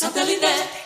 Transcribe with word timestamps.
Satellite. 0.00 0.77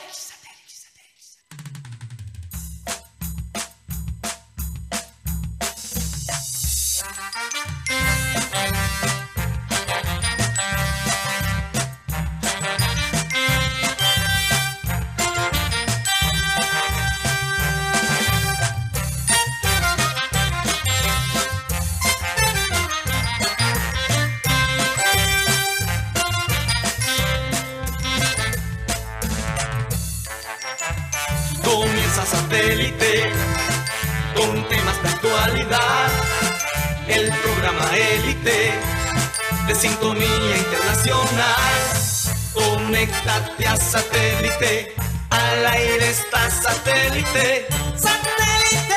Satélite. 47.23 47.67
¡Satélite! 47.97 48.95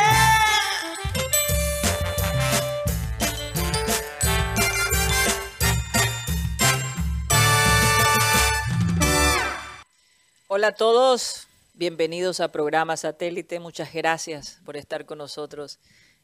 Hola 10.47 10.67
a 10.67 10.71
todos, 10.71 11.47
bienvenidos 11.73 12.39
a 12.39 12.51
programa 12.51 12.97
Satélite. 12.97 13.59
Muchas 13.59 13.93
gracias 13.93 14.61
por 14.65 14.77
estar 14.77 15.05
con 15.05 15.17
nosotros 15.17 15.79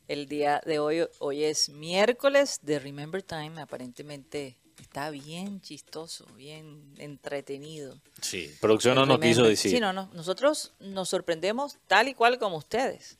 el 0.08 0.28
día 0.28 0.62
de 0.66 0.80
hoy. 0.80 1.08
Hoy 1.20 1.44
es 1.44 1.70
miércoles 1.70 2.60
de 2.62 2.80
Remember 2.80 3.22
Time. 3.22 3.62
Aparentemente 3.62 4.58
está 4.80 5.10
bien 5.10 5.62
chistoso, 5.62 6.26
bien 6.36 6.94
entretenido. 6.98 8.00
Sí, 8.22 8.54
producción 8.60 8.96
no 8.96 9.06
nos 9.06 9.20
quiso 9.20 9.44
decir. 9.44 9.72
Sí, 9.72 9.80
no, 9.80 9.94
no. 9.94 10.10
Nosotros 10.14 10.74
nos 10.80 11.10
sorprendemos 11.10 11.78
tal 11.88 12.08
y 12.08 12.14
cual 12.14 12.40
como 12.40 12.58
ustedes. 12.58 13.18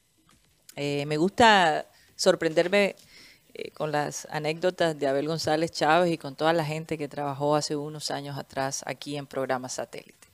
Eh, 0.76 1.06
me 1.06 1.18
gusta 1.18 1.88
sorprenderme 2.16 2.96
eh, 3.54 3.72
con 3.72 3.92
las 3.92 4.28
anécdotas 4.32 4.98
de 4.98 5.08
Abel 5.08 5.28
González 5.28 5.72
Chávez 5.72 6.12
y 6.12 6.18
con 6.18 6.36
toda 6.36 6.54
la 6.54 6.64
gente 6.64 6.98
que 6.98 7.08
trabajó 7.08 7.56
hace 7.56 7.76
unos 7.76 8.12
años 8.12 8.38
atrás 8.38 8.84
aquí 8.86 9.18
en 9.18 9.28
programa 9.28 9.68
Satélite. 9.68 10.30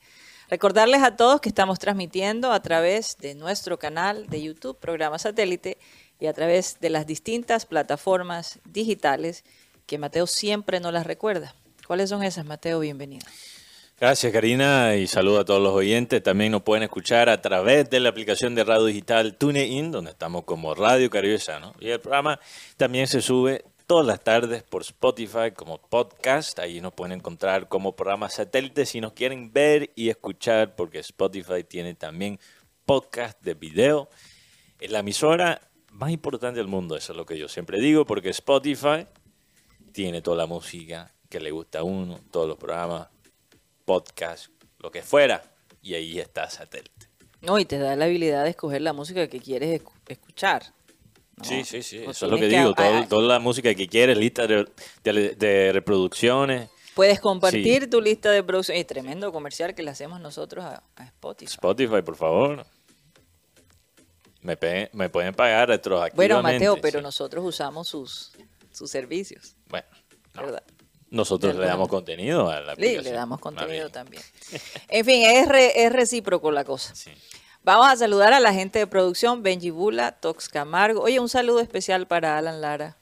Recordarles 0.49 1.03
a 1.03 1.15
todos 1.15 1.41
que 1.41 1.49
estamos 1.49 1.77
transmitiendo 1.77 2.53
a 2.53 2.61
través 2.61 3.17
de 3.17 3.35
nuestro 3.35 3.77
canal 3.77 4.27
de 4.27 4.41
YouTube, 4.41 4.77
programa 4.79 5.19
Satélite, 5.19 5.77
y 6.19 6.27
a 6.27 6.33
través 6.33 6.79
de 6.79 6.89
las 6.89 7.05
distintas 7.05 7.65
plataformas 7.65 8.59
digitales 8.65 9.43
que 9.87 9.97
Mateo 9.97 10.27
siempre 10.27 10.79
nos 10.79 10.93
las 10.93 11.07
recuerda. 11.07 11.55
¿Cuáles 11.87 12.09
son 12.09 12.21
esas, 12.21 12.45
Mateo? 12.45 12.81
Bienvenido. 12.81 13.25
Gracias, 13.99 14.31
Karina, 14.31 14.95
y 14.95 15.07
saludo 15.07 15.39
a 15.39 15.45
todos 15.45 15.63
los 15.63 15.73
oyentes. 15.73 16.21
También 16.21 16.51
nos 16.51 16.61
pueden 16.61 16.83
escuchar 16.83 17.29
a 17.29 17.41
través 17.41 17.89
de 17.89 17.99
la 17.99 18.09
aplicación 18.09 18.53
de 18.53 18.63
radio 18.63 18.85
digital 18.85 19.35
TuneIn, 19.37 19.91
donde 19.91 20.11
estamos 20.11 20.43
como 20.43 20.75
Radio 20.75 21.09
Caribe. 21.09 21.39
Y 21.79 21.89
el 21.89 21.99
programa 21.99 22.39
también 22.75 23.07
se 23.07 23.21
sube 23.21 23.63
todas 23.87 24.05
las 24.05 24.21
tardes 24.23 24.61
por 24.61 24.81
Spotify 24.81 25.51
como 25.55 25.79
podcast. 25.79 26.59
Ahí 26.59 26.81
nos 26.81 26.93
pueden 26.93 27.17
encontrar 27.17 27.69
como 27.69 27.95
programa 27.95 28.29
satélite 28.29 28.85
si 28.85 29.01
nos 29.01 29.13
quieren 29.13 29.51
ver 29.51 29.91
y 29.95 30.09
escuchar, 30.09 30.75
porque 30.75 30.99
Spotify 30.99 31.63
tiene 31.63 31.95
también 31.95 32.39
podcast 32.85 33.41
de 33.41 33.53
video. 33.53 34.09
Es 34.79 34.91
la 34.91 34.99
emisora 34.99 35.61
más 35.91 36.11
importante 36.11 36.59
del 36.59 36.67
mundo, 36.67 36.95
eso 36.95 37.13
es 37.13 37.17
lo 37.17 37.25
que 37.25 37.39
yo 37.39 37.47
siempre 37.47 37.79
digo, 37.79 38.05
porque 38.05 38.29
Spotify 38.29 39.07
tiene 39.97 40.21
toda 40.21 40.37
la 40.37 40.45
música 40.45 41.11
que 41.27 41.39
le 41.39 41.49
gusta 41.49 41.79
a 41.79 41.83
uno, 41.83 42.19
todos 42.29 42.47
los 42.47 42.55
programas, 42.59 43.07
podcast, 43.83 44.49
lo 44.77 44.91
que 44.91 45.01
fuera, 45.01 45.41
y 45.81 45.95
ahí 45.95 46.19
está 46.19 46.47
satélite. 46.51 47.07
No, 47.41 47.57
y 47.57 47.65
te 47.65 47.79
da 47.79 47.95
la 47.95 48.05
habilidad 48.05 48.43
de 48.43 48.51
escoger 48.51 48.83
la 48.83 48.93
música 48.93 49.27
que 49.27 49.39
quieres 49.39 49.81
escu- 49.81 49.93
escuchar. 50.07 50.61
¿no? 51.37 51.43
Sí, 51.43 51.63
sí, 51.63 51.81
sí, 51.81 52.05
O 52.05 52.11
eso 52.11 52.27
es 52.27 52.31
lo 52.31 52.37
que 52.37 52.47
digo, 52.47 52.75
toda 53.09 53.23
la 53.27 53.39
música 53.39 53.73
que 53.73 53.87
quieres, 53.87 54.19
lista 54.19 54.45
de, 54.45 54.67
de- 55.03 55.31
de 55.35 55.71
reproducciones, 55.73 56.69
Puedes 56.93 57.19
compartir 57.19 57.83
Sí. 57.83 57.87
tu 57.89 57.99
lista 57.99 58.29
de 58.29 58.43
producción. 58.43 58.77
Y 58.77 58.83
tremendo 58.83 59.31
comercial 59.31 59.73
que 59.73 59.81
le 59.81 59.89
hacemos 59.89 60.19
nosotros 60.19 60.63
a, 60.63 60.83
a 60.95 61.05
Spotify. 61.05 61.53
Spotify, 61.53 62.01
por 62.03 62.15
favor. 62.15 62.65
Me, 64.41 64.57
me 64.93 65.09
pueden 65.09 65.33
pagar 65.33 65.69
retroactivamente. 65.69 66.15
Bueno, 66.15 66.41
Mateo, 66.41 66.77
pero 66.81 66.99
sí. 66.99 67.03
nosotros 67.03 67.43
usamos 67.45 67.87
sus, 67.87 68.31
sus 68.77 68.89
servicios, 68.91 69.55
Bueno, 69.67 69.87
no. 70.35 70.41
¿verdad? 70.43 70.63
nosotros 71.09 71.55
le 71.55 71.65
damos 71.65 71.87
contenido 71.87 72.49
a 72.49 72.55
la 72.59 72.65
Le, 72.67 72.71
aplicación. 72.73 73.03
le 73.05 73.11
damos 73.11 73.39
contenido 73.39 73.89
también. 73.89 74.21
En 74.89 75.05
fin, 75.05 75.23
es, 75.23 75.47
re- 75.47 75.85
es 75.85 75.91
recíproco 75.91 76.51
la 76.51 76.63
cosa. 76.65 76.93
Sí. 76.95 77.11
Vamos 77.63 77.87
a 77.87 77.95
saludar 77.95 78.33
a 78.33 78.39
la 78.39 78.53
gente 78.53 78.79
de 78.79 78.87
producción, 78.87 79.41
Benji 79.43 79.69
Bula, 79.69 80.11
Tox 80.13 80.47
Camargo. 80.49 81.01
Oye, 81.01 81.19
un 81.19 81.29
saludo 81.29 81.59
especial 81.61 82.07
para 82.07 82.37
Alan 82.37 82.59
Lara, 82.61 82.97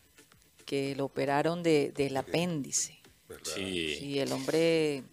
que 0.66 0.96
lo 0.96 1.06
operaron 1.06 1.62
de, 1.64 1.92
del 1.96 2.16
apéndice. 2.18 3.00
Sí. 3.44 3.96
Sí, 4.00 4.20
el 4.20 4.32
hombre 4.32 5.04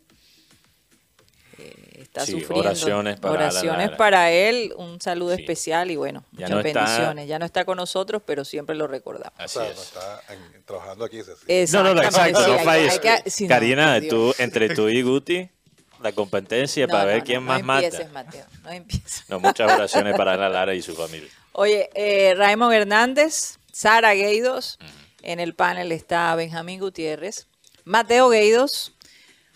está 1.94 2.24
Sí, 2.26 2.32
sufriendo. 2.32 2.60
oraciones 2.60 3.18
para 3.20 3.34
Oraciones 3.34 3.90
para 3.90 4.30
él, 4.30 4.72
un 4.76 5.00
saludo 5.00 5.34
Sí. 5.34 5.40
especial 5.42 5.90
y 5.90 5.96
bueno, 5.96 6.24
Ya 6.32 6.46
muchas 6.46 6.50
no 6.50 6.60
está- 6.60 6.80
bendiciones. 6.84 7.28
Ya 7.28 7.38
no 7.38 7.44
está 7.44 7.64
con 7.64 7.76
nosotros, 7.76 8.22
pero 8.24 8.44
siempre 8.44 8.74
lo 8.76 8.86
recordamos. 8.86 9.32
Así 9.38 9.58
O 9.58 9.62
sea, 9.62 9.70
es. 9.70 9.76
no 9.76 9.82
está 9.82 10.20
en- 10.34 10.62
trabajando 10.64 11.04
aquí. 11.04 11.18
es 11.18 11.28
así. 11.28 11.72
No, 11.76 11.94
no, 11.94 12.02
exacto, 12.02 12.44
sí, 12.44 12.50
no 12.50 12.58
falles. 12.60 13.00
Karina, 13.48 14.00
tú, 14.08 14.34
entre 14.38 14.74
tú 14.74 14.88
y 14.88 15.02
Guti, 15.02 15.48
la 16.02 16.12
competencia 16.12 16.86
No, 16.86 16.90
para 16.92 17.04
no, 17.04 17.08
ver 17.10 17.22
quién 17.24 17.40
no 17.44 17.46
más 17.52 17.62
mata. 17.62 17.86
empieces, 17.86 18.12
Mateo, 18.12 18.44
no 18.64 18.70
empieces. 18.70 19.24
No, 19.28 19.38
muchas 19.40 19.70
oraciones 19.72 20.16
para 20.16 20.32
Ana 20.34 20.48
Lara 20.48 20.74
y 20.74 20.82
su 20.82 20.94
familia. 20.94 21.28
Oye, 21.52 21.90
eh, 21.94 22.34
Raymond 22.36 22.72
Hernández, 22.74 23.58
Sara 23.72 24.12
Gueidos, 24.14 24.78
en 25.22 25.38
el 25.38 25.54
panel 25.54 25.92
está 25.92 26.34
Benjamín 26.34 26.80
Gutiérrez, 26.80 27.46
Mateo 27.84 28.28
Gueidos, 28.30 28.91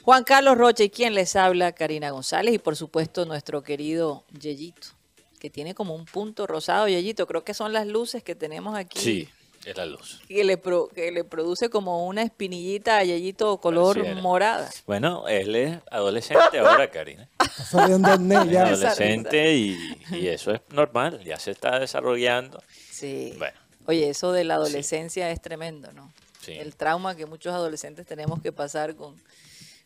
Juan 0.07 0.23
Carlos 0.23 0.57
Rocha 0.57 0.85
y 0.85 0.91
quien 0.91 1.15
les 1.15 1.35
habla, 1.35 1.73
Karina 1.73 2.11
González, 2.11 2.55
y 2.55 2.59
por 2.61 2.77
supuesto 2.77 3.25
nuestro 3.27 3.63
querido 3.65 4.23
Yeyito, 4.39 4.87
que 5.41 5.51
tiene 5.51 5.75
como 5.75 5.97
un 5.97 6.05
punto 6.05 6.47
rosado, 6.47 6.87
Yeyito, 6.87 7.27
creo 7.27 7.43
que 7.43 7.55
son 7.55 7.73
las 7.73 7.89
luces 7.89 8.23
que 8.23 8.37
tenemos 8.37 8.77
aquí. 8.77 9.01
Sí, 9.01 9.29
es 9.65 9.77
la 9.77 9.85
luz. 9.85 10.21
Que 10.29 10.45
le, 10.45 10.59
pro- 10.59 10.87
que 10.95 11.11
le 11.11 11.25
produce 11.25 11.71
como 11.71 12.07
una 12.07 12.23
espinillita 12.23 12.99
a 12.99 13.03
Yeyito 13.03 13.59
color 13.59 13.97
Pareciera. 13.97 14.23
morada. 14.23 14.71
Bueno, 14.87 15.27
él 15.27 15.57
es 15.57 15.79
adolescente 15.91 16.61
ahora, 16.61 16.89
Karina. 16.89 17.29
Net 18.21 18.43
Es 18.47 18.51
ya. 18.53 18.63
Adolescente 18.69 19.55
y, 19.57 19.77
y 20.13 20.29
eso 20.29 20.53
es 20.53 20.61
normal, 20.71 21.21
ya 21.25 21.41
se 21.41 21.51
está 21.51 21.81
desarrollando. 21.81 22.63
Sí. 22.93 23.35
Bueno. 23.39 23.59
Oye, 23.87 24.09
eso 24.09 24.31
de 24.31 24.45
la 24.45 24.55
adolescencia 24.55 25.31
es 25.33 25.43
tremendo, 25.43 25.93
¿no? 25.93 26.13
Sí. 26.43 26.53
El 26.53 26.77
trauma 26.77 27.17
que 27.17 27.27
muchos 27.27 27.53
adolescentes 27.53 28.07
tenemos 28.07 28.41
que 28.41 28.53
pasar 28.53 28.95
con, 28.95 29.17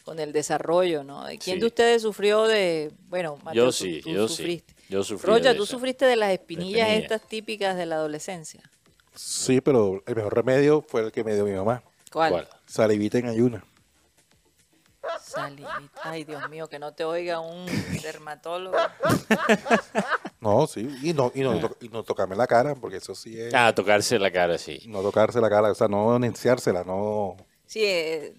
con 0.05 0.19
el 0.19 0.33
desarrollo, 0.33 1.05
¿no? 1.05 1.25
¿Quién 1.27 1.41
Sí. 1.57 1.61
de 1.61 1.67
ustedes 1.67 2.03
sufrió 2.03 2.45
de, 2.47 2.93
bueno, 3.09 3.37
Mateo, 3.45 3.65
Yo 3.65 3.67
tú- 3.67 3.73
sí, 3.73 4.01
tú 4.03 4.11
yo 4.11 4.29
sufriste. 4.29 4.75
sí. 4.77 4.85
Yo 4.89 5.05
sufrí. 5.05 5.31
Rocha, 5.31 5.51
de 5.51 5.55
tú 5.55 5.67
sufriste 5.67 6.05
de 6.07 6.17
las 6.17 6.33
espinillas 6.33 6.89
espinilla. 6.89 6.97
estas 7.17 7.29
típicas 7.29 7.77
de 7.77 7.87
la 7.87 7.97
adolescencia. 7.97 8.63
Sí, 9.15 9.61
pero 9.61 10.03
el 10.07 10.17
mejor 10.17 10.35
remedio 10.35 10.83
fue 10.83 11.03
el 11.03 11.13
que 11.13 11.23
me 11.25 11.35
dio 11.35 11.45
mi 11.45 11.53
mamá. 11.53 11.83
¿Cuál? 12.13 12.33
¿Cuál? 12.33 12.49
Salivita 12.67 13.19
en 13.19 13.27
ayuna. 13.29 13.65
Salivita. 15.23 15.91
Ay, 16.03 16.25
Dios 16.25 16.49
mío, 16.51 16.69
que 16.69 16.79
no 16.79 16.93
te 16.93 17.05
oiga 17.05 17.41
un 17.41 17.67
dermatólogo. 18.03 18.77
No, 20.41 20.67
sí. 20.67 20.89
Y 21.03 21.13
no, 21.13 21.31
y 21.35 21.43
no, 21.43 21.59
to- 21.61 21.77
y 21.83 21.89
no 21.91 22.03
tocarme 22.03 22.35
la 22.35 22.47
cara, 22.47 22.75
porque 22.75 22.97
eso 22.97 23.15
sí 23.15 23.39
es... 23.39 23.53
Ah, 23.53 23.75
tocarse 23.75 24.19
la 24.19 24.31
cara, 24.31 24.57
sí. 24.57 24.81
No 24.87 25.03
tocarse 25.03 25.39
la 25.39 25.51
cara, 25.51 25.71
o 25.71 25.75
sea, 25.75 25.87
no 25.87 26.17
enunciársela, 26.17 26.83
no... 26.83 27.37
Sí, 27.67 27.85
eh, 27.85 28.33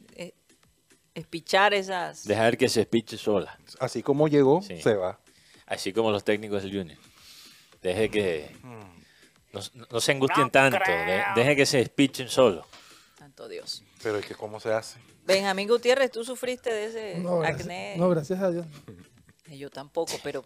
espichar 1.21 1.73
esas... 1.73 2.25
Dejar 2.25 2.57
que 2.57 2.67
se 2.69 2.81
espiche 2.81 3.17
sola. 3.17 3.57
Así 3.79 4.03
como 4.03 4.27
llegó, 4.27 4.61
Sí. 4.61 4.81
se 4.81 4.95
va. 4.95 5.19
Así 5.65 5.93
como 5.93 6.11
los 6.11 6.23
técnicos 6.23 6.63
del 6.63 6.77
Junior. 6.77 6.99
Deje 7.81 8.09
que. 8.11 8.55
No, 9.53 9.59
no 9.89 9.99
se 10.01 10.11
angustien 10.11 10.49
tanto. 10.49 10.77
de- 10.85 11.23
deje 11.35 11.55
que 11.55 11.65
se 11.65 11.79
espichen 11.81 12.29
solo. 12.29 12.65
Santo 13.17 13.47
Dios. 13.47 13.83
Pero 14.03 14.17
es 14.17 14.25
que 14.25 14.35
¿cómo 14.35 14.59
se 14.59 14.71
hace? 14.73 14.99
Benjamín 15.25 15.67
Gutiérrez, 15.67 16.11
¿tú 16.11 16.23
sufriste 16.23 16.71
de 16.73 16.85
ese 16.85 17.19
No, 17.19 17.39
gracias, 17.39 17.61
acné? 17.61 17.95
no, 17.97 18.09
gracias 18.09 18.39
a 18.41 18.51
Dios. 18.51 18.65
Eh, 19.47 19.57
Yo 19.57 19.69
tampoco, 19.69 20.13
pero 20.23 20.45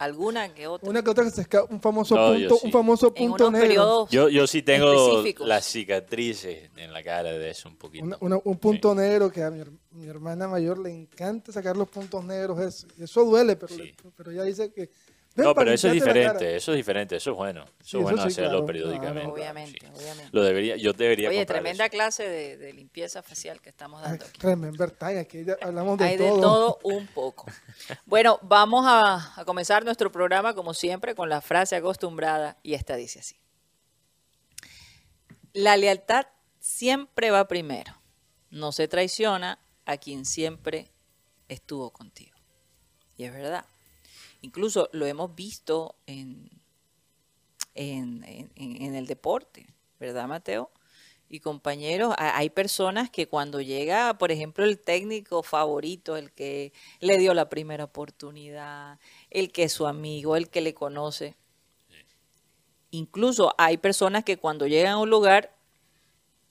alguna 0.00 0.52
que 0.54 0.66
otra. 0.66 0.88
Una 0.88 1.02
que 1.02 1.10
otra 1.10 1.24
que 1.24 1.30
se 1.30 1.42
escapa, 1.42 1.72
un 1.72 1.80
famoso 1.80 2.14
No, 2.16 2.32
punto, 2.32 2.56
sí. 2.56 2.66
un 2.66 2.72
famoso 2.72 3.12
en 3.14 3.28
punto 3.28 3.50
negro. 3.50 4.08
Yo, 4.10 4.28
yo 4.28 4.46
sí 4.46 4.62
tengo 4.62 5.22
las 5.40 5.64
cicatrices 5.66 6.70
en 6.76 6.92
la 6.92 7.02
cara 7.02 7.30
de 7.32 7.50
eso 7.50 7.68
un 7.68 7.76
poquito. 7.76 8.04
Una- 8.04 8.16
una- 8.20 8.40
un 8.42 8.58
punto 8.58 8.94
negro 8.94 9.30
que 9.30 9.42
a 9.42 9.50
mi, 9.50 9.62
mi 9.92 10.06
hermana 10.06 10.48
mayor 10.48 10.78
le 10.78 10.90
encanta 10.90 11.52
sacar 11.52 11.76
los 11.76 11.88
puntos 11.88 12.24
negros. 12.24 12.58
Eso, 12.60 12.86
eso 12.98 13.24
duele, 13.24 13.56
pero, 13.56 13.74
Sí. 13.74 13.82
le- 13.82 13.94
pero 14.16 14.30
ella 14.30 14.44
dice 14.44 14.72
que. 14.72 14.90
"Ven 15.40 15.48
No, 15.48 15.54
pero 15.54 15.72
eso 15.72 15.88
es 15.88 15.94
limpiarte 15.94 16.20
la 16.20 16.24
cara". 16.26 16.32
diferente, 16.34 16.56
eso 16.56 16.72
es 16.72 16.76
diferente, 16.76 17.16
eso 17.16 17.30
es 17.30 17.36
bueno. 17.36 17.62
Eso 17.62 17.70
Sí, 17.70 17.76
es 17.82 17.92
eso 17.94 18.00
bueno 18.02 18.22
sí, 18.22 18.28
hacerlo 18.28 18.50
claro, 18.50 18.66
periódicamente. 18.66 19.20
claro. 19.20 19.32
Obviamente, 19.34 19.78
sí. 19.80 19.92
obviamente. 19.94 20.28
Lo 20.32 20.42
debería, 20.42 20.76
yo 20.76 20.92
debería 20.92 21.28
Oye, 21.28 21.46
tremenda 21.46 21.84
eso. 21.86 21.90
clase 21.90 22.28
de, 22.28 22.56
de 22.56 22.72
limpieza 22.72 23.22
facial 23.22 23.60
que 23.60 23.68
estamos 23.70 24.02
dando 24.02 24.24
aquí. 24.24 24.40
Remember 24.40 24.90
time, 24.90 25.18
aquí 25.18 25.44
ya 25.44 25.56
hablamos 25.60 25.98
de 25.98 26.04
Hay 26.04 26.16
de 26.16 26.28
todo. 26.28 26.40
todo 26.40 26.78
un 26.84 27.06
poco. 27.08 27.46
Bueno, 28.06 28.38
vamos 28.42 28.84
a, 28.86 29.32
a 29.40 29.44
comenzar 29.44 29.84
nuestro 29.84 30.12
programa 30.12 30.54
como 30.54 30.74
siempre 30.74 31.14
con 31.14 31.28
la 31.28 31.40
frase 31.40 31.76
acostumbrada 31.76 32.58
y 32.62 32.74
esta 32.74 32.96
dice 32.96 33.20
así. 33.20 33.36
La 35.52 35.76
lealtad 35.76 36.26
siempre 36.58 37.30
va 37.30 37.48
primero. 37.48 37.92
No 38.50 38.72
se 38.72 38.88
traiciona 38.88 39.58
a 39.84 39.96
quien 39.96 40.24
siempre 40.24 40.90
estuvo 41.48 41.90
contigo. 41.90 42.36
Y 43.16 43.24
es 43.24 43.32
verdad. 43.32 43.64
Incluso 44.42 44.88
lo 44.92 45.06
hemos 45.06 45.34
visto 45.34 45.96
en, 46.06 46.50
en, 47.74 48.24
en- 48.24 48.82
en 48.82 48.94
el 48.94 49.06
deporte, 49.06 49.66
¿verdad, 49.98 50.26
Mateo? 50.28 50.70
Y 51.28 51.40
compañeros, 51.40 52.14
ha- 52.18 52.36
hay 52.38 52.50
personas 52.50 53.10
que 53.10 53.28
cuando 53.28 53.60
llega, 53.60 54.18
por 54.18 54.32
ejemplo, 54.32 54.64
el 54.64 54.78
técnico 54.80 55.42
favorito, 55.42 56.16
el 56.16 56.32
que 56.32 56.72
le 57.00 57.18
dio 57.18 57.34
la 57.34 57.48
primera 57.48 57.84
oportunidad, 57.84 58.98
el 59.30 59.52
que 59.52 59.64
es 59.64 59.72
su 59.72 59.86
amigo, 59.86 60.36
el 60.36 60.50
que 60.50 60.60
le 60.60 60.74
conoce, 60.74 61.36
incluso 62.90 63.54
hay 63.58 63.76
personas 63.78 64.24
que 64.24 64.36
cuando 64.38 64.66
llegan 64.66 64.92
a 64.92 64.98
un 64.98 65.10
lugar 65.10 65.54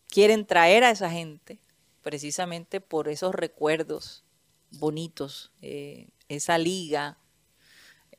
quieren 0.07 0.45
traer 0.45 0.83
a 0.83 0.91
esa 0.91 1.09
gente 1.09 1.59
precisamente 2.01 2.81
por 2.81 3.09
esos 3.09 3.35
recuerdos 3.35 4.23
bonitos, 4.71 5.51
eh, 5.61 6.09
esa 6.27 6.57
liga. 6.57 7.18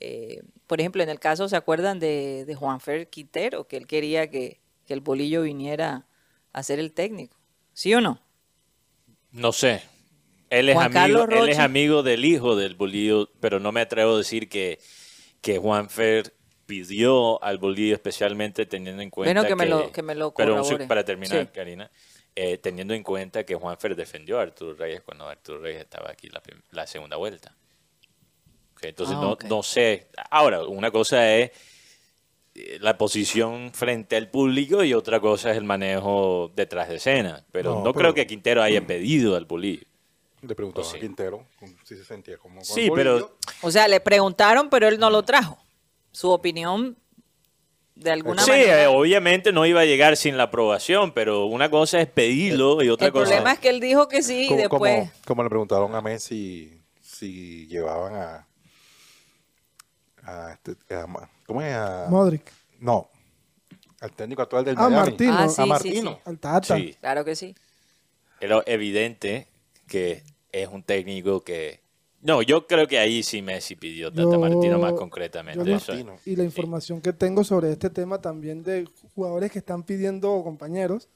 Eh, 0.00 0.42
por 0.66 0.80
ejemplo, 0.80 1.02
en 1.02 1.10
el 1.10 1.20
caso, 1.20 1.48
¿se 1.48 1.56
acuerdan 1.56 1.98
de, 2.00 2.44
de 2.46 2.54
Juanfer 2.54 3.08
Quintero? 3.10 3.68
Que 3.68 3.76
él 3.76 3.86
quería 3.86 4.30
que, 4.30 4.60
que 4.86 4.94
el 4.94 5.00
bolillo 5.00 5.42
viniera 5.42 6.06
a 6.52 6.62
ser 6.62 6.78
el 6.78 6.92
técnico. 6.92 7.36
¿Sí 7.74 7.94
o 7.94 8.00
no? 8.00 8.20
No 9.30 9.52
sé. 9.52 9.82
Él 10.48 10.68
es, 10.68 10.74
Juan 10.74 10.96
amigo, 10.96 11.24
él 11.30 11.48
es 11.48 11.58
amigo 11.58 12.02
del 12.02 12.24
hijo 12.24 12.56
del 12.56 12.74
Bolillo, 12.74 13.30
pero 13.38 13.60
no 13.60 13.70
me 13.70 13.80
atrevo 13.82 14.14
a 14.14 14.18
decir 14.18 14.48
que, 14.48 14.80
que 15.40 15.58
Juanfer 15.58 16.34
pidió 16.66 17.42
al 17.44 17.58
Bolillo 17.58 17.94
especialmente 17.94 18.66
teniendo 18.66 19.00
en 19.02 19.10
cuenta 19.10 19.32
Bueno, 19.32 19.46
que 19.48 19.54
me 19.54 19.66
lo- 19.66 19.92
que 19.92 20.02
me 20.02 20.14
lo 20.16 20.34
pero 20.34 20.60
un 20.64 20.88
para 20.88 21.04
terminar, 21.04 21.44
Sí. 21.46 21.50
Karina, 21.54 21.88
eh, 22.34 22.58
teniendo 22.58 22.94
en 22.94 23.04
cuenta 23.04 23.44
que 23.44 23.54
Juanfer 23.54 23.94
defendió 23.94 24.40
a 24.40 24.42
Arturo 24.42 24.74
Reyes 24.74 25.02
cuando 25.02 25.28
Arturo 25.28 25.60
Reyes 25.60 25.82
estaba 25.82 26.10
aquí 26.10 26.28
la, 26.28 26.42
la 26.72 26.86
segunda 26.88 27.16
vuelta. 27.16 27.54
Entonces 28.88 29.16
Ah, 29.18 29.20
no, 29.20 29.38
no 29.48 29.62
sé. 29.62 30.08
Ahora, 30.30 30.64
una 30.64 30.90
cosa 30.90 31.34
es 31.36 31.50
eh, 32.54 32.78
la 32.80 32.96
posición 32.98 33.70
frente 33.72 34.16
al 34.16 34.28
público 34.28 34.82
y 34.82 34.94
otra 34.94 35.20
cosa 35.20 35.50
es 35.52 35.56
el 35.56 35.64
manejo 35.64 36.50
detrás 36.54 36.88
de 36.88 36.96
escena. 36.96 37.44
Pero 37.52 37.74
no, 37.76 37.84
No, 37.84 37.92
creo 37.94 38.14
que 38.14 38.26
Quintero 38.26 38.62
haya 38.62 38.86
pedido 38.86 39.36
al 39.36 39.44
Bolillo. 39.44 39.84
Le 40.42 40.54
preguntó 40.54 40.82
sí. 40.82 40.96
a 40.96 41.00
Quintero 41.00 41.46
con- 41.58 41.76
si 41.84 41.96
se 41.96 42.04
sentía 42.04 42.38
como 42.38 42.56
con 42.56 42.64
Sí, 42.64 42.86
el 42.86 42.92
pero-. 42.92 43.36
O 43.62 43.70
sea, 43.70 43.86
le 43.88 44.00
preguntaron, 44.00 44.70
pero 44.70 44.88
él 44.88 44.98
no 44.98 45.10
lo 45.10 45.22
trajo. 45.22 45.58
Su 46.12 46.30
opinión, 46.30 46.96
de 47.94 48.10
alguna 48.10 48.42
Sí, 48.42 48.50
manera. 48.50 48.82
eh, 48.82 48.86
obviamente 48.86 49.52
no 49.52 49.66
iba 49.66 49.82
a 49.82 49.84
llegar 49.84 50.16
sin 50.16 50.38
la 50.38 50.44
aprobación, 50.44 51.12
pero 51.12 51.44
una 51.44 51.70
cosa 51.70 52.00
es 52.00 52.08
pedirlo 52.08 52.82
y 52.82 52.88
otra 52.88 53.08
el 53.08 53.12
cosa 53.12 53.26
problema 53.26 53.52
es 53.52 53.58
que 53.58 53.68
él 53.68 53.78
dijo 53.80 54.08
que 54.08 54.22
sí 54.22 54.48
y 54.50 54.54
después... 54.56 55.10
como- 55.10 55.12
como 55.26 55.42
le 55.42 55.48
preguntaron 55.50 55.94
a 55.94 56.00
Messi 56.00 56.80
si 57.02 57.66
llevaban 57.66 58.14
a, 58.14 58.46
a, 60.30 60.52
este- 60.54 60.94
a 60.94 61.06
¿cómo 61.46 61.62
es? 61.62 61.74
A- 61.74 62.06
Modric. 62.08 62.52
no, 62.80 63.10
al 64.00 64.12
técnico 64.12 64.42
actual 64.42 64.64
del 64.64 64.76
Ah, 64.78 64.88
Miami. 64.88 65.10
Martino. 65.10 65.34
Ah, 65.36 65.48
sí, 65.48 65.54
sí, 65.54 65.60
a 65.60 65.64
sí. 65.64 65.68
Martino. 65.68 66.20
Al 66.24 66.38
Tata. 66.38 66.76
Sí, 66.76 66.96
Claro 67.00 67.24
que 67.24 67.36
sí. 67.36 67.54
era 68.40 68.62
evidente 68.66 69.48
que 69.86 70.22
es 70.52 70.68
un 70.68 70.82
técnico 70.82 71.42
que... 71.42 71.80
No, 72.22 72.42
yo 72.42 72.66
creo 72.66 72.86
que 72.86 72.98
ahí 72.98 73.22
sí 73.22 73.40
Messi 73.40 73.76
pidió 73.76 74.10
Tata 74.10 74.22
Yo- 74.22 74.38
Martino 74.38 74.78
más 74.78 74.92
concretamente. 74.92 75.60
eso. 75.72 75.92
Martino. 75.92 76.16
Y 76.26 76.36
la 76.36 76.44
información 76.44 77.00
que 77.00 77.12
tengo 77.14 77.44
sobre 77.44 77.72
este 77.72 77.88
tema 77.90 78.20
también 78.20 78.62
de 78.62 78.86
jugadores 79.14 79.50
que 79.50 79.58
están 79.58 79.82
pidiendo 79.84 80.42
compañeros. 80.44 81.08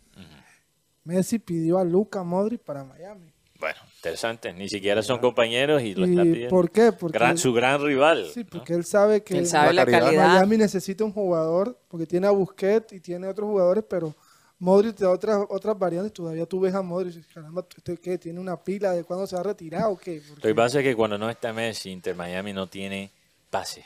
Messi 1.05 1.38
pidió 1.38 1.76
a 1.78 1.84
Luca 1.84 2.22
Modric 2.22 2.62
para 2.62 2.82
Miami. 2.84 3.33
Bueno, 3.59 3.79
interesante. 3.97 4.53
Ni 4.53 4.69
siquiera 4.69 5.03
son 5.03 5.21
compañeros 5.21 5.83
y 5.83 5.95
lo 5.95 6.05
está 6.05 6.23
¿Y 6.25 6.33
pidiendo. 6.33 6.51
por 6.51 6.71
qué? 6.71 6.93
Porque, 6.93 7.19
Gran- 7.19 7.39
su 7.39 7.53
gran 7.53 7.83
rival. 7.83 8.27
sí, 8.33 8.41
¿no? 8.41 8.51
porque 8.51 8.75
él 8.75 8.85
sabe 8.85 9.23
que 9.23 9.39
Él 9.39 9.47
sabe 9.47 9.73
la 9.73 9.87
calidad. 9.87 10.29
Miami 10.35 10.59
necesita 10.59 11.05
un 11.05 11.12
jugador, 11.12 11.79
porque 11.89 12.06
tiene 12.06 12.27
a 12.27 12.31
Busquets 12.31 12.93
y 12.93 13.01
tiene 13.01 13.27
otros 13.29 13.49
jugadores, 13.49 13.85
pero 13.89 14.15
Modric 14.59 14.97
de 14.97 15.06
otras 15.06 15.39
otras 15.49 15.79
variantes, 15.79 16.12
todavía 16.12 16.47
tú 16.47 16.61
ves 16.61 16.75
a 16.75 16.83
Modric 16.83 17.12
y 17.15 17.17
dices, 17.19 17.33
caramba, 17.35 17.65
¿este 17.77 17.97
qué? 17.99 18.19
¿Tiene 18.19 18.41
una 18.41 18.56
pila 18.62 18.93
de 18.93 19.05
cuándo 19.05 19.27
se 19.27 19.35
va 19.37 19.41
a 19.41 19.45
retirar 19.45 19.85
o 19.87 19.97
qué? 19.97 20.21
Lo 20.29 20.37
que 20.41 20.55
pasa 20.55 20.79
es 20.79 20.85
que 20.85 20.95
cuando 20.97 21.17
no 21.19 21.29
está 21.31 21.53
Messi, 21.53 21.91
Inter 21.91 22.15
Miami 22.15 22.53
no 22.53 22.69
tiene 22.69 23.11
pase. 23.51 23.85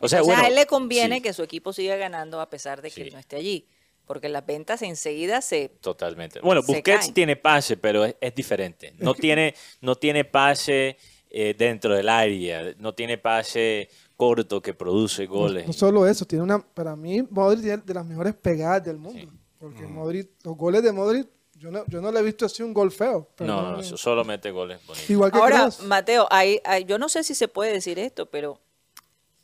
O 0.00 0.08
sea, 0.08 0.20
o 0.22 0.24
sea, 0.24 0.34
bueno, 0.34 0.42
a 0.44 0.48
él 0.48 0.54
le 0.54 0.66
conviene 0.66 1.16
sí, 1.16 1.22
que 1.22 1.32
su 1.32 1.42
equipo 1.42 1.72
siga 1.72 1.96
ganando 1.96 2.40
a 2.40 2.48
pesar 2.50 2.82
de 2.82 2.88
que 2.90 2.94
Sí. 2.94 3.00
él 3.02 3.12
no 3.12 3.18
esté 3.18 3.36
allí. 3.36 3.66
Porque 4.08 4.28
las 4.28 4.44
ventas 4.44 4.82
enseguida 4.82 5.40
se... 5.40 5.68
Totalmente. 5.80 6.40
Bueno, 6.40 6.62
se 6.62 6.72
Busquets 6.72 7.00
caen. 7.02 7.14
tiene 7.14 7.36
pase, 7.36 7.76
pero 7.76 8.04
es, 8.04 8.16
es 8.20 8.34
diferente. 8.34 8.92
No 8.98 9.14
tiene, 9.14 9.54
no 9.80 9.94
tiene 9.94 10.24
pase 10.24 10.96
eh, 11.30 11.54
dentro 11.56 11.94
del 11.94 12.08
área, 12.08 12.74
no 12.78 12.92
tiene 12.94 13.18
pase 13.18 13.88
corto 14.16 14.60
que 14.60 14.74
produce 14.74 15.26
No, 15.26 15.30
goles. 15.32 15.66
no 15.66 15.72
solo 15.72 16.04
eso, 16.08 16.24
tiene 16.24 16.42
una, 16.42 16.58
para 16.58 16.96
mí 16.96 17.22
Modric 17.30 17.62
tiene 17.62 17.76
de 17.84 17.94
las 17.94 18.04
mejores 18.04 18.34
pegadas 18.34 18.82
del 18.82 18.96
mundo. 18.96 19.30
Porque 19.60 19.82
Modric, 19.82 20.30
los 20.42 20.56
goles 20.56 20.82
de 20.82 20.90
Modric, 20.90 21.28
yo 21.54 21.70
no, 21.70 21.84
yo 21.86 22.00
no 22.00 22.10
le 22.10 22.20
he 22.20 22.22
visto 22.22 22.46
así 22.46 22.62
un 22.62 22.72
gol 22.72 22.90
feo. 22.90 23.28
no, 23.40 23.46
no, 23.46 23.56
perdóname. 23.76 23.84
solo 23.84 24.24
mete 24.24 24.50
goles 24.50 24.78
bonitos. 24.86 25.10
Igual 25.10 25.30
que 25.32 25.38
Ahora, 25.38 25.56
Kroos. 25.58 25.82
Mateo, 25.82 26.26
hay, 26.30 26.60
hay- 26.64 26.84
yo 26.84 26.98
no 26.98 27.08
sé 27.08 27.22
si 27.24 27.34
se 27.34 27.46
puede 27.48 27.72
decir 27.72 27.98
esto, 27.98 28.26
pero 28.30 28.60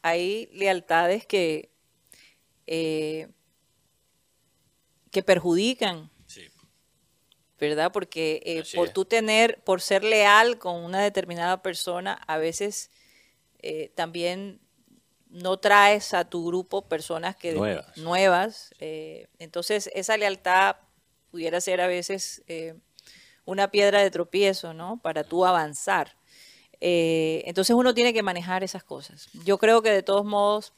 hay 0.02 0.48
lealtades 0.52 1.26
que, 1.26 1.70
eh, 2.66 3.28
que 5.14 5.22
perjudican, 5.22 6.10
Sí. 6.26 6.42
¿verdad? 7.58 7.90
Porque 7.92 8.42
eh, 8.44 8.62
por 8.74 8.90
tú 8.90 9.06
tener, 9.06 9.62
por 9.64 9.80
ser 9.80 10.04
leal 10.04 10.58
con 10.58 10.76
una 10.84 11.00
determinada 11.00 11.62
persona, 11.62 12.12
a 12.26 12.36
veces 12.36 12.90
eh, 13.60 13.90
también 13.94 14.60
no 15.30 15.56
traes 15.58 16.12
a 16.12 16.28
tu 16.28 16.44
grupo 16.46 16.86
personas 16.88 17.34
que 17.36 17.52
Nuevas. 17.54 17.96
nuevas, 17.96 18.74
eh, 18.80 19.26
entonces 19.38 19.88
esa 19.94 20.16
lealtad 20.16 20.76
pudiera 21.30 21.60
ser 21.60 21.80
a 21.80 21.86
veces 21.86 22.42
una 23.44 23.70
piedra 23.70 24.00
de 24.02 24.10
tropiezo, 24.10 24.74
¿no? 24.74 25.00
Para 25.02 25.24
tú 25.24 25.44
avanzar. 25.44 26.16
Eh, 26.80 27.42
entonces 27.46 27.74
uno 27.74 27.94
tiene 27.94 28.12
que 28.12 28.22
manejar 28.22 28.62
esas 28.64 28.84
cosas. 28.84 29.28
Yo 29.44 29.58
creo 29.58 29.80
que 29.82 29.90
de 29.90 30.02
todos 30.02 30.24
modos, 30.24 30.72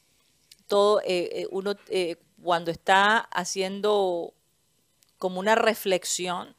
todo 0.66 1.00
eh, 1.00 1.30
eh, 1.32 1.46
uno 1.50 1.74
eh, 1.88 2.16
cuando 2.46 2.70
está 2.70 3.18
haciendo 3.18 4.32
como 5.18 5.40
una 5.40 5.56
reflexión, 5.56 6.54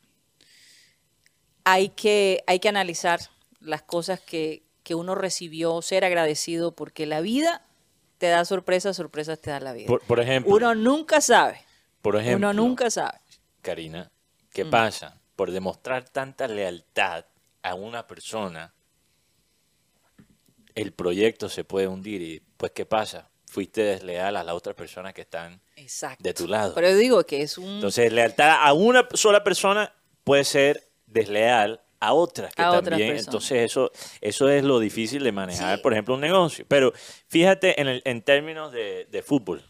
hay 1.63 1.87
que, 1.87 2.43
hay 2.45 2.59
que 2.59 2.67
analizar 2.67 3.21
las 3.61 3.83
cosas 3.83 4.19
que, 4.19 4.63
que 4.83 4.95
uno 4.95 5.15
recibió, 5.15 5.81
ser 5.81 6.03
agradecido, 6.03 6.75
porque 6.75 7.05
la 7.05 7.21
vida 7.21 7.65
te 8.17 8.27
da 8.27 8.43
sorpresas, 8.43 8.97
sorpresas 8.97 9.39
te 9.39 9.49
da 9.49 9.61
la 9.61 9.71
vida. 9.71 9.87
Por, 9.87 10.01
por 10.01 10.19
ejemplo, 10.19 10.53
uno 10.53 10.75
nunca 10.75 11.21
sabe, 11.21 11.63
por 12.01 12.17
ejemplo, 12.17 12.49
uno 12.49 12.61
nunca 12.61 12.89
sabe. 12.91 13.19
Karina, 13.61 14.11
¿qué 14.51 14.65
Mm. 14.65 14.69
pasa? 14.69 15.21
Por 15.37 15.51
demostrar 15.51 16.09
tanta 16.09 16.49
lealtad 16.49 17.23
a 17.61 17.75
una 17.75 18.07
persona, 18.07 18.73
el 20.75 20.91
proyecto 20.91 21.47
se 21.47 21.63
puede 21.63 21.87
hundir 21.87 22.21
y 22.21 22.41
pues 22.57 22.73
¿qué 22.73 22.85
pasa? 22.85 23.29
Fuiste 23.49 23.81
desleal 23.81 24.35
a 24.35 24.43
las 24.43 24.53
otras 24.53 24.75
personas 24.75 25.13
que 25.13 25.21
están 25.21 25.61
Exacto. 25.77 26.21
de 26.23 26.33
tu 26.33 26.47
lado. 26.47 26.73
Pero 26.75 26.89
yo 26.89 26.97
digo 26.97 27.23
que 27.25 27.41
es 27.41 27.57
un... 27.57 27.67
Entonces, 27.75 28.11
lealtad 28.11 28.57
a 28.61 28.73
una 28.73 29.07
sola 29.13 29.43
persona 29.43 29.93
puede 30.23 30.43
ser 30.43 30.83
desleal 31.05 31.81
a 31.99 32.13
otras 32.13 32.53
que 32.53 32.61
A 32.61 32.81
también. 32.81 33.15
Entonces, 33.17 33.59
eso, 33.71 33.91
eso 34.21 34.49
es 34.49 34.63
lo 34.63 34.79
difícil 34.79 35.23
de 35.23 35.31
manejar, 35.31 35.77
Sí. 35.77 35.81
por 35.81 35.93
ejemplo, 35.93 36.13
un 36.15 36.21
negocio. 36.21 36.65
Pero 36.67 36.91
fíjate 37.27 37.79
en, 37.81 37.87
el- 37.87 38.01
en 38.05 38.21
términos 38.21 38.71
de, 38.73 39.05
de 39.09 39.21
fútbol, 39.23 39.63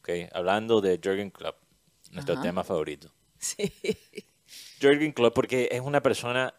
¿ok? 0.00 0.10
hablando 0.32 0.80
de 0.82 1.00
Jürgen 1.02 1.30
Klopp, 1.30 1.56
nuestro 2.12 2.34
Ajá. 2.34 2.42
tema 2.42 2.62
favorito. 2.64 3.10
Sí. 3.38 3.72
Jürgen 4.80 5.12
Klopp, 5.12 5.34
porque 5.34 5.68
es 5.72 5.80
una 5.80 6.02
persona 6.02 6.54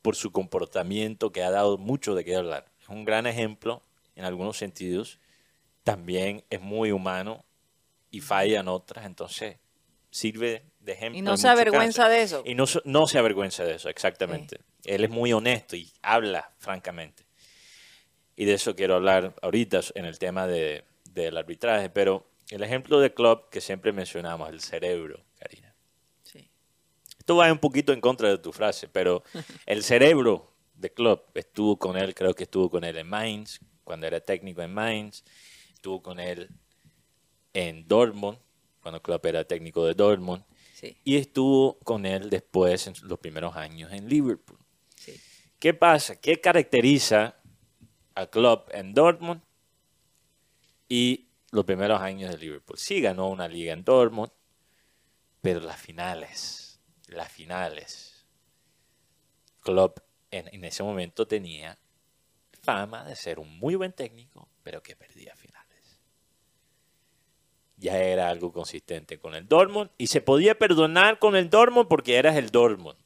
por 0.00 0.16
su 0.16 0.30
comportamiento 0.32 1.32
que 1.32 1.42
ha 1.42 1.50
dado 1.50 1.76
mucho 1.76 2.14
de 2.14 2.24
qué 2.24 2.36
hablar. 2.36 2.66
Es 2.80 2.88
un 2.88 3.04
gran 3.04 3.26
ejemplo 3.26 3.82
en 4.14 4.24
algunos 4.24 4.56
sentidos, 4.56 5.18
también 5.90 6.44
es 6.50 6.60
muy 6.60 6.92
humano 6.92 7.44
y 8.12 8.20
falla 8.20 8.60
en 8.60 8.68
otras, 8.68 9.06
entonces 9.06 9.56
sirve 10.10 10.64
de 10.78 10.92
ejemplo. 10.92 11.18
Y 11.18 11.22
no 11.22 11.36
se 11.36 11.48
avergüenza 11.48 12.04
casos. 12.04 12.16
de 12.16 12.22
eso. 12.22 12.42
Y 12.46 12.54
no, 12.54 12.64
no 12.84 13.08
se 13.08 13.18
avergüenza 13.18 13.64
de 13.64 13.74
eso, 13.74 13.88
exactamente. 13.88 14.60
Él 14.84 15.02
es 15.02 15.10
muy 15.10 15.32
honesto 15.32 15.74
y 15.74 15.92
habla 16.00 16.52
francamente. 16.58 17.26
Y 18.36 18.44
de 18.44 18.54
eso 18.54 18.76
quiero 18.76 18.94
hablar 18.94 19.34
ahorita 19.42 19.80
en 19.96 20.04
el 20.04 20.20
tema 20.20 20.46
de, 20.46 20.84
del 21.06 21.36
arbitraje. 21.36 21.90
Pero 21.90 22.30
el 22.50 22.62
ejemplo 22.62 23.00
de 23.00 23.12
Klopp 23.12 23.50
que 23.50 23.60
siempre 23.60 23.92
mencionamos, 23.92 24.48
el 24.48 24.60
cerebro, 24.60 25.24
Karina. 25.40 25.74
Sí. 26.22 26.48
Esto 27.18 27.34
va 27.34 27.50
un 27.50 27.58
poquito 27.58 27.92
en 27.92 28.00
contra 28.00 28.28
de 28.28 28.38
tu 28.38 28.52
frase, 28.52 28.86
pero 28.86 29.24
el 29.66 29.82
cerebro 29.82 30.52
de 30.74 30.92
Klopp 30.92 31.36
estuvo 31.36 31.80
con 31.80 31.96
él, 31.96 32.14
creo 32.14 32.32
que 32.32 32.44
estuvo 32.44 32.70
con 32.70 32.84
él 32.84 32.96
en 32.96 33.08
Mainz, 33.08 33.58
cuando 33.82 34.06
era 34.06 34.20
técnico 34.20 34.62
en 34.62 34.72
Mainz, 34.72 35.24
estuvo 35.80 36.02
con 36.02 36.20
él 36.20 36.50
en 37.54 37.88
Dortmund, 37.88 38.38
cuando 38.82 39.00
Klopp 39.00 39.24
era 39.24 39.44
técnico 39.44 39.86
de 39.86 39.94
Dortmund, 39.94 40.44
Sí, 40.74 40.94
y 41.04 41.16
estuvo 41.16 41.78
con 41.80 42.04
él 42.04 42.28
después 42.28 42.86
en 42.86 42.94
los 43.02 43.18
primeros 43.18 43.56
años 43.56 43.90
en 43.92 44.06
Liverpool. 44.06 44.58
sí. 44.96 45.18
¿Qué 45.58 45.72
pasa? 45.72 46.20
¿Qué 46.20 46.38
caracteriza 46.40 47.36
a 48.14 48.26
Klopp 48.26 48.68
en 48.74 48.92
Dortmund 48.92 49.40
y 50.88 51.28
los 51.50 51.64
primeros 51.64 52.00
años 52.02 52.30
de 52.30 52.38
Liverpool? 52.38 52.78
Sí 52.78 53.00
ganó 53.00 53.28
una 53.28 53.48
liga 53.48 53.72
en 53.72 53.82
Dortmund, 53.82 54.30
pero 55.40 55.60
las 55.60 55.80
finales, 55.80 56.78
las 57.08 57.32
finales, 57.32 58.26
Klopp 59.60 60.00
en, 60.30 60.48
en 60.54 60.64
ese 60.64 60.82
momento 60.82 61.26
tenía 61.26 61.78
fama 62.62 63.04
de 63.04 63.16
ser 63.16 63.38
un 63.38 63.58
muy 63.58 63.74
buen 63.74 63.92
técnico, 63.92 64.48
pero 64.62 64.82
que 64.82 64.96
perdía. 64.96 65.34
Ya 67.80 67.96
era 67.98 68.28
algo 68.28 68.52
consistente 68.52 69.18
con 69.18 69.34
el 69.34 69.48
Dortmund 69.48 69.90
y 69.96 70.08
se 70.08 70.20
podía 70.20 70.54
perdonar 70.58 71.18
con 71.18 71.34
el 71.34 71.48
Dortmund 71.48 71.88
porque 71.88 72.16
eras 72.16 72.36
el 72.36 72.50
Dortmund 72.50 72.98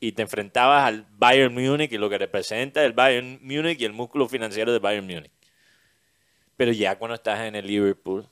y 0.00 0.12
te 0.12 0.22
enfrentabas 0.22 0.84
al 0.86 1.06
Bayern 1.12 1.52
Múnich 1.54 1.92
y 1.92 1.98
lo 1.98 2.08
que 2.08 2.16
representa 2.18 2.82
el 2.82 2.94
Bayern 2.94 3.38
Múnich 3.42 3.80
y 3.80 3.84
el 3.84 3.92
músculo 3.92 4.26
financiero 4.28 4.72
del 4.72 4.80
Bayern 4.80 5.06
Múnich. 5.06 5.32
Pero 6.56 6.72
ya 6.72 6.98
cuando 6.98 7.14
estás 7.14 7.40
en 7.40 7.56
el 7.56 7.66
Liverpool, 7.66 8.26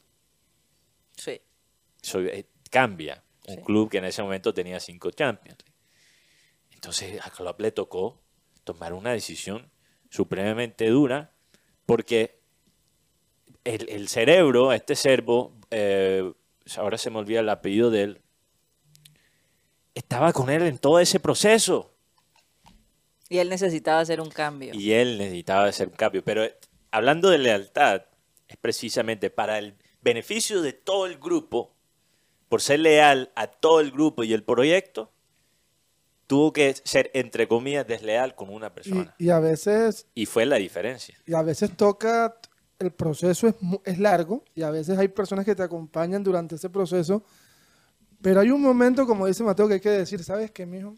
Sí. 1.17 1.41
eso, 2.03 2.21
eh, 2.21 2.47
cambia. 2.71 3.23
Un 3.49 3.57
Sí. 3.57 3.63
club 3.63 3.91
que 3.91 3.99
en 3.99 4.07
ese 4.07 4.23
momento 4.23 4.55
tenía 4.55 4.81
cinco 4.81 5.11
Champions. 5.11 5.59
Entonces 6.71 7.21
a 7.25 7.31
Klopp 7.31 7.61
le 7.61 7.73
tocó 7.73 8.23
tomar 8.65 8.93
una 8.95 9.13
decisión 9.13 9.71
supremamente 10.09 10.87
dura 10.89 11.33
porque 11.85 12.41
el, 13.65 13.89
el 13.89 14.09
cerebro, 14.09 14.73
este 14.73 14.95
servo, 14.97 15.53
eh, 15.71 16.33
ahora 16.77 16.99
se 16.99 17.11
me 17.11 17.19
olvida 17.19 17.41
el 17.41 17.49
apellido 17.49 17.91
de 17.91 18.03
él, 18.03 18.21
estaba 19.95 20.33
con 20.33 20.51
él 20.51 20.63
en 20.63 20.79
todo 20.79 20.99
ese 20.99 21.21
proceso. 21.21 21.91
Y 23.29 23.39
él 23.39 23.49
necesitaba 23.49 24.01
hacer 24.01 24.21
un 24.21 24.31
cambio. 24.31 24.75
Y 24.75 24.93
él 24.93 25.19
necesitaba 25.19 25.65
hacer 25.65 25.89
un 25.89 25.95
cambio. 25.95 26.23
Pero 26.23 26.45
hablando 26.91 27.31
de 27.31 27.39
lealtad, 27.39 28.03
es 28.49 28.57
precisamente 28.59 29.31
para 29.31 29.59
el 29.59 29.75
beneficio 30.03 30.61
de 30.61 30.73
todo 30.75 31.07
el 31.07 31.19
grupo, 31.19 31.75
por 32.49 32.61
ser 32.61 32.81
leal 32.81 33.33
a 33.35 33.47
todo 33.47 33.81
el 33.81 33.91
grupo 33.91 34.25
y 34.25 34.35
el 34.35 34.43
proyecto, 34.45 35.11
tuvo 36.27 36.53
que 36.53 36.75
ser, 36.85 37.11
entre 37.15 37.49
comillas, 37.49 37.87
desleal 37.87 38.35
con 38.35 38.51
una 38.51 38.75
persona. 38.75 39.15
Y, 39.19 39.27
y 39.27 39.31
a 39.31 39.39
veces 39.39 40.07
Y 40.15 40.27
fue 40.27 40.45
la 40.45 40.57
diferencia. 40.57 41.17
y 41.27 41.35
a 41.35 41.43
veces 41.43 41.75
toca, 41.77 42.37
el 42.83 42.93
proceso 42.93 43.49
es, 43.49 43.55
es 43.85 43.99
largo 43.99 44.45
y 44.55 44.63
a 44.63 44.71
veces 44.71 44.99
hay 44.99 45.09
personas 45.09 45.45
que 45.45 45.55
te 45.55 45.63
acompañan 45.63 46.23
durante 46.23 46.57
ese 46.57 46.69
proceso, 46.69 47.25
pero 48.21 48.41
hay 48.41 48.51
un 48.51 48.61
momento, 48.61 49.07
como 49.07 49.27
dice 49.27 49.43
Mateo, 49.43 49.67
que 49.69 49.75
hay 49.75 49.81
que 49.81 49.91
decir, 49.91 50.23
¿sabes 50.23 50.51
qué, 50.51 50.67
mijo? 50.67 50.97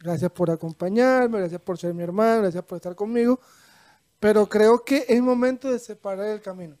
Gracias 0.00 0.30
por 0.32 0.50
acompañarme, 0.50 1.38
gracias 1.38 1.60
por 1.60 1.78
ser 1.78 1.94
mi 1.94 2.02
hermano, 2.02 2.42
gracias 2.42 2.64
por 2.64 2.76
estar 2.76 2.94
conmigo, 2.96 3.38
pero 4.18 4.48
creo 4.48 4.84
que 4.84 5.04
es 5.08 5.20
momento 5.22 5.70
de 5.70 5.78
separar 5.78 6.26
el 6.26 6.40
camino. 6.40 6.76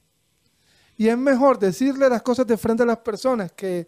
Y 0.96 1.08
es 1.08 1.16
mejor 1.16 1.58
decirle 1.58 2.08
las 2.08 2.22
cosas 2.22 2.46
de 2.46 2.56
frente 2.56 2.82
a 2.82 2.86
las 2.86 2.98
personas 2.98 3.52
que 3.52 3.86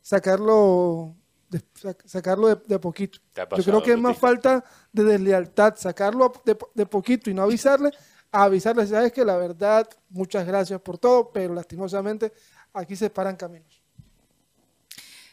sacarlo 0.00 1.14
de, 1.50 1.58
sac- 1.74 2.02
sacarlo 2.06 2.48
de, 2.48 2.56
de 2.66 2.78
poquito. 2.78 3.18
Yo 3.58 3.64
creo 3.64 3.82
que 3.82 3.92
es 3.92 3.98
más 4.00 4.16
falta 4.20 4.64
de 4.92 5.04
deslealtad, 5.04 5.74
sacarlo 5.76 6.32
de 6.74 6.86
poquito 6.86 7.30
y 7.30 7.34
no 7.34 7.42
avisarle, 7.42 7.90
a 8.32 8.44
avisarle, 8.44 8.86
sabes 8.86 9.12
que 9.12 9.24
la 9.24 9.36
verdad, 9.36 9.88
muchas 10.10 10.46
gracias 10.46 10.80
por 10.80 10.98
todo, 10.98 11.30
pero 11.32 11.54
lastimosamente 11.54 12.32
aquí 12.72 12.94
se 12.96 13.10
paran 13.10 13.36
caminos. 13.36 13.80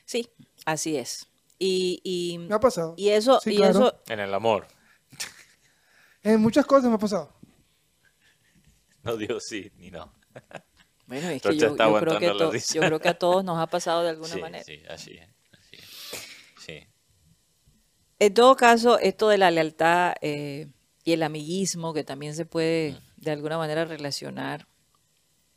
Sí, 0.06 0.30
así 0.66 0.98
es. 0.98 1.28
Y, 1.58 2.00
y, 2.04 2.38
Me 2.38 2.56
ha 2.56 2.60
pasado. 2.60 2.94
y 2.98 3.10
eso, 3.10 3.40
Sí, 3.42 3.54
y 3.54 3.58
claro. 3.58 3.72
eso, 3.72 4.02
En 4.08 4.20
el 4.20 4.34
amor. 4.34 4.68
En 6.24 6.42
muchas 6.42 6.66
cosas 6.66 6.90
me 6.90 6.96
ha 6.96 7.00
pasado. 7.00 7.32
No 9.04 9.16
digo 9.16 9.40
sí 9.40 9.72
ni 9.78 9.92
no. 9.92 10.12
bueno, 11.06 11.30
es 11.30 11.42
que 11.42 11.56
yo, 11.56 11.68
está 11.68 11.88
yo 11.88 12.00
creo 12.00 12.18
que 12.20 12.28
la 12.28 12.38
to- 12.38 12.52
risa. 12.52 12.74
yo 12.74 12.82
creo 12.82 13.00
que 13.00 13.10
a 13.10 13.18
todos 13.20 13.44
nos 13.44 13.60
ha 13.60 13.68
pasado 13.68 14.02
de 14.02 14.10
alguna 14.10 14.34
Sí, 14.34 14.42
manera. 14.42 14.64
sí, 14.64 14.82
así 14.90 15.12
es. 15.18 15.30
así 15.52 15.76
es. 15.78 15.86
Sí. 16.66 16.88
En 18.18 18.34
todo 18.34 18.56
caso, 18.56 18.98
esto 18.98 19.30
de 19.30 19.38
la 19.38 19.52
lealtad 19.52 20.16
eh, 20.22 20.68
y 21.06 21.14
el 21.14 21.24
amiguismo, 21.24 21.94
que 21.94 22.04
también 22.04 22.36
se 22.36 22.46
puede 22.46 23.00
de 23.16 23.32
alguna 23.32 23.58
manera 23.58 23.86
relacionar, 23.86 24.68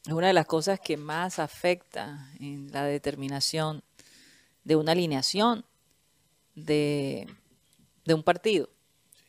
es 0.06 0.12
una 0.12 0.28
de 0.28 0.32
las 0.32 0.46
cosas 0.46 0.78
que 0.78 0.96
más 0.96 1.38
afecta 1.40 2.30
en 2.38 2.70
la 2.70 2.84
determinación 2.84 3.82
de 4.62 4.76
una 4.76 4.92
alineación 4.92 5.64
de, 6.54 7.26
de 8.04 8.14
un 8.14 8.22
partido. 8.22 8.70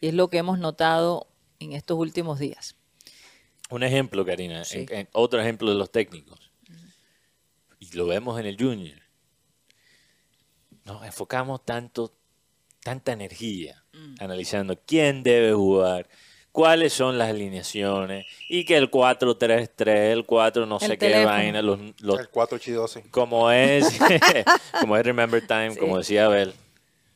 Y 0.02 0.08
es 0.10 0.14
lo 0.14 0.30
que 0.30 0.38
hemos 0.38 0.60
notado 0.60 1.28
en 1.60 1.74
estos 1.74 1.98
últimos 1.98 2.38
días. 2.40 2.76
Un 3.70 3.84
ejemplo, 3.84 4.26
Karina, 4.26 4.64
Sí. 4.66 4.86
en- 4.90 4.94
en- 5.00 5.10
otro 5.14 5.40
ejemplo 5.42 5.70
de 5.70 5.76
los 5.76 5.92
técnicos. 5.92 6.52
Y 7.80 7.92
lo 7.96 8.06
vemos 8.08 8.40
en 8.40 8.46
el 8.46 8.58
Junior. 8.58 9.00
Nos 10.86 11.06
enfocamos 11.06 11.64
tanto, 11.66 12.14
tanta 12.82 13.12
energía 13.12 13.84
analizando 14.20 14.78
quién 14.86 15.24
debe 15.24 15.54
jugar, 15.54 16.08
cuáles 16.52 16.94
son 16.94 17.18
las 17.18 17.30
alineaciones, 17.30 18.26
y 18.50 18.64
que 18.66 18.78
el 18.78 18.90
4-3-3, 18.90 19.88
el 20.14 20.26
4 20.26 20.66
no 20.66 20.78
El 20.82 20.88
sé 20.88 20.98
qué 20.98 21.26
vaina, 21.26 21.62
los, 21.62 21.80
los- 22.02 22.20
El 22.20 22.30
4 22.30 22.58
12 22.74 23.04
como 23.12 23.52
es, 23.52 24.00
como 24.80 24.98
es 24.98 25.06
Remember 25.06 25.46
Time, 25.46 25.72
Sí. 25.72 25.80
como 25.80 25.98
decía 25.98 26.26
Abel, 26.26 26.54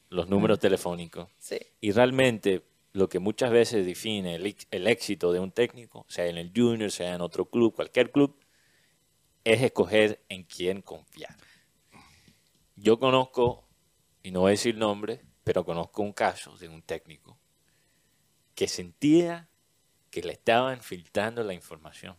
los 0.09 0.29
números 0.29 0.59
telefónicos. 0.59 1.27
Sí. 1.39 1.57
Y 1.81 1.91
realmente 1.91 2.63
lo 2.91 3.09
que 3.09 3.17
muchas 3.19 3.49
veces 3.51 3.85
define 3.85 4.35
el, 4.35 4.55
el 4.69 4.87
éxito 4.87 5.31
de 5.33 5.39
un 5.39 5.51
técnico, 5.51 6.05
sea 6.07 6.27
en 6.27 6.37
el 6.37 6.51
junior, 6.55 6.91
sea 6.91 7.15
en 7.15 7.21
otro 7.21 7.45
club, 7.45 7.73
cualquier 7.73 8.11
club, 8.11 8.35
es 9.43 9.61
escoger 9.61 10.21
en 10.29 10.43
quién 10.43 10.81
confiar. 10.81 11.35
Yo 12.75 12.99
conozco, 12.99 13.67
y 14.21 14.31
no 14.31 14.41
voy 14.41 14.49
a 14.49 14.51
decir 14.51 14.77
nombre, 14.77 15.21
pero 15.43 15.65
conozco 15.65 16.01
un 16.01 16.13
caso 16.13 16.57
de 16.57 16.69
un 16.69 16.81
técnico 16.81 17.37
que 18.55 18.67
sentía 18.67 19.49
que 20.09 20.21
le 20.21 20.33
estaban 20.33 20.81
filtrando 20.81 21.43
la 21.43 21.53
información 21.53 22.15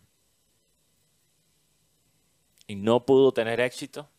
y 2.67 2.77
no 2.77 3.05
pudo 3.07 3.33
tener 3.33 3.61
éxito 3.61 4.11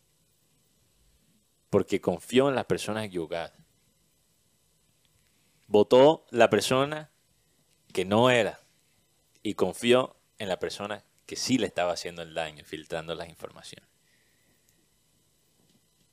porque 1.70 2.00
confió 2.00 2.48
en 2.48 2.54
las 2.54 2.64
personas 2.64 3.04
equivocadas. 3.04 3.52
Votó 5.66 6.26
la 6.30 6.48
persona 6.48 7.10
que 7.92 8.04
no 8.04 8.30
era 8.30 8.60
y 9.42 9.54
confió 9.54 10.16
en 10.38 10.48
la 10.48 10.58
persona 10.58 11.04
que 11.26 11.36
sí 11.36 11.58
le 11.58 11.66
estaba 11.66 11.92
haciendo 11.92 12.22
el 12.22 12.34
daño, 12.34 12.64
filtrando 12.64 13.14
las 13.14 13.28
informaciones. 13.28 13.88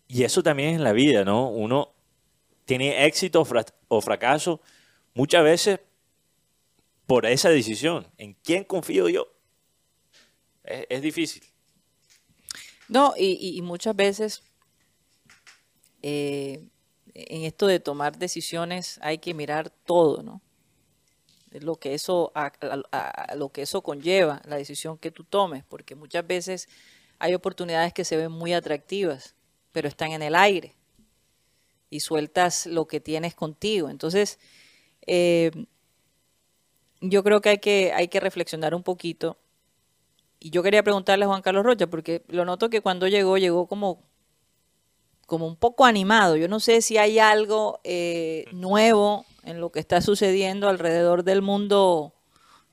Y 0.08 0.24
eso 0.24 0.44
también 0.44 0.70
es 0.70 0.76
en 0.76 0.84
la 0.84 0.92
vida, 0.92 1.24
¿no? 1.24 1.50
Uno 1.50 1.93
tiene 2.66 3.06
éxito 3.06 3.42
o 3.42 3.46
fra- 3.46 3.66
o 3.88 4.02
fracaso 4.02 4.62
muchas 5.14 5.44
veces 5.44 5.80
por 7.06 7.26
esa 7.26 7.50
decisión. 7.50 8.08
¿En 8.18 8.34
quién 8.34 8.64
confío 8.64 9.10
yo? 9.10 9.28
Es, 10.64 11.02
difícil. 11.02 11.44
No, 12.88 13.14
y, 13.18 13.62
muchas 13.62 13.96
veces 13.96 14.44
eh, 16.02 16.64
en 17.14 17.44
esto 17.44 17.68
de 17.68 17.80
tomar 17.80 18.18
decisiones 18.18 19.00
hay 19.02 19.18
que 19.18 19.34
mirar 19.34 19.70
todo, 19.70 20.24
¿no? 20.24 20.42
Lo 21.52 21.76
que 21.76 21.94
eso, 21.94 22.32
a- 22.34 22.52
lo 23.36 23.50
que 23.50 23.62
eso 23.64 23.82
conlleva, 23.82 24.42
la 24.46 24.56
decisión 24.56 24.98
que 24.98 25.12
tú 25.12 25.24
tomes, 25.24 25.64
porque 25.66 25.96
muchas 25.96 26.26
veces 26.26 26.68
hay 27.20 27.36
oportunidades 27.36 27.94
que 27.94 28.06
se 28.06 28.18
ven 28.18 28.32
muy 28.32 28.54
atractivas, 28.54 29.36
pero 29.72 29.88
están 29.88 30.14
en 30.14 30.24
el 30.24 30.36
aire 30.36 30.76
y 31.94 32.00
sueltas 32.00 32.66
lo 32.66 32.88
que 32.88 33.00
tienes 33.00 33.36
contigo. 33.36 33.90
Entonces, 33.90 34.40
eh, 35.08 35.52
yo 37.02 37.24
creo 37.24 37.42
que 37.42 37.50
hay 37.50 37.58
que, 37.60 37.92
hay 37.94 38.08
que 38.08 38.20
reflexionar 38.20 38.74
un 38.76 38.84
poquito. 38.84 39.38
Y 40.40 40.50
yo 40.52 40.62
quería 40.62 40.84
preguntarle 40.84 41.26
a 41.26 41.28
Juan 41.28 41.42
Carlos 41.42 41.64
Rocha, 41.66 41.88
porque 41.88 42.24
lo 42.28 42.46
noto 42.46 42.70
que 42.70 42.82
cuando 42.82 43.08
llegó, 43.08 43.38
llegó 43.38 43.68
como, 43.68 44.04
como 45.26 45.48
un 45.48 45.56
poco 45.56 45.86
animado. 45.86 46.36
Yo 46.36 46.48
no 46.48 46.60
sé 46.60 46.82
si 46.82 46.98
hay 46.98 47.20
algo 47.20 47.80
eh, 47.84 48.46
nuevo 48.52 49.26
en 49.44 49.60
lo 49.60 49.72
que 49.72 49.80
está 49.80 50.02
sucediendo 50.02 50.70
alrededor 50.70 51.24
del 51.24 51.42
mundo 51.42 52.14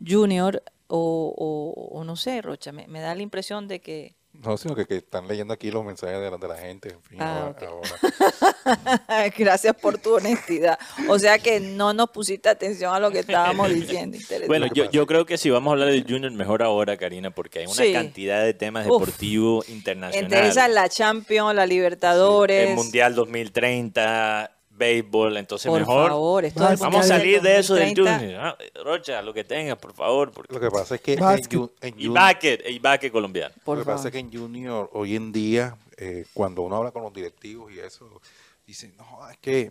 junior 0.06 0.62
o, 0.88 1.34
o- 1.36 1.98
o 1.98 2.04
no 2.04 2.16
sé, 2.16 2.42
Rocha, 2.42 2.72
me, 2.72 2.88
me 2.88 3.00
da 3.00 3.14
la 3.14 3.22
impresión 3.22 3.68
de 3.68 3.80
que... 3.80 4.16
No, 4.42 4.56
sino 4.56 4.74
que, 4.74 4.86
que 4.86 4.96
están 4.96 5.28
leyendo 5.28 5.52
aquí 5.52 5.70
los 5.70 5.84
mensajes 5.84 6.18
de 6.18 6.30
la, 6.30 6.38
de 6.38 6.48
la 6.48 6.56
gente. 6.56 6.88
En 6.92 7.02
fin, 7.02 7.18
Ah, 7.20 7.52
ahora-. 7.60 9.30
Gracias 9.36 9.74
por 9.76 9.98
tu 9.98 10.14
honestidad. 10.16 10.78
O 11.08 11.18
sea 11.18 11.38
que 11.38 11.60
no 11.60 11.92
nos 11.92 12.10
pusiste 12.10 12.48
atención 12.48 12.94
a 12.94 12.98
lo 13.00 13.10
que 13.10 13.18
estábamos 13.20 13.68
diciendo. 13.74 14.16
Bueno, 14.46 14.66
yo, 14.72 14.90
yo 14.90 15.06
creo 15.06 15.26
que 15.26 15.36
si 15.36 15.50
vamos 15.50 15.70
a 15.70 15.72
hablar 15.74 15.88
de 15.90 16.02
Junior, 16.08 16.32
mejor 16.32 16.62
ahora, 16.62 16.96
Karina, 16.96 17.30
porque 17.30 17.60
hay 17.60 17.66
una 17.66 17.74
Sí. 17.74 17.92
cantidad 17.92 18.42
de 18.42 18.54
temas 18.54 18.86
Uf. 18.86 19.00
deportivos 19.00 19.68
internacionales. 19.68 20.32
Entre 20.32 20.48
esas 20.48 20.70
la 20.70 20.88
Champions, 20.88 21.54
la 21.54 21.66
Libertadores. 21.66 22.70
El 22.70 22.76
Mundial 22.76 23.14
2030, 23.14 24.50
béisbol, 24.80 25.36
entonces 25.36 25.68
Por 25.70 25.78
mejor 25.80 26.08
favor, 26.08 26.44
esto 26.44 26.58
del 26.60 26.68
Vamos 26.70 26.80
vamos 26.80 27.04
a 27.04 27.08
salir 27.08 27.40
de 27.40 27.58
eso 27.58 27.74
del 27.74 27.94
2030. 27.94 28.18
Junior. 28.18 28.40
Ah, 28.40 28.82
Rocha, 28.82 29.22
lo 29.22 29.32
que 29.32 29.44
tengas, 29.44 29.78
por 29.78 29.92
favor. 29.92 30.32
Porque... 30.32 30.52
Lo 30.52 30.58
que 30.58 30.70
pasa 30.70 30.96
es 30.96 31.00
que 31.00 31.12
en, 31.12 31.20
Básquet. 31.20 32.64
Y 32.66 32.78
Baque, 32.80 33.06
y 33.06 33.10
colombiano. 33.10 33.54
Por 33.62 33.78
lo 33.78 33.84
que 33.84 33.90
pasa 33.90 34.08
es 34.08 34.12
que 34.12 34.18
en 34.18 34.32
Junior 34.32 34.90
hoy 34.92 35.14
en 35.14 35.30
día, 35.30 35.76
eh, 35.96 36.24
cuando 36.34 36.62
uno 36.62 36.76
habla 36.76 36.90
con 36.90 37.02
los 37.02 37.12
directivos 37.12 37.70
y 37.72 37.78
eso, 37.78 38.20
dicen, 38.66 38.96
no, 38.96 39.28
es 39.30 39.36
que 39.38 39.70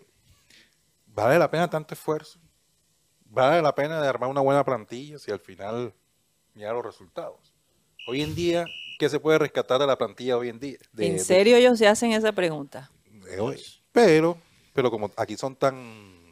vale 1.07 1.37
la 1.37 1.49
pena 1.49 1.69
tanto 1.69 1.93
esfuerzo, 1.95 2.39
vale 3.25 3.61
la 3.61 3.73
pena 3.75 4.01
de 4.01 4.07
armar 4.07 4.29
una 4.29 4.41
buena 4.41 4.63
plantilla 4.63 5.19
si 5.19 5.31
al 5.31 5.39
final 5.39 5.93
mira 6.53 6.71
los 6.71 6.85
resultados. 6.85 7.53
Hoy 8.07 8.21
en 8.21 8.35
día, 8.35 8.65
¿qué 8.99 9.09
se 9.09 9.19
puede 9.19 9.39
rescatar 9.39 9.79
de 9.79 9.87
la 9.87 9.97
plantilla 9.97 10.37
hoy 10.37 10.49
en 10.49 10.59
día? 10.59 10.77
De- 10.93 11.07
¿En 11.07 11.13
de- 11.17 11.19
serio 11.19 11.57
ellos 11.57 11.77
se 11.77 11.87
hacen 11.87 12.11
esa 12.11 12.31
pregunta? 12.31 12.89
de 13.09 13.39
hoy. 13.39 13.61
Pero, 13.91 14.37
pero 14.73 14.89
como 14.91 15.11
aquí 15.17 15.35
son 15.37 15.55
tan... 15.55 16.27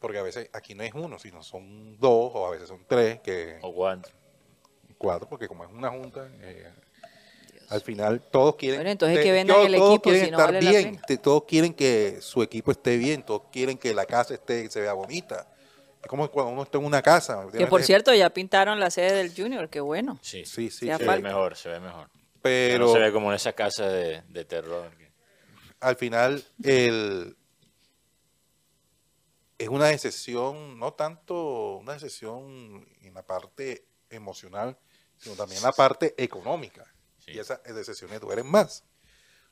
Porque 0.00 0.18
a 0.18 0.22
veces 0.22 0.50
aquí 0.52 0.74
no 0.74 0.82
es 0.82 0.92
uno, 0.94 1.18
sino 1.18 1.42
son 1.42 1.98
dos 1.98 2.30
o 2.34 2.46
a 2.46 2.50
veces 2.50 2.68
son 2.68 2.84
tres, 2.86 3.20
que 3.20 3.58
O 3.62 3.72
cuatro. 3.74 4.12
cuatro, 4.98 5.28
porque 5.28 5.48
como 5.48 5.64
es 5.64 5.70
una 5.70 5.88
junta, 5.90 6.28
eh, 6.42 6.70
al 7.70 7.80
final 7.80 8.20
todos 8.30 8.56
quieren... 8.56 8.78
Bueno, 8.80 8.90
entonces 8.90 9.16
te- 9.18 9.22
que 9.22 9.32
vendan 9.32 9.56
todos- 9.56 9.66
el 9.68 9.74
todos 9.76 9.90
equipo, 9.94 10.02
quieren 10.10 10.24
si 10.26 10.30
no 10.30 10.36
estar 10.36 10.46
vale 10.54 10.62
la 10.62 10.70
bien, 10.70 10.84
pena. 10.92 11.02
te- 11.06 11.16
todos 11.16 11.44
quieren 11.44 11.72
que 11.72 12.18
su 12.20 12.42
equipo 12.42 12.70
esté 12.70 12.98
bien, 12.98 13.22
todos 13.22 13.42
quieren 13.50 13.78
que 13.78 13.94
la 13.94 14.04
casa 14.04 14.34
esté 14.34 14.68
se 14.70 14.80
vea 14.82 14.92
bonita. 14.92 15.48
Es 16.02 16.06
como 16.08 16.28
cuando 16.30 16.52
uno 16.52 16.64
está 16.64 16.76
en 16.76 16.84
una 16.84 17.00
casa. 17.00 17.46
¿me 17.46 17.52
Que 17.58 17.66
por 17.66 17.82
cierto 17.82 18.12
ya 18.12 18.28
pintaron 18.28 18.78
la 18.78 18.90
sede 18.90 19.12
del 19.14 19.34
Junior, 19.34 19.70
qué 19.70 19.80
bueno. 19.80 20.18
Sí, 20.20 20.44
Sí, 20.44 20.68
sí, 20.68 20.86
se 20.86 20.98
ve 20.98 21.20
mejor, 21.22 21.56
se 21.56 21.70
ve 21.70 21.80
mejor. 21.80 22.10
Pero 22.42 22.84
no 22.88 22.92
se 22.92 22.98
ve 22.98 23.10
como 23.10 23.30
en 23.30 23.36
esa 23.36 23.54
casa 23.54 23.88
de, 23.88 24.20
de 24.28 24.44
terror. 24.44 24.90
Al 25.84 25.96
final 25.96 26.44
el 26.62 27.36
es 29.58 29.68
una 29.68 29.86
decisión, 29.86 30.78
no 30.78 30.92
tanto 30.94 31.76
una 31.76 31.92
decisión 31.94 32.86
en 33.02 33.14
la 33.14 33.22
parte 33.22 33.86
emocional, 34.10 34.76
sino 35.16 35.36
también 35.36 35.58
en 35.58 35.64
la 35.64 35.72
parte 35.72 36.14
económica. 36.22 36.84
Sí. 37.18 37.32
Y 37.32 37.38
esas 37.38 37.62
decisiones 37.62 38.20
duelen 38.20 38.46
más. 38.46 38.84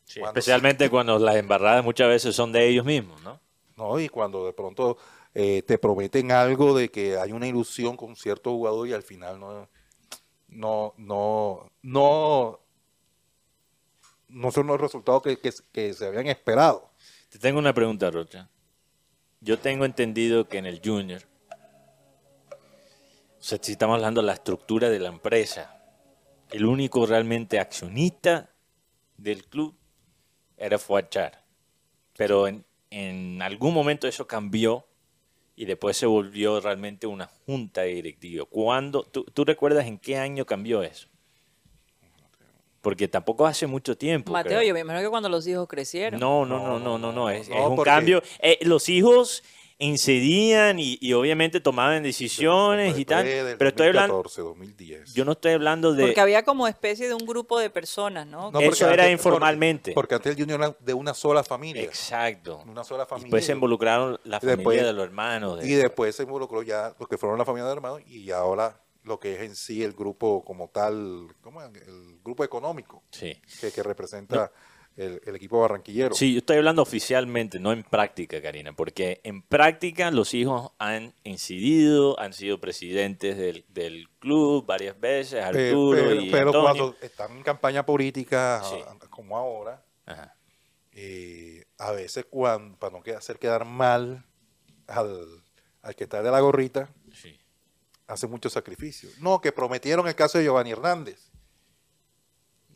Sí, 0.05 0.21
Cuando 0.21 0.39
especialmente 0.41 0.91
cuando 0.91 1.19
las 1.19 1.37
embarradas 1.37 1.85
muchas 1.85 2.09
veces 2.09 2.35
son 2.35 2.51
de 2.51 2.69
ellos 2.69 2.85
mismos, 2.85 3.23
¿no? 3.23 3.41
¿no? 3.77 4.01
Y 4.01 4.09
cuando 4.09 4.45
de 4.45 4.53
pronto 4.53 4.99
eh, 5.35 5.63
te 5.63 5.79
prometen 5.79 6.33
algo 6.33 6.77
de 6.77 6.91
que 6.91 7.17
hay 7.17 7.33
una 7.33 7.47
ilusión 7.47 7.97
con 7.97 8.17
cierto 8.17 8.51
jugador 8.51 8.89
y 8.89 8.93
al 8.93 9.03
final 9.03 9.39
no, 9.39 9.69
no, 10.49 10.95
no, 10.99 11.71
no, 11.83 12.61
no 14.33 14.51
son 14.51 14.67
los 14.67 14.81
resultados 14.81 15.23
que, 15.23 15.39
que- 15.39 15.95
se 15.95 16.07
habían 16.07 16.27
esperado. 16.27 16.91
Te 17.31 17.39
tengo 17.39 17.59
una 17.59 17.73
pregunta, 17.75 18.11
Rocha. 18.11 18.49
Yo 19.41 19.59
tengo 19.59 19.85
entendido 19.85 20.49
que 20.49 20.59
en 20.59 20.67
el 20.67 20.81
Junior, 20.85 21.23
o 23.39 23.43
sea, 23.43 23.59
si 23.61 23.73
estamos 23.73 23.97
hablando 23.97 24.21
de 24.21 24.27
la 24.29 24.35
estructura 24.35 24.89
de 24.89 24.99
la 25.01 25.09
empresa, 25.09 25.83
el 26.51 26.65
único 26.65 27.07
realmente 27.07 27.59
accionista 27.59 28.51
del 29.17 29.45
club 29.47 29.75
era 30.57 30.79
Fuachar. 30.79 31.45
Pero 32.17 32.47
en, 32.47 32.65
en 32.91 33.43
algún 33.43 33.75
momento 33.75 34.07
eso 34.07 34.27
cambió 34.27 34.87
y 35.57 35.65
después 35.65 35.97
se 35.97 36.07
volvió 36.07 36.61
realmente 36.61 37.07
una 37.07 37.27
junta 37.27 37.83
de 37.83 37.95
directivos. 37.95 38.49
¿Cuándo? 38.51 39.03
¿Tú, 39.05 39.25
tú 39.25 39.45
recuerdas 39.45 39.87
en 39.87 39.99
qué 39.99 40.17
año 40.17 40.47
cambió 40.47 40.83
eso? 40.83 41.09
Porque 42.83 43.09
tampoco 43.09 43.47
hace 43.47 43.67
mucho 43.67 43.97
tiempo. 43.97 44.33
Mateo, 44.33 44.59
creo. 44.59 44.69
yo 44.69 44.75
me 44.75 44.81
imagino 44.81 45.03
que 45.05 45.09
cuando 45.11 45.29
los 45.31 45.47
hijos 45.47 45.67
crecieron. 45.69 46.21
No, 46.21 46.45
no, 46.45 46.59
no, 46.59 46.79
no, 46.79 46.99
no, 46.99 47.13
no. 47.13 47.31
Es, 47.31 47.49
no, 47.49 47.55
es 47.57 47.67
un 47.67 47.77
porque- 47.77 47.91
cambio. 47.91 48.23
Eh, 48.41 48.59
los 48.63 48.89
hijos 48.91 49.43
incidían 49.79 50.79
y, 50.79 50.97
y 51.01 51.13
obviamente 51.13 51.61
tomaban 51.61 52.03
decisiones 52.03 52.99
y 52.99 53.05
tal. 53.05 53.25
Del 53.25 53.57
Pero 53.57 53.69
estoy 53.69 53.89
hablando. 53.89 54.15
2014, 54.23 54.43
2010. 54.43 55.15
Yo 55.15 55.25
no 55.25 55.33
estoy 55.33 55.53
hablando 55.53 55.93
de. 55.93 56.05
Porque 56.07 56.21
había 56.21 56.45
como 56.45 56.67
especie 56.69 57.09
de 57.09 57.15
un 57.15 57.25
grupo 57.27 57.59
de 57.59 57.69
personas, 57.71 58.27
¿no? 58.27 58.51
No, 58.51 58.61
Eso 58.61 58.87
era 58.89 59.05
antes- 59.05 59.13
informalmente. 59.13 59.93
Porque, 59.93 60.15
porque 60.17 60.29
antes 60.31 60.33
el 60.37 60.39
Junior 60.43 60.61
era 60.61 60.77
de 60.81 60.95
una 60.95 61.15
sola 61.15 61.43
familia. 61.45 61.83
Exacto. 61.83 62.63
Una 62.67 62.85
sola 62.85 63.07
familia. 63.07 63.27
Después 63.27 63.45
se 63.47 63.53
involucraron 63.53 64.19
la 64.25 64.41
familia 64.41 64.57
después- 64.57 64.83
de 64.83 64.93
los 64.93 65.05
hermanos. 65.05 65.61
de- 65.61 65.69
Y 65.69 65.75
después 65.75 66.15
se 66.17 66.23
involucró 66.25 66.63
ya 66.63 66.95
los 66.99 67.09
que 67.09 67.19
fueron 67.19 67.39
la 67.39 67.45
familia 67.45 67.67
de 67.67 67.73
hermanos 67.73 68.01
y 68.07 68.31
ahora 68.31 68.77
lo 69.05 69.19
que 69.19 69.35
es 69.35 69.41
en 69.43 69.57
sí 69.57 69.83
el 69.83 69.93
grupo 69.93 70.45
como 70.45 70.69
tal, 70.69 71.29
¿cómo 71.41 71.61
es? 71.63 71.69
el 71.87 72.21
grupo 72.23 72.45
económico 72.45 73.03
Sí. 73.11 73.41
que, 73.61 73.71
que 73.73 73.83
representa 73.83 74.53
el, 74.97 75.21
el 75.25 75.35
equipo 75.37 75.59
barranquillero. 75.61 76.15
Sí, 76.15 76.33
yo 76.35 76.39
estoy 76.39 76.59
hablando 76.59 76.83
oficialmente, 76.83 77.59
no 77.59 77.73
en 77.73 77.83
práctica, 77.83 78.41
Karina, 78.43 78.75
porque 78.75 79.21
en 79.25 79.41
práctica 79.43 80.11
los 80.11 80.35
hijos 80.35 80.71
han 80.79 81.15
incidido, 81.25 82.19
han 82.21 82.33
sido 82.35 82.61
presidentes 82.61 83.37
del, 83.39 83.65
del 83.69 84.09
club 84.19 84.67
varias 84.67 85.01
veces, 85.01 85.43
Arturo 85.43 85.99
pero, 86.09 86.21
y 86.21 86.31
pero 86.31 86.47
Antonio. 86.49 86.63
cuando 86.63 86.97
están 87.01 87.37
en 87.39 87.43
campaña 87.43 87.85
política 87.87 88.63
Sí. 88.65 88.77
como 89.11 89.37
ahora, 89.39 89.83
Ajá. 90.07 90.37
eh, 90.93 91.65
a 91.79 91.93
veces 91.93 92.27
cuando, 92.29 92.79
para 92.79 92.99
no 92.99 93.03
hacer 93.17 93.39
quedar 93.39 93.65
mal 93.65 94.25
al, 94.87 95.43
al 95.81 95.97
que 95.97 96.05
está 96.05 96.23
de 96.23 96.31
la 96.31 96.41
gorrita. 96.41 96.91
Hace 98.13 98.27
muchos 98.27 98.53
sacrificios. 98.53 99.19
No, 99.19 99.41
que 99.41 99.53
prometieron 99.53 100.07
el 100.07 100.15
caso 100.15 100.39
de 100.39 100.45
Giovanni 100.45 100.71
Hernández. 100.73 101.31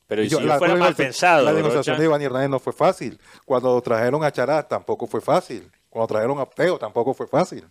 Pero 0.07 0.22
Y 0.22 0.27
si 0.27 0.31
yo- 0.33 0.40
yo 0.40 0.46
la- 0.46 0.59
fuera 0.59 0.75
la 0.75 0.81
mal 0.81 0.94
pensado, 0.94 1.44
La 1.44 1.53
negociación 1.53 1.96
de 1.99 2.05
Giovanni 2.05 2.25
Hernández 2.27 2.51
no 2.51 2.61
fue 2.61 2.72
fácil. 2.72 3.20
Cuando 3.44 3.81
trajeron 3.83 4.22
a 4.25 4.31
Chará 4.33 4.66
tampoco 4.66 5.07
fue 5.07 5.20
fácil. 5.20 5.70
Cuando 5.90 6.07
trajeron 6.09 6.38
a 6.38 6.46
Teo 6.46 6.79
tampoco 6.79 7.12
fue 7.14 7.27
fácil. 7.27 7.68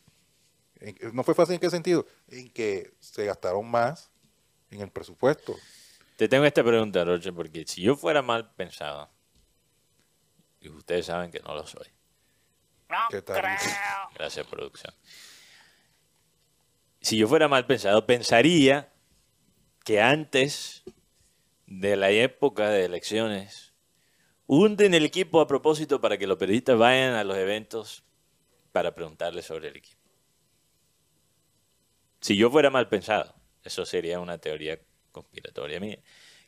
En- 0.80 0.97
¿No 1.13 1.23
fue 1.23 1.34
fácil 1.34 1.56
en 1.56 1.62
qué 1.62 1.69
sentido? 1.69 2.06
En 2.28 2.49
que 2.51 2.93
se 2.99 3.25
gastaron 3.25 3.69
más 3.69 4.12
en 4.69 4.82
el 4.82 4.91
presupuesto. 4.91 5.56
Te 6.17 6.28
tengo 6.28 6.43
esta 6.45 6.63
pregunta, 6.63 7.04
Roche, 7.06 7.32
porque 7.32 7.65
si 7.65 7.82
yo 7.82 7.95
fuera 7.95 8.21
mal 8.21 8.54
pensado, 8.54 9.10
y 10.60 10.69
ustedes 10.69 11.06
saben 11.06 11.32
que 11.32 11.39
no 11.39 11.54
lo 11.56 11.65
soy, 11.65 11.88
¿Qué 13.10 13.21
tal? 13.21 13.41
gracias 14.15 14.45
producción. 14.47 14.93
Si 17.05 17.17
yo 17.17 17.27
fuera 17.27 17.47
mal 17.47 17.67
pensado, 17.67 18.07
pensaría 18.07 18.91
que 19.83 20.01
antes 20.01 20.83
de 21.67 21.95
la 21.97 22.09
época 22.09 22.71
de 22.71 22.83
elecciones, 22.83 23.75
hunden 24.47 24.95
el 24.95 25.05
equipo 25.05 25.39
a 25.39 25.45
propósito 25.45 26.01
para 26.01 26.17
que 26.17 26.25
los 26.25 26.39
periodistas 26.39 26.79
vayan 26.79 27.13
a 27.13 27.23
los 27.23 27.37
eventos 27.37 28.03
para 28.71 28.95
preguntarles 28.95 29.45
sobre 29.45 29.67
el 29.67 29.75
equipo. 29.75 30.01
Si 32.21 32.35
yo 32.37 32.49
fuera 32.49 32.71
mal 32.71 32.89
pensado, 32.89 33.35
eso 33.63 33.85
sería 33.85 34.19
una 34.19 34.39
teoría 34.39 34.79
conspiratoria 35.11 35.79
mía, 35.79 35.99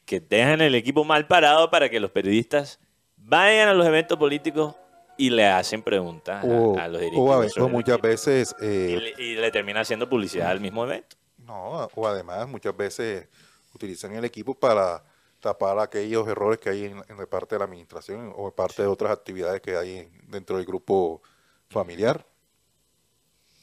que 0.05 0.21
dejan 0.21 0.61
el 0.61 0.73
equipo 0.73 1.03
mal 1.03 1.27
parado 1.27 1.69
para 1.69 1.87
que 1.87 1.99
los 1.99 2.09
periodistas 2.09 2.79
vayan 3.15 3.69
a 3.69 3.75
los 3.75 3.85
eventos 3.85 4.17
políticos 4.17 4.75
y 5.17 5.29
le 5.31 5.45
hacen 5.47 5.81
preguntas 5.81 6.43
a- 6.43 6.47
O, 6.47 6.77
a, 6.77 6.87
los 6.87 6.97
o 6.97 7.03
directivos. 7.03 7.35
a 7.35 7.39
veces, 7.39 7.53
sobre 7.53 7.63
o 7.63 7.67
el 7.67 7.73
muchas 7.73 8.01
veces, 8.01 8.55
Y 8.59 8.65
eh, 8.65 9.13
le, 9.17 9.23
y 9.23 9.35
le 9.35 9.51
termina 9.51 9.81
haciendo 9.81 10.07
publicidad 10.09 10.49
al 10.51 10.59
mismo 10.59 10.83
evento. 10.85 11.15
no, 11.37 11.85
o 11.95 12.07
además 12.07 12.47
muchas 12.47 12.75
veces 12.75 13.27
utilizan 13.73 14.13
el 14.15 14.25
equipo 14.25 14.53
para 14.55 15.03
tapar 15.39 15.77
aquellos 15.79 16.27
errores 16.27 16.59
que 16.59 16.69
hay 16.69 16.83
en, 16.85 17.03
parte 17.29 17.55
de 17.55 17.59
la 17.59 17.65
administración 17.65 18.33
o 18.35 18.47
en 18.47 18.53
parte 18.53 18.81
de 18.81 18.87
otras 18.87 19.11
actividades 19.11 19.61
que 19.61 19.77
hay 19.77 19.97
en- 19.99 20.31
dentro 20.31 20.57
del 20.57 20.65
grupo 20.65 21.21
familiar. 21.69 22.25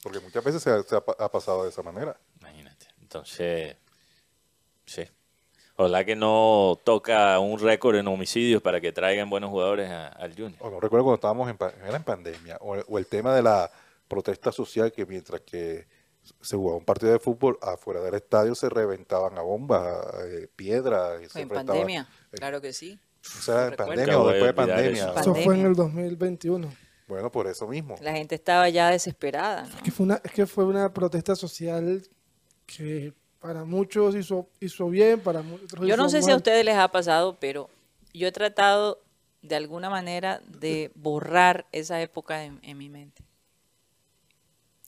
Porque 0.02 0.20
muchas 0.20 0.44
veces 0.44 0.62
se 0.62 0.70
ha- 0.70 0.82
se 0.82 0.94
ha 0.96 1.04
pa- 1.04 1.16
ha 1.18 1.30
pasado 1.30 1.64
de 1.64 1.70
esa 1.70 1.82
manera. 1.82 2.18
Imagínate. 2.40 2.86
Entonces, 3.00 3.76
sí. 4.86 5.02
Ojalá 5.76 6.04
que 6.04 6.14
no 6.14 6.78
toca 6.84 7.38
un 7.40 7.58
récord 7.58 7.96
en 7.96 8.06
homicidios 8.06 8.62
para 8.62 8.80
que 8.80 8.92
traigan 8.92 9.28
buenos 9.28 9.50
jugadores 9.50 9.90
a- 9.90 10.08
al 10.08 10.30
Junior. 10.32 10.54
O 10.60 10.70
no 10.70 10.78
recuerdo 10.80 11.04
cuando 11.04 11.14
estábamos 11.16 11.50
en, 11.50 11.58
era 11.86 11.96
en 11.96 12.04
pandemia, 12.04 12.58
o, 12.60 12.76
o 12.76 12.98
el 12.98 13.06
tema 13.06 13.34
de 13.34 13.42
la 13.42 13.70
protesta 14.06 14.52
social, 14.52 14.92
que 14.92 15.04
mientras 15.06 15.40
que 15.40 15.86
se 16.40 16.56
jugaba 16.56 16.78
un 16.78 16.84
partido 16.84 17.12
de 17.12 17.18
fútbol, 17.18 17.58
afuera 17.60 18.00
del 18.00 18.14
estadio 18.14 18.54
se 18.54 18.68
reventaban 18.68 19.36
a 19.36 19.42
bombas, 19.42 19.84
eh, 20.26 20.48
piedras. 20.54 21.20
y 21.20 21.24
se 21.24 21.30
Fue 21.30 21.42
en 21.42 21.48
pandemia, 21.48 22.08
eh, 22.32 22.36
claro 22.36 22.60
que 22.60 22.72
sí. 22.72 22.98
O 23.38 23.42
sea, 23.42 23.64
en 23.64 23.70
Recuerdo. 23.72 23.88
pandemia 23.90 24.20
o 24.20 24.28
después 24.28 24.46
de 24.48 24.54
pandemia. 24.54 25.02
eso. 25.10 25.18
Eso 25.20 25.34
fue 25.34 25.54
en 25.56 25.66
el 25.66 25.74
2021. 25.74 26.72
Bueno, 27.08 27.30
por 27.32 27.46
eso 27.46 27.66
mismo. 27.66 27.96
La 28.00 28.12
gente 28.12 28.34
estaba 28.34 28.68
ya 28.68 28.90
desesperada. 28.90 29.64
¿no? 29.64 29.82
Que 29.82 29.90
fue 29.90 30.04
una, 30.06 30.20
es 30.22 30.30
que 30.32 30.46
fue 30.46 30.64
una 30.64 30.92
protesta 30.92 31.34
social 31.36 32.02
que 32.66 33.12
para 33.44 33.62
muchos 33.66 34.16
hizo, 34.16 34.48
hizo 34.58 34.88
bien, 34.88 35.20
para 35.20 35.42
muchos 35.42 35.78
Yo 35.80 35.98
no 35.98 36.04
hizo 36.06 36.08
sé 36.08 36.22
si 36.22 36.30
a 36.30 36.36
ustedes 36.36 36.64
les 36.64 36.76
ha 36.76 36.88
pasado, 36.88 37.36
pero 37.38 37.68
yo 38.14 38.26
he 38.26 38.32
tratado 38.32 39.02
de 39.42 39.54
alguna 39.54 39.90
manera 39.90 40.40
de 40.46 40.90
borrar 40.94 41.66
esa 41.70 42.00
época 42.00 42.44
en, 42.44 42.58
en 42.62 42.78
mi 42.78 42.88
mente. 42.88 43.22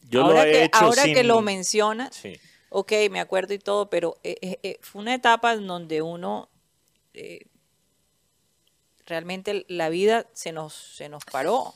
Yo 0.08 0.22
ahora 0.22 0.44
lo 0.44 0.48
he 0.48 0.52
que, 0.52 0.64
hecho 0.64 0.78
ahora 0.78 1.04
que 1.04 1.22
lo 1.22 1.42
mencionas, 1.42 2.16
Sí. 2.16 2.40
ok, 2.70 2.92
me 3.10 3.20
acuerdo 3.20 3.52
y 3.52 3.58
todo, 3.58 3.90
pero 3.90 4.16
eh, 4.22 4.38
eh, 4.40 4.58
eh, 4.62 4.78
fue 4.80 5.02
una 5.02 5.12
etapa 5.12 5.52
en 5.52 5.66
donde 5.66 6.00
uno 6.00 6.48
eh, 7.12 7.40
realmente 9.04 9.66
la 9.68 9.90
vida 9.90 10.28
se 10.32 10.52
nos, 10.52 10.72
se 10.72 11.10
nos 11.10 11.26
paró. 11.26 11.74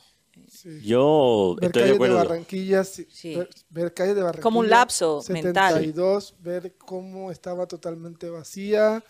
Sí. 0.48 0.81
Yo 0.83 1.57
Ver 1.61 1.66
estoy 1.66 1.83
de 1.83 1.88
calles 1.88 1.88
de 1.88 1.94
acuerdo. 1.94 2.14
Barranquilla, 2.16 2.85
sí. 2.85 3.07
Ver, 3.37 3.48
ver 3.70 3.94
calles 3.94 4.14
de 4.16 4.22
Barranquilla. 4.22 4.42
Como 4.42 4.61
un 4.61 4.70
lapso 4.70 5.22
mental. 5.29 5.74
72, 5.74 6.35
ver 6.40 6.74
cómo 6.79 7.31
estaba 7.31 7.66
totalmente 7.66 8.29
vacía. 8.31 9.03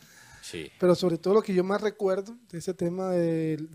Sí. 0.42 0.70
Pero 0.80 0.94
sobre 0.94 1.18
todo 1.18 1.34
lo 1.34 1.42
que 1.42 1.54
yo 1.54 1.62
más 1.64 1.80
recuerdo 1.80 2.36
de 2.50 2.58
ese 2.58 2.74
tema 2.74 3.10
del, 3.10 3.68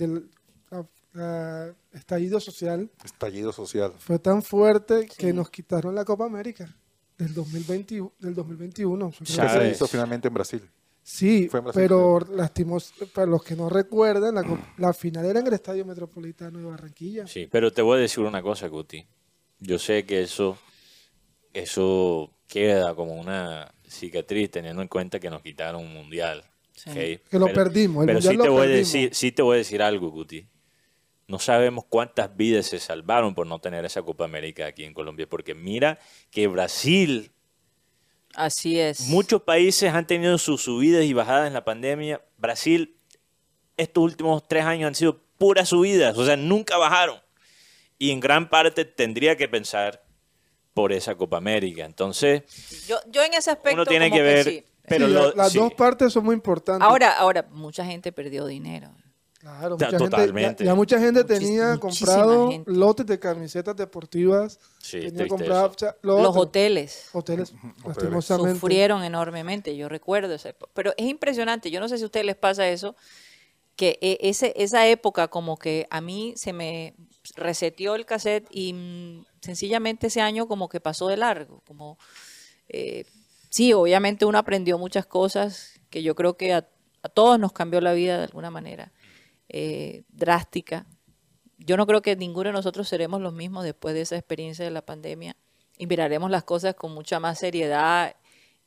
la- 0.72 0.88
la 1.14 1.74
estallido 1.94 2.40
social 2.42 2.90
Estallido 3.06 3.54
social. 3.54 3.94
fue 4.00 4.20
tan 4.20 4.42
fuerte 4.44 5.04
Sí. 5.04 5.10
que 5.18 5.34
nos 5.34 5.50
quitaron 5.50 5.96
la 5.96 6.04
Copa 6.04 6.26
América 6.26 6.76
del 7.18 7.34
2020, 7.34 8.04
del 8.20 8.36
2021. 8.36 9.12
Yo 9.12 9.18
creo 9.36 9.48
Que 9.48 9.60
se 9.60 9.72
hizo 9.72 9.88
finalmente 9.88 10.28
en 10.28 10.34
Brasil. 10.34 10.70
Sí, 11.08 11.48
pero 11.76 12.20
lastimos, 12.32 12.92
para 13.14 13.28
los 13.28 13.44
que 13.44 13.56
no 13.56 13.70
recuerdan, 13.70 14.34
la, 14.34 14.44
la 14.78 14.92
final 14.92 15.24
era 15.24 15.40
en 15.40 15.46
el 15.46 15.54
Estadio 15.54 15.86
Metropolitano 15.86 16.58
de 16.58 16.66
Barranquilla. 16.66 17.28
Sí, 17.28 17.48
pero 17.50 17.72
te 17.72 17.84
voy 17.84 18.00
a 18.00 18.02
decir 18.02 18.24
una 18.24 18.42
cosa, 18.42 18.68
Guti. 18.68 19.06
Yo 19.60 19.78
sé 19.78 20.04
que 20.08 20.24
eso, 20.24 20.58
eso 21.54 22.32
queda 22.48 22.96
como 22.96 23.14
una 23.14 23.72
cicatriz 23.88 24.50
teniendo 24.50 24.82
en 24.82 24.88
cuenta 24.88 25.20
que 25.20 25.30
nos 25.30 25.44
quitaron 25.44 25.84
un 25.84 25.94
mundial. 25.94 26.44
Que 26.84 27.22
lo 27.34 27.46
Pero- 27.46 27.54
perdimos, 27.54 28.02
el 28.04 28.08
pero 28.08 28.22
sí 28.22 28.34
lo 28.36 28.44
te 28.44 28.50
voy 28.50 28.58
a 28.58 28.62
perdimos. 28.64 28.92
decir, 28.92 29.16
sí 29.16 29.32
te 29.32 29.42
voy 29.44 29.56
a 29.56 29.58
decir 29.60 29.82
algo, 29.84 30.10
Guti. 30.10 30.48
No 31.28 31.38
sabemos 31.40 31.86
cuántas 31.88 32.36
vidas 32.36 32.66
se 32.66 32.80
salvaron 32.80 33.34
por 33.36 33.48
no 33.48 33.60
tener 33.60 33.86
esa 33.86 34.02
Copa 34.02 34.26
América 34.26 34.66
aquí 34.68 34.84
en 34.84 34.94
Colombia, 34.94 35.28
porque 35.30 35.54
mira 35.56 36.00
que 36.32 36.48
Brasil 36.48 37.32
Así 38.36 38.80
es. 38.80 39.02
Muchos 39.08 39.42
países 39.42 39.94
han 39.94 40.06
tenido 40.08 40.38
sus 40.38 40.62
subidas 40.64 41.04
y 41.06 41.14
bajadas 41.14 41.48
en 41.48 41.54
la 41.54 41.64
pandemia. 41.66 42.22
Brasil, 42.38 42.98
estos 43.78 44.04
últimos 44.04 44.48
tres 44.48 44.66
años 44.66 44.88
han 44.88 44.96
sido 44.96 45.22
puras 45.38 45.70
subidas, 45.70 46.18
o 46.18 46.26
sea, 46.26 46.36
nunca 46.38 46.78
bajaron. 46.78 47.20
Y 47.98 48.12
en 48.12 48.20
gran 48.20 48.50
parte 48.50 48.86
tendría 48.86 49.36
que 49.38 49.48
pensar 49.48 50.04
por 50.74 50.92
esa 50.92 51.16
Copa 51.16 51.38
América. 51.38 51.86
Entonces, 51.86 52.44
Yo, 52.88 52.98
yo 53.10 53.24
en 53.24 53.34
ese 53.34 53.52
aspecto 53.52 53.76
uno 53.76 53.86
tiene 53.86 54.10
como 54.10 54.18
que 54.18 54.24
ver. 54.24 54.44
sí. 54.46 54.64
Pero 54.88 55.08
Sí, 55.08 55.14
lo- 55.14 55.30
la- 55.30 55.34
las 55.36 55.52
sí. 55.54 55.58
dos 55.58 55.74
partes 55.74 56.14
son 56.14 56.26
muy 56.26 56.36
importantes. 56.36 56.86
Ahora, 56.88 57.18
ahora, 57.18 57.48
mucha 57.52 57.84
gente 57.86 58.12
perdió 58.12 58.46
dinero. 58.46 58.92
Claro, 59.46 59.76
mucha 59.76 59.92
gente, 59.92 59.98
totalmente. 60.06 60.64
ya, 60.64 60.72
ya 60.72 60.76
mucha 60.76 61.00
gente 61.00 61.24
Muchis- 61.24 61.28
tenía 61.28 61.78
comprado 61.78 62.50
gente. 62.52 62.72
lotes 62.72 63.06
de 63.06 63.20
camisetas 63.20 63.76
deportivas. 63.76 64.60
Sí, 64.80 65.02
tenía 65.02 65.28
comprado 65.28 65.68
o 65.68 65.78
sea, 65.78 65.96
lo 66.02 66.18
Los 66.18 66.30
otro, 66.30 66.42
hoteles 66.42 67.10
hoteles, 67.14 67.54
lastimosamente. 67.86 68.60
sufrieron 68.60 69.04
enormemente, 69.04 69.76
yo 69.78 69.88
recuerdo 69.88 70.34
esa 70.34 70.50
época. 70.50 70.72
Pero 70.74 70.94
es 70.98 71.06
impresionante, 71.06 71.70
yo 71.70 71.80
no 71.80 71.88
sé 71.88 71.98
si 71.98 72.04
a 72.04 72.06
ustedes 72.08 72.26
les 72.26 72.36
pasa 72.36 72.68
eso, 72.68 72.96
que 73.76 74.00
e- 74.02 74.18
ese, 74.22 74.52
esa 74.56 74.88
época 74.88 75.28
como 75.28 75.58
que 75.58 75.86
a 75.92 76.02
mí 76.02 76.34
se 76.38 76.52
me 76.52 76.96
reseteó 77.36 77.94
el 77.94 78.08
cassette 78.08 78.48
y 78.50 78.74
mm, 78.74 79.26
sencillamente 79.42 80.08
ese 80.08 80.22
año 80.22 80.48
como 80.48 80.70
que 80.70 80.80
pasó 80.80 81.08
de 81.08 81.18
largo, 81.18 81.62
como 81.68 82.00
eh, 82.68 83.06
sí, 83.52 83.74
obviamente 83.74 84.26
uno 84.26 84.40
aprendió 84.40 84.80
muchas 84.80 85.06
cosas 85.06 85.80
que 85.92 86.02
yo 86.02 86.16
creo 86.16 86.36
que 86.36 86.52
a, 86.54 86.68
a 87.04 87.10
todos 87.10 87.38
nos 87.40 87.52
cambió 87.54 87.80
la 87.80 87.94
vida 87.94 88.18
de 88.18 88.24
alguna 88.24 88.50
manera 88.50 88.92
eh, 89.50 90.04
drástica. 90.10 90.86
Yo 91.58 91.78
no 91.78 91.86
creo 91.88 92.02
que 92.02 92.16
ninguno 92.16 92.50
de 92.50 92.54
nosotros 92.54 92.88
seremos 92.88 93.22
los 93.22 93.34
mismos 93.34 93.64
después 93.64 93.96
de 93.96 94.02
esa 94.02 94.18
experiencia 94.18 94.66
de 94.66 94.72
la 94.72 94.86
pandemia 94.86 95.36
y 95.78 95.88
miraremos 95.88 96.30
las 96.30 96.44
cosas 96.44 96.76
con 96.76 96.94
mucha 96.94 97.20
más 97.20 97.40
seriedad 97.40 98.16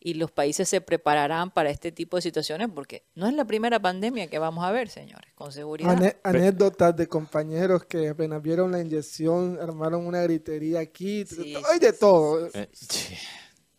y 0.01 0.15
los 0.15 0.31
países 0.31 0.69
se 0.69 0.81
prepararán 0.81 1.51
para 1.51 1.71
este 1.71 1.91
tipo 1.91 2.17
de 2.17 2.23
situaciones 2.23 2.69
porque 2.73 3.03
no 3.15 3.27
es 3.27 3.35
la 3.35 3.45
primera 3.45 3.81
pandemia 3.81 4.29
que 4.29 4.39
vamos 4.39 4.65
a 4.65 4.71
ver, 4.71 4.89
señores, 4.89 5.33
con 5.35 5.51
seguridad. 5.53 5.91
Ane- 5.97 6.17
anécdotas 6.23 6.95
de 6.97 7.09
compañeros 7.09 7.85
que 7.85 8.09
apenas 8.09 8.41
vieron 8.41 8.71
la 8.71 8.81
inyección, 8.81 9.59
armaron 9.61 10.07
una 10.07 10.23
gritería 10.23 10.79
aquí, 10.81 11.27
Sí, 11.27 11.55
hay 11.57 11.75
sí, 11.75 11.81
de 11.81 11.93
sí, 11.93 11.99
todo. 11.99 12.49
Sí. 12.73 13.15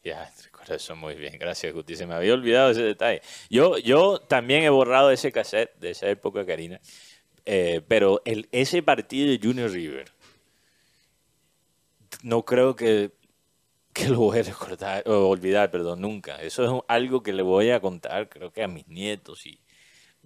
Ya, 0.03 0.29
eso 0.75 0.95
muy 0.95 1.15
bien. 1.15 1.37
Gracias, 1.39 1.73
Guti. 1.73 1.95
Se 1.95 2.05
me 2.05 2.13
había 2.15 2.33
olvidado 2.33 2.71
ese 2.71 2.83
detalle. 2.83 3.21
Yo, 3.49 3.77
yo 3.77 4.19
también 4.19 4.63
he 4.63 4.69
borrado 4.69 5.11
ese 5.11 5.31
cassette 5.31 5.75
de 5.79 5.91
esa 5.91 6.07
época, 6.09 6.45
Karina. 6.45 6.79
Eh, 7.45 7.81
pero 7.87 8.21
el, 8.25 8.47
ese 8.51 8.83
partido 8.83 9.29
de 9.31 9.39
Junior 9.41 9.71
River, 9.71 10.11
no 12.23 12.43
creo 12.43 12.75
que, 12.75 13.11
que 13.93 14.09
lo 14.09 14.19
voy 14.19 14.39
a 14.39 14.43
recordar, 14.43 15.03
o 15.07 15.27
olvidar, 15.29 15.71
perdón, 15.71 16.01
nunca. 16.01 16.41
Eso 16.41 16.63
es 16.63 16.69
un- 16.69 16.83
algo 16.87 17.23
que 17.23 17.33
le 17.33 17.41
voy 17.43 17.71
a 17.71 17.79
contar, 17.79 18.29
creo 18.29 18.51
que 18.51 18.63
a 18.63 18.67
mis 18.67 18.87
nietos, 18.87 19.45
y 19.45 19.59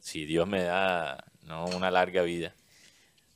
si 0.01 0.25
Dios 0.25 0.47
me 0.47 0.63
da 0.63 1.23
¿no? 1.43 1.65
una 1.65 1.91
larga 1.91 2.23
vida 2.23 2.53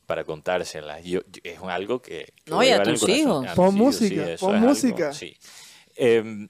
para 0.06 0.24
contárselas. 0.24 1.04
Yo, 1.04 1.22
yo- 1.32 1.42
es 1.44 1.60
algo 1.62 2.02
que... 2.02 2.34
que 2.44 2.52
No, 2.52 2.64
y 2.64 2.70
a 2.70 2.82
tus 2.84 3.08
hijos. 3.10 3.46
Pon 3.56 3.76
música, 3.76 4.38
sí, 4.38 4.46
pon 4.46 4.56
es 4.56 4.62
algo, 4.62 4.68
música. 4.70 5.14
sí. 5.14 5.38
Em, 5.96 6.48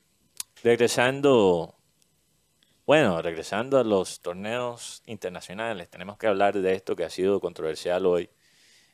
regresando, 0.63 1.76
bueno, 2.86 3.22
regresando 3.22 3.78
a 3.80 3.84
los 3.84 4.22
torneos 4.22 5.02
internacionales, 5.06 5.89
tenemos 5.89 6.17
que 6.17 6.28
hablar 6.28 6.56
de 6.58 6.74
esto 6.74 6.96
que 6.96 7.04
ha 7.04 7.10
sido 7.10 7.39
controversial 7.39 8.06
hoy, 8.06 8.30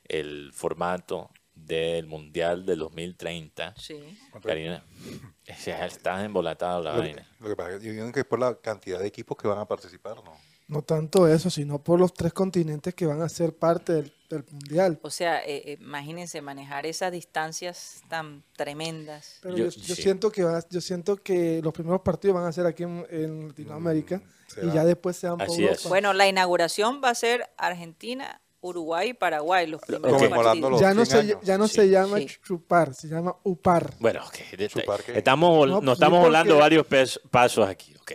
el 0.06 0.52
formato 0.52 1.30
del 1.54 2.06
Mundial 2.06 2.66
del 2.66 2.80
2030. 2.80 3.74
Sí. 3.76 4.18
Karina, 4.42 4.84
ya 5.64 5.86
está 5.86 6.24
embolatada 6.24 6.80
la 6.80 6.96
Lo 6.96 7.02
que, 7.02 7.08
vaina. 7.08 7.28
lo 7.40 7.48
que 7.48 7.56
pasa 7.56 7.70
es 7.74 7.80
que 7.80 7.86
yo 7.86 7.92
digo 7.92 8.12
que 8.12 8.20
es 8.20 8.26
por 8.26 8.40
la 8.40 8.54
cantidad 8.60 8.98
de 8.98 9.06
equipos 9.06 9.36
que 9.36 9.48
van 9.48 9.58
a 9.58 9.66
participar, 9.66 10.16
¿no? 10.24 10.36
No 10.66 10.80
tanto 10.82 11.28
eso, 11.28 11.50
sino 11.50 11.78
por 11.82 12.00
los 12.00 12.14
tres 12.14 12.32
continentes 12.32 12.94
que 12.94 13.04
van 13.06 13.20
a 13.20 13.28
ser 13.28 13.54
parte 13.54 13.92
del, 13.92 14.12
del 14.30 14.44
mundial. 14.50 14.98
O 15.02 15.10
sea, 15.10 15.40
eh, 15.44 15.62
eh, 15.66 15.78
imagínense 15.78 16.40
manejar 16.40 16.86
esas 16.86 17.12
distancias 17.12 18.00
tan 18.08 18.42
tremendas. 18.56 19.38
Pero 19.42 19.56
Yo- 19.58 19.64
yo, 19.68 19.70
yo 19.82 19.94
sí. 19.94 20.02
siento 20.02 20.32
que 20.32 20.42
va- 20.42 20.64
yo 20.70 20.80
siento 20.80 21.16
que 21.16 21.60
los 21.62 21.72
primeros 21.74 22.00
partidos 22.00 22.36
van 22.36 22.46
a 22.46 22.52
ser 22.52 22.64
aquí 22.64 22.82
en, 22.84 23.06
en 23.10 23.48
Latinoamérica 23.48 24.22
y 24.48 24.52
será. 24.54 24.72
ya 24.74 24.84
después 24.86 25.16
se 25.18 25.28
van 25.28 25.36
por 25.36 25.48
Así 25.48 25.62
Europa. 25.62 25.80
es. 25.82 25.88
Bueno, 25.88 26.12
la 26.14 26.26
inauguración 26.28 27.02
va 27.04 27.10
a 27.10 27.14
ser 27.14 27.50
Argentina, 27.58 28.40
Uruguay 28.62 29.10
y 29.10 29.12
Paraguay, 29.12 29.66
los 29.66 29.82
primeros 29.82 30.22
partidos. 30.30 30.70
los 30.70 30.80
ya 30.80 30.94
no 30.94 31.04
100 31.04 31.26
se 31.28 31.38
ya 31.42 31.58
no 31.58 31.68
Sí. 31.68 31.74
se 31.74 31.88
llama 31.90 32.18
Sí. 32.20 32.28
chupar, 32.42 32.94
se 32.94 33.08
llama 33.08 33.36
upar. 33.42 33.92
Bueno, 34.00 34.24
ok, 34.26 34.36
detalle. 34.56 34.68
¿Chupar? 34.80 35.00
Estamos, 35.08 35.68
No, 35.68 35.74
nos 35.74 35.84
pues, 35.84 35.92
estamos 35.96 36.20
sí, 36.20 36.24
volando 36.24 36.54
porque- 36.54 36.80
varios 36.82 37.20
pasos 37.30 37.68
aquí. 37.68 37.94
ok. 38.00 38.12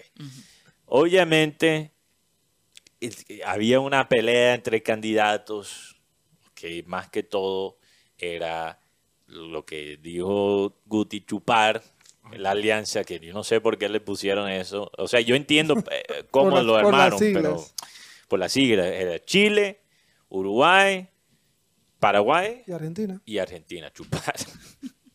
Obviamente, 0.87 1.93
había 3.45 3.79
una 3.79 4.09
pelea 4.09 4.53
entre 4.55 4.83
candidatos 4.83 5.95
que 6.53 6.83
más 6.87 7.09
que 7.09 7.23
todo 7.23 7.77
era 8.17 8.79
lo 9.27 9.65
que 9.65 9.97
dijo 9.97 10.75
Guti 10.85 11.21
Chupar, 11.25 11.81
la 12.33 12.51
alianza, 12.51 13.03
que 13.03 13.19
yo 13.19 13.33
no 13.33 13.43
sé 13.43 13.61
por 13.61 13.77
qué 13.77 13.87
le 13.89 14.01
pusieron 14.01 14.49
eso. 14.49 14.91
O 14.97 15.07
sea, 15.07 15.19
yo 15.21 15.35
entiendo 15.35 15.75
eh, 15.91 16.25
cómo 16.31 16.49
Por 16.49 16.57
las- 16.59 16.65
lo 16.65 16.73
por 16.73 16.85
armaron, 16.85 17.19
pero 17.19 17.57
siglas. 17.59 17.75
por 18.27 18.39
las 18.39 18.51
siglas. 18.51 18.87
Era 18.87 19.19
Chile, 19.23 19.81
Uruguay, 20.29 21.07
Paraguay 21.99 22.63
Y 22.67 22.71
Argentina. 22.71 23.21
y 23.25 23.37
Argentina. 23.37 23.91
Chupar. 23.91 24.35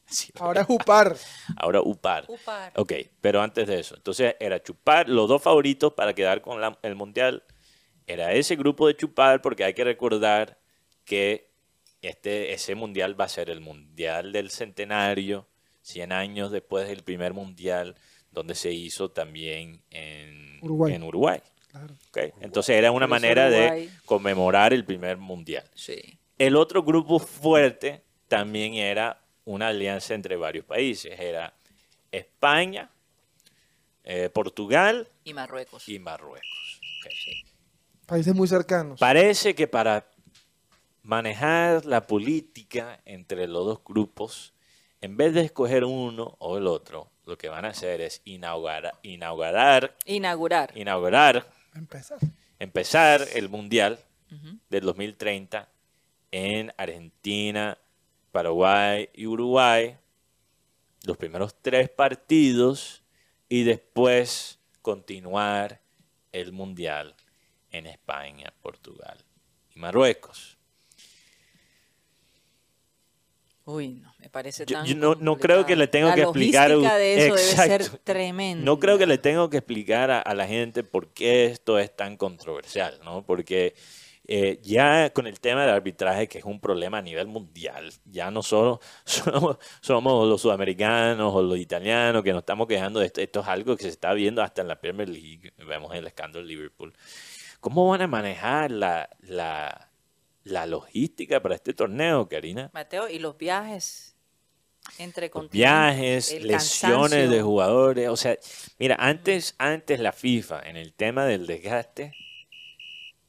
Sí, 0.07 0.31
Ahora 0.39 0.61
es 0.61 0.67
upar. 0.69 1.17
Ahora 1.57 1.81
UPAR. 1.81 2.27
Upar. 2.29 2.73
Ok, 2.77 2.93
pero 3.21 3.43
antes 3.43 3.67
de 3.67 3.81
eso. 3.81 3.97
Entonces 3.97 4.37
era 4.39 4.63
Chupar, 4.63 5.09
los 5.09 5.29
dos 5.29 5.43
favoritos 5.43 5.93
para 5.95 6.13
quedar 6.15 6.41
con 6.41 6.61
la- 6.61 6.79
el 6.83 6.95
Mundial. 6.95 7.43
Era 8.07 8.33
ese 8.33 8.57
grupo 8.57 8.87
de 8.87 8.97
Chupar 8.97 9.41
porque 9.41 9.65
hay 9.65 9.75
que 9.75 9.85
recordar 9.85 10.59
que 11.05 11.49
este, 12.03 12.53
ese 12.53 12.75
Mundial 12.75 13.19
va 13.19 13.25
a 13.25 13.29
ser 13.29 13.49
el 13.51 13.61
Mundial 13.61 14.33
del 14.33 14.51
Centenario, 14.51 15.47
100 15.83 16.13
años 16.13 16.51
después 16.51 16.87
del 16.89 17.03
primer 17.03 17.33
Mundial, 17.33 17.95
donde 18.31 18.55
se 18.55 18.73
hizo 18.73 19.11
también 19.11 19.81
en 19.91 20.59
Uruguay. 20.63 20.95
En 20.95 21.03
Uruguay. 21.03 21.41
Claro. 21.71 21.95
Ok, 22.11 22.19
Entonces 22.41 22.77
era 22.77 22.93
una 22.93 23.07
manera 23.07 23.49
Uruguay. 23.49 23.87
de 23.87 23.93
conmemorar 24.05 24.73
el 24.73 24.85
primer 24.85 25.17
Mundial. 25.17 25.65
Sí. 25.75 26.19
El 26.39 26.57
otro 26.57 26.83
grupo 26.83 27.19
fuerte 27.19 28.03
también 28.29 28.75
era 28.75 29.21
una 29.45 29.69
alianza 29.69 30.15
entre 30.15 30.37
varios 30.37 30.65
países. 30.65 31.19
Era 31.19 31.55
España, 32.13 32.91
eh, 34.05 34.29
Portugal 34.31 35.09
Y 35.25 35.33
Marruecos. 35.35 35.89
y 35.89 35.99
Marruecos. 35.99 36.49
Países 38.07 38.35
muy 38.35 38.49
cercanos. 38.49 39.01
Parece 39.01 39.55
que 39.55 39.67
para 39.67 40.07
manejar 41.03 41.85
la 41.85 42.07
política 42.07 43.01
entre 43.05 43.47
los 43.47 43.65
dos 43.67 43.81
grupos, 43.85 44.55
en 45.01 45.17
vez 45.17 45.35
de 45.35 45.43
escoger 45.43 45.85
uno 45.85 46.37
o 46.39 46.59
el 46.59 46.67
otro, 46.67 47.11
lo 47.27 47.37
que 47.39 47.49
van 47.49 47.65
a 47.65 47.69
hacer 47.69 48.01
es 48.01 48.21
inaugurar, 48.25 48.93
inaugurar, 49.03 49.97
Inaugurar. 50.05 50.73
inaugurar, 50.77 51.47
Empezar. 51.75 52.19
empezar 52.59 53.27
el 53.35 53.49
Mundial 53.49 53.99
Ujú. 54.31 54.59
del 54.69 54.85
2030 54.85 55.69
en 56.31 56.73
Argentina, 56.77 57.79
Paraguay 58.33 59.09
y 59.15 59.27
Uruguay, 59.27 59.97
los 61.05 61.17
primeros 61.17 61.55
tres 61.63 61.89
partidos 61.91 63.03
y 63.49 63.63
después 63.65 64.59
continuar 64.83 65.81
el 66.33 66.53
Mundial 66.53 67.15
en 67.77 67.87
España, 67.87 68.53
Portugal 68.63 69.19
y 69.75 69.79
Marruecos. 69.79 70.57
Uy, 73.67 73.89
no, 73.95 74.13
me 74.19 74.29
parece 74.29 74.67
tan 74.67 74.85
yo 74.85 74.95
no- 74.95 75.15
no 75.15 75.39
creo 75.39 75.65
que 75.65 75.75
le 75.75 75.89
tengo 75.89 76.09
La 76.09 76.15
que 76.15 76.23
explicar 76.23 76.69
de 76.71 77.15
eso 77.27 77.35
debe 77.35 77.39
ser 77.39 77.81
Exacto. 77.81 78.01
tremendo. 78.05 78.63
No 78.65 78.79
creo 78.79 78.99
que 78.99 79.07
le 79.07 79.17
tengo 79.17 79.49
que 79.49 79.57
explicar 79.59 80.11
a, 80.11 80.21
a 80.21 80.35
la 80.35 80.47
gente 80.47 80.85
por 80.85 81.09
qué 81.15 81.47
esto 81.47 81.79
es 81.79 81.95
tan 81.97 82.19
controversial, 82.19 83.01
¿no? 83.05 83.25
Porque 83.25 83.75
eh, 84.27 84.61
ya 84.63 85.11
con 85.15 85.27
el 85.27 85.41
tema 85.41 85.63
del 85.63 85.71
arbitraje, 85.71 86.29
que 86.29 86.39
es 86.39 86.45
un 86.45 86.61
problema 86.61 86.99
a 86.99 87.03
nivel 87.03 87.27
mundial, 87.27 87.91
ya 88.05 88.31
no 88.31 88.43
solo 88.43 88.81
somos, 89.07 89.57
somos 89.81 90.29
los 90.29 90.43
sudamericanos 90.43 91.33
o 91.35 91.43
los 91.43 91.57
italianos 91.59 92.23
que 92.23 92.33
nos 92.33 92.41
estamos 92.43 92.67
quejando 92.67 93.01
de 93.01 93.07
esto, 93.07 93.23
esto 93.23 93.41
es 93.41 93.49
algo 93.49 93.77
que 93.79 93.85
se 93.85 93.89
está 93.89 94.13
viendo 94.13 94.43
hasta 94.43 94.61
en 94.61 94.69
la 94.69 94.79
Premier 94.79 95.09
League, 95.09 95.55
vemos 95.67 95.95
el 95.95 96.07
escándalo 96.07 96.43
de 96.45 96.49
Liverpool. 96.53 96.93
¿Cómo 97.65 97.89
van 97.89 98.03
a 98.03 98.07
manejar 98.07 98.71
la, 98.71 99.09
la, 99.21 99.91
la 100.43 100.67
logística 100.67 101.41
para 101.41 101.55
este 101.55 101.73
torneo, 101.73 102.29
Karina? 102.29 102.71
Mateo, 102.75 103.09
y 103.09 103.19
los 103.19 103.39
viajes 103.39 104.15
entre 104.99 105.31
Los 105.33 105.49
viajes, 105.49 106.43
lesiones 106.43 107.31
de 107.31 107.41
jugadores. 107.41 108.11
O 108.11 108.19
sea, 108.19 108.37
mira, 108.79 108.97
antes, 108.99 109.55
antes 109.57 109.99
la 109.99 110.13
FIFA, 110.13 110.61
en 110.61 110.77
el 110.77 110.93
tema 110.93 111.25
del 111.25 111.47
desgaste 111.47 112.13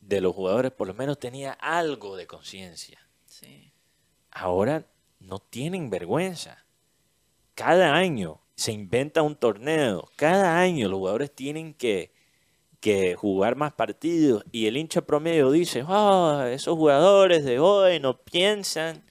de 0.02 0.20
los 0.20 0.36
jugadores, 0.36 0.74
por 0.74 0.88
lo 0.88 0.94
menos 0.94 1.18
tenía 1.18 1.54
algo 1.54 2.18
de 2.18 2.28
conciencia. 2.28 3.08
Sí. 3.28 3.72
Ahora 4.32 4.86
no 5.18 5.40
tienen 5.40 5.90
vergüenza. 5.90 6.66
Cada 7.54 7.96
año 7.96 8.42
se 8.56 8.74
inventa 8.74 9.22
un 9.22 9.38
torneo. 9.38 10.10
Cada 10.18 10.60
año 10.60 10.90
los 10.90 10.98
jugadores 10.98 11.34
tienen 11.34 11.74
que, 11.74 12.14
que 12.86 13.16
jugar 13.16 13.56
más 13.56 13.74
partidos. 13.74 14.46
Y 14.52 14.68
el 14.68 14.78
hincha 14.78 15.02
promedio 15.02 15.50
dice, 15.50 15.84
"Ah, 15.88 16.50
esos 16.52 16.78
jugadores 16.78 17.44
de 17.44 17.58
hoy 17.58 18.00
no 18.00 18.16
piensan, 18.16 19.02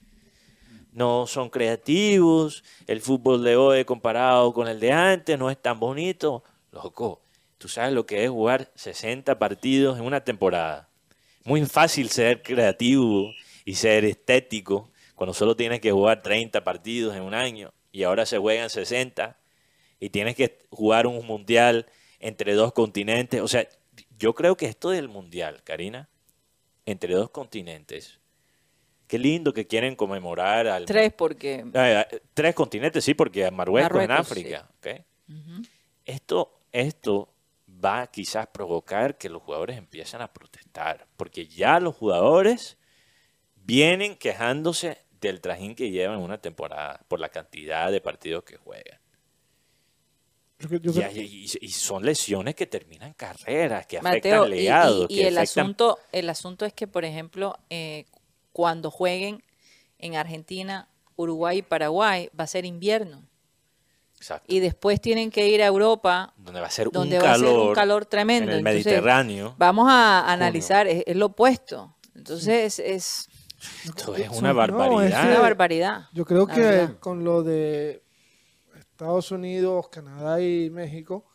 no 0.93 1.27
son 1.27 1.49
creativos, 1.49 2.63
el 2.87 3.01
fútbol 3.01 3.43
de 3.43 3.57
hoy 3.57 3.83
comparado 3.83 4.53
con 4.53 4.69
el 4.69 4.79
de 4.79 4.93
antes 4.93 5.37
no 5.37 5.49
es 5.49 5.61
tan 5.61 5.77
bonito. 5.77 6.41
Loco, 6.71 7.19
tú 7.57 7.67
sabes 7.67 7.91
lo 7.91 8.05
que 8.05 8.23
es 8.23 8.29
jugar 8.29 8.71
60 8.75 9.37
partidos 9.37 9.99
en 9.99 10.05
una 10.05 10.23
temporada. 10.23 10.87
Muy 11.43 11.65
fácil 11.65 12.07
ser 12.07 12.43
creativo 12.43 13.33
y 13.65 13.75
ser 13.75 14.05
estético 14.05 14.89
cuando 15.15 15.33
solo 15.33 15.57
tienes 15.57 15.81
que 15.81 15.91
jugar 15.91 16.21
30 16.21 16.63
partidos 16.63 17.13
en 17.13 17.23
un 17.23 17.33
año 17.33 17.73
y 17.91 18.03
ahora 18.03 18.25
se 18.25 18.37
juegan 18.37 18.69
60 18.69 19.37
y 19.99 20.11
tienes 20.11 20.37
que 20.37 20.59
jugar 20.69 21.07
un 21.07 21.27
mundial 21.27 21.87
entre 22.19 22.53
dos 22.53 22.73
continentes. 22.73 23.41
O 23.41 23.47
sea, 23.47 23.67
yo 24.17 24.33
creo 24.33 24.55
que 24.57 24.65
esto 24.65 24.89
del 24.89 25.09
mundial, 25.09 25.63
Karina, 25.63 26.09
entre 26.85 27.13
dos 27.13 27.29
continentes, 27.29 28.19
qué 29.07 29.17
lindo 29.19 29.53
que 29.53 29.67
quieren 29.67 29.95
conmemorar 29.95 30.67
al... 30.67 30.85
Tres, 30.85 31.13
porque. 31.13 31.65
Ah, 31.73 32.05
ah, 32.05 32.17
tres 32.33 32.55
continentes, 32.55 33.03
sí, 33.03 33.13
porque 33.13 33.49
Marruecos, 33.51 34.01
en 34.01 34.07
Marruecos, 34.07 34.31
África. 34.31 34.69
¿ok? 34.77 34.87
Ujú. 35.29 35.61
Esto, 36.05 36.59
esto 36.71 37.33
va 37.83 38.01
a 38.01 38.07
quizás 38.07 38.47
provocar 38.47 39.17
que 39.17 39.29
los 39.29 39.41
jugadores 39.41 39.77
empiecen 39.77 40.21
a 40.21 40.31
protestar, 40.31 41.07
porque 41.17 41.47
ya 41.47 41.79
los 41.79 41.95
jugadores 41.95 42.77
vienen 43.55 44.15
quejándose 44.15 44.99
del 45.19 45.41
trajín 45.41 45.75
que 45.75 45.89
llevan 45.89 46.19
una 46.19 46.39
temporada 46.39 47.01
por 47.07 47.19
la 47.19 47.29
cantidad 47.29 47.91
de 47.91 48.01
partidos 48.01 48.43
que 48.43 48.57
juegan. 48.57 48.99
Yo 50.59 50.77
yo 50.77 50.91
Y, 51.11 51.19
y- 51.21 51.49
y 51.61 51.69
son 51.69 52.05
lesiones 52.05 52.55
que 52.55 52.65
terminan 52.65 53.13
carreras, 53.13 53.85
que 53.87 54.01
Mateo, 54.01 54.43
afectan 54.43 54.57
y- 54.57 54.61
y- 54.61 55.15
y, 55.15 55.17
que 55.21 55.27
el, 55.27 55.37
afectan 55.37 55.63
asunto, 55.65 55.99
el 56.11 56.29
asunto 56.29 56.65
es 56.65 56.73
que, 56.73 56.87
por 56.87 57.03
ejemplo, 57.05 57.57
eh, 57.69 58.05
cuando 58.53 58.89
jueguen 58.89 59.43
en 59.99 60.15
Argentina, 60.15 60.87
Uruguay 61.17 61.57
y 61.57 61.61
Paraguay, 61.61 62.29
va 62.39 62.45
a 62.45 62.47
ser 62.47 62.65
invierno. 62.65 63.23
Exacto. 64.17 64.45
Y 64.47 64.59
después 64.59 65.01
tienen 65.01 65.29
que 65.29 65.49
ir 65.49 65.61
a 65.61 65.65
Europa, 65.65 66.33
donde 66.37 66.61
va 66.61 66.67
a 66.67 66.71
ser 66.71 66.89
donde 66.89 67.17
un 67.17 67.23
va 67.23 67.29
a 67.29 67.31
calor, 67.33 67.49
ser 67.49 67.59
un 67.59 67.73
calor 67.75 68.05
tremendo. 68.05 68.51
en 68.51 68.57
el 68.59 68.65
Entonces, 68.67 68.85
Mediterráneo. 68.85 69.55
Vamos 69.57 69.87
a 69.89 70.31
analizar, 70.31 70.87
es, 70.87 71.03
es 71.05 71.15
lo 71.17 71.27
opuesto. 71.27 71.93
Entonces, 72.15 72.79
es 72.79 73.27
Esto 73.83 74.15
es 74.15 74.29
No, 74.31 74.37
una 74.37 74.49
es 74.51 74.55
barbaridad. 74.55 75.23
una 75.25 75.35
que- 75.35 75.41
barbaridad. 75.41 76.05
Yo 76.13 76.23
creo 76.25 76.47
que 76.47 76.59
verdad. 76.61 76.99
con 76.99 77.23
lo 77.25 77.43
de 77.43 78.03
Estados 78.95 79.29
Unidos, 79.31 79.89
Canadá 79.89 80.39
y 80.41 80.69
México, 80.69 81.25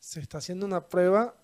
se 0.00 0.18
está 0.18 0.38
haciendo 0.38 0.66
una 0.66 0.84
prueba 0.88 1.36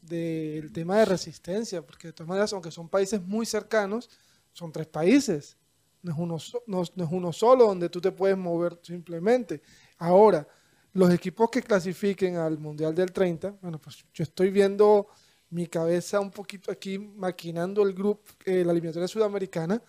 del 0.00 0.70
tema 0.72 0.96
de 0.98 1.06
resistencia, 1.06 1.84
porque 1.84 2.08
de 2.08 2.12
todas 2.12 2.28
maneras, 2.28 2.52
aunque 2.52 2.70
son 2.70 2.88
países 2.88 3.20
muy 3.20 3.44
cercanos, 3.44 4.08
son 4.52 4.70
tres 4.70 4.86
países. 4.86 5.56
No 6.02 6.12
es 6.12 6.18
uno, 6.18 6.36
no, 6.68 6.84
no 6.94 7.04
es 7.04 7.10
uno 7.10 7.32
solo 7.32 7.66
donde 7.66 7.88
tú 7.88 8.00
te 8.00 8.12
puedes 8.12 8.38
mover 8.38 8.78
simplemente. 8.80 9.60
Ahora, 9.98 10.46
los 10.92 11.12
equipos 11.12 11.50
que 11.50 11.62
clasifiquen 11.62 12.36
al 12.36 12.56
Mundial 12.58 12.94
del 12.94 13.10
30, 13.12 13.56
bueno, 13.60 13.80
pues 13.80 14.04
yo 14.14 14.22
estoy 14.22 14.50
viendo 14.50 15.08
mi 15.50 15.66
cabeza 15.66 16.20
un 16.20 16.30
poquito 16.30 16.70
aquí 16.70 16.96
maquinando 16.96 17.82
el 17.82 17.92
grupo, 17.92 18.22
eh, 18.44 18.62
la 18.64 18.70
eliminatoria 18.70 19.08
sudamericana. 19.08 19.82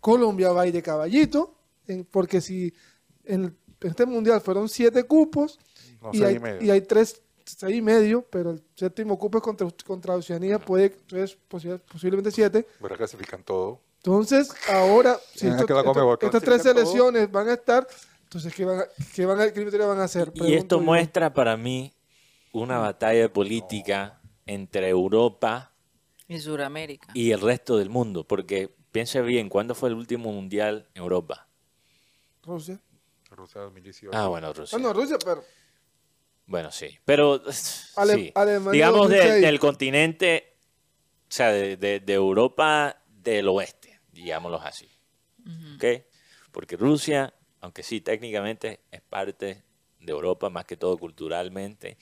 Colombia 0.00 0.52
va 0.52 0.68
ir 0.68 0.72
de 0.72 0.82
caballito, 0.82 1.56
en- 1.88 2.04
porque 2.04 2.40
si 2.40 2.72
en 3.24 3.56
en 3.80 3.90
este 3.90 4.06
mundial 4.06 4.40
fueron 4.40 4.68
siete 4.68 5.02
cupos 5.04 5.58
No 6.02 6.10
y, 6.12 6.22
hay, 6.24 6.36
y 6.36 6.38
medio. 6.38 6.62
y 6.62 6.70
hay 6.70 6.80
tres, 6.82 7.22
seis 7.44 7.76
y 7.76 7.82
medio, 7.82 8.22
pero 8.30 8.50
el 8.50 8.62
séptimo 8.74 9.18
cupo 9.18 9.38
es 9.38 9.44
contra, 9.44 9.68
contra 9.86 10.14
Oceanía, 10.16 10.58
puede, 10.58 10.86
entonces 10.86 11.38
posi- 11.48 11.80
posiblemente 11.90 12.30
siete. 12.30 12.66
Pero 12.80 12.96
clasifican 12.96 13.42
todo. 13.42 13.80
Entonces, 13.98 14.50
ahora, 14.68 15.18
si 15.34 15.46
Ah, 15.46 15.50
esto- 15.58 15.62
esto- 15.78 15.84
Conmebol 15.84 16.18
estas 16.20 16.42
tres 16.42 16.62
todo. 16.62 16.72
selecciones 16.74 17.30
van 17.30 17.48
a 17.48 17.54
estar, 17.54 17.86
entonces, 18.22 18.54
¿qué 18.54 18.64
van 18.64 18.80
a, 18.80 18.84
qué 19.14 19.26
van 19.26 19.40
a, 19.40 19.46
qué 19.46 19.62
criterio 19.62 19.88
van 19.88 19.98
a 20.00 20.04
hacer? 20.04 20.30
Y 20.34 20.54
esto 20.54 20.76
yo. 20.78 20.82
muestra 20.84 21.32
para 21.34 21.56
mí 21.56 21.92
una 22.52 22.78
batalla 22.78 23.32
política 23.32 24.20
entre 24.46 24.88
Europa 24.88 25.72
En 26.28 26.40
Sudamérica. 26.40 27.08
y 27.14 27.32
el 27.32 27.40
resto 27.40 27.76
del 27.76 27.90
mundo, 27.90 28.24
porque 28.24 28.74
piensa 28.92 29.20
bien, 29.20 29.48
¿cuándo 29.48 29.74
fue 29.74 29.88
el 29.90 29.94
último 29.96 30.32
mundial 30.32 30.88
en 30.94 31.02
Europa? 31.02 31.48
Rusia. 32.44 32.80
Rusia 33.38 33.60
2018. 33.62 34.16
Ah, 34.18 34.26
bueno, 34.28 34.52
Rusia. 34.52 34.76
Ah, 34.76 34.82
no, 34.82 34.92
Rusia, 34.92 35.16
pero 35.24 35.44
Bueno, 36.46 36.70
sí, 36.72 36.98
pero 37.04 37.42
Ale- 37.96 38.14
sí. 38.14 38.32
Alemania 38.34 38.72
digamos 38.72 39.08
de- 39.08 39.16
2006. 39.18 39.42
del 39.42 39.58
continente, 39.60 40.56
o 41.22 41.26
sea, 41.32 41.52
de, 41.52 41.76
de- 41.76 42.00
de 42.00 42.12
Europa 42.14 43.02
del 43.08 43.48
oeste, 43.48 44.00
digámoslo 44.12 44.60
así, 44.60 44.88
¿ok? 45.76 45.84
Porque 46.50 46.76
Rusia, 46.76 47.32
aunque 47.60 47.82
sí 47.82 48.00
técnicamente 48.00 48.80
es 48.90 49.02
parte 49.02 49.62
de 50.00 50.12
Europa, 50.12 50.48
más 50.50 50.64
que 50.64 50.76
todo 50.76 50.96
culturalmente, 50.96 51.98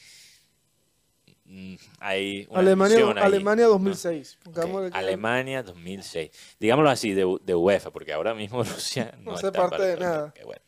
mm, 1.45 1.75
hay 2.01 2.47
una 2.49 2.61
Alemania, 2.61 3.11
Alemania 3.21 3.65
¿no? 3.65 3.71
2006. 3.73 4.39
Ok, 4.39 4.45
Pongámosle 4.55 4.91
que- 4.93 4.97
Alemania 4.99 5.63
2006. 5.65 6.31
Digámoslo 6.61 6.91
así, 6.91 7.13
de, 7.15 7.25
de 7.43 7.55
UEFA, 7.55 7.91
porque 7.91 8.13
ahora 8.13 8.33
mismo 8.35 8.63
Rusia 8.65 9.13
no, 9.19 9.33
No 9.33 9.37
está 9.37 9.51
parte 9.53 9.83
de 9.83 9.97
nada. 9.97 10.33
bueno. 10.45 10.63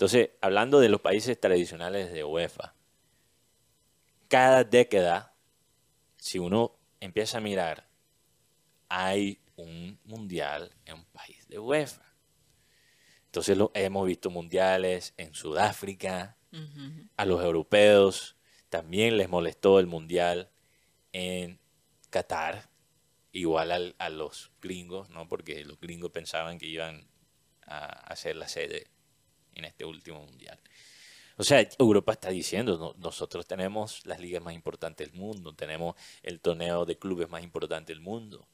Entonces, 0.00 0.30
hablando 0.40 0.80
de 0.80 0.88
los 0.88 1.02
países 1.02 1.38
tradicionales 1.38 2.10
de 2.10 2.24
UEFA, 2.24 2.74
cada 4.28 4.64
década, 4.64 5.34
si 6.16 6.38
uno 6.38 6.74
empieza 7.00 7.36
a 7.36 7.42
mirar, 7.42 7.86
hay 8.88 9.42
un 9.56 10.00
mundial 10.04 10.74
en 10.86 10.94
un 10.94 11.04
país 11.04 11.46
de 11.48 11.58
UEFA. 11.58 12.02
Entonces 13.26 13.58
lo, 13.58 13.72
hemos 13.74 14.06
visto 14.06 14.30
mundiales 14.30 15.12
en 15.18 15.34
Sudáfrica, 15.34 16.38
a 17.18 17.26
los 17.26 17.44
europeos 17.44 18.38
también 18.70 19.18
les 19.18 19.28
molestó 19.28 19.78
el 19.80 19.86
mundial 19.86 20.50
en 21.12 21.60
Qatar, 22.08 22.70
igual 23.32 23.70
al- 23.70 23.96
a 23.98 24.08
los 24.08 24.50
gringos, 24.62 25.10
¿no? 25.10 25.28
Porque 25.28 25.62
los 25.66 25.78
gringos 25.78 26.10
pensaban 26.10 26.56
que 26.58 26.68
iban 26.68 27.06
a 27.66 27.84
hacer 27.84 28.36
la 28.36 28.48
sede 28.48 28.86
en 29.60 29.66
este 29.66 29.84
último 29.84 30.20
mundial. 30.24 30.58
O 31.36 31.44
sea, 31.44 31.66
Europa 31.78 32.12
está 32.12 32.28
diciendo, 32.30 32.76
"No- 32.76 32.94
nosotros 32.98 33.46
tenemos 33.46 34.04
las 34.04 34.20
ligas 34.20 34.42
más 34.42 34.52
importantes 34.54 35.10
del 35.10 35.18
mundo, 35.18 35.54
tenemos 35.54 35.94
el 36.22 36.40
torneo 36.40 36.84
de 36.84 36.98
clubes 36.98 37.30
más 37.30 37.42
importante 37.42 37.92
del 37.94 38.00
mundo. 38.02 38.46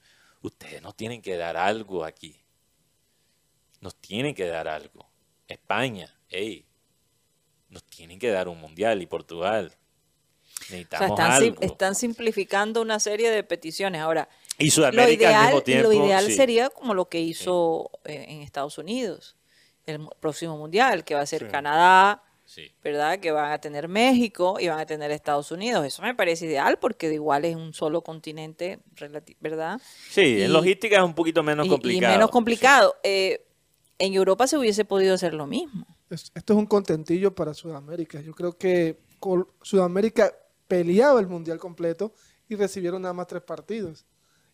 Ustedes 0.42 0.81
nos 0.83 0.95
tienen 0.95 1.21
que 1.23 1.37
dar 1.37 1.57
algo 1.57 2.05
aquí. 2.05 2.37
Nos 3.81 3.95
tienen 3.97 4.35
que 4.35 4.47
dar 4.47 4.69
algo. 4.69 5.09
España, 5.49 6.14
hey, 6.29 6.64
nos 7.69 7.85
tienen 7.85 8.19
que 8.19 8.31
dar 8.31 8.49
un 8.49 8.61
mundial 8.61 9.03
y 9.03 9.07
Portugal. 9.07 9.66
O 9.69 10.64
sea, 10.64 10.77
Necesitamos 10.77 11.11
están, 11.11 11.40
sim- 11.40 11.49
algo. 11.53 11.62
están 11.62 11.95
simplificando 11.95 12.81
una 12.83 12.99
serie 13.01 13.31
de 13.31 13.42
peticiones. 13.45 14.01
Ahora, 14.01 14.29
y 14.59 14.66
lo 14.66 14.71
Sudamérica 14.71 15.27
al 15.29 15.33
ideal, 15.35 15.45
mismo 15.47 15.62
tiempo. 15.62 15.88
lo 15.88 15.92
ideal 16.07 16.27
sí. 16.27 16.35
sería 16.35 16.71
como 16.71 16.95
lo 16.95 17.09
que 17.09 17.21
hizo 17.21 17.90
eh, 18.05 18.25
en 18.29 18.40
Estados 18.42 18.79
Unidos, 18.79 19.36
el 19.87 20.07
próximo 20.20 20.57
mundial, 20.57 21.05
que 21.05 21.14
va 21.14 21.20
a 21.22 21.27
ser 21.27 21.44
Sí. 21.44 21.49
Canadá, 21.51 22.22
Sí. 22.44 22.72
¿verdad? 22.85 23.18
Que 23.18 23.33
van 23.33 23.51
a 23.53 23.59
tener 23.61 23.88
México 23.88 24.59
y 24.61 24.68
van 24.68 24.79
a 24.79 24.87
tener 24.87 25.11
Estados 25.11 25.51
Unidos. 25.51 25.85
Eso 25.85 26.03
me 26.03 26.14
parece 26.14 26.46
ideal 26.46 26.79
porque 26.79 27.09
de 27.09 27.14
igual 27.14 27.44
es 27.44 27.57
un 27.57 27.72
solo 27.75 28.03
continente, 28.03 28.79
¿verdad? 29.40 29.81
Sí, 30.11 30.20
Y- 30.22 30.42
en 30.42 30.53
logística 30.53 30.96
es 30.96 31.03
un 31.03 31.14
poquito 31.14 31.42
menos 31.42 31.66
y, 31.66 31.68
y 31.68 31.72
complicado. 31.72 32.12
menos 32.14 32.31
complicado. 32.31 32.94
Eh, 33.03 33.44
en 33.99 34.12
Europa 34.14 34.46
se 34.46 34.57
hubiese 34.59 34.85
podido 34.85 35.14
hacer 35.14 35.35
lo 35.35 35.46
mismo. 35.46 35.87
Es- 36.11 36.31
esto 36.35 36.53
es 36.53 36.59
un 36.59 36.66
contentillo 36.66 37.35
para 37.35 37.53
Sudamérica. 37.55 38.20
Yo 38.20 38.33
creo 38.35 38.57
que 38.57 39.01
Col- 39.18 39.49
Sudamérica 39.62 40.33
peleaba 40.68 41.18
el 41.18 41.27
mundial 41.27 41.59
completo 41.59 42.12
y 42.49 42.55
recibieron 42.55 43.03
nada 43.03 43.14
más 43.14 43.27
tres 43.27 43.42
partidos. 43.42 44.05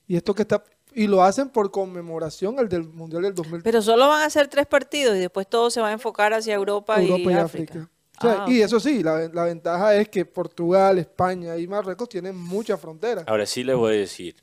Y 0.06 0.16
esto 0.16 0.34
que 0.34 0.42
está 0.42 0.62
y 0.94 1.06
lo 1.06 1.22
hacen 1.22 1.48
por 1.50 1.70
conmemoración 1.70 2.58
al 2.58 2.68
del 2.68 2.84
mundial 2.84 3.22
del 3.22 3.34
2000 3.34 3.62
Pero 3.62 3.82
solo 3.82 4.08
van 4.08 4.22
a 4.22 4.30
ser 4.30 4.48
tres 4.48 4.66
partidos 4.66 5.16
y 5.16 5.20
después 5.20 5.46
todo 5.48 5.70
se 5.70 5.80
va 5.80 5.88
a 5.88 5.92
enfocar 5.92 6.32
hacia 6.32 6.54
Europa, 6.54 7.00
Europa 7.02 7.30
y, 7.30 7.34
y 7.34 7.36
África. 7.36 7.72
África. 7.74 7.90
O 8.18 8.22
sea, 8.22 8.44
Ah, 8.44 8.46
Y 8.48 8.60
eso 8.60 8.78
sí, 8.78 9.02
la, 9.02 9.28
la 9.32 9.44
ventaja 9.44 9.96
es 9.96 10.08
que 10.08 10.24
Portugal, 10.24 10.98
España 10.98 11.56
y 11.56 11.66
Marruecos 11.66 12.08
tienen 12.08 12.36
muchas 12.36 12.80
fronteras. 12.80 13.24
Ahora 13.26 13.46
sí 13.46 13.64
les 13.64 13.74
voy 13.76 13.94
a 13.94 13.98
decir, 13.98 14.36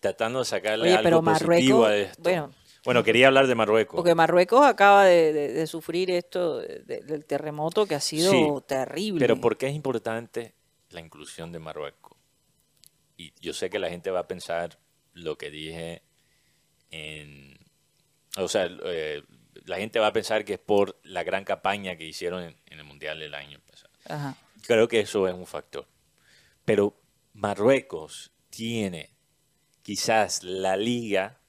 tratando 0.00 0.40
de 0.40 0.44
sacarle 0.44 0.84
Oye, 0.88 0.96
algo 0.96 1.04
pero 1.04 1.22
positivo 1.22 1.80
Marruecos, 1.82 1.88
a 1.88 1.96
esto. 1.96 2.22
bueno. 2.22 2.50
Bueno, 2.82 3.04
quería 3.04 3.26
hablar 3.26 3.46
de 3.46 3.54
Marruecos. 3.54 3.96
Porque 3.96 4.14
Marruecos 4.14 4.64
acaba 4.64 5.04
de, 5.04 5.34
de- 5.34 5.52
de 5.52 5.66
sufrir 5.66 6.10
esto 6.10 6.58
de- 6.60 6.78
de- 6.80 7.02
del 7.02 7.26
terremoto 7.26 7.84
que 7.86 7.94
ha 7.94 8.00
sido 8.00 8.30
Sí, 8.32 8.64
terrible. 8.66 9.20
Pero 9.20 9.38
¿por 9.38 9.58
qué 9.58 9.66
es 9.68 9.74
importante 9.74 10.54
la 10.88 11.00
inclusión 11.00 11.52
de 11.52 11.58
Marruecos? 11.58 12.16
Y 13.18 13.34
yo 13.40 13.52
sé 13.52 13.68
que 13.68 13.78
la 13.78 13.90
gente 13.90 14.10
va 14.10 14.20
a 14.20 14.26
pensar 14.26 14.78
lo 15.12 15.36
que 15.36 15.50
dije 15.50 16.02
en... 16.90 17.58
O 18.36 18.48
sea, 18.48 18.68
eh, 18.84 19.22
la 19.64 19.76
gente 19.76 19.98
va 19.98 20.08
a 20.08 20.12
pensar 20.12 20.44
que 20.44 20.54
es 20.54 20.58
por 20.58 21.00
la 21.02 21.24
gran 21.24 21.44
campaña 21.44 21.96
que 21.96 22.06
hicieron 22.06 22.42
en, 22.44 22.56
en 22.66 22.78
el 22.78 22.84
Mundial 22.84 23.18
del 23.18 23.34
año 23.34 23.60
pasado. 23.66 23.92
Ajá. 24.06 24.36
Creo 24.66 24.88
que 24.88 25.00
eso 25.00 25.26
es 25.26 25.34
un 25.34 25.46
factor. 25.46 25.86
Pero 26.64 27.00
Marruecos 27.32 28.32
tiene 28.50 29.16
quizás 29.82 30.42
la 30.42 30.76
liga 30.76 31.40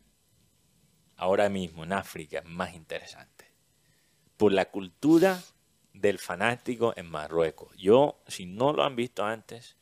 ahora 1.16 1.50
mismo 1.50 1.84
en 1.84 1.94
África 1.94 2.42
más 2.46 2.74
interesante. 2.74 3.54
Por 4.38 4.54
la 4.54 4.72
cultura 4.72 5.40
del 5.94 6.18
fanático 6.18 6.94
en 6.96 7.08
Marruecos. 7.08 7.76
Yo, 7.78 8.24
si 8.28 8.46
no 8.46 8.74
lo 8.74 8.84
han 8.84 8.96
visto 8.96 9.24
antes, 9.24 9.78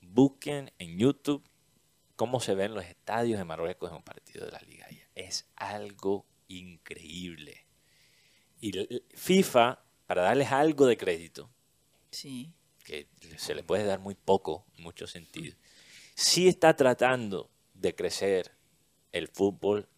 busquen 0.00 0.72
en 0.78 0.98
YouTube 0.98 1.42
cómo 2.16 2.40
se 2.40 2.54
ven 2.54 2.74
los 2.74 2.84
estadios 2.84 3.38
de 3.38 3.44
Marruecos 3.44 3.90
en 3.90 3.96
un 3.96 4.02
partido 4.02 4.44
de 4.46 4.52
la 4.52 4.60
liga. 4.60 4.86
Es 5.14 5.48
algo 5.56 6.26
increíble. 6.48 7.66
Y 8.60 8.72
FIFA, 9.14 9.84
para 10.06 10.22
darles 10.22 10.50
algo 10.50 10.86
de 10.86 10.96
crédito, 10.96 11.50
Sí. 12.10 12.52
que 12.84 13.08
se 13.36 13.54
le 13.54 13.62
puede 13.62 13.84
dar 13.84 13.98
muy 14.00 14.14
poco 14.14 14.66
en 14.76 14.84
muchos 14.84 15.10
sentidos, 15.10 15.56
sí 16.14 16.48
está 16.48 16.74
tratando 16.74 17.50
de 17.74 17.94
crecer 17.94 18.52
el 19.12 19.28
fútbol 19.28 19.88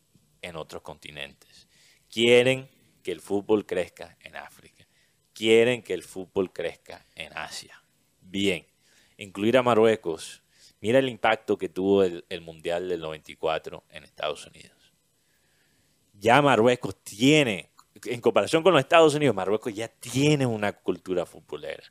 en 0.43 0.57
otros 0.57 0.83
continentes. 0.83 1.69
Quieren 2.11 2.69
que 3.03 3.13
el 3.13 3.21
fútbol 3.21 3.67
crezca 3.67 4.17
en 4.21 4.37
África. 4.37 4.87
Quieren 5.33 5.83
que 5.83 5.95
el 5.95 6.03
fútbol 6.03 6.53
crezca 6.53 7.05
en 7.15 7.37
Asia. 7.37 7.83
Bien, 8.21 8.67
incluir 9.17 9.57
a 9.57 9.63
Marruecos. 9.63 10.43
Mira 10.81 10.99
el 10.99 11.09
impacto 11.09 11.57
que 11.59 11.69
tuvo 11.69 12.03
el, 12.05 12.25
el 12.29 12.41
Mundial 12.41 12.89
del 12.89 13.01
94 13.01 13.85
en 13.91 14.05
Estados 14.05 14.47
Unidos. 14.47 14.93
Ya 16.13 16.43
Marruecos 16.43 16.97
tiene, 17.05 17.71
en 18.05 18.21
comparación 18.21 18.63
con 18.63 18.73
los 18.73 18.81
Estados 18.81 19.15
Unidos, 19.15 19.35
Marruecos 19.37 19.73
ya 19.75 19.89
tiene 19.89 20.47
una 20.47 20.73
cultura 20.73 21.27
futbolera 21.27 21.83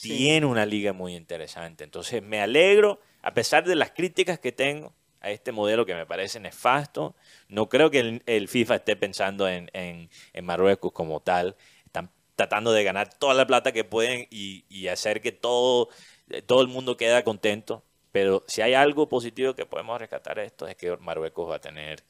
tiene 0.00 0.46
una 0.46 0.66
liga 0.66 0.92
muy 0.92 1.16
interesante. 1.16 1.84
Entonces 1.84 2.22
me 2.22 2.40
alegro, 2.40 3.00
a 3.22 3.34
pesar 3.34 3.64
de 3.66 3.76
las 3.76 3.92
críticas 3.92 4.38
que 4.38 4.52
tengo 4.52 4.94
a 5.20 5.30
este 5.32 5.52
modelo 5.52 5.86
que 5.86 5.94
me 5.96 6.06
parece 6.06 6.40
nefasto, 6.40 7.16
no 7.48 7.68
creo 7.68 7.90
que 7.90 8.00
el, 8.00 8.22
el 8.26 8.48
FIFA 8.48 8.76
esté 8.76 8.96
pensando 8.96 9.48
en, 9.48 9.70
en- 9.74 10.10
en 10.34 10.46
Marruecos 10.46 10.92
como 10.92 11.20
tal. 11.20 11.56
Están 11.86 12.12
tratando 12.36 12.72
de 12.72 12.84
ganar 12.84 13.10
toda 13.18 13.34
la 13.34 13.46
plata 13.48 13.72
que 13.72 13.84
pueden 13.84 14.28
y, 14.30 14.64
y 14.70 14.88
hacer 14.88 15.22
que 15.22 15.32
todo, 15.32 15.88
eh, 16.30 16.42
todo 16.42 16.62
el 16.62 16.68
mundo 16.68 16.96
quede 16.96 17.24
contento. 17.24 17.84
Pero 18.14 18.44
si 18.46 18.62
hay 18.62 18.74
algo 18.74 19.08
positivo 19.08 19.54
que 19.54 19.66
podemos 19.66 19.98
rescatar 19.98 20.36
de 20.36 20.44
esto 20.44 20.68
es 20.68 20.76
que 20.76 20.96
Marruecos 20.98 21.50
va 21.50 21.56
a 21.56 21.60
tener 21.60 22.04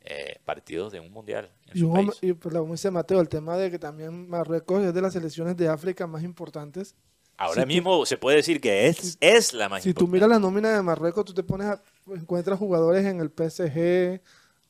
eh, 0.00 0.40
partidos 0.44 0.90
de 0.92 0.98
un 0.98 1.12
mundial 1.12 1.48
en 1.68 1.76
Y, 1.76 1.80
su 1.80 1.88
un 1.88 1.94
país. 2.08 2.18
y 2.22 2.32
pues, 2.32 2.52
como 2.56 2.72
dice 2.72 2.90
Mateo, 2.90 3.20
el 3.20 3.28
tema 3.28 3.56
de 3.56 3.70
que 3.70 3.78
también 3.78 4.28
Marruecos 4.28 4.82
es 4.82 4.92
de 4.92 5.00
las 5.00 5.12
selecciones 5.12 5.56
de 5.56 5.68
África 5.68 6.08
más 6.08 6.24
importantes. 6.24 6.96
Ahora 7.36 7.62
si 7.62 7.68
tú- 7.68 7.68
mismo 7.68 8.04
se 8.04 8.16
puede 8.18 8.38
decir 8.38 8.60
que 8.60 8.88
es, 8.88 9.16
es 9.20 9.52
la 9.52 9.68
más 9.68 9.84
Si 9.84 9.94
tú 9.94 10.06
importante. 10.06 10.12
miras 10.12 10.28
la 10.28 10.38
nómina 10.40 10.74
de 10.74 10.82
Marruecos, 10.82 11.24
tú 11.24 11.32
te 11.32 11.44
pones 11.44 11.68
a, 11.68 11.80
encuentras 12.08 12.58
jugadores 12.58 13.04
en 13.06 13.20
el 13.20 13.30
PSG, 13.30 14.20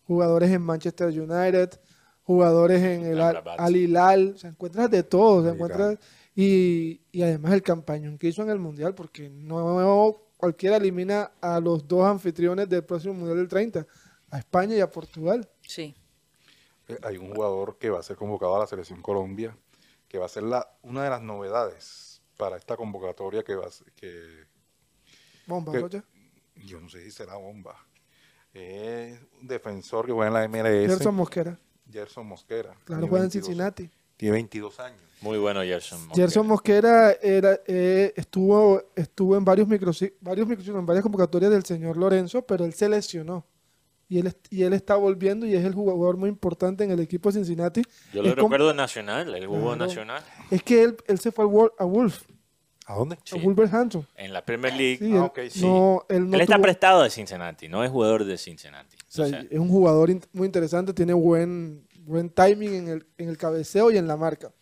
jugadores 0.06 0.50
en 0.50 0.60
Manchester 0.60 1.08
United, 1.08 1.80
jugadores 2.24 2.82
en 2.82 3.06
el 3.06 3.20
Al, 3.22 3.74
Hilal, 3.76 4.32
o 4.34 4.38
sea, 4.38 4.50
encuentras 4.50 4.90
de 4.90 5.02
todo, 5.02 5.40
Hilal. 5.40 5.54
encuentras 5.54 5.98
y, 6.36 7.00
y 7.10 7.22
además 7.22 7.54
el 7.54 7.62
campañón 7.62 8.18
que 8.18 8.28
hizo 8.28 8.42
en 8.42 8.50
el 8.50 8.58
Mundial, 8.58 8.94
porque 8.94 9.30
no 9.30 10.20
cualquiera 10.44 10.76
elimina 10.76 11.32
a 11.40 11.58
los 11.58 11.88
dos 11.88 12.04
anfitriones 12.06 12.68
del 12.68 12.84
próximo 12.84 13.14
Mundial 13.14 13.38
del 13.38 13.48
30, 13.48 13.86
a 14.30 14.38
España 14.38 14.76
y 14.76 14.80
a 14.80 14.90
Portugal. 14.90 15.48
Sí. 15.62 15.94
Eh, 16.88 16.98
Hay 17.02 17.16
un 17.16 17.32
jugador 17.34 17.78
que 17.78 17.88
va 17.88 18.00
a 18.00 18.02
ser 18.02 18.16
convocado 18.16 18.54
a 18.56 18.58
la 18.58 18.66
selección 18.66 19.00
Colombia, 19.00 19.56
que 20.06 20.18
va 20.18 20.26
a 20.26 20.28
ser 20.28 20.42
la, 20.42 20.68
una 20.82 21.02
de 21.02 21.08
las 21.10 21.22
novedades 21.22 22.20
para 22.36 22.56
esta 22.58 22.76
convocatoria 22.76 23.42
que 23.42 23.54
va 23.54 23.66
a 23.66 23.70
ser- 23.70 23.90
que 23.92 24.44
Bomba. 25.46 25.72
Rocha. 25.72 26.04
yo 26.56 26.78
no 26.80 26.88
sé 26.90 27.02
si 27.04 27.10
será 27.10 27.36
bomba. 27.36 27.74
Es 28.52 29.18
un 29.40 29.46
defensor 29.48 30.06
que 30.06 30.12
juega 30.12 30.28
en 30.28 30.34
la 30.34 30.46
MLS, 30.48 30.88
Gerson 30.88 31.14
Mosquera, 31.14 31.58
Gerson 31.90 32.26
Mosquera. 32.26 32.74
claro, 32.84 33.06
juega 33.08 33.24
en 33.24 33.30
22 33.30 33.46
Cincinnati. 33.46 33.90
Tiene 34.16 34.32
22 34.34 34.80
años. 34.80 35.00
Muy 35.20 35.38
bueno 35.38 35.62
Gerson 35.62 35.98
Mosquera. 36.06 36.14
Gerson 36.26 36.46
Mosquera 36.46 37.12
era, 37.22 37.58
eh, 37.66 38.12
estuvo, 38.16 38.82
estuvo 38.94 39.36
en 39.36 39.44
varios 39.44 39.66
micro, 39.66 39.90
varios 40.20 40.46
micro- 40.46 40.78
en 40.78 40.84
varias 40.86 41.02
convocatorias 41.02 41.50
del 41.50 41.64
señor 41.64 41.96
Lorenzo, 41.96 42.42
pero 42.42 42.64
él 42.64 42.74
se 42.74 42.88
lesionó. 42.88 43.46
Y 44.06 44.18
él, 44.18 44.36
y 44.50 44.62
él 44.64 44.74
está 44.74 44.96
volviendo 44.96 45.46
y 45.46 45.54
es 45.54 45.64
el 45.64 45.72
jugador 45.74 46.18
muy 46.18 46.28
importante 46.28 46.84
en 46.84 46.90
el 46.90 47.00
equipo 47.00 47.30
de 47.30 47.36
Cincinnati. 47.38 47.82
Yo 48.12 48.22
lo 48.22 48.28
Es 48.28 48.34
recuerdo 48.36 48.70
en 48.70 48.76
Nacional, 48.76 49.34
el 49.34 49.46
jugó 49.46 49.72
en 49.72 49.78
Claro. 49.78 49.86
Nacional. 49.86 50.22
Es 50.50 50.62
que 50.62 50.82
él, 50.82 50.96
él 51.06 51.18
se 51.18 51.32
fue 51.32 51.44
al 51.46 51.70
a 51.78 51.84
Wolf, 51.86 52.22
¿A 52.86 52.94
dónde? 52.96 53.16
Sí. 53.24 53.38
a 53.38 53.42
Wolverhampton. 53.42 54.06
En 54.14 54.34
la 54.34 54.44
Premier 54.44 54.74
League. 54.74 54.98
Sí, 54.98 55.16
Ah, 55.16 55.32
sí. 55.48 55.62
no, 55.62 56.04
él 56.10 56.28
no 56.28 56.34
él 56.36 56.42
está 56.42 56.56
tuvo- 56.56 56.62
prestado 56.64 57.02
de 57.02 57.08
Cincinnati, 57.08 57.66
no 57.66 57.82
es 57.82 57.90
jugador 57.90 58.24
de 58.26 58.36
Cincinnati. 58.36 58.94
o 58.96 59.00
sea, 59.08 59.24
O 59.24 59.28
sea, 59.30 59.40
es 59.40 59.58
un 59.58 59.70
jugador 59.70 60.10
in- 60.10 60.20
muy 60.34 60.44
interesante, 60.44 60.92
tiene 60.92 61.14
buen, 61.14 61.86
buen 62.04 62.30
timing 62.30 62.74
en 62.74 62.88
el, 62.88 63.06
en 63.18 63.28
el 63.28 63.36
cabeceo 63.36 63.90
y 63.90 63.96
en 63.96 64.06
la 64.06 64.16
marca. 64.16 64.52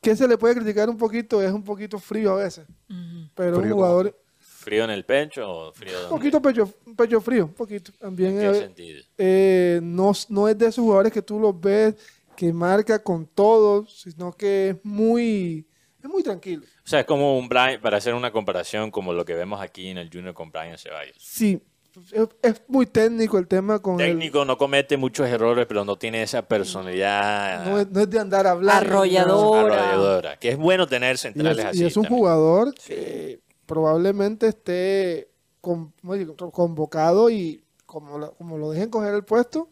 ¿Qué 0.00 0.14
se 0.14 0.28
le 0.28 0.38
puede 0.38 0.54
criticar 0.56 0.88
un 0.88 0.96
poquito? 0.96 1.42
Es 1.42 1.52
un 1.52 1.64
poquito 1.64 1.98
frío 1.98 2.32
a 2.32 2.36
veces, 2.36 2.66
Ujú. 2.88 3.28
pero 3.34 3.50
es 3.50 3.56
un 3.56 3.62
Frío, 3.62 3.74
jugador 3.74 4.18
¿Frío 4.38 4.84
en 4.84 4.90
el 4.90 5.04
pecho 5.04 5.48
o 5.48 5.72
frío 5.72 6.02
un 6.04 6.08
poquito 6.08 6.42
pecho, 6.42 6.72
pecho 6.96 7.20
frío, 7.20 7.44
un 7.46 7.54
poquito. 7.54 7.92
También 7.98 8.32
¿En 8.34 8.38
qué 8.40 8.58
eh, 8.58 8.60
sentido? 8.60 9.02
eh, 9.16 9.80
no, 9.82 10.12
no 10.28 10.48
es 10.48 10.58
de 10.58 10.66
esos 10.66 10.82
jugadores 10.84 11.12
que 11.12 11.22
tú 11.22 11.38
los 11.40 11.58
ves 11.58 11.94
que 12.36 12.52
marca 12.52 13.02
con 13.02 13.26
todos, 13.26 14.00
sino 14.02 14.32
que 14.32 14.70
es 14.70 14.76
muy, 14.84 15.66
es 16.02 16.08
muy 16.08 16.22
tranquilo. 16.22 16.62
O 16.64 16.88
sea, 16.88 17.00
es 17.00 17.06
como 17.06 17.38
un 17.38 17.48
Brian, 17.48 17.80
para 17.80 17.96
hacer 17.96 18.14
una 18.14 18.30
comparación 18.30 18.90
como 18.90 19.12
lo 19.12 19.24
que 19.24 19.34
vemos 19.34 19.60
aquí 19.60 19.88
en 19.88 19.98
el 19.98 20.10
Junior 20.12 20.34
con 20.34 20.50
Brian 20.50 20.78
Ceballos. 20.78 21.16
Sí, 21.18 21.60
es, 22.12 22.28
es 22.42 22.62
muy 22.68 22.86
técnico 22.86 23.38
el 23.38 23.46
tema 23.48 23.78
con 23.80 24.00
el- 24.00 24.08
Técnico, 24.08 24.44
no 24.44 24.56
comete 24.58 24.96
muchos 24.96 25.28
errores, 25.28 25.66
pero 25.66 25.84
no 25.84 25.96
tiene 25.96 26.22
esa 26.22 26.42
personalidad 26.42 27.64
no, 27.66 27.78
es, 27.80 27.90
no 27.90 28.00
es 28.00 28.10
de 28.10 28.18
andar 28.18 28.46
hablando. 28.46 28.86
Arrollador. 28.86 29.30
Ahora. 29.62 29.90
arrolladora. 29.90 30.36
Que 30.38 30.50
es 30.50 30.56
bueno 30.58 30.86
tener 30.86 31.14
Y 31.14 31.18
centrales 31.18 31.58
es, 31.58 31.64
así. 31.64 31.82
y 31.82 31.86
es 31.86 31.96
un 31.96 32.04
también. 32.04 32.18
jugador 32.20 32.74
que 32.74 33.40
probablemente 33.66 34.48
esté 34.48 35.30
con- 35.60 35.92
convocado 36.52 37.30
y 37.30 37.64
como, 37.86 38.18
la- 38.18 38.28
como 38.30 38.58
lo 38.58 38.70
dejen 38.70 38.90
coger 38.90 39.14
el 39.14 39.24
puesto, 39.24 39.68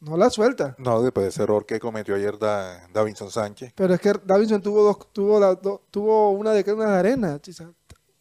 No 0.00 0.18
la 0.18 0.28
suelta. 0.28 0.74
No, 0.76 1.00
después 1.00 1.24
de 1.24 1.30
ese 1.30 1.44
error 1.44 1.64
que 1.64 1.80
cometió 1.80 2.14
ayer 2.14 2.38
Da- 2.38 2.86
Davinson 2.92 3.30
Sánchez. 3.30 3.72
Pero 3.74 3.94
es 3.94 4.00
que 4.00 4.12
Davinson 4.22 4.60
tuvo 4.60 4.82
dos, 4.82 4.98
tuvo 5.14 5.40
la- 5.40 5.54
do- 5.54 5.80
tuvo 5.90 6.28
una 6.32 6.52
de 6.52 6.70
una 6.74 6.90
de 6.92 6.98
arena. 6.98 7.40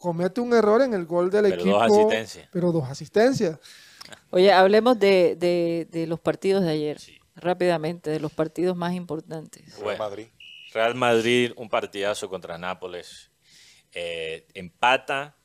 Comete 0.02 0.42
un 0.42 0.54
error 0.54 0.82
en 0.82 0.94
el 0.94 1.06
gol 1.06 1.30
del 1.30 1.44
Pero 1.44 1.56
equipo. 1.56 1.72
dos 1.78 1.84
asistencias. 1.84 2.50
Pero 2.52 2.72
dos 2.72 2.90
asistencias. 2.90 3.60
Oye, 4.32 4.52
hablemos 4.52 5.00
de, 5.00 5.36
de- 5.38 5.88
de 5.90 6.08
los 6.08 6.20
partidos 6.20 6.64
de 6.64 6.72
ayer, 6.72 6.98
rápidamente, 7.36 8.10
de 8.10 8.20
los 8.20 8.34
partidos 8.34 8.76
más 8.76 8.94
importantes. 8.94 9.64
Real 9.76 9.84
Bueno. 9.84 10.00
Madrid. 10.00 10.28
Real 10.74 10.96
Madrid, 10.96 11.52
un 11.56 11.70
partidazo 11.70 12.30
contra 12.30 12.58
Nápoles. 12.58 13.30
Eh, 13.94 14.48
empata, 14.54 15.36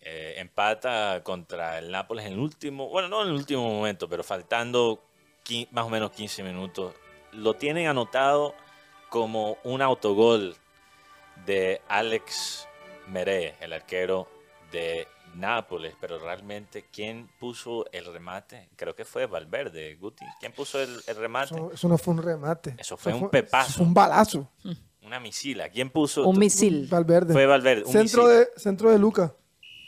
eh, 0.00 0.34
empata 0.38 1.20
contra 1.24 1.78
el 1.78 1.90
Nápoles 1.90 2.24
en 2.26 2.32
el 2.34 2.38
último, 2.38 2.88
bueno, 2.88 3.08
no 3.08 3.22
en 3.22 3.28
el 3.28 3.34
último 3.34 3.62
momento, 3.68 4.08
pero 4.08 4.22
faltando 4.24 5.04
más 5.72 5.84
o 5.84 5.88
menos 5.88 6.12
15 6.12 6.42
minutos. 6.44 6.94
Lo 7.32 7.54
tienen 7.54 7.88
anotado 7.88 8.54
como 9.08 9.58
un 9.64 9.82
autogol 9.82 10.56
de 11.44 11.80
Alex 11.88 12.68
Mere, 13.10 13.54
el 13.60 13.72
arquero 13.72 14.28
de 14.72 15.06
Nápoles, 15.34 15.94
pero 16.00 16.18
realmente, 16.18 16.86
¿quién 16.92 17.28
puso 17.38 17.86
el 17.92 18.04
remate? 18.12 18.68
Creo 18.76 18.94
que 18.96 19.04
fue 19.04 19.26
Valverde, 19.26 19.94
Guti. 19.96 20.24
¿Quién 20.40 20.52
puso 20.52 20.80
el, 20.80 21.00
el 21.06 21.16
remate? 21.16 21.54
Eso, 21.54 21.70
eso 21.72 21.88
no 21.88 21.98
fue 21.98 22.14
un 22.14 22.22
remate. 22.22 22.74
Eso 22.78 22.96
fue 22.96 23.14
un 23.14 23.30
pepazo. 23.30 23.68
eso 23.68 23.76
fue 23.78 23.86
un 23.86 23.94
balazo. 23.94 24.48
Una 25.02 25.20
misila. 25.20 25.68
¿Quién 25.68 25.90
puso? 25.90 26.26
Un 26.28 26.38
misil. 26.38 26.88
Valverde. 26.90 27.32
Fue 27.32 27.46
Valverde. 27.46 27.84
un 27.84 27.92
centro, 27.92 28.26
de, 28.28 28.48
centro 28.56 28.90
de 28.90 28.98
Luca. 28.98 29.34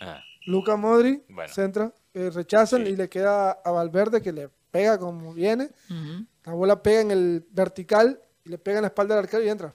Ajá. 0.01 0.23
Luca 0.47 0.77
Modri, 0.77 1.23
Bueno. 1.29 1.53
centra, 1.53 1.93
eh, 2.15 2.31
rechazan 2.33 2.85
Sí. 2.85 2.93
y 2.93 2.97
le 2.97 3.09
queda 3.09 3.51
a 3.53 3.71
Valverde 3.71 4.23
que 4.23 4.33
le 4.33 4.49
pega 4.71 4.99
como 4.99 5.33
viene. 5.35 5.71
La 6.45 6.53
bola 6.53 6.83
pega 6.83 7.01
en 7.03 7.11
el 7.11 7.47
vertical 7.51 8.21
y 8.45 8.49
le 8.49 8.59
pega 8.59 8.79
en 8.79 8.83
la 8.83 8.89
espalda 8.89 9.15
del 9.17 9.25
arquero 9.25 9.43
y 9.45 9.49
entra. 9.49 9.75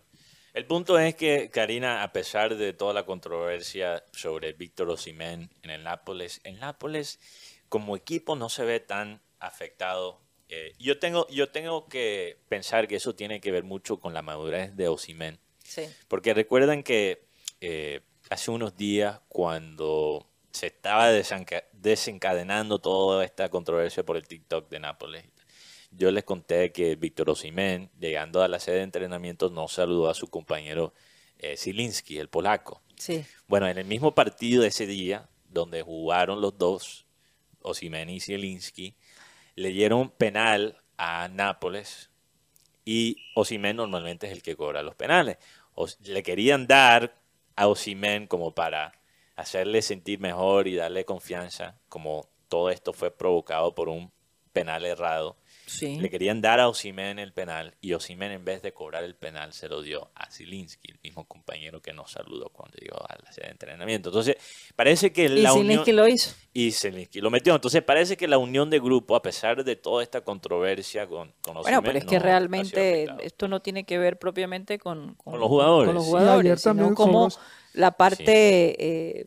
El 0.57 0.65
punto 0.65 0.97
es 0.97 1.13
que 1.13 1.51
Karina, 1.51 2.01
a 2.01 2.11
pesar 2.11 2.55
de 2.55 2.73
toda 2.73 2.91
la 2.91 3.05
controversia 3.05 4.03
sobre 4.11 4.53
Víctor 4.53 4.89
Osimhen 4.89 5.51
en 5.61 5.69
el 5.69 5.83
Nápoles, 5.83 6.41
el 6.45 6.59
Nápoles 6.59 7.19
como 7.69 7.95
equipo 7.95 8.35
no 8.35 8.49
se 8.49 8.65
ve 8.65 8.79
tan 8.79 9.21
afectado. 9.37 10.19
Eh, 10.49 10.73
yo 10.79 10.97
tengo 10.97 11.27
yo 11.27 11.51
tengo 11.51 11.87
que 11.87 12.39
pensar 12.49 12.87
que 12.87 12.95
eso 12.95 13.13
tiene 13.13 13.39
que 13.39 13.51
ver 13.51 13.65
mucho 13.65 13.99
con 13.99 14.15
la 14.15 14.23
madurez 14.23 14.75
de 14.75 14.87
Osimhen. 14.87 15.39
Sí. 15.63 15.83
Porque 16.07 16.33
recuerdan 16.33 16.81
que 16.81 17.27
eh, 17.61 18.01
hace 18.31 18.49
unos 18.49 18.75
días, 18.75 19.19
cuando 19.27 20.27
se 20.49 20.65
estaba 20.65 21.11
desenca- 21.11 21.65
desencadenando 21.71 22.79
toda 22.79 23.23
esta 23.23 23.49
controversia 23.49 24.03
por 24.03 24.17
el 24.17 24.27
TikTok 24.27 24.69
de 24.69 24.79
Nápoles, 24.79 25.23
yo 25.97 26.11
les 26.11 26.23
conté 26.23 26.71
que 26.71 26.95
Víctor 26.95 27.29
Osimhen, 27.29 27.89
llegando 27.99 28.43
a 28.43 28.47
la 28.47 28.59
sede 28.59 28.77
de 28.77 28.83
entrenamiento, 28.83 29.49
no 29.49 29.67
saludó 29.67 30.09
a 30.09 30.13
su 30.13 30.27
compañero 30.27 30.93
eh, 31.39 31.57
Zielinski, 31.57 32.19
el 32.19 32.29
polaco. 32.29 32.81
Sí. 32.95 33.25
Bueno, 33.47 33.67
en 33.67 33.77
el 33.77 33.85
mismo 33.85 34.13
partido 34.13 34.61
de 34.61 34.69
ese 34.69 34.85
día, 34.85 35.29
donde 35.49 35.81
jugaron 35.81 36.41
los 36.41 36.57
dos, 36.57 37.05
Osimhen 37.61 38.09
y 38.09 38.19
Zielinski, 38.19 38.95
le 39.55 39.69
dieron 39.69 40.11
penal 40.11 40.77
a 40.97 41.27
Nápoles 41.27 42.09
y 42.85 43.17
Osimhen 43.35 43.75
normalmente 43.75 44.27
es 44.27 44.33
el 44.33 44.41
que 44.41 44.55
cobra 44.55 44.83
los 44.83 44.95
penales. 44.95 45.37
Le 46.03 46.23
querían 46.23 46.67
dar 46.67 47.15
a 47.55 47.67
Osimhen 47.67 48.27
como 48.27 48.53
para 48.53 48.93
hacerle 49.35 49.81
sentir 49.81 50.19
mejor 50.19 50.67
y 50.67 50.75
darle 50.75 51.05
confianza, 51.05 51.79
como 51.89 52.29
todo 52.47 52.69
esto 52.69 52.93
fue 52.93 53.11
provocado 53.11 53.75
por 53.75 53.89
un 53.89 54.11
penal 54.53 54.85
errado. 54.85 55.37
Sí. 55.67 55.99
Le 55.99 56.09
querían 56.09 56.41
dar 56.41 56.59
a 56.59 56.69
Osimhen 56.69 57.19
el 57.19 57.33
penal 57.33 57.75
y 57.81 57.93
Osimhen 57.93 58.31
en 58.31 58.45
vez 58.45 58.61
de 58.61 58.73
cobrar 58.73 59.03
el 59.03 59.15
penal 59.15 59.51
se 59.53 59.67
lo 59.67 59.81
dio 59.81 60.09
a 60.15 60.31
Zielinski, 60.31 60.91
el 60.91 60.99
mismo 61.03 61.27
compañero 61.27 61.81
que 61.81 61.91
nos 61.93 62.09
saludó 62.11 62.49
cuando 62.49 62.77
llegó 62.77 62.97
a 63.07 63.17
la 63.23 63.31
sede 63.31 63.47
de 63.47 63.51
entrenamiento. 63.51 64.09
Entonces, 64.09 64.37
parece 64.75 65.11
que 65.11 65.25
Y 65.25 65.41
la 65.41 65.51
Zielinski 65.51 65.91
unión... 65.91 65.95
lo 65.97 66.07
hizo. 66.07 66.33
Y 66.53 66.71
Zielinski 66.71 67.19
lo 67.21 67.29
metió. 67.29 67.53
Entonces, 67.53 67.83
parece 67.83 68.15
que 68.17 68.27
la 68.27 68.37
unión 68.37 68.69
de 68.69 68.79
grupo, 68.79 69.15
a 69.15 69.21
pesar 69.21 69.63
de 69.63 69.75
toda 69.75 70.01
esta 70.03 70.21
controversia 70.21 71.05
con, 71.05 71.33
con 71.41 71.53
Bueno, 71.55 71.59
Osimhen, 71.79 71.83
pero 71.83 71.97
es 71.99 72.05
no 72.05 72.09
que 72.09 72.19
realmente 72.19 73.07
esto 73.21 73.47
no 73.47 73.61
tiene 73.61 73.83
que 73.83 73.97
ver 73.97 74.17
propiamente 74.17 74.79
con, 74.79 75.15
Con 75.15 75.39
los 75.39 75.49
jugadores. 75.49 75.87
con 75.87 75.95
los 75.95 76.05
Sí, 76.05 76.09
jugadores, 76.11 76.39
ayer 76.45 76.57
sino 76.59 76.95
como 76.95 77.29
somos- 77.29 77.39
la 77.73 77.91
parte, 77.91 79.19
eh, 79.19 79.25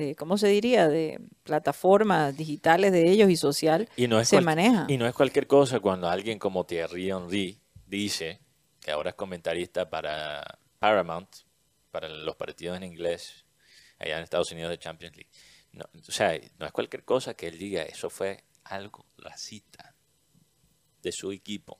de, 0.00 0.16
¿cómo 0.16 0.38
se 0.38 0.48
diría?, 0.48 0.88
de 0.88 1.20
plataformas 1.44 2.36
digitales 2.36 2.92
de 2.92 3.10
ellos 3.10 3.30
y 3.30 3.36
social 3.36 3.88
Y 3.96 4.08
no 4.08 4.20
es 4.20 4.28
se 4.28 4.40
maneja. 4.40 4.86
Y 4.88 4.96
no 4.96 5.06
es 5.06 5.14
cualquier 5.14 5.46
cosa 5.46 5.80
cuando 5.80 6.08
alguien 6.08 6.38
como 6.38 6.64
Thierry 6.64 7.10
Henry 7.10 7.60
dice, 7.86 8.40
que 8.80 8.90
ahora 8.90 9.10
es 9.10 9.16
comentarista 9.16 9.88
para 9.88 10.58
Paramount, 10.78 11.28
para 11.90 12.08
los 12.08 12.36
partidos 12.36 12.76
en 12.76 12.84
inglés, 12.84 13.44
allá 13.98 14.16
en 14.16 14.24
Estados 14.24 14.50
Unidos 14.52 14.70
de 14.70 14.78
Champions 14.78 15.16
League. 15.16 15.30
No, 15.72 15.84
o 15.94 16.12
sea, 16.12 16.38
no 16.58 16.66
es 16.66 16.72
cualquier 16.72 17.04
cosa 17.04 17.34
que 17.34 17.46
él 17.46 17.58
diga, 17.58 17.82
eso 17.82 18.10
fue 18.10 18.44
algo, 18.64 19.06
la 19.16 19.36
cita 19.36 19.94
de 21.02 21.12
su 21.12 21.32
equipo 21.32 21.79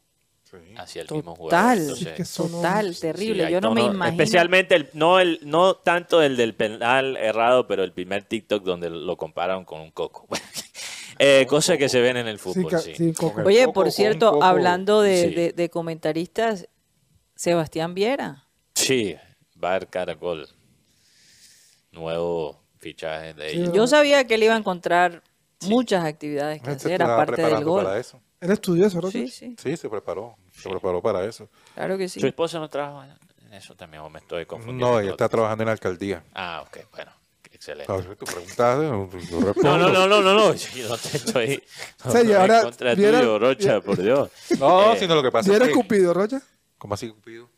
Sí. 0.51 0.57
hacia 0.76 1.03
el 1.03 1.09
mismo 1.12 1.36
jugador. 1.36 1.76
Total, 1.78 1.78
Entonces, 1.80 2.34
total, 2.34 2.98
terrible. 2.98 3.51
Yo 3.53 3.61
no 3.61 3.72
me 3.72 3.82
imagino. 3.82 4.07
Especialmente, 4.22 4.74
el, 4.74 4.90
no, 4.94 5.20
el, 5.20 5.38
no 5.44 5.76
tanto 5.76 6.22
el 6.22 6.36
del 6.36 6.55
penal 6.55 7.16
errado, 7.16 7.66
pero 7.68 7.84
el 7.84 7.92
primer 7.92 8.24
TikTok 8.24 8.64
donde 8.64 8.90
lo 8.90 9.16
compararon 9.16 9.64
con 9.64 9.80
un 9.80 9.90
coco. 9.92 10.26
eh, 11.20 11.46
cosas 11.48 11.78
que 11.78 11.88
se 11.88 12.01
ven 12.01 12.16
en 12.16 12.26
el 12.26 12.38
fútbol, 12.40 12.80
sí. 12.80 12.94
sí, 12.96 13.14
Oye, 13.44 13.68
por 13.68 13.92
cierto, 13.92 14.42
hablando 14.42 15.03
de, 15.03 15.28
Sí. 15.28 15.34
de- 15.34 15.53
de 15.53 15.70
comentaristas, 15.70 16.66
Sebastián 17.36 17.94
Viera. 17.94 18.44
Sí, 18.74 19.14
Bar 19.55 19.88
Caracol. 19.88 20.48
Nuevo 21.92 22.61
fichaje 22.78 23.34
de 23.34 23.51
Sí, 23.51 23.57
ellos. 23.61 23.72
Yo 23.72 23.86
sabía 23.86 24.26
que 24.26 24.34
él 24.34 24.42
iba 24.44 24.55
a 24.55 24.59
encontrar 24.59 25.22
muchas 25.62 26.05
actividades 26.05 26.62
que 26.62 26.70
hacer, 26.70 27.03
aparte 27.03 27.42
del 27.42 27.64
gol. 27.64 27.84
para 27.84 27.98
eso. 27.98 28.20
Él 28.41 28.51
estudió 28.51 28.86
eso, 28.86 29.01
¿no? 29.01 29.11
Sí, 29.11 29.28
sí, 29.28 29.55
Sí, 29.59 29.76
se 29.76 29.88
preparó. 29.88 30.36
Se 30.53 30.68
preparó 30.68 31.03
para 31.03 31.24
eso. 31.24 31.49
claro 31.74 31.97
que 31.99 32.09
sí. 32.09 32.20
¿Su 32.20 32.26
esposa 32.26 32.59
no 32.59 32.68
trabaja 32.68 33.16
en 33.47 33.53
eso 33.55 33.74
también 33.74 34.03
o 34.03 34.09
me 34.11 34.18
estoy 34.20 34.47
confundiendo? 34.47 34.95
No, 34.95 35.01
ella 35.01 35.11
está 35.11 35.28
trabajando 35.28 35.62
en 35.62 35.66
la 35.66 35.72
alcaldía. 35.72 36.22
Ah, 36.34 36.64
ok, 36.66 36.78
bueno, 36.93 37.12
excelente. 37.53 37.93
A 37.93 37.97
ver, 37.97 38.16
tú 38.16 38.24
preguntaste, 38.26 38.84
yo 38.86 39.09
No, 39.41 39.47
respondo. 39.47 39.78
no, 39.78 39.88
no, 39.93 40.07
no, 40.09 40.22
no, 40.22 40.34
no, 40.34 40.55
yo 40.55 40.88
no 40.88 40.97
te 40.99 41.16
estoy 41.16 41.62
O 42.05 42.11
sea, 42.11 42.22
y 42.22 42.26
no, 42.28 42.41
ahora 42.41 42.59
en 42.59 42.64
contra 42.64 42.95
viera- 42.95 43.18
tuyo, 43.20 43.38
Rocha, 43.38 43.80
por 43.80 44.01
Dios. 44.03 44.30
No, 44.59 44.95
Eh, 44.95 44.99
sino 44.99 45.14
lo 45.14 45.22
que 45.22 45.30
pasa 45.30 45.51
¿Viera 45.51 45.64
es 45.66 45.70
que... 45.70 45.74
Cupido, 45.74 46.14
Rocha? 46.14 46.41
¿Cómo 46.78 46.95
así, 46.95 47.11
Cupido? 47.11 47.49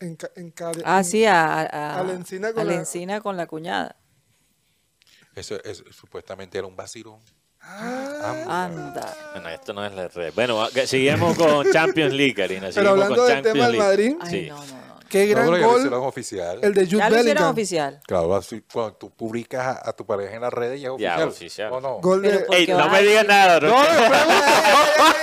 En, 0.00 0.16
en 0.36 0.54
Ah, 0.84 0.98
en- 1.00 1.04
sí, 1.04 1.26
a, 1.26 1.60
a, 1.60 2.00
a 2.00 2.02
la 2.04 2.12
encina 2.14 2.52
con 2.52 2.60
a 2.60 2.64
la 2.64 2.72
la- 2.72 2.78
encina 2.78 3.20
con 3.20 3.36
la 3.36 3.46
cuñada. 3.46 3.96
Eso, 5.34 5.62
eso 5.64 5.84
supuestamente 5.92 6.56
era 6.58 6.66
un 6.66 6.74
vacilón. 6.76 7.20
Ah, 7.62 8.64
Anda. 8.64 9.14
Bueno, 9.32 9.48
esto 9.50 9.72
no 9.72 9.84
es 9.84 9.94
la 9.94 10.08
red. 10.08 10.32
Bueno, 10.34 10.66
que- 10.72 10.86
seguimos 10.86 11.36
con 11.36 11.70
Champions 11.72 12.12
League, 12.14 12.34
Karina. 12.34 12.68
Pero 12.74 12.90
hablando 12.90 13.16
con 13.16 13.26
del 13.26 13.34
Champions 13.36 13.54
tema 13.54 13.68
del. 13.68 13.78
Madrid, 13.78 14.16
Ay, 14.20 14.30
Sí. 14.30 14.46
no, 14.48 14.56
no, 14.56 14.62
no. 14.64 15.00
qué 15.08 15.26
gran 15.26 15.46
no, 15.46 15.56
ya 15.56 15.62
lo 15.62 15.68
gol 15.68 15.78
hicieron 15.80 16.04
oficial. 16.04 16.58
el 16.62 16.74
de 16.74 16.84
Jude 16.86 16.98
Ya 16.98 17.10
lo 17.10 17.16
hicieron 17.16 17.24
Bellingham. 17.26 17.50
oficial. 17.52 18.00
Claro, 18.06 18.34
así, 18.34 18.62
cuando 18.72 18.94
tú 18.94 19.10
publicas 19.10 19.66
a, 19.78 19.90
a 19.90 19.92
tu 19.92 20.04
pareja 20.06 20.34
en 20.34 20.40
las 20.42 20.52
redes 20.52 20.80
ya 20.80 20.88
es 20.88 20.94
Ya, 20.98 21.14
oficial. 21.24 21.28
oficial. 21.28 21.72
¿O 21.72 21.80
no? 21.80 21.94
Gol 22.00 22.22
de... 22.22 22.46
Ey, 22.50 22.66
no 22.68 22.88
me 22.88 23.02
digas 23.02 23.26
nada, 23.26 23.60
Rocha. 23.60 23.76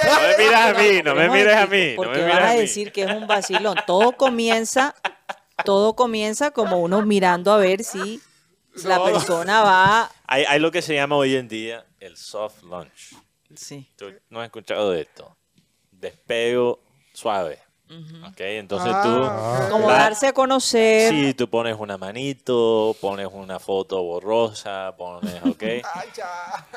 No 0.05 0.21
me 0.27 0.37
miras 0.45 0.61
a 0.61 0.73
mí, 0.79 1.01
no 1.03 1.15
me 1.15 1.29
mires 1.29 1.55
a 1.55 1.65
mí, 1.67 1.89
no 1.95 2.03
Porque 2.03 2.17
me 2.19 2.23
vas 2.27 2.33
mires 2.35 2.49
a 2.49 2.53
decir 2.53 2.91
que 2.91 3.03
es 3.03 3.11
un 3.11 3.27
vacilón. 3.27 3.77
Todo 3.85 4.13
comienza, 4.13 4.95
todo 5.65 5.95
comienza 5.95 6.51
como 6.51 6.79
uno 6.79 7.01
mirando 7.05 7.51
a 7.51 7.57
ver 7.57 7.83
si 7.83 8.21
la 8.83 9.03
persona 9.03 9.61
va. 9.63 10.11
Hay, 10.27 10.43
hay 10.45 10.59
lo 10.59 10.71
que 10.71 10.81
se 10.81 10.93
llama 10.93 11.15
hoy 11.15 11.35
en 11.35 11.47
día 11.47 11.85
el 11.99 12.17
soft 12.17 12.63
launch. 12.63 13.15
Sí. 13.55 13.89
Tú 13.95 14.07
no 14.29 14.41
has 14.41 14.45
escuchado 14.45 14.91
de 14.91 15.01
esto. 15.01 15.35
Despego 15.91 16.79
suave. 17.13 17.59
¿Ok? 18.27 18.39
Entonces 18.41 18.91
Ah, 18.93 19.01
tú... 19.65 19.71
Como 19.71 19.87
va- 19.87 19.93
darse 19.99 20.27
a 20.27 20.33
conocer. 20.33 21.09
Sí, 21.09 21.33
tú 21.33 21.49
pones 21.49 21.77
una 21.79 21.97
manito, 21.97 22.93
pones 22.99 23.29
una 23.31 23.59
foto 23.59 24.03
borrosa, 24.03 24.93
pones, 24.97 25.41
¿ok? 25.45 25.63
Ay, 25.63 26.09
ya. 26.13 26.67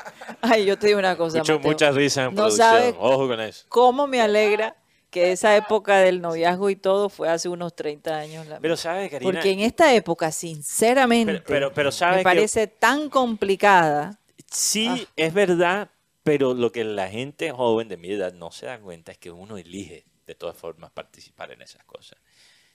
Ay, 0.41 0.65
yo 0.65 0.79
te 0.79 0.87
digo 0.87 0.99
una 0.99 1.17
cosa. 1.17 1.39
Mucho, 1.39 1.55
Mateo. 1.55 1.71
muchas 1.71 1.95
risas 1.95 2.29
en 2.29 2.35
No 2.35 2.43
producción. 2.43 2.67
sabes 2.69 2.95
Ojo 2.97 3.27
con 3.27 3.41
eso. 3.41 3.65
cómo 3.67 4.07
me 4.07 4.21
alegra 4.21 4.77
que 5.11 5.31
esa 5.31 5.55
época 5.55 5.97
del 5.99 6.21
noviazgo 6.21 6.69
y 6.71 6.75
todo 6.75 7.09
fue 7.09 7.29
hace 7.29 7.49
unos 7.49 7.75
30 7.75 8.17
años. 8.17 8.47
la 8.47 8.59
Pero 8.59 8.75
sabes, 8.77 9.11
Karina, 9.11 9.31
Porque 9.31 9.51
en 9.51 9.59
esta 9.59 9.93
época, 9.93 10.31
sinceramente, 10.31 11.33
Pero- 11.33 11.43
pero- 11.45 11.73
pero 11.73 11.91
¿sabe 11.91 12.13
me 12.13 12.19
que- 12.19 12.23
parece 12.23 12.67
tan 12.67 13.09
complicada. 13.09 14.19
sí 14.49 14.87
Ah. 14.89 14.97
es 15.15 15.33
verdad, 15.33 15.89
pero 16.23 16.53
lo 16.53 16.71
que 16.71 16.83
la 16.83 17.09
gente 17.09 17.51
joven 17.51 17.87
de 17.89 17.97
mi 17.97 18.11
edad 18.11 18.33
no 18.33 18.51
se 18.51 18.65
da 18.67 18.79
cuenta 18.79 19.11
es 19.11 19.17
que 19.17 19.31
uno 19.31 19.57
elige 19.57 20.05
de 20.25 20.35
todas 20.35 20.55
formas 20.57 20.91
participar 20.91 21.51
en 21.51 21.61
esas 21.61 21.83
cosas. 21.83 22.17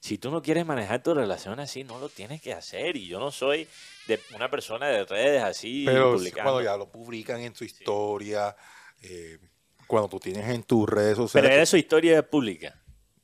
Si 0.01 0.19
tú 0.19 0.31
no 0.31 0.43
quieres 0.43 0.65
manejar 0.67 1.03
tu 1.03 1.15
relación 1.15 1.59
así, 1.59 1.83
no 1.83 1.99
lo 1.99 2.09
tienes 2.09 2.41
que 2.43 2.53
hacer. 2.53 2.97
Y 2.97 3.07
yo 3.09 3.19
no 3.19 3.31
soy 3.33 3.67
de 4.07 4.21
una 4.35 4.49
persona 4.51 4.87
de 4.89 5.05
redes 5.05 5.43
así 5.43 5.85
Pero 5.87 6.13
publicando. 6.13 6.51
cuando 6.51 6.63
ya 6.71 6.77
lo 6.77 6.89
publican 6.89 7.41
en 7.41 7.55
su 7.57 7.65
historia, 7.65 8.55
eh, 9.03 9.39
cuando 9.87 10.09
tú 10.09 10.19
tienes 10.21 10.49
en 10.49 10.63
tus 10.63 10.89
redes 10.89 11.17
sociales. 11.17 11.51
Pero 11.51 11.63
es 11.63 11.69
su 11.69 11.77
historia 11.77 12.23
pública. 12.29 12.75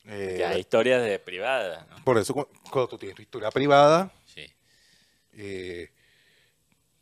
eh, 0.06 0.34
Que 0.38 0.44
hay 0.44 0.60
historias 0.60 1.02
de 1.02 1.18
privadas. 1.18 1.86
¿no? 1.88 2.04
por 2.04 2.18
eso, 2.18 2.34
cu- 2.34 2.48
cuando 2.70 2.88
tú 2.88 2.98
tienes 2.98 3.14
tu 3.16 3.22
historia 3.22 3.50
privada, 3.50 4.10
Sí. 4.26 4.44
eh, 5.34 5.90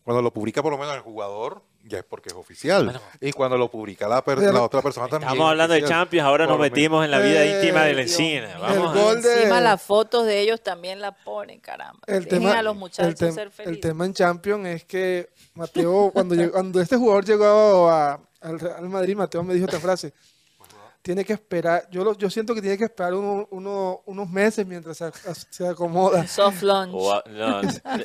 cuando 0.05 0.23
lo 0.23 0.33
publica 0.33 0.63
por 0.63 0.73
lo 0.73 0.79
menos 0.79 0.95
el 0.95 1.01
jugador, 1.01 1.63
ya 1.85 1.99
es 1.99 2.05
porque 2.05 2.29
es 2.29 2.35
oficial. 2.35 2.85
Bueno. 2.85 3.01
y 3.23 3.33
cuando 3.33 3.57
lo 3.57 3.71
publica 3.71 4.07
la, 4.07 4.23
la 4.27 4.63
otra 4.63 4.83
persona 4.83 5.09
también. 5.09 5.29
Estamos 5.31 5.47
es 5.47 5.51
hablando 5.51 5.75
de. 5.75 5.83
Champions, 5.85 6.27
ahora 6.27 6.47
nos 6.47 6.59
metimos 6.59 7.03
en 7.05 7.11
la 7.11 7.21
vida 7.21 7.43
Eh, 7.43 7.57
íntima 7.57 7.85
del 7.85 7.97
Dios 7.97 8.11
cine. 8.11 8.47
mío. 8.49 8.57
Vamos 8.61 8.77
El 8.77 8.83
a- 8.99 9.03
gol 9.03 9.23
de- 9.23 9.33
Encima 9.39 9.61
las 9.63 9.81
fotos 9.83 10.27
de 10.27 10.41
ellos 10.41 10.63
también 10.63 11.01
la 11.01 11.13
ponen, 11.13 11.59
caramba. 11.61 12.01
El 12.07 12.25
Dejen 12.25 12.41
tema, 12.41 12.59
a 12.59 12.63
los 12.63 12.77
muchachos 12.77 13.19
el, 13.23 13.29
tem- 13.31 13.33
ser 13.35 13.51
el 13.67 13.81
tema 13.81 14.05
en 14.05 14.13
Champions 14.13 14.67
es 14.67 14.85
que 14.85 15.31
Mateo, 15.55 16.11
cuando, 16.13 16.35
llegó- 16.35 16.53
cuando 16.53 16.81
este 16.83 16.97
jugador 16.97 17.25
llegó 17.25 17.89
a- 17.91 18.21
al 18.41 18.59
Real 18.61 18.88
Madrid, 18.88 19.16
Mateo 19.16 19.43
me 19.43 19.55
dijo 19.55 19.66
esta 19.66 19.80
frase. 19.80 20.12
Tiene 21.03 21.24
que 21.24 21.32
esperar, 21.32 21.88
yo, 21.91 22.05
lo- 22.05 22.14
yo 22.18 22.28
siento 22.28 22.55
que 22.55 22.61
tiene 22.61 22.76
que 22.76 22.84
esperar 22.84 23.14
uno- 23.14 23.49
uno- 23.53 24.03
unos 24.05 24.28
meses 24.28 24.66
mientras 24.66 24.99
se, 24.99 25.11
se 25.49 25.66
acomoda. 25.66 26.26
Soft 26.28 26.61
launch. 26.62 26.93
no, 27.30 27.61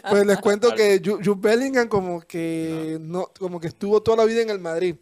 Pues 0.10 0.26
les 0.26 0.38
cuento 0.42 0.74
que 0.74 1.02
Ju- 1.02 1.20
Jude 1.22 1.42
Bellingham 1.50 1.90
como 1.90 2.22
que 2.22 2.98
no, 3.02 3.28
como 3.38 3.60
que 3.60 3.68
estuvo 3.68 4.02
toda 4.02 4.16
la 4.18 4.24
vida 4.26 4.42
en 4.42 4.50
el 4.50 4.60
Madrid. 4.60 4.96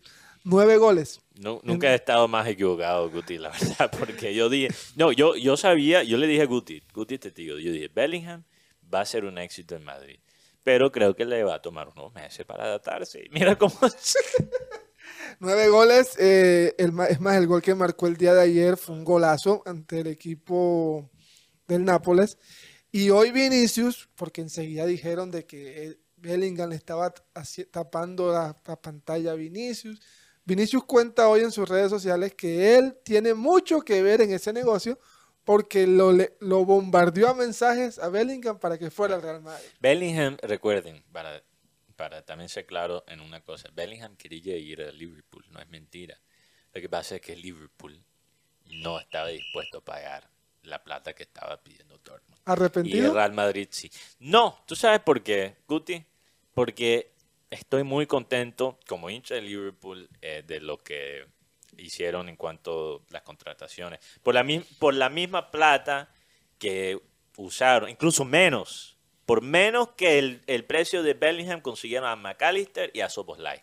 Nueve 0.43 0.77
goles. 0.77 1.21
nu- 1.35 1.61
nunca 1.63 1.91
he 1.91 1.95
estado 1.95 2.27
más 2.27 2.47
equivocado, 2.47 3.09
Guti, 3.11 3.37
la 3.37 3.49
verdad, 3.49 3.91
porque 3.97 4.33
yo 4.33 4.49
dije, 4.49 4.69
no, 4.95 5.11
yo, 5.11 5.35
yo 5.35 5.55
sabía, 5.55 6.01
yo 6.03 6.17
le 6.17 6.25
dije 6.27 6.41
a 6.41 6.45
Guti, 6.47 6.81
Guti 6.93 7.17
te 7.19 7.29
digo, 7.31 7.59
yo 7.59 7.71
dije, 7.71 7.89
Bellingham 7.93 8.43
va 8.93 9.01
a 9.01 9.05
ser 9.05 9.23
un 9.23 9.37
éxito 9.37 9.75
en 9.75 9.83
Madrid, 9.85 10.19
pero 10.63 10.91
creo 10.91 11.15
que 11.15 11.25
le 11.25 11.43
va 11.43 11.55
a 11.55 11.61
tomar 11.61 11.87
unos 11.89 12.11
meses 12.13 12.43
para 12.45 12.63
adaptarse. 12.65 13.27
Mira 13.31 13.55
cómo... 13.55 13.73
Nueve 15.39 15.67
goles. 15.69 16.15
eh, 16.17 16.75
es 16.77 16.91
más, 16.91 17.37
el 17.37 17.47
gol 17.47 17.61
que 17.61 17.75
marcó 17.75 18.07
el 18.07 18.17
día 18.17 18.33
de 18.33 18.41
ayer 18.41 18.77
fue 18.77 18.95
un 18.95 19.03
golazo 19.03 19.61
ante 19.65 19.99
el 19.99 20.07
equipo 20.07 21.09
del 21.67 21.85
Nápoles. 21.85 22.37
Y 22.91 23.09
hoy 23.09 23.31
Vinicius, 23.31 24.09
porque 24.15 24.41
enseguida 24.41 24.85
dijeron 24.85 25.31
de 25.31 25.45
que 25.45 25.83
eh, 25.83 25.99
Bellingham 26.17 26.69
le 26.69 26.75
estaba 26.75 27.13
tapando 27.71 28.31
la, 28.31 28.57
la 28.65 28.81
pantalla 28.81 29.31
a 29.31 29.35
Vinicius. 29.35 29.99
Vinicius 30.45 30.83
cuenta 30.83 31.27
hoy 31.27 31.41
en 31.41 31.51
sus 31.51 31.67
redes 31.67 31.89
sociales 31.89 32.33
que 32.35 32.75
él 32.75 32.97
tiene 33.03 33.33
mucho 33.33 33.81
que 33.81 34.01
ver 34.01 34.21
en 34.21 34.31
ese 34.31 34.53
negocio 34.53 34.99
porque 35.43 35.87
lo, 35.87 36.11
lo 36.39 36.65
bombardeó 36.65 37.29
a 37.29 37.33
mensajes 37.33 37.99
a 37.99 38.09
Bellingham 38.09 38.59
para 38.59 38.77
que 38.77 38.89
fuera 38.89 39.15
al 39.15 39.21
Real 39.21 39.41
Madrid. 39.41 39.67
Bellingham, 39.79 40.37
recuerden, 40.41 41.03
para, 41.11 41.43
para 41.95 42.23
también 42.23 42.49
ser 42.49 42.65
claro 42.65 43.03
en 43.07 43.21
una 43.21 43.41
cosa, 43.41 43.69
Bellingham 43.73 44.15
quería 44.15 44.57
ir 44.57 44.81
a 44.81 44.91
Liverpool, 44.91 45.45
no 45.49 45.59
es 45.59 45.69
mentira. 45.69 46.19
Lo 46.73 46.81
que 46.81 46.89
pasa 46.89 47.15
es 47.15 47.21
que 47.21 47.35
Liverpool 47.35 48.03
no 48.65 48.99
estaba 48.99 49.27
dispuesto 49.27 49.79
a 49.79 49.85
pagar 49.85 50.29
la 50.63 50.83
plata 50.83 51.13
que 51.13 51.23
estaba 51.23 51.61
pidiendo 51.61 51.97
Dortmund. 51.99 52.37
Y 52.37 52.41
el 52.41 52.51
¿Arrepentido? 52.51 53.13
Real 53.13 53.33
Madrid 53.33 53.67
sí. 53.71 53.91
No, 54.19 54.63
¿tú 54.65 54.75
sabes 54.75 55.01
por 55.01 55.21
qué, 55.21 55.57
Guti? 55.67 56.03
Porque 56.53 57.11
estoy 57.49 57.83
muy 57.83 58.07
contento 58.07 58.79
como 58.87 59.09
hincha 59.09 59.35
de 59.35 59.41
Liverpool 59.41 60.09
eh, 60.21 60.43
de 60.45 60.59
lo 60.59 60.77
que 60.77 61.27
hicieron 61.77 62.29
en 62.29 62.35
cuanto 62.35 63.03
a 63.09 63.13
las 63.13 63.23
contrataciones. 63.23 63.99
Por 64.21 64.33
la, 64.33 64.45
por 64.79 64.93
la 64.93 65.09
misma 65.09 65.51
plata 65.51 66.09
que 66.57 66.99
usaron, 67.37 67.89
incluso 67.89 68.25
menos, 68.25 68.92
por 69.25 69.41
menos 69.41 69.89
que 69.95 70.19
el, 70.19 70.41
el 70.47 70.65
precio 70.65 71.03
de 71.03 71.13
Bellingham 71.13 71.61
consiguieron 71.61 72.09
a 72.09 72.15
McAllister 72.15 72.91
y 72.93 73.01
a 73.01 73.09
Soboslai. 73.09 73.61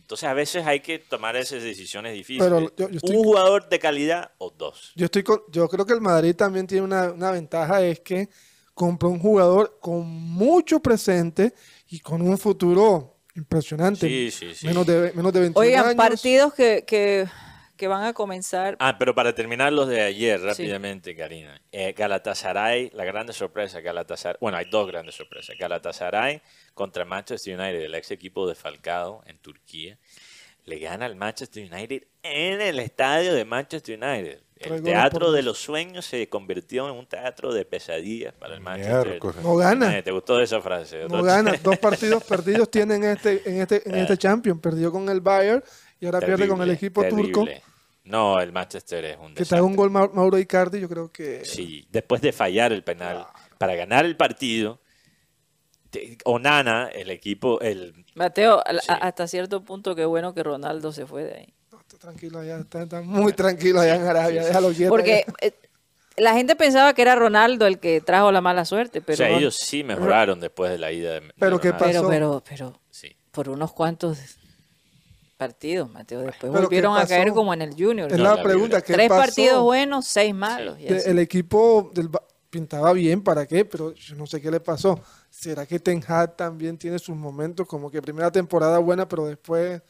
Entonces 0.00 0.28
a 0.28 0.34
veces 0.34 0.66
hay 0.66 0.80
que 0.80 0.98
tomar 0.98 1.36
esas 1.36 1.62
decisiones 1.62 2.14
difíciles. 2.14 2.44
Pero 2.44 2.60
yo- 2.76 2.88
yo 2.90 2.96
estoy- 2.96 3.16
Un 3.16 3.24
jugador 3.24 3.68
de 3.68 3.78
calidad 3.78 4.32
o 4.38 4.50
dos. 4.50 4.92
Yo 4.96 5.04
estoy 5.06 5.22
con- 5.22 5.42
yo 5.50 5.68
creo 5.68 5.86
que 5.86 5.92
el 5.92 6.00
Madrid 6.00 6.34
también 6.34 6.66
tiene 6.66 6.82
una, 6.84 7.12
una 7.12 7.30
ventaja, 7.30 7.80
es 7.82 8.00
que 8.00 8.28
compró 8.74 9.08
un 9.10 9.20
jugador 9.20 9.78
con 9.80 10.06
mucho 10.06 10.80
presente 10.80 11.54
y 11.88 12.00
con 12.00 12.22
un 12.22 12.36
futuro 12.38 13.18
impresionante. 13.36 14.08
Sí, 14.08 14.30
sí, 14.30 14.54
sí. 14.54 14.66
Menos 14.66 14.84
de, 14.86 15.12
menos 15.14 15.32
de 15.32 15.40
21 15.40 15.60
Oigan, 15.66 15.84
años. 15.84 15.94
partidos 15.96 16.54
que, 16.54 16.84
que, 16.86 17.26
que 17.80 17.88
van 17.88 18.04
a 18.04 18.12
comenzar. 18.12 18.76
Ah, 18.78 18.98
pero 18.98 19.14
para 19.14 19.34
terminar 19.34 19.72
los 19.72 19.88
de 19.88 20.02
ayer 20.02 20.38
rápidamente, 20.38 21.16
Karina. 21.16 21.58
Eh, 21.72 21.94
Galatasaray, 21.96 22.90
la 22.92 23.06
grande 23.06 23.32
sorpresa, 23.32 23.80
Galatasaray. 23.80 24.36
Bueno, 24.38 24.58
hay 24.58 24.66
dos 24.70 24.86
grandes 24.86 25.14
sorpresas. 25.14 25.56
Galatasaray 25.58 26.42
contra 26.74 27.06
Manchester 27.06 27.58
United, 27.58 27.80
el 27.80 27.94
ex 27.94 28.10
equipo 28.10 28.46
de 28.46 28.54
Falcao 28.54 29.22
en 29.24 29.38
Turquía. 29.38 29.96
Le 30.66 30.78
gana 30.78 31.06
al 31.06 31.16
Manchester 31.16 31.72
United 31.72 32.02
en 32.22 32.60
el 32.60 32.80
estadio 32.80 33.32
de 33.32 33.46
Manchester 33.46 33.98
United. 33.98 34.40
El 34.56 34.82
teatro 34.82 35.32
de 35.32 35.42
los 35.42 35.56
sueños 35.56 36.04
se 36.04 36.28
convirtió 36.28 36.86
en 36.86 36.96
un 36.96 37.06
teatro 37.06 37.50
de 37.50 37.64
pesadillas 37.64 38.34
para 38.34 38.52
el 38.52 38.60
Manchester. 38.60 39.18
No 39.42 39.56
gana. 39.56 40.02
¿Te 40.02 40.10
gustó 40.10 40.38
esa 40.38 40.60
frase? 40.60 41.06
No 41.08 41.22
gana. 41.22 41.54
Dos 41.62 41.78
partidos 41.78 42.24
perdidos 42.24 42.70
tienen 42.70 43.04
este, 43.04 43.40
en 43.48 43.62
este, 43.62 43.88
en 43.88 43.94
Ah. 44.00 44.00
este 44.00 44.18
Champions. 44.18 44.60
Perdió 44.60 44.92
con 44.92 45.08
el 45.08 45.22
Bayern 45.22 45.64
y 45.98 46.04
ahora 46.04 46.20
pierde 46.20 46.46
con 46.46 46.60
el 46.60 46.68
Terrible, 46.68 46.74
equipo 46.74 47.04
turco. 47.04 47.46
No, 48.04 48.40
el 48.40 48.50
Manchester 48.52 49.04
es 49.04 49.16
un 49.18 49.28
Que 49.28 49.34
te 49.34 49.38
desastre. 49.40 49.58
haga 49.58 49.66
un 49.66 49.76
gol 49.76 49.90
Ma- 49.90 50.08
Mauro 50.12 50.38
Icardi, 50.38 50.80
yo 50.80 50.88
creo 50.88 51.12
que... 51.12 51.44
Sí, 51.44 51.86
después 51.90 52.20
de 52.22 52.32
fallar 52.32 52.72
el 52.72 52.82
penal, 52.82 53.26
para 53.58 53.74
ganar 53.74 54.04
el 54.04 54.16
partido, 54.16 54.80
Onana, 56.24 56.88
el 56.92 57.10
equipo, 57.10 57.60
el 57.60 58.04
Mateo, 58.14 58.62
a- 58.64 58.72
Sí. 58.74 58.86
a- 58.88 58.94
hasta 58.94 59.26
cierto 59.26 59.64
punto, 59.64 59.94
qué 59.94 60.04
bueno 60.04 60.34
que 60.34 60.42
Ronaldo 60.42 60.92
se 60.92 61.04
fue 61.06 61.24
de 61.24 61.34
ahí. 61.34 61.54
No, 61.72 61.80
está 61.80 61.98
tranquilo 61.98 62.38
allá, 62.38 62.58
está, 62.58 62.82
está 62.84 63.02
muy 63.02 63.32
tranquilo 63.32 63.80
allá 63.80 63.96
en 63.96 64.02
Arabia. 64.06 64.44
Déjalo 64.44 64.70
quieto 64.70 64.90
Porque 64.90 65.24
allá. 65.26 65.34
eh, 65.42 65.52
la 66.16 66.34
gente 66.34 66.54
pensaba 66.54 66.94
que 66.94 67.02
era 67.02 67.16
Ronaldo 67.16 67.66
el 67.66 67.80
que 67.80 68.00
trajo 68.00 68.30
la 68.30 68.40
mala 68.40 68.64
suerte, 68.64 69.00
o 69.00 69.02
pero, 69.02 69.16
sea, 69.16 69.28
Ron- 69.28 69.38
ellos 69.38 69.56
sí 69.56 69.82
mejoraron 69.82 70.38
después 70.40 70.70
de 70.70 70.78
la 70.78 70.92
ida 70.92 71.14
de, 71.14 71.20
de 71.20 71.32
Pero 71.38 71.60
¿qué 71.60 71.72
Ronaldo. 71.72 71.86
pero, 71.86 72.00
pasó? 72.02 72.08
pero, 72.08 72.42
pero, 72.48 72.80
Sí. 72.90 73.16
por 73.32 73.48
unos 73.48 73.72
cuantos 73.72 74.18
partidos, 75.40 75.90
Mateo. 75.90 76.20
Después 76.20 76.52
Pero 76.52 76.62
volvieron 76.64 76.94
¿qué 76.96 77.02
a 77.02 77.06
caer 77.06 77.32
como 77.32 77.52
en 77.54 77.62
el 77.62 77.70
Junior. 77.72 78.12
Es 78.12 78.18
No, 78.18 78.36
la 78.36 78.42
pregunta. 78.42 78.82
¿qué 78.82 78.92
Tres 78.92 79.08
pasó? 79.08 79.20
partidos 79.22 79.62
buenos, 79.62 80.06
seis 80.06 80.34
malos. 80.34 80.76
el 80.78 81.18
equipo 81.18 81.90
del 81.94 82.08
Ba- 82.08 82.22
pintaba 82.50 82.92
bien, 82.92 83.22
¿para 83.22 83.46
qué? 83.46 83.64
Pero 83.64 83.92
yo 83.94 84.14
no 84.16 84.26
sé 84.26 84.40
qué 84.40 84.50
le 84.50 84.60
pasó. 84.60 85.00
¿Será 85.30 85.66
que 85.66 85.78
Ten 85.78 86.02
Hag 86.06 86.36
también 86.36 86.76
tiene 86.78 86.98
sus 86.98 87.16
momentos 87.16 87.66
como 87.66 87.90
que 87.90 88.02
primera 88.02 88.30
temporada 88.30 88.78
buena, 88.78 89.08
pero 89.08 89.26
después 89.26 89.80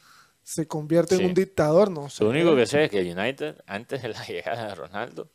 se 0.42 0.66
convierte 0.66 1.16
Sí. 1.16 1.22
en 1.22 1.28
un 1.28 1.34
dictador? 1.34 1.90
No 1.90 2.08
sé. 2.10 2.22
Lo 2.24 2.30
único 2.30 2.54
que 2.54 2.66
sé 2.66 2.84
es 2.84 2.90
que 2.90 3.00
United, 3.00 3.56
antes 3.66 4.02
de 4.02 4.08
la 4.08 4.24
llegada 4.26 4.68
de 4.68 4.74
Ronaldo, 4.74 5.30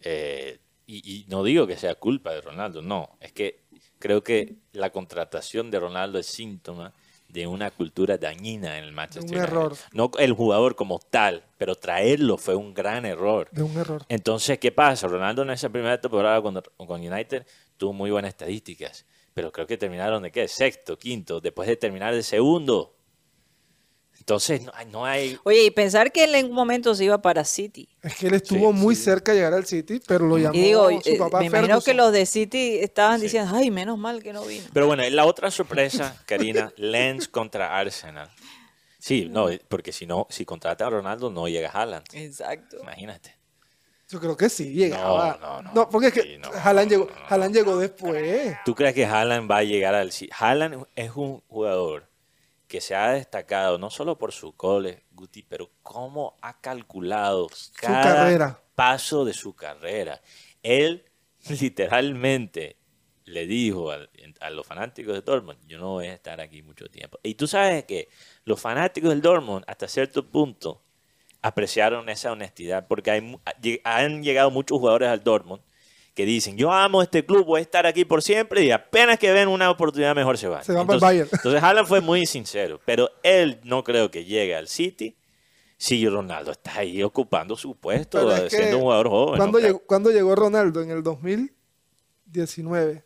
eh, 0.00 0.58
y, 0.86 0.96
y 1.22 1.26
no 1.28 1.42
digo 1.42 1.66
que 1.66 1.76
sea 1.76 1.94
culpa 1.94 2.32
de 2.32 2.40
Ronaldo, 2.40 2.82
no, 2.82 3.16
es 3.20 3.32
que 3.32 3.64
creo 3.98 4.22
que 4.22 4.56
la 4.72 4.90
contratación 4.90 5.70
de 5.70 5.80
Ronaldo 5.80 6.18
es 6.18 6.26
síntoma 6.26 6.92
de 7.34 7.48
una 7.48 7.72
cultura 7.72 8.16
dañina 8.16 8.78
en 8.78 8.84
el 8.84 8.92
Manchester 8.92 9.24
Un 9.24 9.36
United. 9.36 9.52
error. 9.52 9.76
No 9.92 10.10
el 10.18 10.32
jugador 10.32 10.76
como 10.76 11.00
tal, 11.00 11.42
pero 11.58 11.74
traerlo 11.74 12.38
fue 12.38 12.54
un 12.54 12.72
gran 12.72 13.04
error. 13.04 13.48
De 13.50 13.64
un 13.64 13.76
error. 13.76 14.04
Entonces, 14.08 14.60
¿qué 14.60 14.70
pasa? 14.70 15.08
Ronaldo 15.08 15.42
en 15.42 15.50
esa 15.50 15.68
primera 15.68 16.00
temporada 16.00 16.40
con, 16.40 16.62
con 16.86 17.00
United 17.00 17.44
tuvo 17.76 17.92
muy 17.92 18.12
buenas 18.12 18.28
estadísticas, 18.28 19.04
pero 19.34 19.50
creo 19.50 19.66
que 19.66 19.76
terminaron 19.76 20.22
de 20.22 20.30
qué? 20.30 20.46
Sexto, 20.46 20.96
quinto, 20.96 21.40
después 21.40 21.68
de 21.68 21.76
terminar 21.76 22.14
de 22.14 22.22
segundo. 22.22 22.93
Entonces, 24.24 24.62
no, 24.62 24.72
hay- 24.74 24.86
no 24.86 25.04
hay... 25.04 25.38
Oye, 25.44 25.64
y 25.66 25.70
pensar 25.70 26.10
que 26.10 26.24
él 26.24 26.34
en 26.34 26.46
un 26.46 26.52
momento 26.52 26.94
se 26.94 27.04
iba 27.04 27.20
para 27.20 27.44
City. 27.44 27.86
Es 28.02 28.14
que 28.16 28.28
él 28.28 28.34
estuvo 28.34 28.72
Sí, 28.72 28.78
muy 28.78 28.94
sí. 28.96 29.02
cerca 29.02 29.32
de 29.32 29.38
llegar 29.38 29.52
al 29.52 29.66
City, 29.66 30.00
pero 30.06 30.26
lo 30.26 30.38
llamó 30.38 30.54
Y 30.54 30.62
digo, 30.62 30.88
su 31.02 31.10
eh, 31.10 31.16
papá 31.18 31.40
me 31.40 31.46
imagino 31.46 31.66
Ferguson. 31.68 31.84
que 31.84 31.94
los 31.94 32.10
de 32.12 32.24
City 32.24 32.78
estaban 32.80 33.18
Sí. 33.20 33.24
diciendo, 33.24 33.52
ay, 33.54 33.70
menos 33.70 33.98
mal 33.98 34.22
que 34.22 34.32
no 34.32 34.42
vino. 34.46 34.64
Pero 34.72 34.86
bueno, 34.86 35.02
la 35.10 35.26
otra 35.26 35.50
sorpresa, 35.50 36.16
Karina, 36.24 36.72
Lens 36.78 37.28
contra 37.28 37.78
Arsenal. 37.78 38.30
Sí, 38.98 39.28
no, 39.30 39.48
porque 39.68 39.92
si 39.92 40.06
no, 40.06 40.26
si 40.30 40.46
contrata 40.46 40.86
a 40.86 40.90
Ronaldo, 40.90 41.28
no 41.30 41.46
llega 41.46 41.68
Haaland. 41.68 42.06
Exacto. 42.14 42.78
Imagínate. 42.80 43.36
Yo 44.08 44.18
creo 44.20 44.38
que 44.38 44.48
sí, 44.48 44.72
llegaba. 44.72 45.36
No, 45.38 45.60
no, 45.60 45.72
no. 45.74 45.88
porque 45.90 46.06
es 46.08 46.14
que 46.14 46.22
Sí, 46.22 46.38
no, 46.38 46.48
Haaland, 46.50 46.90
no, 46.90 46.96
llegó, 46.96 47.10
no, 47.12 47.20
no. 47.20 47.26
Haaland 47.28 47.54
llegó 47.54 47.76
después. 47.76 48.56
¿Tú 48.64 48.74
crees 48.74 48.94
que 48.94 49.04
Haaland 49.04 49.50
va 49.50 49.58
a 49.58 49.64
llegar 49.64 49.94
al... 49.94 50.12
Ci- 50.12 50.30
Haaland 50.32 50.86
es 50.94 51.10
un 51.14 51.42
jugador 51.48 52.08
que 52.74 52.80
se 52.80 52.96
ha 52.96 53.12
destacado 53.12 53.78
no 53.78 53.88
solo 53.88 54.18
por 54.18 54.32
sus 54.32 54.56
goles, 54.56 55.00
Guti, 55.12 55.44
pero 55.44 55.70
cómo 55.80 56.36
ha 56.42 56.60
calculado 56.60 57.46
cada 57.80 58.02
carrera. 58.02 58.60
paso 58.74 59.24
de 59.24 59.32
su 59.32 59.54
carrera. 59.54 60.20
Él 60.60 61.04
literalmente 61.60 62.76
le 63.26 63.46
dijo 63.46 63.92
a, 63.92 64.50
los 64.50 64.66
fanáticos 64.66 65.14
de 65.14 65.20
Dortmund, 65.20 65.60
yo 65.68 65.78
no 65.78 65.90
voy 65.90 66.08
a 66.08 66.14
estar 66.14 66.40
aquí 66.40 66.62
mucho 66.62 66.88
tiempo. 66.88 67.20
Y 67.22 67.36
tú 67.36 67.46
sabes 67.46 67.84
que 67.84 68.08
los 68.44 68.60
fanáticos 68.60 69.10
del 69.10 69.22
Dortmund, 69.22 69.64
hasta 69.68 69.86
cierto 69.86 70.28
punto, 70.28 70.82
apreciaron 71.42 72.08
esa 72.08 72.32
honestidad, 72.32 72.88
porque 72.88 73.12
hay, 73.12 73.40
han 73.84 74.24
llegado 74.24 74.50
muchos 74.50 74.80
jugadores 74.80 75.10
al 75.10 75.22
Dortmund 75.22 75.62
que 76.14 76.24
dicen, 76.24 76.56
yo 76.56 76.72
amo 76.72 77.02
este 77.02 77.26
club, 77.26 77.44
voy 77.44 77.58
a 77.58 77.62
estar 77.62 77.86
aquí 77.86 78.04
por 78.04 78.22
siempre, 78.22 78.62
y 78.64 78.70
apenas 78.70 79.18
que 79.18 79.32
ven 79.32 79.48
una 79.48 79.70
oportunidad 79.70 80.14
mejor 80.14 80.38
se 80.38 80.46
van. 80.48 80.64
Se 80.64 80.72
van 80.72 80.86
para 80.86 80.96
el 80.96 81.02
entonces, 81.02 81.02
Bayern. 81.02 81.28
entonces 81.32 81.62
Haaland 81.62 81.88
fue 81.88 82.00
muy 82.00 82.24
sincero, 82.26 82.80
pero 82.84 83.10
él 83.22 83.60
no 83.64 83.82
creo 83.84 84.10
que 84.10 84.24
llegue 84.24 84.54
al 84.54 84.68
City 84.68 85.16
Sí, 85.76 86.08
Ronaldo 86.08 86.52
está 86.52 86.78
ahí 86.78 87.02
ocupando 87.02 87.56
su 87.56 87.74
puesto, 87.76 88.48
siendo 88.48 88.76
un 88.76 88.82
jugador 88.84 89.08
joven. 89.08 89.36
¿Cuándo, 89.38 89.58
¿no? 89.58 89.66
llegó, 89.66 89.78
cuándo 89.80 90.10
llegó 90.12 90.34
Ronaldo? 90.36 90.80
En 90.80 90.90
el 90.92 91.02
2019. 91.02 93.04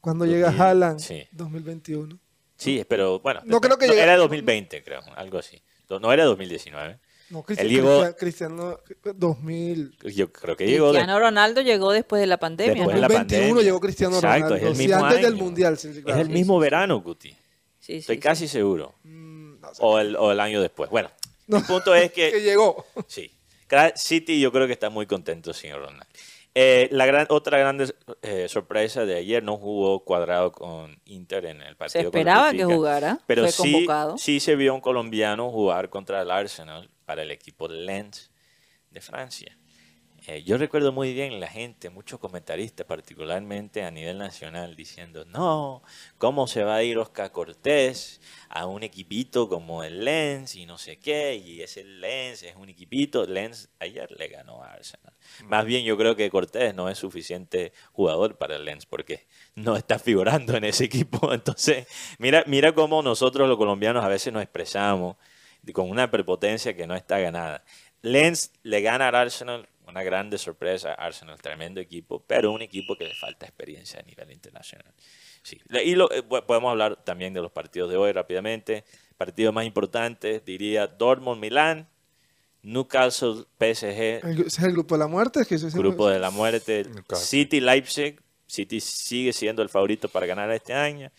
Cuando 0.00 0.24
llega 0.24 0.46
2000, 0.46 0.62
Haaland, 0.62 1.00
sí. 1.00 1.24
2021. 1.32 2.18
Sí, 2.56 2.84
pero 2.88 3.18
bueno. 3.20 3.40
No 3.44 3.60
creo 3.60 3.76
que 3.78 3.86
llegue- 3.88 4.02
Era 4.02 4.16
2020, 4.16 4.82
creo, 4.84 5.00
algo 5.16 5.38
así. 5.38 5.62
No 5.88 6.12
era 6.12 6.24
2019. 6.24 6.98
No, 7.30 7.44
Él 7.56 7.68
llegó- 7.68 8.14
Cristiano 8.16 8.78
2000. 9.16 9.96
Yo 10.14 10.32
creo 10.32 10.56
que 10.56 10.66
llegó 10.66 10.86
de- 10.88 10.98
Cristiano 10.98 11.18
Ronaldo 11.18 11.60
llegó 11.62 11.92
después 11.92 12.20
de 12.20 12.26
la 12.26 12.36
pandemia. 12.38 12.74
Después 12.74 12.88
¿no? 12.88 12.94
de 12.96 13.00
la 13.00 13.08
2021 13.08 13.40
pandemia. 13.48 13.62
llegó 13.64 13.80
Cristiano 13.80 14.14
Exacto, 14.16 14.44
Ronaldo. 14.44 14.56
es 14.56 14.62
el 14.62 14.76
sí, 14.76 14.82
mismo 14.88 15.04
antes 15.04 15.22
del 15.22 15.32
año. 15.34 15.42
Mundial. 15.44 15.78
sí, 15.78 15.94
sí, 15.94 16.02
Es 16.06 16.16
el 16.16 16.28
mismo 16.28 16.58
verano, 16.58 17.00
Guti. 17.00 17.30
Sí, 17.30 17.36
sí, 17.80 17.94
Estoy 17.96 18.16
sí. 18.16 18.20
casi 18.20 18.48
seguro. 18.48 18.94
Mm, 19.04 19.60
no 19.60 19.74
sé. 19.74 19.82
O 19.82 19.98
el, 19.98 20.16
o 20.16 20.32
el 20.32 20.40
año 20.40 20.60
después. 20.60 20.90
Bueno, 20.90 21.10
No. 21.46 21.58
el 21.58 21.64
punto 21.64 21.94
es 21.94 22.12
que 22.12 22.30
que 22.30 22.40
llegó. 22.42 22.84
sí. 23.06 23.30
City 23.96 24.40
yo 24.40 24.52
creo 24.52 24.66
que 24.68 24.72
está 24.72 24.88
muy 24.90 25.06
contento 25.06 25.52
sin 25.52 25.72
Ronaldo. 25.72 26.04
Eh, 26.54 26.88
la 26.92 27.04
gran, 27.06 27.26
otra 27.30 27.58
gran 27.58 27.84
eh, 28.22 28.46
sorpresa 28.48 29.04
de 29.04 29.16
ayer 29.16 29.42
no 29.42 29.56
jugó 29.56 30.04
cuadrado 30.04 30.52
con 30.52 30.96
Inter 31.06 31.46
en 31.46 31.60
el 31.62 31.74
partido. 31.74 32.02
Se 32.02 32.06
esperaba 32.06 32.52
que 32.52 32.64
jugara. 32.64 33.18
Pero 33.26 33.42
fue 33.42 33.50
sí, 33.52 33.72
convocado. 33.72 34.18
sí 34.18 34.38
se 34.38 34.54
vio 34.54 34.72
un 34.74 34.80
colombiano 34.80 35.50
jugar 35.50 35.88
contra 35.90 36.22
el 36.22 36.30
Arsenal 36.30 36.88
para 37.04 37.22
el 37.22 37.30
equipo 37.30 37.68
Lens 37.68 38.30
de 38.90 39.00
Francia. 39.00 39.56
Eh, 40.26 40.42
yo 40.42 40.56
recuerdo 40.56 40.90
muy 40.90 41.12
bien 41.12 41.38
la 41.38 41.48
gente, 41.48 41.90
muchos 41.90 42.18
comentaristas, 42.18 42.86
particularmente 42.86 43.82
a 43.84 43.90
nivel 43.90 44.16
nacional, 44.16 44.74
diciendo, 44.74 45.26
no, 45.26 45.82
¿cómo 46.16 46.46
se 46.46 46.64
va 46.64 46.76
a 46.76 46.82
ir 46.82 46.96
Oscar 46.96 47.30
Cortés 47.30 48.22
a 48.48 48.64
un 48.64 48.82
equipito 48.82 49.50
como 49.50 49.84
el 49.84 50.02
Lens 50.02 50.56
y 50.56 50.64
no 50.64 50.78
sé 50.78 50.98
qué? 50.98 51.34
Y 51.34 51.60
ese 51.60 51.84
Lens 51.84 52.42
es 52.42 52.56
un 52.56 52.70
equipito. 52.70 53.26
Lens 53.26 53.68
ayer 53.80 54.10
le 54.12 54.28
ganó 54.28 54.62
a 54.62 54.72
Arsenal. 54.72 55.12
Más 55.44 55.66
bien 55.66 55.84
yo 55.84 55.98
creo 55.98 56.16
que 56.16 56.30
Cortés 56.30 56.74
no 56.74 56.88
es 56.88 56.96
suficiente 56.96 57.74
jugador 57.92 58.38
para 58.38 58.56
el 58.56 58.64
Lens 58.64 58.86
porque 58.86 59.26
no 59.54 59.76
está 59.76 59.98
figurando 59.98 60.56
en 60.56 60.64
ese 60.64 60.84
equipo. 60.84 61.32
Entonces, 61.34 61.86
mira, 62.18 62.44
mira 62.46 62.74
cómo 62.74 63.02
nosotros 63.02 63.46
los 63.46 63.58
colombianos 63.58 64.02
a 64.02 64.08
veces 64.08 64.32
nos 64.32 64.42
expresamos 64.42 65.16
con 65.72 65.88
una 65.90 66.10
prepotencia 66.10 66.74
que 66.74 66.86
no 66.86 66.94
está 66.94 67.18
ganada. 67.18 67.64
Lens 68.02 68.52
le 68.62 68.80
gana 68.82 69.08
al 69.08 69.14
Arsenal, 69.14 69.68
una 69.86 70.02
grande 70.02 70.36
sorpresa. 70.38 70.94
Arsenal, 70.94 71.40
tremendo 71.40 71.80
equipo, 71.80 72.22
pero 72.26 72.52
un 72.52 72.62
equipo 72.62 72.96
que 72.96 73.04
le 73.04 73.14
falta 73.14 73.46
experiencia 73.46 74.00
a 74.00 74.02
nivel 74.02 74.30
internacional. 74.30 74.92
Sí. 75.42 75.60
Y 75.84 75.94
lo- 75.94 76.10
eh, 76.12 76.22
po- 76.22 76.44
podemos 76.46 76.70
hablar 76.70 76.96
también 77.04 77.32
de 77.34 77.40
los 77.40 77.52
partidos 77.52 77.90
de 77.90 77.96
hoy 77.96 78.12
rápidamente. 78.12 78.84
Partidos 79.16 79.54
más 79.54 79.64
importantes, 79.66 80.44
diría 80.44 80.86
Dortmund-Milán, 80.86 81.86
Newcastle, 82.62 83.44
PSG, 83.58 84.20
El- 84.24 84.46
es 84.46 84.58
el 84.58 84.72
grupo 84.72 84.94
de 84.94 84.98
la 85.00 85.06
muerte. 85.06 85.40
es 85.40 85.46
que 85.46 85.54
es 85.56 85.62
el- 85.64 85.70
Grupo 85.72 86.08
de 86.08 86.18
la 86.18 86.30
Muerte, 86.30 86.84
Newcastle. 86.84 87.26
City 87.26 87.60
Leipzig. 87.60 88.20
City 88.46 88.80
sigue 88.80 89.32
siendo 89.32 89.62
el 89.62 89.68
favorito 89.68 90.08
para 90.08 90.26
ganar 90.26 90.50
este 90.50 90.72
año. 90.72 91.10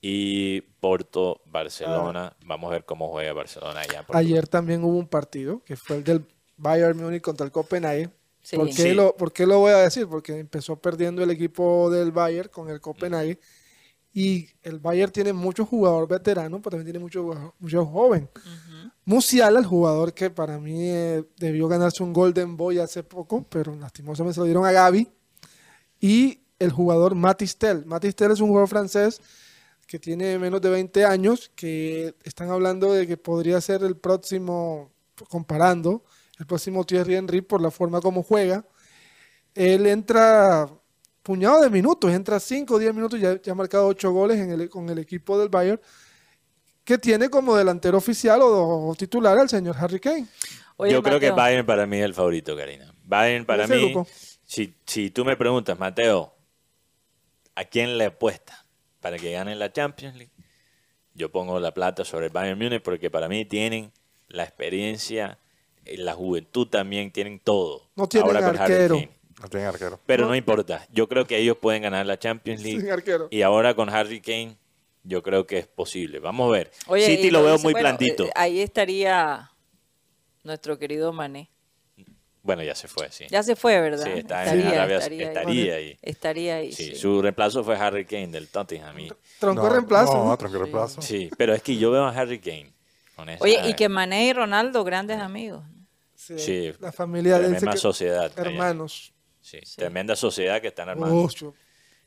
Y 0.00 0.60
Porto, 0.60 1.40
Barcelona. 1.46 2.36
Vamos 2.44 2.68
a 2.68 2.72
ver 2.72 2.84
cómo 2.84 3.10
juega 3.10 3.32
Barcelona 3.32 3.80
allá. 3.80 4.04
Ayer 4.12 4.46
también 4.46 4.84
hubo 4.84 4.96
un 4.96 5.08
partido 5.08 5.62
que 5.64 5.76
fue 5.76 5.96
el 5.96 6.04
del 6.04 6.24
Bayern 6.56 6.96
Múnich 6.96 7.22
contra 7.22 7.44
el 7.44 7.52
Copenhague. 7.52 8.10
Sí. 8.42 8.56
¿Por, 8.56 8.68
qué 8.68 8.74
Sí. 8.74 8.94
lo, 8.94 9.16
¿Por 9.16 9.32
qué 9.32 9.46
lo 9.46 9.58
voy 9.58 9.72
a 9.72 9.78
decir? 9.78 10.06
Porque 10.06 10.38
empezó 10.38 10.76
perdiendo 10.76 11.22
el 11.22 11.30
equipo 11.30 11.90
del 11.90 12.12
Bayern 12.12 12.48
con 12.48 12.70
el 12.70 12.80
Copenhague. 12.80 13.40
Y 14.12 14.48
el 14.62 14.78
Bayern 14.78 15.12
tiene 15.12 15.32
muchos 15.32 15.68
jugadores 15.68 16.08
veteranos, 16.08 16.60
pero 16.62 16.76
también 16.76 16.86
tiene 16.86 16.98
muchos 16.98 17.24
muchos 17.58 17.88
jóvenes. 17.88 18.28
Musiala, 19.04 19.58
el 19.58 19.66
jugador 19.66 20.14
que 20.14 20.30
para 20.30 20.58
mí 20.58 20.90
eh, 20.90 21.24
debió 21.36 21.68
ganarse 21.68 22.02
un 22.02 22.12
Golden 22.12 22.56
Boy 22.56 22.78
hace 22.78 23.02
poco, 23.02 23.44
pero 23.48 23.74
lastimosamente 23.74 24.34
se 24.34 24.40
lo 24.40 24.44
dieron 24.44 24.64
a 24.64 24.72
Gaby. 24.72 25.08
Y 26.00 26.40
el 26.58 26.72
jugador 26.72 27.14
Matistel. 27.14 27.84
Matistel 27.84 28.32
es 28.32 28.40
un 28.40 28.48
jugador 28.48 28.68
francés 28.68 29.20
que 29.88 29.98
tiene 29.98 30.38
menos 30.38 30.60
de 30.60 30.68
20 30.68 31.04
años, 31.06 31.50
que 31.56 32.14
están 32.22 32.50
hablando 32.50 32.92
de 32.92 33.06
que 33.06 33.16
podría 33.16 33.58
ser 33.62 33.82
el 33.82 33.96
próximo, 33.96 34.92
comparando, 35.30 36.04
el 36.38 36.46
próximo 36.46 36.84
Thierry 36.84 37.16
Henry 37.16 37.40
por 37.40 37.62
la 37.62 37.70
forma 37.70 38.00
como 38.02 38.22
juega. 38.22 38.66
Él 39.54 39.86
entra 39.86 40.68
puñado 41.22 41.62
de 41.62 41.70
minutos, 41.70 42.12
entra 42.12 42.38
5 42.38 42.74
o 42.74 42.78
10 42.78 42.94
minutos, 42.94 43.18
ya, 43.18 43.40
ya 43.40 43.52
ha 43.52 43.54
marcado 43.54 43.86
8 43.86 44.12
goles 44.12 44.38
en 44.38 44.50
el- 44.52 44.68
con 44.68 44.88
el 44.90 44.98
equipo 44.98 45.38
del 45.38 45.48
Bayern, 45.48 45.80
que 46.84 46.98
tiene 46.98 47.30
como 47.30 47.56
delantero 47.56 47.96
oficial 47.96 48.42
o, 48.42 48.88
o 48.88 48.94
titular 48.94 49.38
al 49.38 49.48
señor 49.48 49.74
Harry 49.78 50.00
Kane. 50.00 50.26
Oye, 50.76 50.92
Yo 50.92 51.02
creo 51.02 51.18
que 51.18 51.30
Bayern 51.36 51.66
para 51.66 51.86
mí 51.86 51.96
es 51.96 52.04
el 52.04 52.14
favorito, 52.14 52.54
Karina. 52.54 52.94
Bayern 53.04 53.46
para 53.46 53.66
mí, 53.66 53.92
si, 54.44 54.74
si 54.86 55.10
tú 55.10 55.24
me 55.24 55.34
preguntas, 55.36 55.78
Mateo, 55.78 56.34
¿a 57.54 57.64
quién 57.64 57.96
le 57.98 58.04
apuesta 58.06 58.66
para 59.00 59.18
que 59.18 59.32
gane 59.32 59.54
la 59.56 59.72
Champions 59.72 60.16
League? 60.16 60.32
Yo 61.14 61.30
pongo 61.32 61.58
la 61.60 61.72
plata 61.74 62.04
sobre 62.04 62.26
el 62.26 62.32
Bayern 62.32 62.58
Múnich 62.58 62.82
porque 62.82 63.10
para 63.10 63.28
mí 63.28 63.44
tienen 63.44 63.92
la 64.28 64.44
experiencia, 64.44 65.38
eh, 65.84 65.96
la 65.98 66.14
juventud 66.14 66.68
también, 66.68 67.10
tienen 67.10 67.40
todo. 67.40 67.88
No 67.96 68.08
tienen 68.08 68.28
Ahora 68.28 68.46
con 68.46 68.56
Harry 68.60 68.72
arquero. 68.74 68.94
Kane. 68.96 69.10
No 69.42 69.48
tienen 69.48 69.68
arquero. 69.68 70.00
Pero 70.06 70.22
No. 70.24 70.28
no 70.30 70.34
importa. 70.36 70.86
Yo 70.92 71.08
creo 71.08 71.26
que 71.26 71.36
ellos 71.38 71.56
pueden 71.58 71.82
ganar 71.82 72.04
la 72.06 72.18
Champions 72.18 72.62
League. 72.62 72.80
Sin 72.80 72.90
arquero. 72.90 73.28
Y 73.30 73.42
ahora 73.42 73.74
con 73.74 73.88
Harry 73.88 74.20
Kane, 74.20 74.56
yo 75.04 75.22
creo 75.22 75.46
que 75.46 75.58
es 75.58 75.66
posible. 75.66 76.18
Vamos 76.18 76.48
a 76.48 76.52
ver. 76.52 76.70
Oye, 76.88 77.06
City 77.06 77.30
lo 77.30 77.42
veo 77.42 77.52
dice, 77.52 77.64
muy 77.64 77.72
bueno, 77.72 77.88
blandito. 77.88 78.24
eh, 78.26 78.32
ahí 78.34 78.60
estaría 78.60 79.50
nuestro 80.44 80.78
querido 80.78 81.12
Mané. 81.12 81.50
Bueno, 82.42 82.62
ya 82.62 82.74
se 82.74 82.88
fue, 82.88 83.10
sí. 83.10 83.26
Ya 83.30 83.42
se 83.42 83.56
fue, 83.56 83.80
¿verdad? 83.80 84.04
Sí, 84.04 84.10
está 84.20 84.52
en 84.54 84.66
Arabia- 84.66 84.98
estaría 84.98 85.74
ahí. 85.76 85.98
Estaría 86.02 86.54
ahí. 86.56 86.72
Sí, 86.72 86.90
sí. 86.90 86.94
su 86.96 87.20
reemplazo 87.20 87.62
fue 87.64 87.76
Harry 87.76 88.04
Kane 88.04 88.28
del 88.28 88.48
Tottenham. 88.48 88.98
y- 88.98 89.12
Tronco 89.38 89.62
No, 89.64 89.68
reemplazo. 89.68 90.24
No, 90.24 90.36
tronco 90.36 90.58
reemplazo. 90.58 91.02
Sí, 91.02 91.30
pero 91.36 91.54
es 91.54 91.62
que 91.62 91.76
yo 91.76 91.90
veo 91.90 92.04
a 92.04 92.10
Harry 92.10 92.38
Kane. 92.40 92.72
con 93.16 93.28
esa- 93.28 93.42
Oye, 93.42 93.60
y 93.68 93.74
que 93.74 93.88
Mané 93.88 94.26
y 94.26 94.32
Ronaldo, 94.32 94.84
grandes 94.84 95.18
amigos. 95.18 95.64
Sí, 96.14 96.38
Sí, 96.38 96.72
la 96.80 96.92
familia 96.92 97.38
de 97.38 97.48
tremenda 97.48 97.76
sociedad. 97.76 98.30
allá. 98.36 98.50
hermanos. 98.50 99.12
Sí, 99.40 99.58
tremenda 99.76 100.14
sociedad 100.14 100.60
que 100.60 100.68
están 100.68 100.88
armando 100.88 101.22
Ocho. 101.24 101.54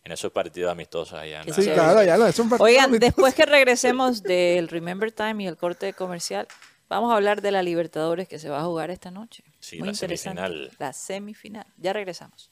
en 0.04 0.12
esos 0.12 0.32
partidos 0.32 0.72
amistosos 0.72 1.14
allá. 1.20 1.40
en 1.40 1.46
Qué 1.46 1.52
la- 1.52 1.56
Sí, 1.58 1.64
claro, 1.70 2.04
ya 2.04 2.18
no, 2.18 2.28
es 2.28 2.38
un 2.40 2.50
partido 2.50 2.66
Oigan, 2.66 2.86
amistoso. 2.86 3.08
después 3.08 3.34
que 3.36 3.46
regresemos 3.46 4.24
del 4.24 4.68
Remember 4.70 5.12
Time 5.12 5.44
y 5.44 5.48
el 5.48 5.58
corte 5.58 5.92
comercial, 5.94 6.48
vamos 6.92 7.12
a 7.14 7.16
hablar 7.16 7.42
de 7.42 7.52
la 7.52 7.64
Libertadores 7.64 8.28
que 8.28 8.38
se 8.38 8.50
va 8.50 8.60
a 8.60 8.64
jugar 8.64 8.92
esta 8.92 9.12
noche. 9.12 9.44
Sí, 9.60 9.78
Muy 9.78 9.88
la 9.88 9.94
interesante. 9.94 10.42
semifinal. 10.42 10.72
La 10.78 10.94
semifinal. 10.94 11.66
Ya 11.78 11.94
regresamos. 11.94 12.52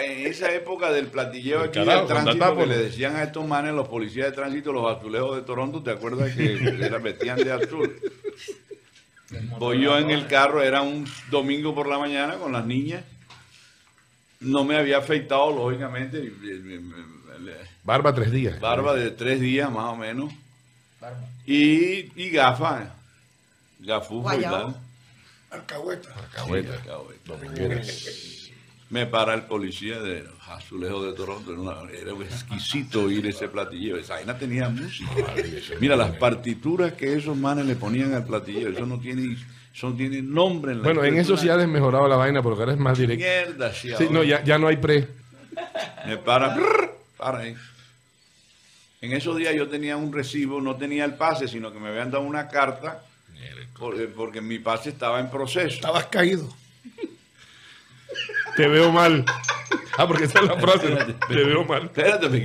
en 0.00 0.26
esa 0.26 0.52
época 0.52 0.92
del 0.92 1.06
platilleo 1.06 1.60
aquí 1.60 1.78
Carajo, 1.78 2.00
del 2.00 2.08
tránsito 2.08 2.56
que 2.58 2.66
le 2.66 2.76
decían 2.76 3.16
a 3.16 3.22
estos 3.22 3.46
manes 3.46 3.72
los 3.72 3.88
policías 3.88 4.26
de 4.26 4.32
tránsito, 4.32 4.70
los 4.70 4.94
azulejos 4.94 5.36
de 5.36 5.42
Toronto, 5.42 5.82
¿te 5.82 5.90
acuerdas 5.90 6.34
que 6.34 6.54
era, 6.84 6.98
vestían 6.98 7.38
de 7.38 7.52
azul? 7.52 7.98
Voy 9.58 9.80
yo 9.80 9.98
en 9.98 10.10
el 10.10 10.26
carro, 10.26 10.62
era 10.62 10.82
un 10.82 11.06
domingo 11.30 11.74
por 11.74 11.88
la 11.88 11.98
mañana 11.98 12.36
con 12.36 12.52
las 12.52 12.66
niñas. 12.66 13.02
No 14.40 14.64
me 14.64 14.76
había 14.76 14.98
afeitado, 14.98 15.52
lógicamente, 15.52 16.32
Barba 17.84 18.14
tres 18.14 18.30
días. 18.30 18.60
barba 18.60 18.94
de 18.94 19.10
tres 19.10 19.40
días 19.40 19.70
más 19.70 19.92
o 19.92 19.96
menos. 19.96 20.32
Y, 21.46 22.10
y 22.20 22.30
gafas, 22.30 22.88
gafufo 23.80 24.34
y 24.38 24.42
tal. 24.42 24.76
Alcahueta. 25.50 26.14
Alcahueta. 26.14 26.82
Me 28.90 29.06
para 29.06 29.34
el 29.34 29.42
policía 29.42 30.00
de 30.00 30.24
Azulejos 30.46 31.04
de 31.06 31.12
Toronto. 31.12 31.52
Era, 31.52 31.60
una- 31.60 31.90
era 31.90 32.12
exquisito 32.24 33.02
oír 33.04 33.26
ese 33.26 33.48
platillo. 33.48 33.96
Esa 33.96 34.14
vaina 34.14 34.38
tenía 34.38 34.68
música. 34.68 35.10
Mira, 35.80 35.94
las 35.96 36.16
partituras 36.16 36.92
que 36.94 37.14
esos 37.14 37.36
manes 37.36 37.66
le 37.66 37.76
ponían 37.76 38.14
al 38.14 38.24
platillo, 38.24 38.68
eso 38.70 38.86
no 38.86 38.98
tiene, 38.98 39.36
eso 39.78 39.90
no 39.90 39.94
tiene 39.96 40.20
nombre 40.22 40.72
en 40.72 40.78
la 40.78 40.84
Bueno, 40.84 41.04
en 41.04 41.16
eso 41.18 41.36
sí 41.36 41.48
ha 41.48 41.56
desmejorado 41.56 42.08
la 42.08 42.16
vaina 42.16 42.42
porque 42.42 42.62
ahora 42.62 42.72
es 42.72 42.78
más 42.80 42.98
directo. 42.98 43.24
Mierda, 43.24 43.72
sí, 43.72 43.92
no, 44.10 44.24
ya, 44.24 44.42
ya 44.42 44.58
no 44.58 44.66
hay 44.66 44.76
pre. 44.76 45.06
Me 46.04 46.16
para, 46.16 46.48
brrr, 46.56 46.96
para 47.16 47.38
ahí. 47.38 47.54
En 49.00 49.12
esos 49.12 49.36
días 49.36 49.54
yo 49.54 49.68
tenía 49.68 49.96
un 49.96 50.12
recibo, 50.12 50.60
no 50.60 50.74
tenía 50.74 51.04
el 51.04 51.14
pase, 51.14 51.46
sino 51.46 51.72
que 51.72 51.78
me 51.78 51.90
habían 51.90 52.10
dado 52.10 52.24
una 52.24 52.48
carta 52.48 53.04
por- 53.78 54.00
eh, 54.00 54.08
porque 54.08 54.40
mi 54.40 54.58
pase 54.58 54.88
estaba 54.90 55.20
en 55.20 55.30
proceso. 55.30 55.68
Estabas 55.68 56.06
caído. 56.06 56.52
Te 58.56 58.66
veo 58.66 58.90
mal. 58.90 59.24
Ah, 59.96 60.08
porque 60.08 60.24
esa 60.24 60.40
es 60.40 60.46
la 60.46 60.56
frase. 60.56 60.88
Te 61.28 61.34
veo 61.36 61.62
mal. 61.64 61.84
Espérate, 61.84 62.28
me 62.28 62.44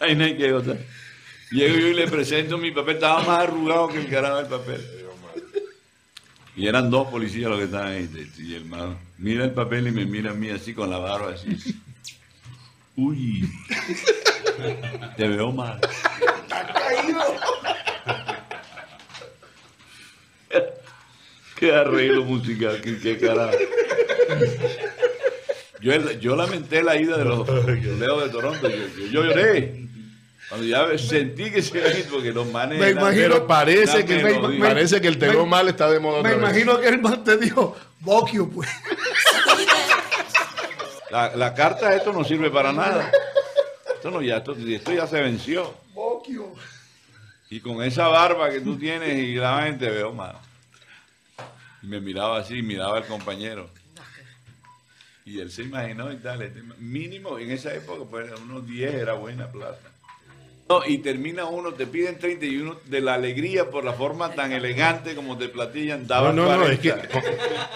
Ahí 0.00 0.16
no 0.16 0.24
hay 0.24 0.36
que 0.36 0.52
otra. 0.52 0.74
Llego 1.52 1.76
yo 1.78 1.86
y 1.86 1.94
le 1.94 2.08
presento 2.08 2.58
mi 2.58 2.72
papel, 2.72 2.96
estaba 2.96 3.22
más 3.22 3.38
arrugado 3.44 3.86
que 3.86 3.98
el 3.98 4.08
carajo 4.10 4.38
del 4.38 4.46
papel. 4.46 4.95
Y 6.56 6.66
eran 6.66 6.90
dos 6.90 7.08
policías 7.08 7.50
los 7.50 7.58
que 7.58 7.64
estaban 7.66 7.92
ahí. 7.92 8.08
Y 8.38 8.54
el 8.54 8.64
mira 9.18 9.44
el 9.44 9.50
papel 9.52 9.88
y 9.88 9.92
me 9.92 10.06
mira 10.06 10.30
a 10.30 10.34
mí 10.34 10.48
así 10.50 10.72
con 10.72 10.88
la 10.90 10.98
barba 10.98 11.32
así. 11.34 11.56
Uy. 12.96 13.46
Te 15.16 15.28
veo 15.28 15.52
mal. 15.52 15.78
Qué 21.58 21.72
arreglo 21.72 22.24
musical, 22.24 22.80
qué, 22.82 22.98
qué 22.98 23.18
carajo. 23.18 23.56
Yo, 25.80 26.12
yo 26.20 26.36
lamenté 26.36 26.82
la 26.82 27.00
ida 27.00 27.16
de 27.16 27.24
los 27.24 27.48
Leos 27.98 28.24
de 28.24 28.30
Toronto. 28.30 28.68
Yo, 28.68 28.76
yo- 28.76 29.06
yo 29.06 29.24
lloré. 29.24 29.85
Cuando 30.48 30.66
ya 30.66 30.96
sentí 30.96 31.50
que 31.50 31.60
se 31.60 31.78
iba 31.78 31.88
a 31.88 31.98
ir, 31.98 32.06
porque 32.08 32.32
los 32.32 32.46
manes. 32.52 32.78
Me 32.78 32.88
eran- 32.90 33.02
imagino- 33.02 33.22
Pero 33.34 33.46
parece 33.46 34.04
que, 34.04 34.58
parece 34.60 35.00
que 35.00 35.08
el 35.08 35.18
te 35.18 35.28
veo 35.28 35.44
mal 35.46 35.68
está 35.68 35.90
de 35.90 35.98
moda 35.98 36.22
Me 36.22 36.30
vez. 36.30 36.38
imagino 36.38 36.78
que 36.80 36.88
el 36.88 37.00
man 37.00 37.24
te 37.24 37.36
dijo, 37.36 37.76
Bokio, 38.00 38.48
pues. 38.48 38.68
La, 41.10 41.34
la 41.36 41.54
carta 41.54 41.90
de 41.90 41.96
esto 41.96 42.12
no 42.12 42.24
sirve 42.24 42.50
para 42.50 42.72
nada. 42.72 43.10
Esto, 43.94 44.10
no, 44.10 44.20
ya, 44.22 44.38
esto, 44.38 44.54
esto 44.56 44.92
ya 44.92 45.06
se 45.06 45.20
venció. 45.20 45.74
Bokio. 45.94 46.52
Y 47.48 47.60
con 47.60 47.82
esa 47.82 48.08
barba 48.08 48.50
que 48.50 48.60
tú 48.60 48.76
tienes 48.76 49.16
y 49.18 49.34
la 49.36 49.62
gente 49.62 49.88
veo 49.88 50.12
mal. 50.12 50.36
Y 51.82 51.86
me 51.86 52.00
miraba 52.00 52.38
así, 52.38 52.60
miraba 52.62 52.98
al 52.98 53.06
compañero. 53.06 53.70
Y 55.24 55.40
él 55.40 55.50
se 55.50 55.62
imaginó 55.62 56.12
y 56.12 56.16
tal. 56.16 56.42
este, 56.42 56.62
Mínimo 56.78 57.38
en 57.38 57.50
esa 57.50 57.72
época, 57.74 58.04
pues 58.08 58.30
unos 58.40 58.66
10 58.66 58.94
era 58.94 59.14
buena 59.14 59.46
plata. 59.50 59.90
No, 60.68 60.84
y 60.84 60.98
termina 60.98 61.44
uno, 61.44 61.72
te 61.74 61.86
piden 61.86 62.18
31 62.18 62.80
de 62.86 63.00
la 63.00 63.14
alegría 63.14 63.70
por 63.70 63.84
la 63.84 63.92
forma 63.92 64.32
tan 64.32 64.50
elegante 64.50 65.14
como 65.14 65.38
te 65.38 65.48
platillan. 65.48 66.02
No, 66.02 66.08
Daban 66.08 66.34
no, 66.34 66.44
no, 66.44 66.66
es 66.66 66.80
40. 66.80 67.02
que, 67.02 67.08
con, 67.08 67.22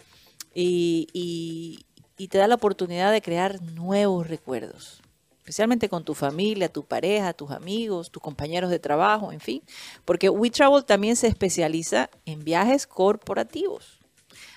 y, 0.53 1.07
y- 1.13 1.85
y 2.17 2.27
te 2.27 2.37
da 2.37 2.47
la 2.47 2.55
oportunidad 2.55 3.11
de 3.11 3.21
crear 3.21 3.61
nuevos 3.63 4.27
recuerdos, 4.27 5.01
especialmente 5.39 5.89
con 5.89 6.03
tu 6.03 6.13
familia, 6.13 6.69
tu 6.69 6.83
pareja, 6.85 7.33
tus 7.33 7.49
amigos, 7.51 8.11
tus 8.11 8.21
compañeros 8.21 8.69
de 8.69 8.77
trabajo, 8.79 9.31
en 9.31 9.39
fin, 9.39 9.63
porque 10.05 10.29
WeTravel 10.29 10.85
también 10.85 11.15
se 11.15 11.27
especializa 11.27 12.09
en 12.25 12.43
viajes 12.43 12.85
corporativos. 12.85 13.97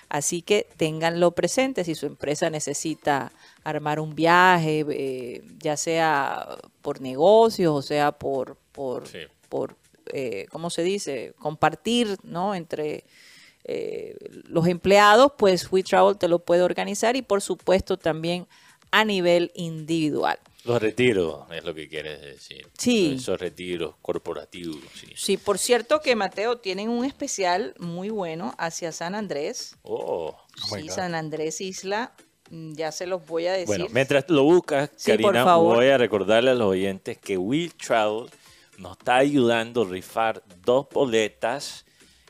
Así 0.09 0.43
que 0.43 0.67
ténganlo 0.77 1.31
presente 1.31 1.83
si 1.83 1.95
su 1.95 2.05
empresa 2.05 2.51
necesita 2.51 3.31
armar 3.63 3.99
un 3.99 4.13
viaje, 4.13 4.85
eh, 4.91 5.41
ya 5.57 5.75
sea 5.75 6.47
por 6.83 7.01
negocios 7.01 7.73
o 7.75 7.81
sea 7.81 8.11
por, 8.11 8.55
por, 8.71 9.07
Sí. 9.07 9.21
por 9.49 9.75
eh, 10.13 10.45
¿cómo 10.51 10.69
se 10.69 10.83
dice? 10.83 11.33
Compartir, 11.39 12.17
¿no? 12.21 12.53
Entre 12.53 13.03
eh, 13.67 14.15
los 14.47 14.67
empleados, 14.67 15.33
pues 15.37 15.71
WeTravel 15.71 16.17
te 16.17 16.27
lo 16.27 16.39
puede 16.39 16.61
organizar 16.61 17.15
y 17.15 17.23
por 17.23 17.41
supuesto 17.41 17.97
también 17.97 18.47
a 18.91 19.03
nivel 19.03 19.51
individual. 19.55 20.37
Los 20.65 20.81
retiros 20.81 21.45
es 21.51 21.63
lo 21.63 21.73
que 21.73 21.87
quieres 21.87 22.21
decir. 22.21 22.67
Sí. 22.77 23.15
Esos 23.17 23.39
retiros 23.39 23.95
corporativos. 24.01 24.77
Sí. 24.93 25.07
Sí, 25.15 25.37
por 25.37 25.57
cierto 25.57 25.99
que 25.99 26.15
Mateo 26.15 26.57
tienen 26.57 26.89
un 26.89 27.05
especial 27.05 27.73
muy 27.79 28.09
bueno 28.09 28.53
hacia 28.57 28.91
San 28.91 29.15
Andrés. 29.15 29.75
Oh. 29.81 30.35
my 30.71 30.81
sí, 30.81 30.87
God. 30.87 30.95
San 30.95 31.15
Andrés 31.15 31.59
Isla, 31.59 32.13
mm, 32.51 32.73
ya 32.73 32.91
se 32.91 33.07
los 33.07 33.25
voy 33.25 33.47
a 33.47 33.53
decir. 33.53 33.67
Bueno, 33.67 33.87
mientras 33.91 34.29
lo 34.29 34.43
buscas, 34.43 34.91
Sí, 34.95 35.11
Karina, 35.11 35.55
voy 35.55 35.87
a 35.87 35.97
recordarle 35.97 36.51
a 36.51 36.55
los 36.55 36.67
oyentes 36.67 37.17
que 37.17 37.37
Will 37.37 37.73
Travel 37.73 38.29
nos 38.77 38.97
está 38.97 39.17
ayudando 39.17 39.83
a 39.83 39.85
rifar 39.85 40.43
dos 40.63 40.87
boletas 40.91 41.84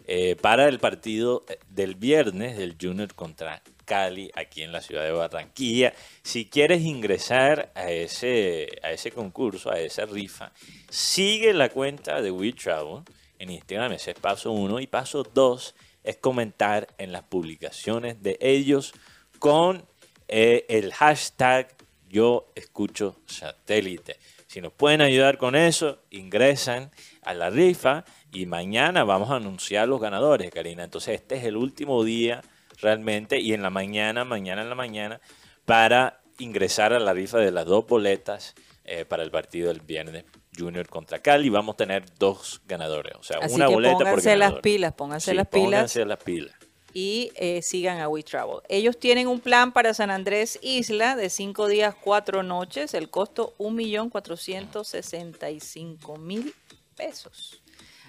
eh, 0.08 0.36
para 0.39 0.68
el 0.68 0.80
partido 0.80 1.45
del 1.70 1.95
viernes 1.95 2.58
del 2.58 2.76
Junior 2.80 3.14
contra 3.14 3.62
Cali 3.86 4.32
aquí 4.36 4.64
en 4.64 4.72
la 4.72 4.82
ciudad 4.82 5.03
de 5.03 5.12
Barranquilla. 5.12 5.93
Si 6.24 6.45
quieres 6.45 6.82
ingresar 6.82 7.72
a 7.76 7.91
ese, 7.91 8.80
a 8.84 8.91
ese 8.91 9.12
concurso, 9.12 9.72
a 9.72 9.80
esa 9.80 10.06
rifa, 10.06 10.51
sigue 10.89 11.53
la 11.53 11.70
cuenta 11.70 12.22
de 12.22 12.32
We 12.32 12.53
Travel 12.53 13.03
en 13.39 13.49
Instagram, 13.49 13.93
ese 13.93 14.12
es 14.12 14.20
paso 14.20 14.51
uno. 14.51 14.80
Y 14.80 14.88
paso 14.88 15.24
dos 15.24 15.76
es 16.03 16.18
comentar 16.18 16.88
en 16.97 17.12
las 17.12 17.24
publicaciones 17.24 18.22
de 18.22 18.38
ellos 18.41 18.93
con 19.39 19.86
eh, 20.28 20.66
el 20.70 20.93
hashtag 20.93 21.76
yo 22.10 22.51
escucho 22.56 23.20
satélite. 23.26 24.18
Si 24.47 24.62
nos 24.62 24.72
pueden 24.72 25.01
ayudar 25.01 25.38
con 25.38 25.56
eso, 25.56 25.99
ingresan 26.12 26.91
a 27.24 27.34
la 27.34 27.49
rifa 27.49 28.06
y 28.36 28.45
mañana 28.45 29.03
vamos 29.03 29.31
a 29.31 29.36
anunciar 29.38 29.88
los 29.88 29.99
ganadores, 30.01 30.51
Karina. 30.51 30.83
Entonces 30.83 31.15
este 31.15 31.36
es 31.38 31.45
el 31.45 31.55
último 31.57 32.03
día 32.03 32.41
realmente 32.81 33.39
y 33.39 33.53
en 33.53 33.61
la 33.61 33.69
mañana, 33.69 34.25
mañana 34.25 34.61
en 34.61 34.69
la 34.69 34.75
mañana, 34.75 35.21
para 35.65 36.21
ingresar 36.39 36.91
a 36.93 36.99
la 36.99 37.13
rifa 37.13 37.38
de 37.39 37.51
las 37.51 37.65
dos 37.65 37.88
boletas 37.88 38.53
eh, 38.83 39.05
para 39.05 39.23
el 39.23 39.31
partido 39.31 39.69
del 39.69 39.79
viernes 39.81 40.25
Junior 40.57 40.88
contra 40.89 41.19
Cali. 41.19 41.49
Vamos 41.49 41.73
a 41.75 41.77
tener 41.77 42.03
dos 42.19 42.61
ganadores, 42.65 43.13
o 43.17 43.23
sea, 43.23 43.38
Así 43.41 43.55
una 43.55 43.67
que 43.67 43.73
boleta 43.73 43.93
por 44.05 44.05
pónganse 44.05 44.36
las 44.36 44.39
ganador. 44.49 44.61
pilas, 44.61 44.93
pónganse 44.93 45.31
Sí, 45.31 45.38
las 45.38 45.47
pilas. 45.47 45.63
Pónganse 45.65 46.05
las 46.05 46.23
pilas. 46.23 46.55
y 46.93 47.31
eh, 47.36 47.61
sigan 47.61 47.99
a 47.99 48.07
WeTravel. 48.07 48.59
Ellos 48.69 48.97
tienen 48.99 49.27
un 49.27 49.39
plan 49.41 49.71
para 49.73 49.93
San 49.93 50.11
Andrés 50.11 50.59
Isla 50.61 51.15
de 51.15 51.29
cinco 51.29 51.67
días, 51.67 51.95
cuatro 51.99 52.43
noches, 52.43 52.93
el 52.93 53.09
costo 53.09 53.53
1.465.000 53.57 56.53
pesos. 56.95 57.61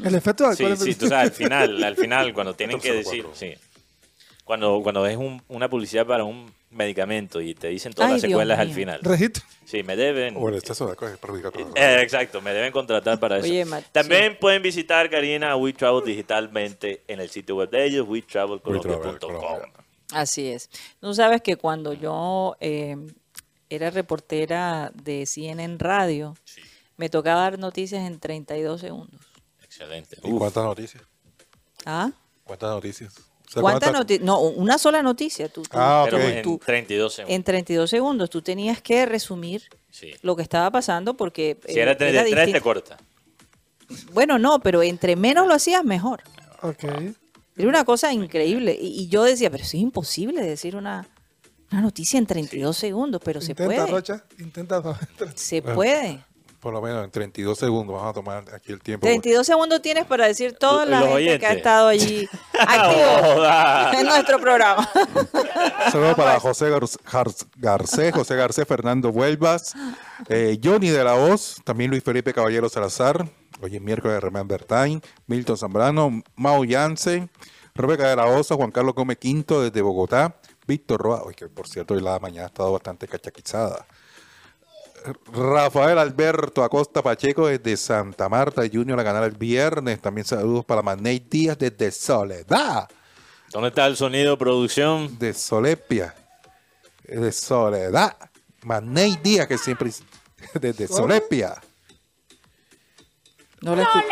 El 0.05 0.15
efecto 0.15 0.49
de 0.49 0.57
Sí, 0.57 0.65
sí, 0.77 0.95
tú 0.95 1.09
sabes, 1.09 1.31
al 1.31 1.37
final, 1.37 1.85
al 1.85 1.97
final, 1.97 2.33
cuando 2.33 2.55
tienen 2.55 2.81
que 2.81 2.93
decir, 2.93 3.27
sí. 3.35 3.55
Cuando, 4.51 4.81
cuando 4.83 5.07
es 5.07 5.17
un- 5.17 5.41
una 5.47 5.71
publicidad 5.71 6.05
para 6.05 6.25
un 6.25 6.53
medicamento 6.71 7.41
y 7.41 7.55
te 7.55 7.69
dicen 7.69 7.93
todas 7.93 8.09
Ay, 8.09 8.15
las 8.15 8.23
Dios 8.23 8.31
secuelas 8.33 8.59
al 8.59 8.67
mío. 8.67 8.75
final. 8.75 8.99
Registro. 9.01 9.45
Sí, 9.65 9.85
me 9.85 9.95
deben. 9.95 10.37
O 10.37 10.49
el 10.49 10.57
exceso 10.57 10.87
de 10.87 10.91
alcohol 10.91 11.13
es 11.13 11.19
perjudicial. 11.19 11.53
Eh, 11.77 12.03
exacto, 12.03 12.41
me 12.43 12.53
deben 12.53 12.73
contratar 12.73 13.21
para 13.21 13.37
eso. 13.39 13.45
Oye, 13.47 13.65
Matt, 13.65 13.85
También 13.93 14.37
pueden 14.41 14.61
visitar, 14.61 15.09
Karina, 15.09 15.55
We 15.55 15.73
Travel 15.73 16.05
digitalmente 16.05 17.05
en 17.07 17.21
el 17.21 17.31
sitio 17.31 17.55
web 17.55 17.71
de 17.71 17.85
ellos, 17.85 18.09
wetravelcolombia.com. 18.09 19.19
Colombia. 19.21 19.73
Así 20.13 20.49
es. 20.49 20.69
Tú 21.01 21.15
sabes 21.15 21.43
que 21.43 21.55
cuando 21.55 21.93
yo 21.93 22.57
eh, 22.59 22.97
era 23.69 23.91
reportera 23.91 24.91
de 25.01 25.27
CNN 25.27 25.77
Radio, 25.79 26.35
me 26.97 27.09
tocaba 27.09 27.43
dar 27.43 27.59
noticias 27.61 28.05
en 28.05 28.19
32 28.19 28.81
segundos. 28.81 29.21
Excelente. 29.63 30.17
¿Y 30.25 30.33
Uf, 30.33 30.39
cuántas 30.41 30.65
noticias? 30.65 31.05
¿Ah? 31.87 32.11
¿Cuántas 32.43 32.71
noticias? 32.71 33.15
O 33.51 33.53
sea, 33.53 33.63
¿Cuántas 33.63 33.91
¿cuántas- 33.91 34.01
noticias? 34.01 34.25
No, 34.25 34.41
una 34.41 34.79
sola 34.79 35.03
noticia. 35.03 35.49
Tú, 35.49 35.63
tú- 35.63 35.71
Ah, 35.73 36.03
pero 36.05 36.19
ok. 36.19 36.23
en 36.25 36.43
tú- 36.43 36.61
32 36.65 37.15
segundos. 37.15 37.35
en 37.37 37.43
32 37.43 37.91
segundos 37.91 38.31
tú 38.31 38.43
tenías 38.43 38.81
que 38.81 39.05
resumir 39.07 39.63
Sí. 39.91 40.13
lo 40.23 40.37
que 40.37 40.43
estaba 40.43 40.71
pasando 40.71 41.15
porque... 41.15 41.59
Si 41.67 41.79
eh, 41.79 41.83
era 41.83 41.97
33, 41.97 42.53
te 42.53 42.61
corta. 42.61 42.97
Bueno, 44.13 44.39
no, 44.39 44.61
pero 44.61 44.83
entre 44.83 45.17
menos 45.17 45.49
lo 45.49 45.55
hacías, 45.55 45.85
mejor. 45.85 46.23
Ok. 46.63 46.85
Era 47.57 47.69
una 47.69 47.85
cosa 47.85 48.13
increíble. 48.13 48.79
Y, 48.81 49.03
y 49.03 49.09
yo 49.09 49.25
decía, 49.25 49.51
pero 49.51 49.65
eso 49.65 49.77
es 49.77 49.83
imposible 49.83 50.43
decir 50.43 50.77
una, 50.77 51.09
una 51.73 51.81
noticia 51.81 52.19
en 52.19 52.27
32 52.27 52.77
segundos, 52.77 53.21
pero 53.25 53.41
se 53.41 53.51
Intenta, 53.53 53.75
puede. 53.75 53.91
Rocha. 53.91 54.25
Intenta. 54.39 54.81
Se 55.35 55.61
puede. 55.61 56.25
Por 56.61 56.75
lo 56.75 56.83
menos 56.83 57.03
en 57.05 57.11
32 57.11 57.59
segundos 57.59 57.97
vamos 57.97 58.11
a 58.11 58.13
tomar 58.13 58.45
aquí 58.55 58.71
el 58.73 58.81
tiempo. 58.83 59.07
32 59.07 59.47
segundos 59.47 59.81
tienes 59.81 60.05
para 60.05 60.27
decir 60.27 60.53
toda 60.59 60.85
la 60.85 61.01
gente 61.01 61.39
que 61.39 61.47
ha 61.47 61.53
estado 61.53 61.89
allí 61.89 62.29
activo 62.59 63.99
en 63.99 64.07
nuestro 64.07 64.39
programa. 64.39 64.87
Saludos 65.91 66.15
para 66.17 66.39
José 66.39 66.71
Gar- 66.71 67.01
Gar- 67.11 67.47
Garcés, 67.57 68.13
José 68.15 68.37
Garcés, 68.37 68.67
Fernando 68.69 69.11
Vuelvas, 69.11 69.73
eh, 70.29 70.59
Johnny 70.63 70.91
de 70.91 71.03
la 71.03 71.15
Voz, 71.15 71.57
también 71.65 71.91
Luis 71.91 72.03
Felipe 72.05 72.35
Caballero 72.35 72.69
Salazar, 72.69 73.27
hoy 73.63 73.77
es 73.77 73.81
miércoles 73.83 74.17
de 74.17 74.21
Remember 74.21 74.63
Time, 74.65 75.01
Milton 75.27 75.57
Zambrano, 75.57 76.23
Mau 76.37 76.65
Yance, 76.65 77.29
Rebeca 77.75 78.09
de 78.09 78.17
la 78.17 78.27
Osa, 78.27 78.55
Juan 78.57 78.71
Carlos 78.71 78.95
Gómez 78.95 79.17
Quinto 79.19 79.63
desde 79.63 79.81
Bogotá, 79.81 80.37
Víctor 80.67 81.01
Roa, 81.01 81.23
hoy 81.23 81.35
que 81.35 81.49
por 81.49 81.67
cierto 81.69 81.95
hoy 81.95 82.03
la 82.03 82.19
mañana 82.19 82.45
ha 82.45 82.49
estado 82.49 82.71
bastante 82.73 83.09
cachaquizada. 83.09 83.87
Rafael 85.33 85.99
Alberto 85.99 86.63
Acosta 86.63 87.03
Pacheco 87.03 87.47
desde 87.47 87.77
Santa 87.77 88.29
Marta 88.29 88.63
Junior 88.71 88.99
a 89.01 89.03
ganar 89.03 89.25
el 89.25 89.33
viernes. 89.37 90.01
También 90.01 90.27
saludos 90.27 90.65
para 90.65 90.83
Manei 90.83 91.19
Díaz 91.21 91.59
desde 91.59 91.91
Soledad 91.91 92.89
¿Dónde 93.53 93.69
está 93.69 93.87
el 93.87 93.97
sonido 93.97 94.39
producción? 94.39 95.19
de 95.19 95.35
Solepia, 95.35 96.15
de 97.05 97.33
Soledad, 97.33 98.17
Manei 98.63 99.17
Díaz, 99.17 99.49
que 99.49 99.59
siempre 99.59 99.91
desde 100.61 100.87
Solepia. 100.87 101.55
No 103.61 103.75
escu- 103.75 104.05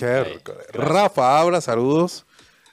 Miércoles. 0.00 0.66
Rafa 0.72 1.40
habla, 1.40 1.60
saludos 1.60 2.26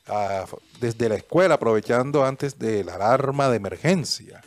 a- 0.08 0.46
desde 0.80 1.10
la 1.10 1.16
escuela, 1.16 1.56
aprovechando 1.56 2.24
antes 2.26 2.58
de 2.60 2.84
la 2.84 2.96
alarma 2.96 3.50
de 3.50 3.58
emergencia. 3.58 4.42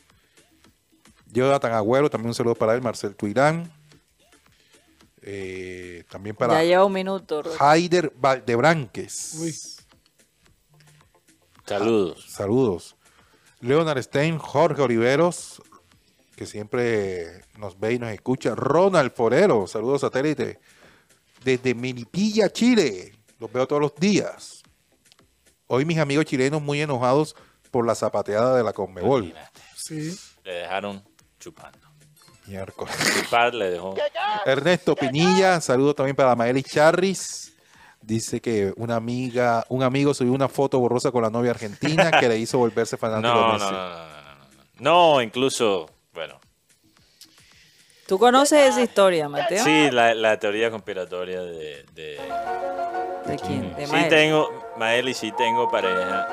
Jonathan 1.35 1.73
Agüero, 1.73 2.09
también 2.09 2.29
un 2.29 2.35
saludo 2.35 2.55
para 2.55 2.75
él, 2.75 2.81
Marcel 2.81 3.17
Tuirán. 3.17 3.71
Eh, 5.21 6.05
también 6.09 6.37
para 6.37 6.55
Ya 6.55 6.65
lleva 6.65 6.85
un 6.85 6.93
minuto. 6.93 7.43
Haider 7.59 8.13
Valdebranques. 8.17 9.35
Uy. 9.41 9.55
Saludos. 11.67 12.27
Saludos. 12.29 12.97
Leonard 13.61 14.03
Stein, 14.03 14.39
Jorge 14.39 14.83
Oliveros, 14.83 15.63
que 16.37 16.47
siempre 16.47 17.43
nos 17.59 17.81
ve 17.81 17.95
y 17.95 17.99
nos 17.99 18.13
escucha. 18.13 18.55
Ronald 18.55 19.13
Forero, 19.13 19.67
saludos 19.67 20.03
satélite. 20.03 20.61
Desde 21.43 21.75
Milipilla, 21.75 22.51
Chile. 22.51 23.13
Los 23.41 23.51
veo 23.51 23.67
todos 23.67 23.83
los 23.83 23.95
días. 23.97 24.63
Hoy 25.67 25.85
mis 25.85 25.99
amigos 25.99 26.27
chilenos 26.27 26.63
muy 26.63 26.81
enojados 26.81 27.35
por 27.71 27.87
la 27.87 27.95
zapateada 27.95 28.57
de 28.57 28.63
la 28.63 28.73
Conmebol. 28.73 29.35
Sí. 29.75 30.17
Le 30.45 30.53
dejaron 30.53 31.03
chupando. 31.45 31.79
Miércoles. 32.47 32.95
Chupar 33.23 33.55
le 33.55 33.71
dejó. 33.71 33.95
Ernesto 34.45 34.95
Pinilla, 34.95 35.61
saludos 35.61 35.95
también 35.95 36.17
para 36.17 36.35
Maeli 36.35 36.63
Charris. 36.63 37.53
Dice 38.01 38.41
que 38.41 38.73
una 38.77 38.97
amiga, 38.97 39.65
un 39.71 39.83
amigo 39.83 40.13
subió 40.13 40.33
una 40.33 40.49
foto 40.49 40.79
borrosa 40.79 41.11
con 41.11 41.23
la 41.23 41.31
novia 41.31 41.53
argentina 41.53 42.11
que 42.21 42.29
le 42.29 42.37
hizo 42.39 42.59
volverse 42.59 42.97
fanático 42.99 43.29
de 43.29 43.35
No, 43.35 43.47
no, 43.47 43.53
Messi. 43.55 43.65
no, 43.65 43.73
no, 43.73 43.89
no, 43.89 43.97
no, 43.97 44.35
no. 44.81 45.15
No, 45.15 45.23
incluso, 45.23 45.89
bueno, 46.13 46.39
¿Tú 48.07 48.19
conoces 48.19 48.69
esa 48.69 48.83
historia, 48.83 49.31
Mateo? 49.31 49.65
sí, 49.65 49.91
la, 49.91 50.13
la 50.15 50.39
teoría 50.39 50.71
conspiratoria 50.71 51.41
de... 51.41 51.85
de 51.95 52.19
¿De 53.27 53.37
quién? 53.39 53.75
De 53.75 53.87
sí 53.87 53.97
tengo, 54.11 54.51
Maeli, 54.77 55.15
sí 55.15 55.33
tengo 55.33 55.71
pareja. 55.71 56.29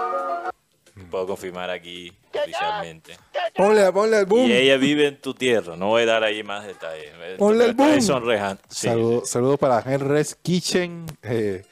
Puedo 1.11 1.27
confirmar 1.27 1.69
aquí 1.69 2.11
oficialmente. 2.33 3.17
Ponle, 3.55 3.91
ponle 3.91 4.17
al 4.17 4.25
boom. 4.25 4.47
Y 4.47 4.53
ella 4.53 4.77
vive 4.77 5.07
en 5.07 5.21
tu 5.21 5.33
tierra. 5.33 5.75
No 5.75 5.87
voy 5.87 6.03
a 6.03 6.05
dar 6.05 6.23
ahí 6.23 6.43
más 6.43 6.65
detalles. 6.65 7.11
Ponle 7.37 7.65
al 7.65 7.73
boom. 7.73 8.01
Sí, 8.01 8.87
Saludos 8.87 9.29
saludo 9.29 9.57
para 9.57 9.81
Henry's 9.85 10.35
Kitchen. 10.35 11.05
Eh, 11.23 11.63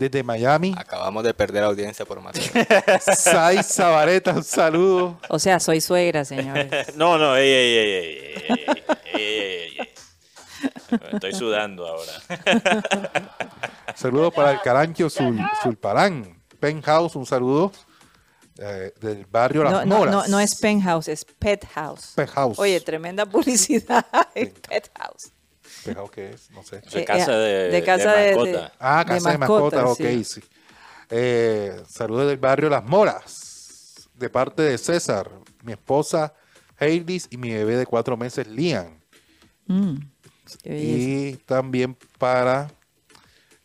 desde 0.00 0.22
Miami. 0.22 0.74
Acabamos 0.78 1.22
de 1.22 1.34
perder 1.34 1.62
audiencia 1.62 2.06
por 2.06 2.20
Mateo. 2.22 2.42
Sai 3.00 3.62
Sabareta, 3.62 4.32
un 4.32 4.42
saludo. 4.42 5.20
O 5.28 5.38
sea, 5.38 5.60
soy 5.60 5.82
suegra, 5.82 6.24
señores. 6.24 6.70
no, 6.96 7.18
no, 7.18 7.36
ey, 7.36 7.50
ey, 7.52 7.76
ey, 7.76 7.92
ey, 7.92 8.44
ey, 8.48 8.74
ey, 9.12 9.78
ey. 9.78 9.88
Estoy 11.12 11.34
sudando 11.34 11.86
ahora. 11.86 12.12
Saludos 13.94 14.32
para 14.32 14.52
el 14.52 14.60
Carancho 14.62 15.08
Zulparán. 15.10 16.40
Penthouse, 16.58 17.16
un 17.16 17.26
saludo 17.26 17.70
eh, 18.60 18.92
del 19.00 19.24
barrio 19.26 19.64
Las 19.64 19.72
No, 19.72 19.84
no, 19.86 19.98
Moras. 19.98 20.14
no, 20.14 20.28
no 20.28 20.38
es 20.40 20.54
penthouse, 20.54 21.08
es 21.08 21.24
pet 21.24 21.66
house. 21.74 22.12
Penthouse. 22.14 22.58
Oye, 22.58 22.80
tremenda 22.80 23.26
publicidad 23.26 24.06
en 24.34 24.52
pet 24.52 24.90
house. 24.98 25.32
Penthouse, 25.84 26.10
¿qué 26.10 26.30
es? 26.30 26.50
No 26.50 26.62
sé. 26.62 26.82
Sea, 26.88 27.00
Eh, 27.00 27.04
casa 27.04 27.32
eh, 27.32 27.36
de, 27.36 27.70
de 27.70 27.82
casa 27.84 28.12
de- 28.12 28.36
mascota. 28.36 28.72
Ah, 28.78 28.98
de 29.04 29.08
casa 29.14 29.30
de 29.32 29.38
mascotas, 29.38 29.82
mascotas, 29.84 30.16
ok, 30.18 30.24
sí. 30.24 30.40
Eh, 31.10 31.82
saludos 31.88 32.28
del 32.28 32.36
barrio 32.38 32.68
Las 32.68 32.84
Moras, 32.84 34.08
de 34.14 34.30
parte 34.30 34.62
de 34.62 34.78
César, 34.78 35.28
mi 35.64 35.72
esposa 35.72 36.34
Hailey 36.78 37.20
y 37.30 37.36
mi 37.36 37.50
bebé 37.50 37.76
de 37.76 37.86
cuatro 37.86 38.16
meses, 38.16 38.46
Liam. 38.46 39.00
Mm. 39.66 39.96
Y 40.64 41.32
también 41.46 41.96
para 42.18 42.70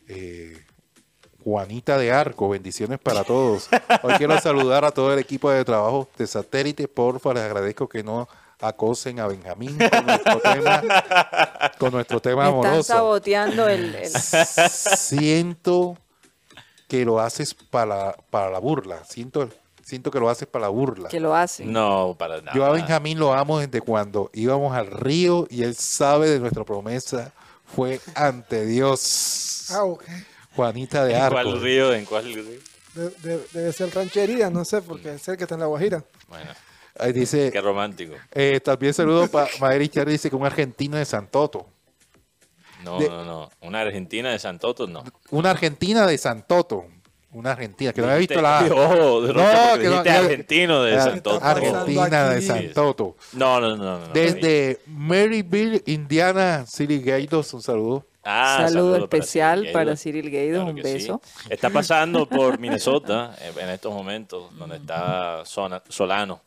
eh, 0.08 0.64
Juanita 1.50 1.96
de 1.96 2.10
Arco, 2.10 2.48
bendiciones 2.48 2.98
para 2.98 3.22
todos. 3.22 3.68
Hoy 4.02 4.14
quiero 4.14 4.36
saludar 4.40 4.84
a 4.84 4.90
todo 4.90 5.12
el 5.12 5.20
equipo 5.20 5.48
de 5.48 5.64
trabajo 5.64 6.08
de 6.18 6.26
satélite, 6.26 6.88
porfa, 6.88 7.32
les 7.34 7.44
agradezco 7.44 7.88
que 7.88 8.02
no 8.02 8.28
acosen 8.60 9.20
a 9.20 9.28
Benjamín 9.28 9.78
con 9.78 10.06
nuestro 10.06 10.40
tema, 10.40 10.82
con 11.78 11.92
nuestro 11.92 12.20
tema 12.20 12.42
Me 12.42 12.48
están 12.48 12.64
amoroso. 12.66 12.92
saboteando 12.92 13.68
el... 13.68 13.94
el- 13.94 14.10
Siento 14.10 15.96
que 16.88 17.04
lo 17.04 17.20
haces 17.20 17.54
para, 17.54 18.16
para 18.30 18.50
la 18.50 18.58
burla. 18.58 19.04
Siento, 19.04 19.48
siento 19.84 20.10
que 20.10 20.18
lo 20.18 20.28
haces 20.28 20.48
para 20.48 20.62
la 20.64 20.68
burla. 20.70 21.08
que 21.10 21.20
lo 21.20 21.32
hacen. 21.36 21.72
No, 21.72 22.16
para 22.18 22.40
nada. 22.40 22.56
Yo 22.56 22.64
a 22.64 22.72
Benjamín 22.72 23.20
lo 23.20 23.32
amo 23.32 23.60
desde 23.60 23.80
cuando 23.80 24.30
íbamos 24.34 24.74
al 24.76 24.88
río 24.88 25.46
y 25.48 25.62
él 25.62 25.76
sabe 25.76 26.28
de 26.28 26.40
nuestra 26.40 26.64
promesa. 26.64 27.30
Fue 27.64 28.00
ante 28.16 28.66
Dios. 28.66 29.68
Ah, 29.70 29.84
ok. 29.84 30.02
Juanita 30.56 31.04
de 31.04 31.14
¿En 31.14 31.20
Arco. 31.22 31.34
cuál 31.34 31.60
río? 31.60 31.92
¿En 31.94 32.04
cuál 32.04 32.24
río? 32.24 32.42
De- 32.94 33.10
de- 33.22 33.46
debe 33.52 33.72
ser 33.72 33.94
ranchería, 33.94 34.48
no 34.50 34.64
sé, 34.64 34.80
porque 34.82 35.14
es 35.14 35.28
el 35.28 35.36
que 35.36 35.44
está 35.44 35.54
en 35.54 35.60
la 35.60 35.66
Guajira. 35.66 36.02
Bueno, 36.28 36.50
Ahí 36.98 37.12
dice, 37.12 37.50
qué 37.52 37.60
romántico. 37.60 38.14
eh, 38.32 38.58
también 38.60 38.94
saludo 38.94 39.28
para 39.28 39.48
Madrid 39.60 39.90
Charlie, 39.92 40.12
dice 40.12 40.30
que 40.30 40.36
un 40.36 40.46
argentino 40.46 40.96
de 40.96 41.04
Santoto. 41.04 41.66
No, 42.82 42.98
De- 42.98 43.08
no, 43.08 43.24
no. 43.24 43.50
Una 43.60 43.80
Argentina 43.80 44.30
de 44.30 44.38
Santoto, 44.38 44.86
no. 44.86 45.04
Una 45.30 45.50
argentina 45.50 46.06
de 46.06 46.16
Santoto. 46.18 46.86
Una 47.32 47.50
argentina, 47.52 47.92
que 47.92 48.00
no 48.00 48.06
había 48.06 48.18
visto 48.18 48.40
la... 48.40 48.60
Oh, 48.74 49.20
de 49.20 49.32
No, 49.34 49.42
no, 49.74 49.78
que 49.78 49.88
no, 49.90 49.96
argentino 49.98 50.82
de 50.84 50.96
Ah, 50.96 51.02
Santoto. 51.02 51.44
Argentina 51.44 52.28
de? 52.30 52.40
Santoto. 52.42 53.16
No, 53.34 53.60
no, 53.60 53.76
no, 53.76 53.98
no. 53.98 54.06
no. 54.06 54.12
Desde 54.14 54.80
Maryville, 54.86 55.82
Indiana, 55.86 56.64
City 56.66 56.98
Gaitos, 57.00 57.52
un 57.52 57.60
saludo. 57.62 58.06
Ah, 58.28 58.66
Saludo 58.68 58.92
para 58.92 59.04
especial 59.04 59.58
Cyril 59.60 59.72
para. 59.72 59.96
Cyril 59.96 60.30
Claro 60.30 60.66
un 60.66 60.74
beso. 60.76 61.20
sí. 61.24 61.46
Está 61.50 61.70
pasando 61.70 62.26
por 62.28 62.58
Minnesota 62.60 63.36
eh, 63.40 63.52
en 63.60 63.68
estos 63.70 63.92
momentos, 63.94 64.52
donde 64.58 64.76
está 64.76 65.44
Solano. 65.88 66.40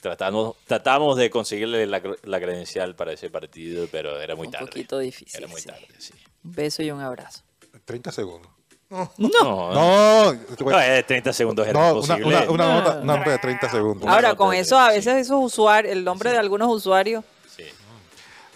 Tratamos, 0.00 0.56
tratamos 0.66 1.16
de 1.18 1.28
conseguirle 1.30 1.86
la, 1.86 2.02
cre- 2.02 2.18
la 2.24 2.40
credencial 2.40 2.94
para 2.96 3.12
ese 3.12 3.28
partido, 3.30 3.86
pero 3.92 4.18
era 4.18 4.34
muy 4.34 4.46
Un 4.46 4.52
tarde. 4.52 4.66
poquito 4.66 4.98
difícil, 4.98 5.38
Era 5.38 5.46
muy 5.46 5.60
sí. 5.60 5.68
tarde, 5.68 5.86
sí. 5.98 6.14
Un 6.42 6.52
beso 6.52 6.82
y 6.82 6.90
un 6.90 7.00
abrazo. 7.02 7.42
30 7.84 8.10
segundos. 8.10 8.50
No, 8.88 9.12
No, 9.18 10.32
No, 10.34 10.80
es 10.80 11.06
30 11.06 11.32
segundos 11.32 11.68
era 11.68 11.78
no, 11.78 12.00
una, 12.00 12.14
imposible. 12.18 12.26
una- 12.26 12.50
una 12.50 12.74
nota, 12.80 12.98
una 13.02 13.16
nota 13.18 13.30
de 13.30 13.38
30 13.38 13.70
segundos. 13.70 14.02
Una 14.04 14.14
Ahora, 14.14 14.34
con 14.34 14.50
de- 14.50 14.58
eso, 14.60 14.78
a 14.78 14.88
sí. 14.90 14.96
veces 14.96 15.14
esos 15.26 15.38
usuarios, 15.44 15.92
el 15.92 16.02
nombre 16.02 16.30
de 16.32 16.38
algunos 16.38 16.68
usuarios, 16.74 17.22
Sí. 17.54 17.64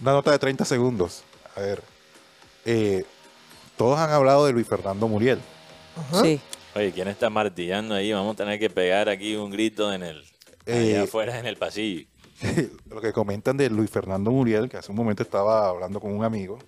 Una 0.00 0.12
nota 0.12 0.30
de 0.32 0.38
30 0.38 0.64
segundos. 0.64 1.22
A 1.56 1.60
ver. 1.60 1.82
Eh, 2.64 3.04
todos 3.76 3.98
han 3.98 4.10
hablado 4.10 4.46
de 4.46 4.52
Luis 4.52 4.66
Fernando 4.66 5.08
Muriel. 5.08 5.40
sí. 6.22 6.40
Oye, 6.76 6.90
¿quién 6.90 7.06
está 7.06 7.30
martillando 7.30 7.94
ahí? 7.94 8.12
Vamos 8.12 8.34
a 8.34 8.36
tener 8.36 8.58
que 8.58 8.68
pegar 8.68 9.08
aquí 9.08 9.36
un 9.36 9.48
grito 9.48 9.92
en 9.92 10.02
el... 10.02 10.24
Eh, 10.66 10.94
allá 10.96 11.02
afuera 11.04 11.38
en 11.38 11.46
el 11.46 11.56
pasillo. 11.56 12.08
Lo 12.90 13.00
que 13.00 13.12
comentan 13.12 13.56
de 13.56 13.70
Luis 13.70 13.88
Fernando 13.88 14.32
Muriel, 14.32 14.68
que 14.68 14.76
hace 14.78 14.90
un 14.90 14.96
momento 14.96 15.22
estaba 15.22 15.68
hablando 15.68 16.00
con 16.00 16.12
un 16.12 16.24
amigo, 16.24 16.58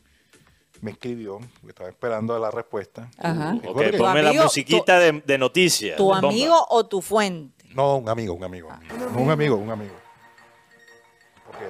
me 0.81 0.93
escribió, 0.93 1.41
que 1.61 1.71
estaba 1.71 1.89
esperando 1.89 2.39
la 2.39 2.53
respuesta. 2.53 3.11
Ajá. 3.19 3.57
Ok, 3.67 3.83
ponme 3.99 4.23
la 4.23 4.33
musiquita 4.45 5.01
de, 5.01 5.23
de 5.27 5.39
noticias. 5.39 5.97
¿Tu 5.97 6.05
bomba. 6.05 6.29
amigo 6.29 6.55
o 6.69 6.87
tu 6.87 7.03
fuente? 7.03 7.65
No, 7.75 7.97
un 7.97 8.09
amigo, 8.09 8.35
un 8.35 8.45
amigo. 8.45 8.69
Ah. 8.71 8.79
No, 9.13 9.21
un 9.23 9.31
amigo, 9.33 9.57
un 9.57 9.71
amigo. 9.71 9.95
Porque 11.47 11.65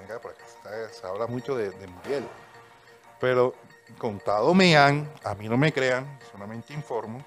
venga, 0.00 0.18
por 0.18 0.30
acá, 0.30 0.44
se, 0.90 1.00
se 1.00 1.06
habla 1.06 1.26
mucho 1.26 1.54
de, 1.54 1.70
de 1.72 1.86
Muriel. 1.88 2.24
Pero 3.20 3.54
contado 3.98 4.54
me 4.54 4.76
han, 4.76 5.10
a 5.24 5.34
mí 5.34 5.48
no 5.48 5.56
me 5.56 5.72
crean, 5.72 6.18
solamente 6.30 6.72
informo, 6.72 7.24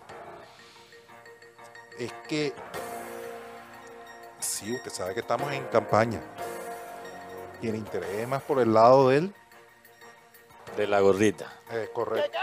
es 1.98 2.12
que 2.28 2.54
sí, 4.40 4.74
usted 4.74 4.92
sabe 4.92 5.14
que 5.14 5.22
estamos 5.22 5.52
en 5.52 5.66
campaña. 5.68 6.22
Y 7.62 7.70
el 7.70 7.76
interés 7.76 8.10
es 8.12 8.28
más 8.28 8.44
por 8.44 8.60
el 8.60 8.74
lado 8.74 9.10
de 9.10 9.18
él, 9.18 9.34
De 10.76 10.88
la 10.88 11.00
gorrita. 11.00 11.52
es 11.72 11.90
correcto. 11.90 12.38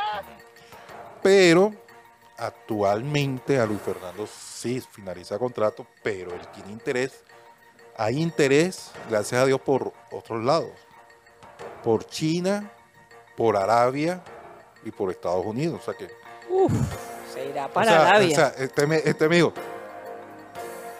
Pero 1.23 1.73
actualmente 2.39 3.61
a 3.61 3.66
Luis 3.66 3.81
Fernando 3.83 4.27
sí 4.27 4.81
finaliza 4.81 5.39
contrato, 5.39 5.87
pero 6.03 6.35
él 6.35 6.49
tiene 6.49 6.73
interés. 6.73 7.23
Hay 7.97 8.20
interés, 8.20 8.91
gracias 9.11 9.43
a 9.43 9.47
Dios, 9.47 9.61
por 9.61 9.93
otros 10.11 10.43
lados. 10.43 10.73
Por 11.85 12.07
China, 12.07 12.73
por 13.43 13.57
Arabia 13.57 14.22
y 14.84 14.93
por 14.93 15.11
Estados 15.11 15.45
Unidos. 15.45 15.80
O 15.80 15.84
sea 15.84 15.95
que. 15.95 16.07
Se 17.34 17.45
irá 17.45 17.66
o 17.66 17.72
para 17.72 17.90
sea, 17.90 18.07
Arabia. 18.09 18.28
o 18.28 18.34
sea, 18.36 18.49
este, 18.64 18.86
me- 18.86 19.03
este 19.05 19.24
amigo, 19.24 19.53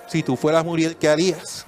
si 0.09 0.24
tú 0.24 0.34
fueras 0.36 0.64
Muriel, 0.64 0.97
¿qué 0.97 1.09
harías? 1.09 1.64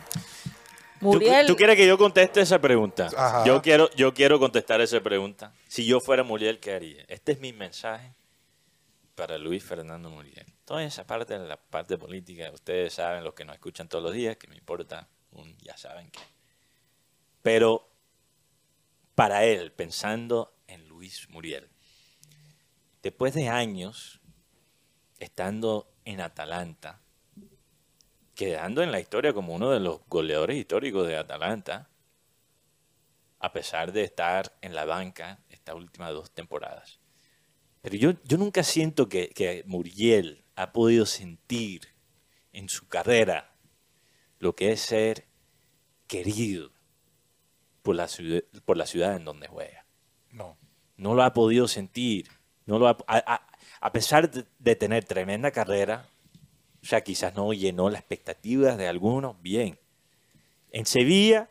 ¿Tú- 0.98 1.12
Muriel, 1.12 1.46
¿Tú, 1.46 1.54
quieres 1.54 1.76
que 1.76 1.86
yo 1.86 1.96
conteste 1.96 2.40
esa 2.40 2.58
pregunta? 2.58 3.08
Ajá. 3.16 3.44
Yo 3.44 3.62
quiero, 3.62 3.88
yo 3.92 4.12
quiero 4.14 4.40
contestar 4.40 4.80
esa 4.80 5.00
pregunta. 5.00 5.52
Si 5.68 5.86
yo 5.86 6.00
fuera 6.00 6.24
Muriel, 6.24 6.58
¿qué 6.58 6.72
haría? 6.74 7.04
Este 7.06 7.30
es 7.30 7.38
mi 7.38 7.52
mensaje 7.52 8.12
para 9.14 9.38
Luis 9.38 9.62
Fernando 9.62 10.10
Muriel. 10.10 10.46
Toda 10.64 10.82
esa 10.82 11.06
parte 11.06 11.38
de 11.38 11.46
la 11.46 11.56
parte 11.56 11.96
política, 11.98 12.50
ustedes 12.52 12.94
saben, 12.94 13.22
los 13.22 13.34
que 13.34 13.44
nos 13.44 13.54
escuchan 13.54 13.86
todos 13.88 14.02
los 14.02 14.12
días, 14.12 14.36
que 14.38 14.48
me 14.48 14.56
importa, 14.56 15.06
ya 15.62 15.76
saben 15.76 16.10
que. 16.10 16.18
Pero 17.42 17.88
para 19.14 19.44
él, 19.44 19.70
pensando 19.70 20.50
en 20.50 20.53
Luis 21.04 21.28
Muriel, 21.28 21.68
después 23.02 23.34
de 23.34 23.50
años 23.50 24.22
estando 25.18 25.92
en 26.06 26.22
Atalanta, 26.22 27.02
quedando 28.34 28.82
en 28.82 28.90
la 28.90 29.00
historia 29.00 29.34
como 29.34 29.54
uno 29.54 29.70
de 29.70 29.80
los 29.80 30.00
goleadores 30.06 30.56
históricos 30.56 31.06
de 31.06 31.18
Atalanta, 31.18 31.90
a 33.38 33.52
pesar 33.52 33.92
de 33.92 34.02
estar 34.02 34.56
en 34.62 34.74
la 34.74 34.86
banca 34.86 35.40
estas 35.50 35.74
últimas 35.74 36.10
dos 36.12 36.30
temporadas. 36.30 37.00
Pero 37.82 37.96
yo, 37.96 38.12
yo 38.24 38.38
nunca 38.38 38.62
siento 38.62 39.06
que, 39.06 39.62
Muriel 39.66 40.42
ha 40.56 40.72
podido 40.72 41.04
sentir 41.04 41.82
en 42.54 42.70
su 42.70 42.88
carrera 42.88 43.54
lo 44.38 44.56
que 44.56 44.72
es 44.72 44.80
ser 44.80 45.26
querido 46.06 46.72
por 47.82 47.94
la 47.94 48.08
ciudad, 48.08 48.42
por 48.64 48.78
la 48.78 48.86
ciudad 48.86 49.16
en 49.16 49.26
donde 49.26 49.48
juega 49.48 49.84
No. 50.30 50.63
No 50.96 51.14
lo 51.14 51.22
ha 51.22 51.32
podido 51.32 51.68
sentir. 51.68 52.28
No 52.66 52.78
lo 52.78 52.88
ha- 52.88 52.96
a, 53.06 53.34
a- 53.34 53.46
a 53.80 53.92
pesar 53.92 54.30
de, 54.30 54.76
tener 54.76 55.04
tremenda 55.04 55.50
carrera, 55.50 56.08
o 56.82 56.86
sea, 56.86 57.02
quizás 57.02 57.34
no 57.34 57.52
llenó 57.52 57.90
las 57.90 58.00
expectativas 58.00 58.78
de 58.78 58.88
algunos, 58.88 59.40
bien. 59.42 59.78
En 60.70 60.86
Sevilla 60.86 61.50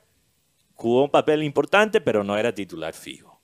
jugó 0.74 1.04
un 1.06 1.12
papel 1.12 1.44
importante, 1.44 2.02
pero 2.02 2.24
no 2.24 2.38
era 2.38 2.54
titular 2.54 2.94
fijo. 2.94 3.42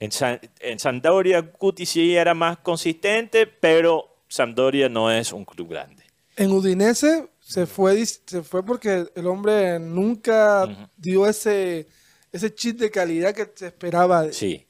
En, 0.00 0.10
San- 0.10 0.40
en 0.60 0.78
Sampdoria, 0.80 1.52
Cuti 1.52 1.86
sí 1.86 2.16
era 2.16 2.34
más 2.34 2.58
consistente, 2.58 3.46
pero 3.46 4.24
Sampdoria 4.28 4.88
no 4.88 5.10
es 5.10 5.32
un 5.32 5.44
club 5.44 5.68
grande. 5.68 6.02
En 6.36 6.50
Udinese 6.50 7.28
se 7.40 7.66
fue, 7.66 8.04
se 8.04 8.42
fue 8.42 8.64
porque 8.64 9.06
el 9.14 9.26
hombre 9.26 9.78
nunca 9.78 10.88
dio 10.96 11.26
ese, 11.26 11.86
ese 12.32 12.54
chip 12.54 12.78
de 12.78 12.90
calidad 12.90 13.34
que 13.34 13.50
se 13.54 13.66
esperaba. 13.66 14.22
de- 14.22 14.32
Sí. 14.32 14.66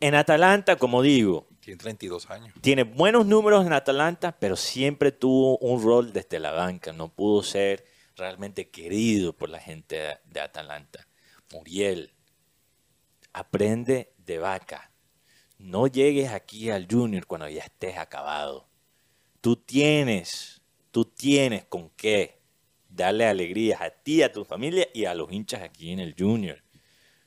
En 0.00 0.14
Atalanta, 0.16 0.76
como 0.76 1.00
digo, 1.00 1.48
Tiene 1.60 1.78
32 1.78 2.28
años. 2.28 2.52
tiene 2.60 2.82
buenos 2.82 3.24
números 3.24 3.64
en 3.64 3.72
Atalanta, 3.72 4.36
pero 4.38 4.56
siempre 4.56 5.12
tuvo 5.12 5.58
un 5.58 5.80
rol 5.82 6.12
desde 6.12 6.40
la 6.40 6.50
banca. 6.50 6.92
No 6.92 7.14
pudo 7.14 7.42
ser 7.44 7.84
realmente 8.16 8.68
querido 8.70 9.32
por 9.32 9.48
la 9.48 9.60
gente 9.60 9.96
de, 9.96 10.16
de 10.24 10.40
Atalanta. 10.40 11.06
Muriel, 11.52 12.12
aprende 13.32 14.12
de 14.18 14.38
vaca. 14.38 14.90
No 15.58 15.86
llegues 15.86 16.30
aquí 16.30 16.70
al 16.70 16.86
Junior 16.90 17.26
cuando 17.26 17.48
ya 17.48 17.62
estés 17.62 17.96
acabado. 17.96 18.68
Tú 19.40 19.56
tienes, 19.56 20.60
tú 20.90 21.04
tienes 21.04 21.64
con 21.64 21.90
qué 21.90 22.40
darle 22.88 23.26
alegrías 23.26 23.80
a 23.80 23.90
ti, 23.90 24.22
a 24.22 24.32
tu 24.32 24.44
familia 24.44 24.86
y 24.92 25.04
a 25.04 25.14
los 25.14 25.30
hinchas 25.32 25.62
aquí 25.62 25.92
en 25.92 26.00
el 26.00 26.14
Junior. 26.18 26.61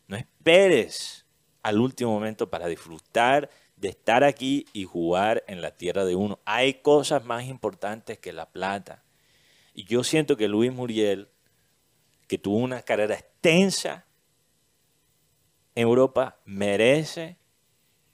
No 0.07 0.15
esperes 0.15 1.25
al 1.63 1.79
último 1.79 2.11
momento 2.11 2.49
para 2.49 2.67
disfrutar 2.67 3.49
de 3.75 3.89
estar 3.89 4.23
aquí 4.23 4.65
y 4.73 4.85
jugar 4.85 5.43
en 5.47 5.61
la 5.61 5.71
tierra 5.71 6.05
de 6.05 6.15
uno. 6.15 6.39
Hay 6.45 6.75
cosas 6.75 7.25
más 7.25 7.45
importantes 7.45 8.17
que 8.19 8.33
la 8.33 8.49
plata. 8.49 9.03
Y 9.73 9.83
yo 9.85 10.03
siento 10.03 10.37
que 10.37 10.47
Luis 10.47 10.71
Muriel, 10.71 11.27
que 12.27 12.37
tuvo 12.37 12.57
una 12.57 12.81
carrera 12.81 13.15
extensa 13.15 14.05
en 15.75 15.83
Europa, 15.83 16.39
merece 16.45 17.37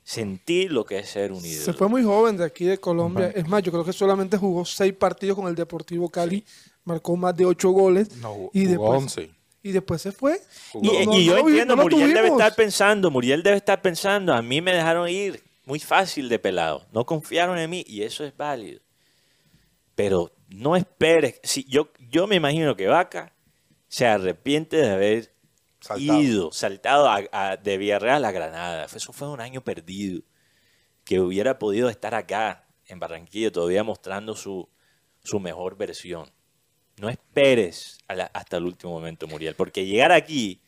sentir 0.04 0.72
lo 0.72 0.86
que 0.86 1.00
es 1.00 1.10
ser 1.10 1.32
un 1.32 1.46
ídolo. 1.46 1.66
Se 1.66 1.74
fue 1.74 1.88
muy 1.88 2.04
joven 2.04 2.38
de 2.38 2.46
aquí 2.46 2.66
de 2.66 2.80
Colombia. 2.80 3.32
Es 3.36 3.48
más, 3.48 3.62
yo 3.62 3.72
creo 3.72 3.86
que 3.86 3.94
solamente 3.94 4.38
jugó 4.38 4.66
seis 4.66 4.94
partidos 4.94 5.38
con 5.38 5.48
el 5.48 5.56
Deportivo 5.56 6.10
Cali. 6.10 6.44
Marcó 6.84 7.16
más 7.16 7.36
de 7.38 7.46
ocho 7.46 7.70
goles. 7.70 8.18
No, 8.18 8.50
y, 8.54 8.66
jugó 8.66 8.94
después, 8.94 9.18
11. 9.18 9.41
Y 9.64 9.72
después 9.72 10.01
se 10.01 10.12
fue. 10.12 10.39
Y, 10.82 10.88
No, 10.88 10.93
y 11.01 11.05
no, 11.05 11.20
yo 11.20 11.32
no 11.34 11.38
lo 11.39 11.45
vi- 11.45 11.51
entiendo, 11.51 11.76
no 11.76 11.84
Muriel 11.84 12.14
debe 12.14 12.28
estar 12.30 12.55
pensando, 12.55 13.12
Muriel 13.12 13.43
debe 13.43 13.57
estar 13.57 13.82
pensando, 13.82 14.34
a 14.34 14.41
mí 14.41 14.62
me 14.62 14.74
dejaron 14.74 15.07
ir 15.09 15.43
muy 15.66 15.80
fácil 15.80 16.28
de 16.30 16.39
pelado, 16.39 16.86
no 16.91 17.05
confiaron 17.05 17.57
en 17.57 17.70
mí 17.70 17.84
y 17.88 18.01
eso 18.03 18.24
es 18.26 18.36
válido. 18.36 18.82
Pero 19.95 20.32
no 20.49 20.76
esperes, 20.76 21.39
si 21.43 21.64
yo, 21.66 21.89
yo 22.09 22.28
me 22.28 22.36
imagino 22.36 22.76
que 22.76 22.88
Vaca 22.88 23.34
se 23.88 24.07
arrepiente 24.07 24.78
de 24.78 24.89
haber 24.89 25.34
Saltado. 25.80 26.22
ido, 26.22 26.51
saltado 26.51 27.09
a- 27.09 27.22
a- 27.32 27.57
de 27.57 27.78
Villarreal 27.78 28.24
a 28.26 28.32
Granada. 28.32 28.86
Eso 28.86 29.14
fue 29.14 29.30
un 29.30 29.41
año 29.41 29.62
perdido, 29.62 30.22
que 31.03 31.20
hubiera 31.20 31.59
podido 31.59 31.89
estar 31.89 32.16
acá 32.16 32.68
en 32.88 32.99
Barranquilla 32.99 33.51
todavía 33.51 33.84
mostrando 33.84 34.36
su, 34.36 34.70
su 35.24 35.39
mejor 35.39 35.76
versión. 35.78 36.32
No 37.02 37.10
esperes 37.10 37.97
a 38.08 38.16
la- 38.16 38.32
hasta 38.34 38.58
el 38.58 38.66
último 38.66 38.93
momento, 38.93 39.28
Muriel, 39.28 39.56
porque 39.56 39.86
llegar 39.86 40.12
aquí 40.12 40.62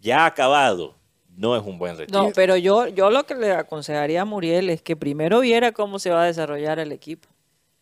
ya 0.00 0.26
acabado 0.26 0.94
no 1.36 1.56
es 1.56 1.62
un 1.64 1.78
buen 1.78 1.96
retiro. 1.96 2.22
no, 2.22 2.30
pero 2.34 2.56
yo, 2.56 2.86
yo 2.88 3.10
lo 3.10 3.24
que 3.24 3.34
le 3.34 3.52
aconsejaría 3.52 4.20
a 4.22 4.24
Muriel 4.26 4.68
es 4.68 4.82
que 4.82 4.94
primero 4.94 5.40
viera 5.40 5.72
cómo 5.72 5.98
se 5.98 6.10
va 6.10 6.22
a 6.24 6.26
desarrollar 6.26 6.78
el 6.78 6.92
equipo. 6.92 7.28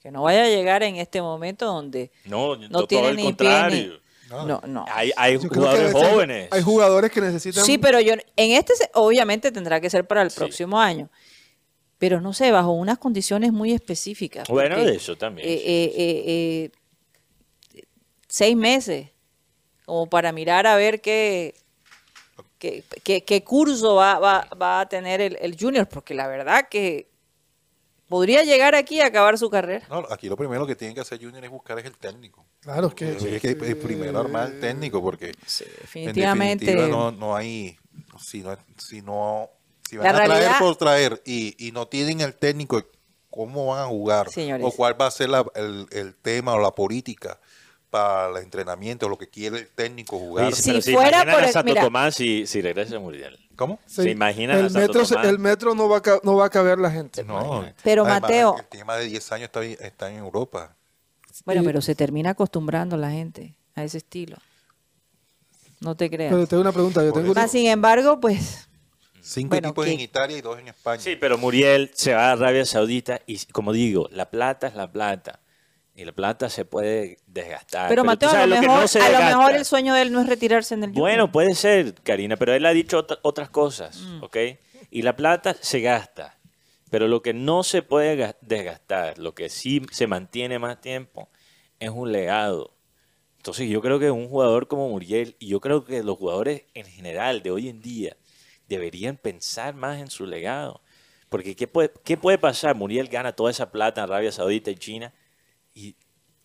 Que 0.01 0.13
no 0.13 0.23
vaya 0.23 0.45
a 0.45 0.49
llegar 0.49 0.85
en 0.85 0.95
este 0.95 1.21
momento 1.21 1.67
donde 1.67 2.13
No, 2.25 2.55
no 2.55 2.69
todo 2.69 2.87
tiene 2.87 3.09
el 3.09 3.17
ni 3.17 3.23
contrario. 3.25 3.71
pie 3.71 4.01
ni... 4.31 4.47
No, 4.47 4.61
no. 4.67 4.85
Hay, 5.17 5.37
jugadores 5.39 5.93
jóvenes. 5.93 6.49
Hay 6.53 6.63
jugadores 6.63 7.11
que 7.11 7.21
necesitan. 7.21 7.65
Sí, 7.65 7.79
pero 7.79 7.99
yo 7.99 8.13
en 8.13 8.51
este 8.53 8.75
obviamente 8.95 9.51
tendrá 9.51 9.81
que 9.81 9.89
ser 9.91 10.07
para 10.07 10.23
el 10.23 10.31
Sí. 10.31 10.37
próximo 10.39 10.79
año. 10.79 11.09
Pero 11.99 12.21
no 12.21 12.33
sé, 12.33 12.53
bajo 12.53 12.71
unas 12.71 12.99
condiciones 12.99 13.53
muy 13.53 13.73
específicas. 13.73 14.47
Bueno, 14.49 14.77
porque, 14.77 14.91
de 14.93 14.97
eso 14.99 15.17
también. 15.17 15.49
eh, 15.49 15.57
sí, 15.57 15.65
eh, 15.67 15.93
eh, 15.97 16.25
eh, 16.27 16.71
seis 18.39 18.57
meses, 18.57 19.09
como 19.85 20.07
para 20.09 20.31
mirar 20.33 20.67
a 20.67 20.77
ver 20.77 21.01
qué, 21.01 21.55
qué, 22.59 22.85
qué- 23.03 23.25
qué 23.25 23.43
curso 23.43 23.97
va, 23.97 24.19
va- 24.19 24.49
va 24.61 24.81
a 24.81 24.89
tener 24.89 25.21
el, 25.21 25.37
el 25.41 25.57
Junior, 25.59 25.89
porque 25.89 26.15
la 26.15 26.27
verdad 26.29 26.69
que 26.71 27.09
podría 28.09 28.43
llegar 28.45 28.75
aquí 28.75 28.97
y 28.97 29.01
acabar 29.01 29.37
su 29.39 29.51
carrera. 29.51 29.87
No, 29.91 30.05
aquí 30.11 30.29
lo 30.29 30.37
primero 30.37 30.67
que 30.67 30.77
tienen 30.77 30.95
que 30.95 31.01
hacer 31.01 31.19
Junior 31.23 31.45
es 31.45 31.51
buscar 31.51 31.79
es 31.79 31.85
el 31.85 31.97
técnico. 31.97 32.47
Claro, 32.61 32.89
es 32.89 32.95
que. 32.95 33.37
Es 33.37 33.43
que 33.43 33.57
primero 33.77 34.19
armar 34.19 34.49
el 34.53 34.61
técnico 34.61 35.03
porque 35.03 35.27
en 35.31 35.35
Definitivamente. 35.81 36.65
definitiva 36.65 36.89
no, 36.97 37.11
no 37.13 37.35
hay, 37.37 37.77
si 38.21 38.43
no, 38.43 38.57
si 38.79 39.03
no 39.03 39.51
Si 39.89 39.97
van 39.97 40.07
a 40.07 40.13
traer 40.15 40.31
realidad- 40.31 40.59
por 40.61 40.77
traer 40.77 41.23
y, 41.25 41.55
y 41.67 41.73
no 41.73 41.87
tienen 41.89 42.21
el 42.21 42.35
técnico, 42.35 42.83
¿cómo 43.31 43.67
van 43.67 43.83
a 43.83 43.87
jugar? 43.87 44.31
Señores. 44.31 44.65
O 44.67 44.71
cuál 44.75 45.01
va 45.01 45.07
a 45.07 45.11
ser 45.11 45.29
la- 45.29 45.45
el, 45.55 45.87
el 45.91 46.15
tema 46.17 46.55
o 46.55 46.59
la 46.61 46.75
política 46.75 47.39
para 47.91 48.29
el 48.31 48.37
entrenamiento, 48.45 49.09
lo 49.09 49.17
que 49.19 49.29
quiere 49.29 49.59
el 49.59 49.69
técnico 49.69 50.19
jugar. 50.19 50.47
Oye, 50.49 50.57
Si 50.57 50.71
pero 50.71 50.83
se 50.83 50.93
fuera 50.93 51.21
por 51.25 51.43
a 51.43 51.47
el- 51.47 51.53
Santo 51.53 51.71
mira. 51.71 51.83
Tomás 51.83 52.15
si, 52.15 52.47
si 52.47 52.61
regresa 52.61 52.97
a 52.97 53.01
Muriel. 53.01 53.39
¿Cómo? 53.57 53.81
¿Se 53.87 54.09
imaginan 54.11 54.57
a 54.57 54.61
el 54.61 54.71
Santo 54.71 54.89
metro, 55.01 55.07
Tomás? 55.09 55.27
el 55.27 55.39
metro 55.39 55.75
no 55.75 55.89
va, 55.89 55.99
a, 55.99 56.03
ca- 56.03 56.21
no 56.23 56.37
va 56.37 56.47
a 56.47 56.51
caber 56.51 56.79
la 56.79 56.91
gente. 56.91 57.25
No. 57.25 57.65
Pero, 57.83 58.03
Además, 58.05 58.23
Mateo- 58.23 58.57
El 58.59 58.67
tema 58.67 58.97
de 58.97 59.07
10 59.07 59.33
años 59.33 59.45
está, 59.47 59.65
está 59.65 60.11
en 60.11 60.19
Europa. 60.19 60.77
Bueno, 61.45 61.63
Y- 61.63 61.65
pero 61.67 61.81
se 61.81 61.95
termina 61.95 62.31
acostumbrando 62.31 62.97
la 62.97 63.11
gente 63.11 63.55
a 63.75 63.83
ese 63.85 63.99
estilo. 63.99 64.37
No 65.81 65.97
te 65.97 66.11
creas. 66.11 66.33
Pero 66.33 66.47
tengo 66.47 66.61
una 66.63 66.73
pregunta. 66.73 67.05
Yo 67.05 67.13
tengo. 67.13 67.33
Más 67.35 67.51
sin 67.51 67.67
embargo, 67.67 68.21
pues 68.21 68.69
Cinco 69.21 69.51
Bueno, 69.51 69.69
equipos 69.69 69.85
¿qué? 69.85 69.93
en 69.93 70.01
Italia 70.01 70.39
y 70.39 70.41
dos 70.41 70.59
en 70.59 70.69
España. 70.69 71.03
Sí, 71.03 71.17
pero 71.17 71.37
Muriel 71.37 71.91
se 71.95 72.15
va 72.15 72.29
a 72.31 72.33
Arabia 72.33 72.65
Saudita 72.65 73.21
y, 73.27 73.39
como 73.47 73.73
digo, 73.73 74.09
la 74.11 74.31
plata 74.31 74.67
es 74.69 74.75
la 74.75 74.91
plata. 74.91 75.41
Y 75.99 76.05
la 76.05 76.13
plata 76.13 76.49
se 76.49 76.65
puede 76.65 77.19
desgastar. 77.27 77.89
Pero, 77.89 78.05
Mateo, 78.05 78.31
a 78.31 78.47
lo, 78.47 78.61
mejor, 78.61 78.83
no 78.83 78.87
se 78.87 79.01
a 79.01 79.03
lo 79.03 79.09
desgasta. 79.11 79.37
mejor 79.37 79.57
el 79.57 79.65
sueño 79.65 79.95
de 79.95 80.03
él 80.03 80.13
no 80.13 80.21
es 80.21 80.29
retirarse 80.29 80.75
en 80.75 80.85
el. 80.85 80.91
Bueno, 80.93 81.33
puede 81.33 81.57
ser, 81.57 81.93
Karina, 82.05 82.37
pero 82.37 82.55
él 82.55 82.65
ha 82.67 82.71
dicho 82.73 83.05
ot- 83.05 83.19
otras 83.23 83.51
cosas, 83.51 83.99
Mm. 84.03 84.23
¿ok? 84.23 84.37
Y 84.93 85.03
la 85.03 85.17
plata 85.17 85.57
se 85.61 85.81
gasta, 85.81 86.39
pero 86.89 87.09
lo 87.09 87.21
que 87.21 87.35
no 87.35 87.65
se 87.65 87.83
puede 87.83 88.17
ga- 88.17 88.37
desgastar, 88.43 89.19
lo 89.19 89.35
que 89.35 89.49
sí 89.49 89.83
se 89.91 90.07
mantiene 90.07 90.61
más 90.61 90.81
tiempo, 90.81 91.31
es 91.81 91.91
un 91.91 92.13
legado. 92.13 92.77
Entonces 93.39 93.69
yo 93.69 93.81
creo 93.81 93.99
que 93.99 94.13
un 94.13 94.29
jugador 94.29 94.69
como 94.69 94.89
Muriel, 94.89 95.35
y 95.41 95.49
yo 95.49 95.61
creo 95.61 95.85
que 95.85 96.05
los 96.05 96.17
jugadores 96.17 96.63
en 96.75 96.87
general 96.87 97.43
de 97.43 97.51
hoy 97.51 97.69
en 97.69 97.81
día, 97.83 98.17
deberían 98.69 99.17
pensar 99.17 99.75
más 99.75 99.99
en 100.01 100.11
su 100.11 100.27
legado. 100.27 100.81
Porque 101.29 101.57
¿qué 101.57 101.67
puede, 101.67 101.91
qué 102.05 102.17
puede 102.17 102.39
pasar? 102.39 102.77
Muriel 102.77 103.09
gana 103.09 103.33
toda 103.33 103.51
esa 103.51 103.73
plata 103.73 104.01
en 104.05 104.11
Arabia 104.11 104.31
Saudita 104.31 104.71
y 104.71 104.77
China 104.77 105.13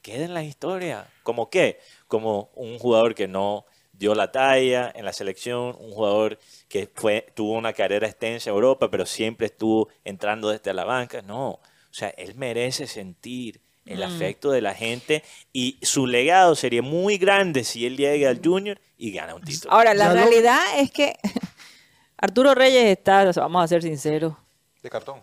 queda 0.04 0.26
en 0.26 0.36
la 0.36 0.43
historia. 0.43 1.08
¿Como 1.24 1.49
qué? 1.49 1.80
Como 2.08 2.51
un 2.54 2.78
jugador 2.78 3.16
que 3.16 3.28
no 3.28 3.66
dio 3.93 4.14
la 4.14 4.32
talla 4.32 4.91
en 4.93 5.06
la 5.06 5.14
selección, 5.14 5.76
un 5.80 5.91
jugador 5.91 6.38
que 6.68 6.89
fue, 6.93 7.26
tuvo 7.34 7.54
una 7.54 7.74
carrera 7.74 8.08
extensa 8.08 8.49
en 8.49 8.56
Europa, 8.56 8.91
pero 8.91 9.06
siempre 9.06 9.47
estuvo 9.47 9.88
entrando 10.04 10.49
desde 10.49 10.74
la 10.74 10.84
banca. 10.84 11.22
No, 11.22 11.49
o 11.49 11.60
sea, 11.91 12.10
él 12.10 12.36
merece 12.36 12.86
sentir 12.86 13.62
el 13.86 14.01
afecto 14.01 14.49
de 14.51 14.62
la 14.62 14.74
gente 14.74 15.24
y 15.51 15.78
su 15.82 16.08
legado 16.08 16.56
sería 16.56 16.82
muy 16.82 17.18
grande 17.18 17.66
si 17.66 17.86
él 17.86 17.97
llega 17.97 18.30
al 18.30 18.39
Junior 18.43 18.80
y 18.97 19.12
gana 19.12 19.36
un 19.36 19.41
título. 19.41 19.74
Ahora, 19.74 19.93
la 19.93 20.14
realidad 20.14 20.60
es 20.78 20.89
que 20.91 21.18
Arturo 22.18 22.56
Reyes 22.56 22.86
está, 22.86 23.28
o 23.28 23.34
sea, 23.34 23.43
vamos 23.43 23.64
a 23.64 23.68
ser 23.68 23.82
sinceros, 23.84 24.34
De 24.82 24.89
cartón. 24.89 25.20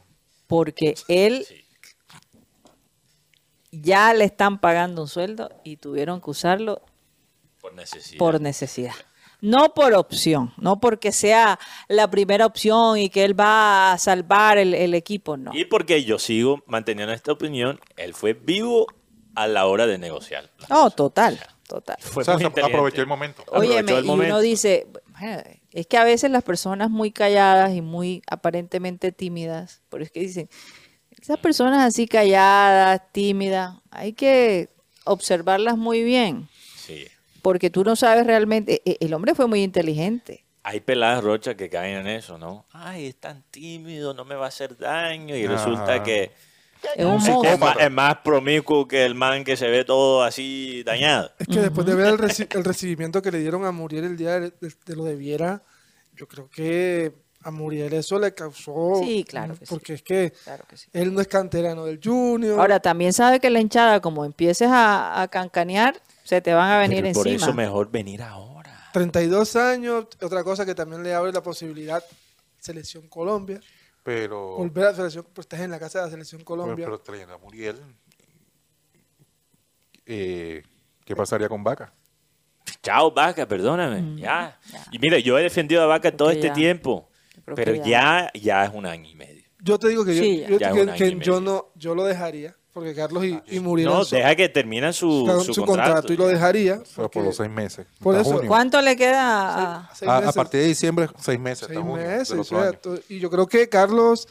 porque 0.46 0.94
él 1.08 1.44
Sí. 1.48 1.64
Ya 3.72 4.12
le 4.14 4.24
están 4.24 4.58
pagando 4.60 5.02
un 5.02 5.08
sueldo 5.08 5.50
y 5.64 5.76
tuvieron 5.76 6.20
que 6.20 6.30
usarlo 6.30 6.82
Por 7.60 7.74
necesidad. 7.74 8.18
por 8.18 8.40
necesidad. 8.40 8.94
No 9.42 9.72
por 9.72 9.94
opción, 9.94 10.52
no 10.58 10.80
porque 10.80 11.12
sea 11.12 11.58
la 11.88 12.10
primera 12.10 12.44
opción 12.44 12.98
y 12.98 13.08
que 13.08 13.24
él 13.24 13.38
va 13.38 13.92
a 13.92 13.98
salvar 13.98 14.58
el, 14.58 14.74
el 14.74 14.92
equipo, 14.94 15.36
no. 15.38 15.52
Y 15.54 15.64
porque 15.64 16.04
yo 16.04 16.18
sigo 16.18 16.62
manteniendo 16.66 17.14
esta 17.14 17.32
opinión, 17.32 17.80
él 17.96 18.12
fue 18.12 18.34
vivo 18.34 18.86
a 19.34 19.46
la 19.46 19.64
hora 19.66 19.86
de 19.86 19.96
negociar. 19.96 20.50
No, 20.68 20.90
total, 20.90 21.40
total. 21.66 21.96
Fue 22.00 22.20
O 22.20 22.24
sea, 22.24 22.34
muy 22.34 22.42
se 22.42 22.48
inteligente. 22.48 22.76
aprovechó 22.76 23.00
el 23.00 23.06
momento. 23.06 23.40
Aprovechó 23.42 23.72
Óyeme, 23.72 23.92
el 23.98 24.04
y 24.04 24.08
momento. 24.08 24.34
uno 24.34 24.40
dice, 24.42 24.86
"Bueno, 25.18 25.42
es 25.72 25.86
que 25.86 25.96
a 25.96 26.04
veces 26.04 26.30
las 26.30 26.42
personas 26.42 26.90
muy 26.90 27.10
calladas 27.10 27.72
y 27.72 27.80
muy 27.80 28.22
aparentemente 28.26 29.10
tímidas, 29.10 29.80
pero 29.88 30.04
es 30.04 30.10
que 30.10 30.20
dicen, 30.20 30.50
esas 31.20 31.38
personas 31.38 31.84
así 31.86 32.06
calladas, 32.06 33.02
tímidas, 33.12 33.76
hay 33.90 34.12
que 34.12 34.68
observarlas 35.04 35.76
muy 35.76 36.02
bien, 36.02 36.48
Sí. 36.76 37.06
porque 37.42 37.70
tú 37.70 37.84
no 37.84 37.96
sabes 37.96 38.26
realmente, 38.26 38.82
e- 38.84 38.96
el 39.00 39.12
hombre 39.14 39.34
fue 39.34 39.46
muy 39.46 39.62
inteligente. 39.62 40.44
Hay 40.62 40.80
peladas 40.80 41.24
rochas 41.24 41.54
que 41.54 41.70
caen 41.70 41.98
en 42.00 42.06
eso, 42.06 42.36
¿no? 42.38 42.66
Ay, 42.72 43.06
es 43.06 43.16
tan 43.16 43.42
tímido, 43.50 44.12
no 44.14 44.24
me 44.24 44.34
va 44.34 44.44
a 44.46 44.48
hacer 44.48 44.76
daño. 44.76 45.34
Y 45.36 45.44
Ajá. 45.46 45.54
resulta 45.54 46.02
que 46.02 46.32
Es 46.96 47.04
un 47.04 47.16
es 47.46 47.58
más, 47.58 47.76
es 47.78 47.90
más 47.90 48.16
promiscuo 48.18 48.86
que 48.86 49.04
el 49.04 49.14
man 49.14 49.42
que 49.44 49.56
se 49.56 49.68
ve 49.68 49.84
todo 49.84 50.22
así 50.22 50.82
dañado. 50.82 51.30
Es 51.38 51.46
que 51.48 51.60
después 51.60 51.86
de 51.86 51.94
ver 51.94 52.06
el, 52.08 52.18
reci- 52.18 52.54
el 52.54 52.64
recibimiento 52.64 53.20
que 53.22 53.30
le 53.30 53.38
dieron 53.38 53.64
a 53.64 53.70
Muriel 53.72 54.04
el 54.04 54.16
día 54.16 54.38
de, 54.40 54.50
de- 54.50 54.74
de 54.86 54.96
lo 54.96 55.04
de 55.04 55.16
Viera, 55.16 55.62
yo 56.14 56.26
creo 56.28 56.48
que 56.50 57.12
a 57.42 57.50
Muriel 57.50 57.92
eso 57.94 58.18
le 58.18 58.34
causó. 58.34 59.00
Sí, 59.02 59.24
claro 59.24 59.54
que 59.58 59.64
sí. 59.66 59.70
Porque 59.70 59.94
es 59.94 60.02
que 60.02 60.32
Claro 60.44 60.64
que 60.68 60.76
sí. 60.76 60.88
él 60.92 61.14
no 61.14 61.20
es 61.20 61.28
canterano 61.28 61.84
del 61.86 62.00
Junior. 62.02 62.60
Ahora, 62.60 62.80
también 62.80 63.12
sabe 63.12 63.40
que 63.40 63.48
la 63.50 63.60
hinchada, 63.60 64.00
como 64.00 64.24
empieces 64.24 64.68
a, 64.70 65.22
a 65.22 65.28
cancanear, 65.28 66.00
se 66.24 66.40
te 66.40 66.52
van 66.52 66.70
a 66.70 66.78
venir 66.78 67.02
Pero 67.02 67.14
por 67.14 67.26
encima. 67.26 67.46
eso 67.46 67.54
mejor 67.54 67.90
venir 67.90 68.22
ahora. 68.22 68.76
32 68.92 69.56
años, 69.56 70.06
otra 70.20 70.44
cosa 70.44 70.66
que 70.66 70.74
también 70.74 71.02
le 71.02 71.14
abre 71.14 71.32
la 71.32 71.42
posibilidad, 71.42 72.04
Selección 72.58 73.08
Colombia. 73.08 73.60
Pero, 74.02 74.56
Volver 74.56 74.84
a 74.86 74.90
la 74.90 74.96
selección, 74.96 75.26
pues 75.32 75.44
estás 75.44 75.60
en 75.60 75.70
la 75.70 75.78
casa 75.78 76.00
de 76.00 76.04
la 76.06 76.10
Selección 76.10 76.42
Colombia. 76.42 76.84
pero 76.86 76.98
trayendo 77.00 77.34
a 77.34 77.38
Muriel, 77.38 77.76
eh, 80.06 80.62
¿qué 81.04 81.14
pasaría 81.16 81.48
con 81.48 81.62
Vaca? 81.62 81.92
Chao, 82.82 83.10
Vaca, 83.12 83.46
perdóname. 83.46 84.20
Ya. 84.20 84.58
Y 84.90 84.98
mira, 84.98 85.18
yo 85.18 85.38
he 85.38 85.42
defendido 85.42 85.82
a 85.82 85.86
Vaca 85.86 86.10
todo 86.16 86.28
que 86.28 86.34
este 86.36 86.48
ya. 86.48 86.54
tiempo. 86.54 87.09
Pero 87.54 87.74
ya. 87.74 88.30
ya, 88.34 88.64
es 88.64 88.70
un 88.74 88.86
año 88.86 89.08
y 89.08 89.14
medio. 89.14 89.42
Yo 89.62 89.78
te 89.78 89.88
digo 89.88 90.04
que 90.04 90.14
yo, 90.16 90.22
Sí, 90.22 90.44
yo- 90.48 90.58
ya 90.58 90.70
es 90.70 90.92
que- 90.98 91.18
yo 91.20 91.40
no, 91.40 91.66
yo 91.74 91.94
lo 91.94 92.04
dejaría, 92.04 92.56
porque 92.72 92.94
Carlos 92.94 93.24
y, 93.24 93.38
y 93.48 93.60
Muriel 93.60 93.88
No, 93.90 94.04
deja 94.04 94.34
que 94.34 94.48
termine 94.48 94.92
su, 94.92 95.26
su, 95.44 95.52
su 95.54 95.64
contrato. 95.66 95.90
contrato 95.92 96.12
y 96.12 96.16
lo 96.16 96.26
dejaría. 96.28 96.76
O 96.80 96.84
sea, 96.84 97.08
por 97.08 97.24
los 97.24 97.36
seis 97.36 97.50
meses. 97.50 97.86
por 98.00 98.14
eso- 98.16 98.32
junio. 98.32 98.48
¿Cuánto 98.48 98.80
le 98.80 98.96
queda 98.96 99.80
a- 99.82 99.94
seis 99.94 100.10
A, 100.10 100.32
partir 100.32 100.60
de 100.60 100.66
diciembre, 100.68 101.08
seis 101.18 101.38
meses. 101.38 101.66
seis 101.68 101.78
junio 101.78 101.96
meses, 102.06 102.32
o 102.38 102.44
sea, 102.44 102.72
y 103.08 103.18
yo 103.18 103.28
creo 103.30 103.46
que 103.46 103.68
Carlos 103.68 104.26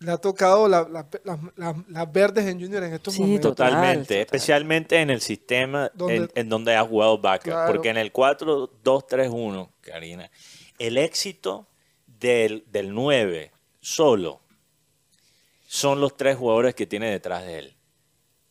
le 0.00 0.10
ha 0.12 0.16
tocado 0.16 0.66
la- 0.66 0.88
la- 0.90 1.06
la- 1.24 1.38
la- 1.56 1.84
las 1.88 2.10
verdes 2.12 2.46
en 2.46 2.58
Junior 2.58 2.82
en 2.82 2.94
estos 2.94 3.14
Sí, 3.14 3.20
momentos. 3.20 3.50
Totalmente, 3.54 4.04
total. 4.14 4.20
especialmente 4.22 4.96
en 4.96 5.10
el 5.10 5.20
sistema 5.20 5.90
Donde- 5.94 6.16
en, 6.16 6.30
en 6.34 6.48
donde 6.48 6.74
ha 6.74 6.82
jugado 6.84 7.18
Vaca. 7.20 7.44
Claro. 7.44 7.70
Porque 7.72 7.90
en 7.90 7.98
el 7.98 8.10
4-2-3-1, 8.10 9.70
Karina, 9.82 10.30
el 10.78 10.96
éxito 10.98 11.66
del, 12.20 12.64
del 12.70 12.94
9 12.94 13.50
solo 13.80 14.40
son 15.66 16.00
los 16.00 16.16
tres 16.16 16.36
jugadores 16.36 16.74
que 16.74 16.86
tiene 16.86 17.10
detrás 17.10 17.44
de 17.44 17.58
él. 17.60 17.76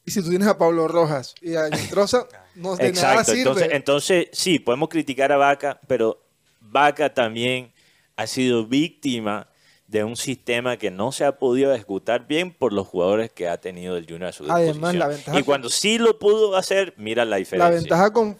Y 0.06 0.12
si 0.12 0.24
tú 0.24 0.30
tienes 0.30 0.48
a 0.48 0.58
Pablo 0.58 0.88
Rojas 0.88 1.36
y 1.42 1.56
a 1.56 1.68
Entrosa, 1.68 2.28
no 2.56 2.76
de 2.76 2.92
nada 2.94 3.22
Exacto, 3.22 3.24
sirve. 3.26 3.40
entonces, 3.42 3.70
entonces 3.72 4.28
sí, 4.32 4.60
podemos 4.60 4.90
criticar 4.90 5.32
a 5.32 5.38
Vaca, 5.38 5.80
pero 5.88 6.26
Vaca 6.62 7.14
también 7.14 7.72
ha 8.16 8.26
sido 8.28 8.66
víctima 8.66 9.48
de 9.88 10.04
un 10.04 10.16
sistema 10.16 10.78
que 10.78 10.92
no 10.92 11.12
se 11.12 11.26
ha 11.26 11.38
podido 11.40 11.74
ejecutar 11.74 12.28
bien 12.28 12.54
por 12.54 12.74
los 12.74 12.88
jugadores 12.88 13.32
que 13.32 13.48
ha 13.50 13.60
tenido 13.60 13.98
el 13.98 14.06
Junior 14.06 14.26
a 14.30 14.32
su 14.32 14.44
Además, 14.44 14.66
disposición. 14.66 15.00
la 15.00 15.08
ventaja 15.08 15.40
y 15.40 15.44
cuando 15.44 15.70
sí 15.70 15.98
lo 15.98 16.20
pudo 16.20 16.56
hacer, 16.56 16.94
mira 16.98 17.26
la 17.26 17.32
la 17.32 17.38
diferencia. 17.38 17.80
ventaja 17.80 18.14
con 18.14 18.38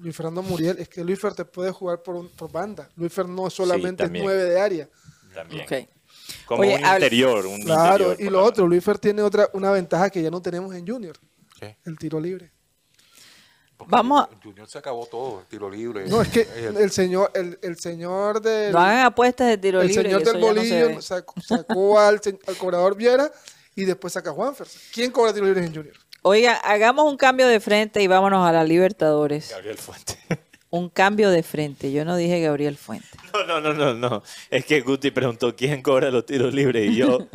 Luis 0.00 0.14
Fernando 0.16 0.42
Muriel 0.42 0.78
es 0.78 0.88
que 0.88 1.02
Luis 1.02 1.18
Fer 1.18 1.34
te 1.34 1.44
puede 1.44 1.70
jugar 1.72 2.02
por, 2.02 2.14
un- 2.16 2.28
por 2.28 2.50
banda. 2.52 2.88
Luis 2.96 3.12
Fer 3.12 3.28
no 3.28 3.48
solamente 3.50 4.04
es 4.04 4.10
nueve 4.10 4.44
de 4.44 4.60
área. 4.60 4.88
También. 5.34 5.62
Ok. 5.62 5.88
Como 6.46 6.62
Oye, 6.62 6.76
un 6.76 6.84
habla- 6.84 6.98
interior. 7.06 7.46
Un 7.46 7.62
Claro, 7.62 8.04
interior, 8.10 8.16
y 8.20 8.30
lo 8.30 8.44
otro, 8.44 8.66
Luis 8.66 8.84
Fer 8.84 8.98
tiene 8.98 9.22
otra 9.22 9.48
una 9.52 9.70
ventaja 9.72 10.10
que 10.10 10.22
ya 10.22 10.30
no 10.30 10.40
tenemos 10.40 10.74
en 10.74 10.86
Junior, 10.86 11.16
¿Qué? 11.58 11.76
el 11.84 11.98
tiro 11.98 12.20
libre. 12.20 12.52
Porque 13.76 13.90
Vamos 13.92 14.22
a- 14.22 14.28
el 14.32 14.40
Junior 14.42 14.68
se 14.68 14.78
acabó 14.78 15.06
todo, 15.06 15.40
el 15.40 15.46
tiro 15.46 15.70
libre. 15.70 16.06
No, 16.06 16.20
es 16.22 16.28
que 16.28 16.42
el- 16.56 16.76
el 16.76 16.90
señor, 16.90 17.30
el, 17.34 17.58
el 17.62 17.78
señor 17.78 18.40
del, 18.42 18.72
No 18.72 18.78
hagan 18.78 19.06
apuestas 19.06 19.48
de 19.48 19.58
tiro 19.58 19.80
el 19.80 19.88
libre. 19.88 20.02
señor 20.04 20.22
que 20.22 20.30
del 20.32 20.40
no 20.40 20.46
se 20.62 20.84
bolillo 20.84 21.02
sacó, 21.02 21.40
sacó 21.40 21.98
al, 21.98 22.20
al 22.46 22.56
cobrador 22.58 22.94
Viera 22.96 23.30
y 23.74 23.84
después 23.86 24.12
saca 24.12 24.30
a 24.30 24.32
Juanfer. 24.32 24.68
¿Quién 24.92 25.10
cobra 25.10 25.32
tiro 25.32 25.46
libre 25.46 25.64
en 25.64 25.74
Junior? 25.74 25.96
Oiga, 26.22 26.54
hagamos 26.56 27.10
un 27.10 27.16
cambio 27.16 27.48
de 27.48 27.60
frente 27.60 28.02
y 28.02 28.06
vámonos 28.06 28.46
a 28.46 28.52
la 28.52 28.64
Libertadores. 28.64 29.50
Gabriel 29.50 29.78
Fuente. 29.78 30.18
Un 30.72 30.88
cambio 30.88 31.30
de 31.30 31.42
frente. 31.42 31.90
Yo 31.90 32.04
no 32.04 32.14
dije 32.14 32.40
Gabriel 32.40 32.76
Fuente. 32.76 33.08
No, 33.32 33.44
no, 33.44 33.60
no, 33.60 33.74
no, 33.74 33.94
no. 33.94 34.22
Es 34.50 34.64
que 34.64 34.82
Guti 34.82 35.10
preguntó 35.10 35.56
quién 35.56 35.82
cobra 35.82 36.10
los 36.10 36.24
tiros 36.26 36.54
libres 36.54 36.90
y 36.90 36.96
yo 36.96 37.26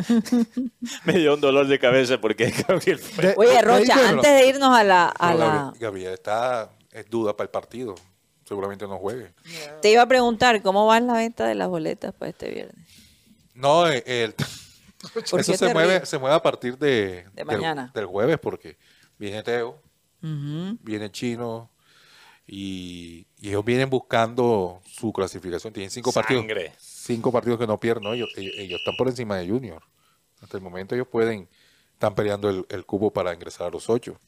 me 1.03 1.13
dio 1.13 1.33
un 1.33 1.41
dolor 1.41 1.67
de 1.67 1.77
cabeza 1.77 2.19
porque 2.21 2.45
es 2.45 2.65
Gabriel 2.65 2.99
Fuente. 2.99 3.33
Oye, 3.37 3.61
Rocha, 3.61 4.09
antes 4.09 4.39
de 4.39 4.47
irnos 4.47 4.73
a 4.73 4.85
la... 4.85 5.07
A 5.07 5.33
la 5.33 5.45
Gabriel, 5.45 5.79
Gabriel 5.79 6.13
está, 6.13 6.69
es 6.91 7.09
duda 7.09 7.35
para 7.35 7.45
el 7.45 7.51
partido. 7.51 7.95
Seguramente 8.45 8.87
no 8.87 8.99
juegue. 8.99 9.33
te 9.81 9.91
iba 9.91 10.03
a 10.03 10.07
preguntar, 10.07 10.61
¿cómo 10.61 10.85
va 10.85 10.99
la 11.01 11.13
venta 11.13 11.45
de 11.45 11.55
las 11.55 11.67
boletas 11.67 12.13
para 12.13 12.29
este 12.29 12.49
viernes? 12.49 12.87
No, 13.53 13.89
eh, 13.89 14.03
el, 14.05 14.33
¿Por 14.33 14.45
eso 15.15 15.53
se 15.53 15.73
mueve, 15.73 16.06
se 16.06 16.18
mueve 16.18 16.36
a 16.36 16.41
partir 16.41 16.77
de, 16.77 17.26
mañana. 17.45 17.91
Del, 17.94 18.06
jueves 18.06 18.38
porque 18.40 18.77
viene 19.18 19.44
Teo, 19.44 19.82
viene 20.22 21.11
Chino 21.11 21.72
y, 22.48 23.27
y 23.38 23.49
ellos 23.49 23.65
vienen 23.65 23.90
buscando 23.90 24.82
su 24.86 25.11
clasificación. 25.14 25.73
Tienen 25.73 25.90
cinco 25.90 26.11
partidos. 26.11 26.45
Cinco 26.80 27.32
partidos 27.32 27.60
que 27.60 27.68
no 27.68 27.80
pierden. 27.80 28.03
¿no? 28.03 28.14
Ellos, 28.14 28.30
ellos, 28.36 28.53
ellos 28.57 28.80
están 28.80 28.95
por 28.98 29.07
encima 29.07 29.38
de 29.38 29.48
Junior. 29.49 29.84
Hasta 30.41 30.57
el 30.57 30.64
momento 30.64 30.95
ellos 30.95 31.07
pueden, 31.07 31.49
están 31.94 32.14
peleando 32.15 32.49
el, 32.49 32.65
el 32.69 32.86
cubo 32.86 33.11
para 33.11 33.34
ingresar 33.34 33.68
a 33.68 33.72
los 33.72 33.90
ocho. 33.90 34.19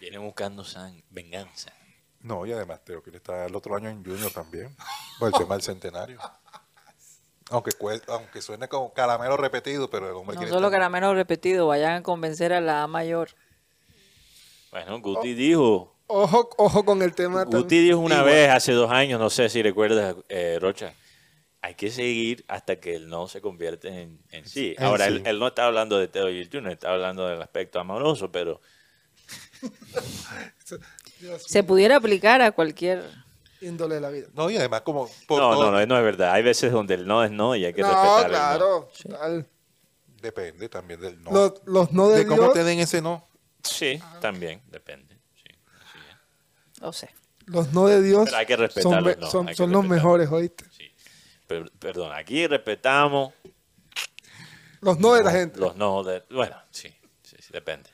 Vienen 0.00 0.22
buscando 0.22 0.64
sang- 0.64 1.04
venganza. 1.10 1.72
No, 2.20 2.44
y 2.46 2.52
además 2.52 2.84
Teo 2.84 3.02
que 3.02 3.10
está 3.16 3.46
el 3.46 3.54
otro 3.56 3.74
año 3.76 3.88
en 3.88 4.04
Junior 4.04 4.30
también. 4.30 4.74
Por 5.18 5.28
el 5.28 5.34
tema 5.34 5.54
del 5.54 5.62
centenario. 5.62 6.18
Aunque, 7.50 7.70
aunque 8.08 8.40
suene 8.42 8.68
como 8.68 8.92
caramelo 8.92 9.36
repetido, 9.36 9.90
pero 9.90 10.08
el 10.08 10.14
hombre 10.14 10.34
No 10.36 10.40
quiere 10.40 10.52
solo 10.52 10.68
estar- 10.68 10.78
caramelo 10.80 11.14
repetido, 11.14 11.66
vayan 11.66 11.96
a 11.96 12.02
convencer 12.02 12.52
a 12.52 12.60
la 12.60 12.82
A 12.84 12.86
mayor. 12.86 13.30
Bueno, 14.70 15.00
Guti 15.00 15.34
dijo, 15.34 15.94
Ojo, 16.06 16.48
ojo 16.58 16.84
con 16.84 17.02
el 17.02 17.12
tema. 17.14 17.44
tan- 17.44 17.60
Guti 17.60 17.80
dijo 17.80 17.98
una 17.98 18.16
Igual. 18.18 18.30
vez 18.30 18.50
hace 18.50 18.72
dos 18.72 18.90
años, 18.90 19.18
no 19.20 19.30
sé 19.30 19.48
si 19.48 19.62
recuerdas, 19.62 20.14
eh, 20.28 20.58
Rocha, 20.60 20.94
hay 21.60 21.74
que 21.74 21.90
seguir 21.90 22.44
hasta 22.48 22.76
que 22.76 22.94
el 22.94 23.08
no 23.08 23.26
se 23.28 23.40
convierte 23.40 23.88
en, 23.88 24.20
en 24.30 24.46
sí. 24.46 24.74
En 24.78 24.84
Ahora, 24.84 25.06
sí. 25.06 25.12
Él, 25.14 25.22
él 25.26 25.38
no 25.40 25.48
está 25.48 25.66
hablando 25.66 25.98
de 25.98 26.08
Teo 26.08 26.30
y 26.30 26.40
el 26.40 26.48
Junior, 26.50 26.72
está 26.72 26.92
hablando 26.92 27.26
del 27.26 27.42
aspecto 27.42 27.78
amoroso, 27.80 28.30
pero 28.30 28.60
Se 31.46 31.62
pudiera 31.64 31.96
aplicar 31.96 32.40
a 32.42 32.52
cualquier... 32.52 33.04
índole 33.60 33.96
de 33.96 34.00
la 34.00 34.10
vida. 34.10 34.28
No, 34.34 34.48
y 34.50 34.56
además 34.56 34.82
como... 34.82 35.08
por 35.26 35.40
no, 35.40 35.52
todo- 35.52 35.70
no, 35.70 35.78
no, 35.80 35.86
no 35.86 35.96
es 35.98 36.04
verdad. 36.04 36.32
Hay 36.32 36.42
veces 36.42 36.72
donde 36.72 36.94
el 36.94 37.06
no 37.06 37.22
es 37.24 37.30
no 37.30 37.54
y 37.56 37.64
hay 37.64 37.72
que 37.74 37.82
No, 37.82 37.88
respetar 37.88 38.26
el 38.26 38.32
no. 38.32 38.88
claro. 39.02 39.46
Depende 40.22 40.68
también 40.68 41.00
del 41.00 41.22
no. 41.22 41.30
Los, 41.30 41.52
los 41.64 41.92
no 41.92 42.08
de, 42.08 42.18
de 42.18 42.26
cómo 42.26 42.42
Dios, 42.42 42.54
te 42.54 42.64
den 42.64 42.78
ese 42.80 43.00
no. 43.00 43.26
Sí, 43.62 44.00
también, 44.20 44.62
depende. 44.68 45.18
sí, 45.34 45.48
así 45.82 45.98
es. 45.98 46.80
No 46.80 46.92
sé. 46.92 47.10
los 47.46 47.72
no 47.72 47.86
de 47.86 48.02
Dios 48.02 48.24
Pero 48.26 48.36
hay 48.36 48.46
que 48.46 48.56
son, 48.82 49.04
no, 49.20 49.26
son, 49.30 49.48
hay 49.48 49.54
que 49.54 49.56
son 49.56 49.72
los 49.72 49.84
mejores, 49.86 50.30
¿oíste? 50.30 50.64
Sí. 50.70 50.84
Per- 51.46 51.70
perdón, 51.78 52.12
aquí 52.14 52.46
respetamos 52.46 53.32
Los 54.80 54.98
no 54.98 55.14
de 55.14 55.22
la 55.24 55.30
gente. 55.32 55.58
los 55.58 55.74
no 55.76 56.02
de... 56.04 56.22
Bueno, 56.30 56.56
sí, 56.70 56.88
sí, 57.22 57.36
sí, 57.40 57.48
depende. 57.52 57.90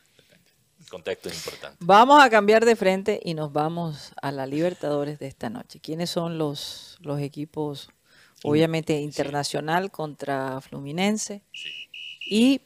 El 0.86 0.90
contexto 0.90 1.28
es 1.28 1.36
importante. 1.36 1.76
Vamos 1.80 2.22
a 2.22 2.30
cambiar 2.30 2.64
de 2.64 2.76
frente 2.76 3.20
y 3.24 3.34
nos 3.34 3.52
vamos 3.52 4.12
a 4.22 4.30
la 4.30 4.46
Libertadores 4.46 5.18
de 5.18 5.26
esta 5.26 5.50
noche. 5.50 5.80
¿Quiénes 5.80 6.10
son 6.10 6.38
los, 6.38 6.96
los 7.00 7.20
equipos? 7.20 7.90
Obviamente 8.44 9.00
Internacional 9.00 9.90
contra 9.90 10.60
Fluminense. 10.60 11.42
Y 12.28 12.60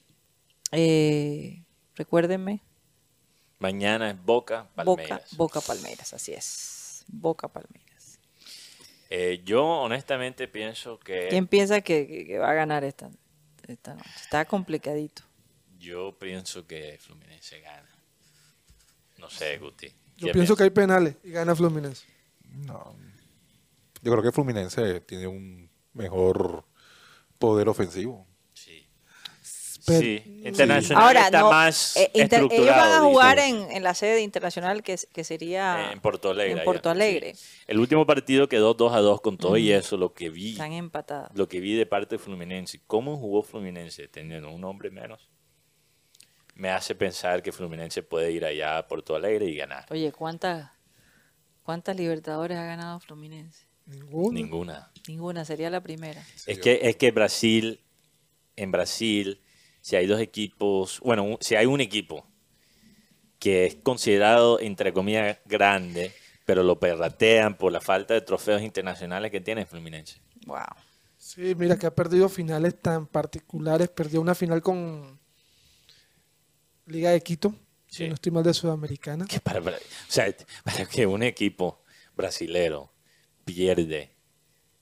eh, 0.73 1.63
recuérdenme, 1.95 2.61
Mañana 3.59 4.11
es 4.11 4.23
Boca, 4.25 4.69
Boca, 4.77 4.85
Palmeiras. 4.85 5.37
Boca 5.37 5.61
Palmeiras, 5.61 6.13
así 6.15 6.33
es. 6.33 7.05
Boca 7.09 7.47
Palmeiras. 7.49 8.19
Eh, 9.11 9.43
yo 9.45 9.65
honestamente 9.67 10.49
pienso 10.49 10.99
que... 10.99 11.27
¿Quién 11.29 11.47
piensa 11.47 11.81
que, 11.83 12.07
que- 12.07 12.27
que 12.27 12.39
va 12.39 12.51
a 12.51 12.55
ganar 12.55 12.85
esta, 12.85 13.11
esta 13.67 13.95
noche? 13.95 14.09
Está 14.23 14.45
complicadito. 14.47 15.23
Yo 15.79 16.17
pienso 16.19 16.67
que 16.67 16.99
Fluminense 17.01 17.61
gana. 17.61 17.90
Sé, 19.31 19.59
Guti. 19.59 19.89
Yo 20.17 20.27
¿Qué 20.29 20.33
pienso 20.33 20.55
que 20.57 20.65
hay 20.65 20.71
penales 20.71 21.17
y 21.25 21.31
gana 21.31 21.55
Fluminense. 21.57 22.05
No. 22.45 22.95
Yo 24.03 24.13
creo 24.13 24.23
que 24.23 24.33
Fluminense 24.33 25.01
tiene 25.01 25.27
un 25.27 25.71
mejor 25.95 26.65
poder 27.39 27.69
ofensivo. 27.69 28.27
Sí. 28.53 28.87
Pero- 29.87 30.01
sí, 30.01 30.23
Internacional 30.45 31.05
Ahora, 31.05 31.25
está 31.27 31.41
no, 31.41 31.51
más 31.51 31.97
eh, 31.97 32.11
inter- 32.15 32.47
ellos 32.51 32.67
van 32.67 32.93
a 32.93 33.01
jugar 33.01 33.39
en, 33.39 33.71
en 33.71 33.83
la 33.83 33.95
sede 33.95 34.21
internacional 34.21 34.83
que, 34.83 34.99
sería 35.25 35.91
en 35.93 36.01
Porto 36.01 36.31
Alegre. 36.31 36.59
en 36.59 36.65
Porto 36.65 36.91
Alegre. 36.91 37.35
sí. 37.35 37.47
El 37.67 37.79
último 37.79 38.07
partido 38.07 38.47
quedó 38.49 38.75
2 38.75 38.93
a 38.93 38.99
2 39.01 39.21
con 39.23 39.39
todo 39.39 39.57
y 39.57 39.73
eso, 39.73 39.97
lo 39.97 40.13
que 40.13 40.29
vi, 40.29 40.53
Están 40.53 40.73
empatados. 40.73 41.31
lo 41.35 41.49
que 41.49 41.61
vi 41.61 41.75
de 41.75 41.87
parte 41.87 42.17
de 42.17 42.19
Fluminense, 42.19 42.81
cómo 42.87 43.17
jugó 43.17 43.43
Fluminense 43.43 44.07
teniendo 44.09 44.51
un 44.51 44.65
hombre 44.65 44.91
menos, 44.91 45.31
me 46.61 46.69
hace 46.69 46.95
pensar 46.95 47.43
que 47.43 47.53
Fluminense 47.53 48.03
puede 48.03 48.31
ir 48.33 48.45
allá 48.45 48.77
a 48.77 48.87
Porto 48.87 49.17
Alegre 49.17 49.47
y 49.47 49.57
ganar. 49.57 49.87
Oye, 49.91 50.13
¿cuántas 50.13 50.71
cuántas 51.63 51.97
Libertadores 51.97 52.59
ha 52.59 52.65
ganado 52.65 53.01
Fluminense? 53.01 53.65
Ninguno. 53.87 54.33
Ninguna. 54.33 54.93
Ninguna, 55.09 55.45
sería 55.47 55.71
la 55.71 55.83
primera. 55.83 56.23
Es 56.47 56.59
que, 56.59 56.81
es 56.83 56.97
que 56.97 57.13
Brasil, 57.13 57.81
en 58.57 58.71
Brasil, 58.73 59.41
si 59.81 59.97
hay 59.97 60.07
dos 60.07 60.21
equipos, 60.21 61.01
bueno, 61.01 61.39
si 61.41 61.57
hay 61.57 61.65
un 61.65 61.81
equipo 61.81 62.27
que 63.39 63.65
es 63.65 63.77
considerado, 63.77 64.61
entre 64.61 64.93
comillas, 64.93 65.39
grande, 65.47 66.13
pero 66.45 66.63
lo 66.63 66.79
perratean 66.79 67.57
por 67.57 67.73
la 67.73 67.81
falta 67.81 68.13
de 68.13 68.21
trofeos 68.21 68.61
internacionales 68.61 69.31
que 69.31 69.41
tiene 69.41 69.65
Fluminense. 69.65 70.21
Wow. 70.45 70.59
Sí, 71.17 71.55
mira 71.55 71.79
que 71.79 71.87
ha 71.87 71.95
perdido 71.95 72.29
finales 72.29 72.79
tan 72.79 73.07
particulares. 73.07 73.89
Perdió 73.89 74.21
una 74.21 74.35
final 74.35 74.61
con 74.61 75.20
Liga 76.91 77.11
de 77.11 77.21
Quito, 77.23 77.55
si 77.87 78.05
Sí. 78.05 78.09
no 78.09 78.15
estoy 78.15 78.33
mal 78.33 78.43
de 78.45 78.55
Sudamericana. 78.55 79.25
Que 79.27 79.41
para, 79.41 79.61
para- 79.61 79.77
o 79.79 79.81
sea, 80.09 80.27
para 80.65 80.87
que 80.87 81.07
un 81.07 81.23
equipo 81.23 81.83
brasilero 82.17 82.93
pierde 83.45 84.11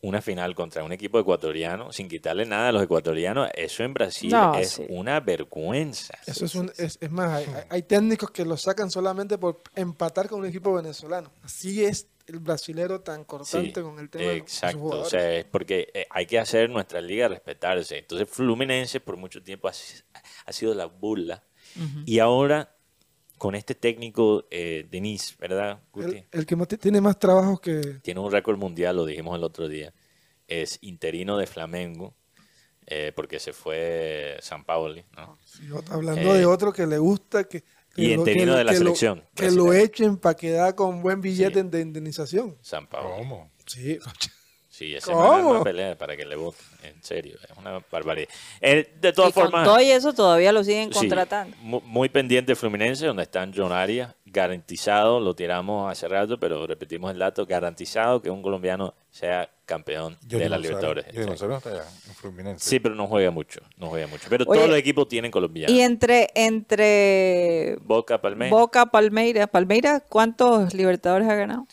una 0.00 0.22
final 0.22 0.54
contra 0.54 0.84
un 0.84 0.92
equipo 0.92 1.18
ecuatoriano, 1.18 1.90
sin 1.92 2.08
quitarle 2.08 2.46
nada 2.46 2.68
a 2.68 2.72
los 2.72 2.82
ecuatorianos, 2.84 3.48
eso 3.54 3.82
en 3.82 3.94
Brasil 3.94 4.30
No, 4.30 4.54
es 4.56 4.70
sí. 4.70 4.86
una 4.90 5.18
vergüenza. 5.18 6.14
Eso 6.24 6.44
es, 6.44 6.54
un, 6.54 6.70
es, 6.78 6.98
es 7.00 7.10
más, 7.10 7.44
hay, 7.68 7.82
técnicos 7.82 8.30
que 8.30 8.44
lo 8.44 8.56
sacan 8.56 8.90
solamente 8.92 9.38
por 9.38 9.60
empatar 9.74 10.28
con 10.28 10.40
un 10.40 10.46
equipo 10.46 10.72
venezolano. 10.72 11.32
Así 11.42 11.84
es 11.84 12.06
el 12.28 12.38
brasilero 12.38 13.00
tan 13.00 13.24
cortante 13.24 13.74
Sí, 13.74 13.82
con 13.82 13.98
el 13.98 14.08
tema 14.08 14.24
de 14.30 14.38
sus 14.40 14.62
Exacto, 14.62 14.84
o 14.86 15.04
sea, 15.04 15.32
es 15.34 15.44
porque 15.46 15.88
eh, 15.92 16.06
hay 16.10 16.26
que 16.26 16.38
hacer 16.38 16.70
nuestra 16.70 17.00
liga 17.00 17.26
respetarse. 17.26 17.98
Entonces, 17.98 18.28
Fluminense 18.30 19.00
por 19.00 19.16
mucho 19.16 19.42
tiempo 19.42 19.66
ha, 19.66 19.72
si- 19.72 20.00
ha 20.46 20.52
sido 20.52 20.74
la 20.74 20.84
burla. 20.86 21.42
Y 22.06 22.18
ahora, 22.18 22.74
con 23.36 23.54
este 23.54 23.74
técnico, 23.74 24.46
eh, 24.50 24.86
Denis, 24.90 25.36
¿verdad? 25.38 25.80
El, 25.94 26.26
el 26.32 26.46
que 26.46 26.56
más 26.56 26.68
tiene 26.68 27.00
más 27.00 27.18
trabajos 27.18 27.60
que... 27.60 27.80
Tiene 28.02 28.20
un 28.20 28.30
récord 28.32 28.58
mundial, 28.58 28.96
lo 28.96 29.04
dijimos 29.06 29.36
el 29.36 29.44
otro 29.44 29.68
día. 29.68 29.92
Es 30.46 30.78
interino 30.82 31.36
de 31.36 31.46
Flamengo, 31.46 32.14
eh, 32.86 33.12
porque 33.14 33.38
se 33.38 33.52
fue 33.52 34.38
San 34.40 34.64
Paoli, 34.64 35.04
¿no? 35.16 35.38
Sí, 35.44 35.68
hablando 35.90 36.34
Eh, 36.34 36.38
de 36.38 36.46
otro 36.46 36.72
que 36.72 36.86
le 36.86 36.98
gusta 36.98 37.44
que... 37.44 37.62
que 37.94 38.02
y 38.02 38.08
lo- 38.14 38.20
interino 38.20 38.56
de 38.56 38.64
la 38.64 38.72
que 38.72 38.78
lo- 38.78 38.84
selección 38.84 39.24
que 39.34 39.50
lo 39.50 39.72
echen 39.72 40.16
para 40.16 40.34
quedar 40.36 40.74
con 40.74 41.02
buen 41.02 41.20
billete 41.20 41.60
Sí. 41.62 41.68
de 41.68 41.80
indemnización. 41.80 42.56
San 42.62 42.86
Paoli. 42.88 43.18
¿Cómo? 43.18 43.50
Sí, 43.66 43.98
Sí, 44.78 44.94
ese 44.94 45.10
¿Cómo? 45.10 45.26
man 45.28 45.40
arma 45.44 45.64
pelea 45.64 45.98
para 45.98 46.16
que 46.16 46.24
le 46.24 46.36
voten. 46.36 46.64
En 46.84 47.02
serio, 47.02 47.36
es 47.42 47.58
una 47.58 47.82
barbaridad. 47.90 48.28
Eh, 48.60 48.94
de 49.00 49.12
todas 49.12 49.30
y 49.30 49.32
con 49.32 49.42
formas... 49.44 49.64
todo 49.64 49.80
y 49.80 49.90
eso 49.90 50.12
todavía 50.12 50.52
lo 50.52 50.62
siguen 50.62 50.92
Sí, 50.92 51.00
contratando. 51.00 51.56
mu- 51.62 51.80
muy 51.80 52.08
pendiente 52.08 52.54
Fluminense, 52.54 53.04
donde 53.06 53.24
están 53.24 53.52
John 53.52 53.72
Arias, 53.72 54.14
garantizado, 54.24 55.18
lo 55.18 55.34
tiramos 55.34 55.90
hace 55.90 56.06
rato, 56.06 56.38
pero 56.38 56.64
repetimos 56.64 57.10
el 57.10 57.18
dato, 57.18 57.44
garantizado 57.44 58.22
que 58.22 58.30
un 58.30 58.40
colombiano 58.40 58.94
sea 59.10 59.50
campeón 59.66 60.16
Johnny 60.30 60.44
de 60.44 60.48
la 60.48 60.58
Libertadores. 60.58 61.06
Johnny 61.12 61.26
González 61.26 61.56
está 61.56 61.70
allá, 61.70 61.84
en 62.06 62.14
Fluminense. 62.14 62.64
Sí, 62.70 62.78
pero 62.78 62.94
no 62.94 63.08
juega 63.08 63.32
mucho, 63.32 63.60
no 63.78 63.88
juega 63.88 64.06
mucho. 64.06 64.26
Pero 64.30 64.44
Oye, 64.46 64.58
todos 64.58 64.70
los 64.70 64.78
equipos 64.78 65.08
tienen 65.08 65.32
colombianos. 65.32 65.74
Y 65.76 65.80
entre, 65.80 66.28
entre 66.34 67.76
Boca, 67.82 68.20
Palmeiras, 68.20 68.58
Boca, 68.58 68.86
Palmeiras, 68.86 69.48
Palmeiras, 69.48 70.02
¿cuántos 70.08 70.72
Libertadores 70.72 71.28
ha 71.28 71.34
ganado? 71.34 71.66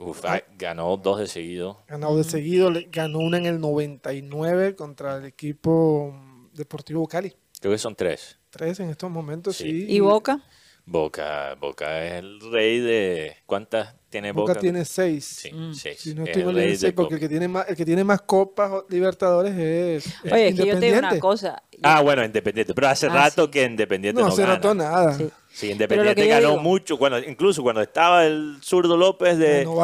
Uf, 0.00 0.24
ah, 0.24 0.42
ganó 0.58 0.96
dos 0.96 1.18
de 1.20 1.26
seguido. 1.26 1.82
ganado 1.86 2.16
de 2.16 2.24
seguido, 2.24 2.70
le- 2.70 2.88
ganó 2.90 3.18
una 3.18 3.36
en 3.38 3.46
el 3.46 3.60
99 3.60 4.74
contra 4.74 5.16
el 5.16 5.24
equipo 5.26 6.14
Deportivo 6.52 7.06
Cali. 7.06 7.32
Creo 7.60 7.72
que 7.72 7.78
son 7.78 7.94
tres. 7.94 8.38
Tres 8.50 8.80
en 8.80 8.90
estos 8.90 9.10
momentos, 9.10 9.56
sí. 9.56 9.64
Sí. 9.86 9.86
¿Y 9.88 10.00
Boca? 10.00 10.42
Boca, 10.90 11.54
Boca 11.60 12.04
es 12.04 12.14
el 12.14 12.40
rey 12.50 12.80
de... 12.80 13.36
¿Cuántas 13.46 13.94
tiene 14.08 14.32
Boca? 14.32 14.54
Boca 14.54 14.60
tiene 14.60 14.84
seis. 14.84 15.24
Sí, 15.24 15.52
Mm. 15.52 15.72
seis. 15.72 16.00
Si 16.00 16.14
no 16.16 16.22
Es 16.24 16.30
estoy 16.30 16.40
el 16.42 16.46
mal, 16.46 16.54
rey 16.56 16.62
tiene 16.64 16.72
de 16.72 16.78
seis, 16.78 16.92
porque 16.96 17.14
el 17.14 17.20
que 17.20 17.28
tiene 17.28 17.46
más, 17.46 17.68
el 17.68 17.76
que 17.76 17.84
tiene 17.84 18.02
más 18.02 18.22
copas 18.22 18.72
o 18.72 18.86
Libertadores 18.88 19.56
es, 19.56 20.06
es 20.24 20.32
Oye, 20.32 20.52
que 20.52 20.54
yo 20.54 20.64
te 20.64 20.64
digo 20.64 20.74
una 20.74 20.74
Independiente. 21.14 21.20
cosa. 21.20 21.62
Ah, 21.80 22.00
bueno, 22.02 22.24
Independiente. 22.24 22.74
Pero 22.74 22.88
hace 22.88 23.06
Ah, 23.06 23.10
rato 23.14 23.44
sí. 23.44 23.50
que 23.52 23.62
Independiente 23.64 24.20
No, 24.20 24.28
no, 24.30 24.34
se 24.34 24.42
gana. 24.42 24.54
notó 24.56 24.74
nada. 24.74 25.16
Sí. 25.52 25.70
Independiente 25.70 26.26
ganó 26.26 26.50
digo- 26.50 26.60
mucho, 26.60 26.98
cuando, 26.98 27.18
incluso 27.20 27.62
cuando 27.62 27.82
estaba 27.82 28.24
el 28.26 28.56
zurdo 28.60 28.96
López 28.96 29.38
de, 29.38 29.58
Ganó 29.64 29.74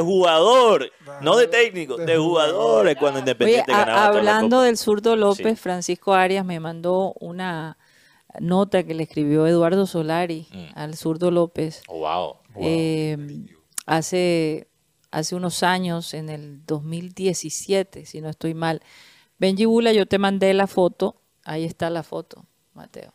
jugador, 0.00 0.90
no 1.20 1.36
de 1.36 1.46
técnico, 1.46 1.98
De 1.98 2.06
de, 2.06 2.16
jugador, 2.16 2.88
es 2.88 2.96
cuando 2.96 3.18
Oye, 3.18 3.30
Independiente 3.30 3.70
a- 3.72 3.78
ganaba 3.80 4.00
las 4.08 4.16
hablando 4.16 4.62
del 4.62 4.78
zurdo 4.78 5.14
López, 5.14 5.56
Sí. 5.58 5.62
Francisco 5.62 6.14
Arias 6.14 6.44
me 6.46 6.58
mandó 6.58 7.12
una 7.20 7.76
nota 8.40 8.82
que 8.84 8.94
le 8.94 9.02
escribió 9.04 9.46
Eduardo 9.46 9.86
Solari 9.86 10.46
Mm. 10.52 10.66
al 10.74 10.96
zurdo 10.96 11.30
López. 11.30 11.82
Oh, 11.88 12.00
wow. 12.00 12.36
Eh, 12.56 13.16
hace, 13.86 14.68
hace 15.10 15.34
unos 15.34 15.62
años, 15.62 16.14
en 16.14 16.28
el 16.28 16.64
2017, 16.66 18.06
si 18.06 18.20
no 18.20 18.28
estoy 18.28 18.54
mal. 18.54 18.80
Benji 19.38 19.64
Bula, 19.64 19.92
yo 19.92 20.06
te 20.06 20.18
mandé 20.18 20.52
la 20.54 20.66
foto. 20.66 21.20
Ahí 21.44 21.64
está 21.64 21.90
la 21.90 22.02
foto, 22.02 22.46
Mateo. 22.72 23.12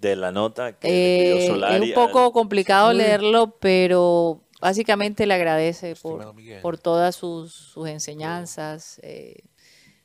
De 0.00 0.14
la 0.14 0.30
nota 0.30 0.78
que 0.78 0.86
le 0.88 0.94
Eh, 0.94 1.38
es 1.38 1.46
Solari 1.48 1.88
un 1.88 1.94
poco 1.94 2.26
al- 2.26 2.32
complicado 2.32 2.92
leerlo, 2.92 3.56
pero 3.58 4.44
básicamente 4.60 5.26
le 5.26 5.34
agradece 5.34 5.96
por, 5.96 6.34
por 6.62 6.78
todas 6.78 7.16
sus, 7.16 7.52
sus 7.52 7.88
enseñanzas, 7.88 9.00
eh, 9.02 9.42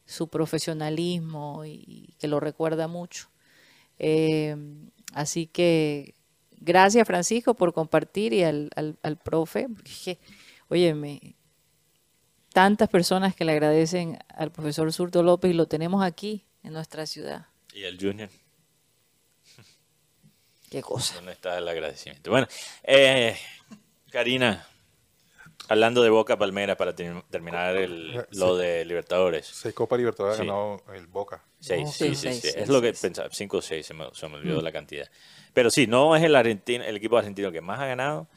su 0.05 0.27
profesionalismo 0.29 1.63
y, 1.65 1.83
y 1.87 2.15
que 2.19 2.27
lo 2.27 2.39
recuerda 2.39 2.87
mucho. 2.87 3.29
Eh, 4.05 4.53
así 5.13 5.47
que 5.47 6.13
gracias 6.57 7.07
Francisco 7.07 7.53
por 7.53 7.73
compartir 7.73 8.33
y 8.33 8.43
al, 8.43 8.69
al, 8.75 8.97
al 9.01 9.17
profe, 9.17 9.67
porque 9.69 10.19
óyeme, 10.67 11.35
tantas 12.51 12.89
personas 12.89 13.33
que 13.33 13.45
le 13.45 13.53
agradecen 13.53 14.19
al 14.27 14.51
profesor 14.51 14.91
Surto 14.91 15.23
López 15.23 15.51
y 15.51 15.53
lo 15.53 15.67
tenemos 15.67 16.03
aquí 16.03 16.45
en 16.63 16.73
nuestra 16.73 17.05
ciudad. 17.05 17.47
Y 17.73 17.83
el 17.83 17.97
Junior, 17.97 18.29
Qué 20.69 20.81
cosa. 20.81 21.15
¿dónde 21.15 21.31
está 21.31 21.57
el 21.57 21.67
agradecimiento? 21.67 22.29
Bueno, 22.29 22.47
eh, 22.83 23.37
Karina, 24.11 24.67
hablando 25.69 26.03
de 26.03 26.09
Boca 26.09 26.37
Palmera 26.37 26.75
para 26.77 26.95
ter- 26.95 27.23
terminar 27.29 27.75
el- 27.77 28.25
lo 28.31 28.57
de 28.57 28.85
Libertadores. 28.85 29.45
Seis 29.47 29.73
Copa 29.73 29.97
Libertadores 29.97 30.37
Sí. 30.37 30.45
ganado 30.45 30.81
el 30.93 31.07
Boca. 31.07 31.43
Seis, 31.59 31.85
No, 31.85 31.91
sí, 31.91 32.09
sí, 32.09 32.09
sí, 32.09 32.15
seis, 32.15 32.35
sí. 32.35 32.41
seis, 32.51 32.55
Es 32.63 32.69
lo 32.69 32.81
que 32.81 32.87
seis. 32.89 33.01
pensaba. 33.01 33.29
Cinco 33.31 33.57
o 33.57 33.61
seis, 33.61 33.85
se 33.85 33.93
me, 33.93 34.05
se 34.13 34.27
me 34.27 34.35
olvidó 34.35 34.61
la 34.61 34.71
cantidad. 34.71 35.09
Pero 35.53 35.69
sí, 35.69 35.87
no 35.87 36.15
es 36.15 36.23
el, 36.23 36.35
argentino, 36.35 36.83
el 36.83 36.95
equipo 36.97 37.17
argentino 37.17 37.51
que 37.51 37.61
más 37.61 37.79
ha 37.79 37.85
ganado, 37.87 38.27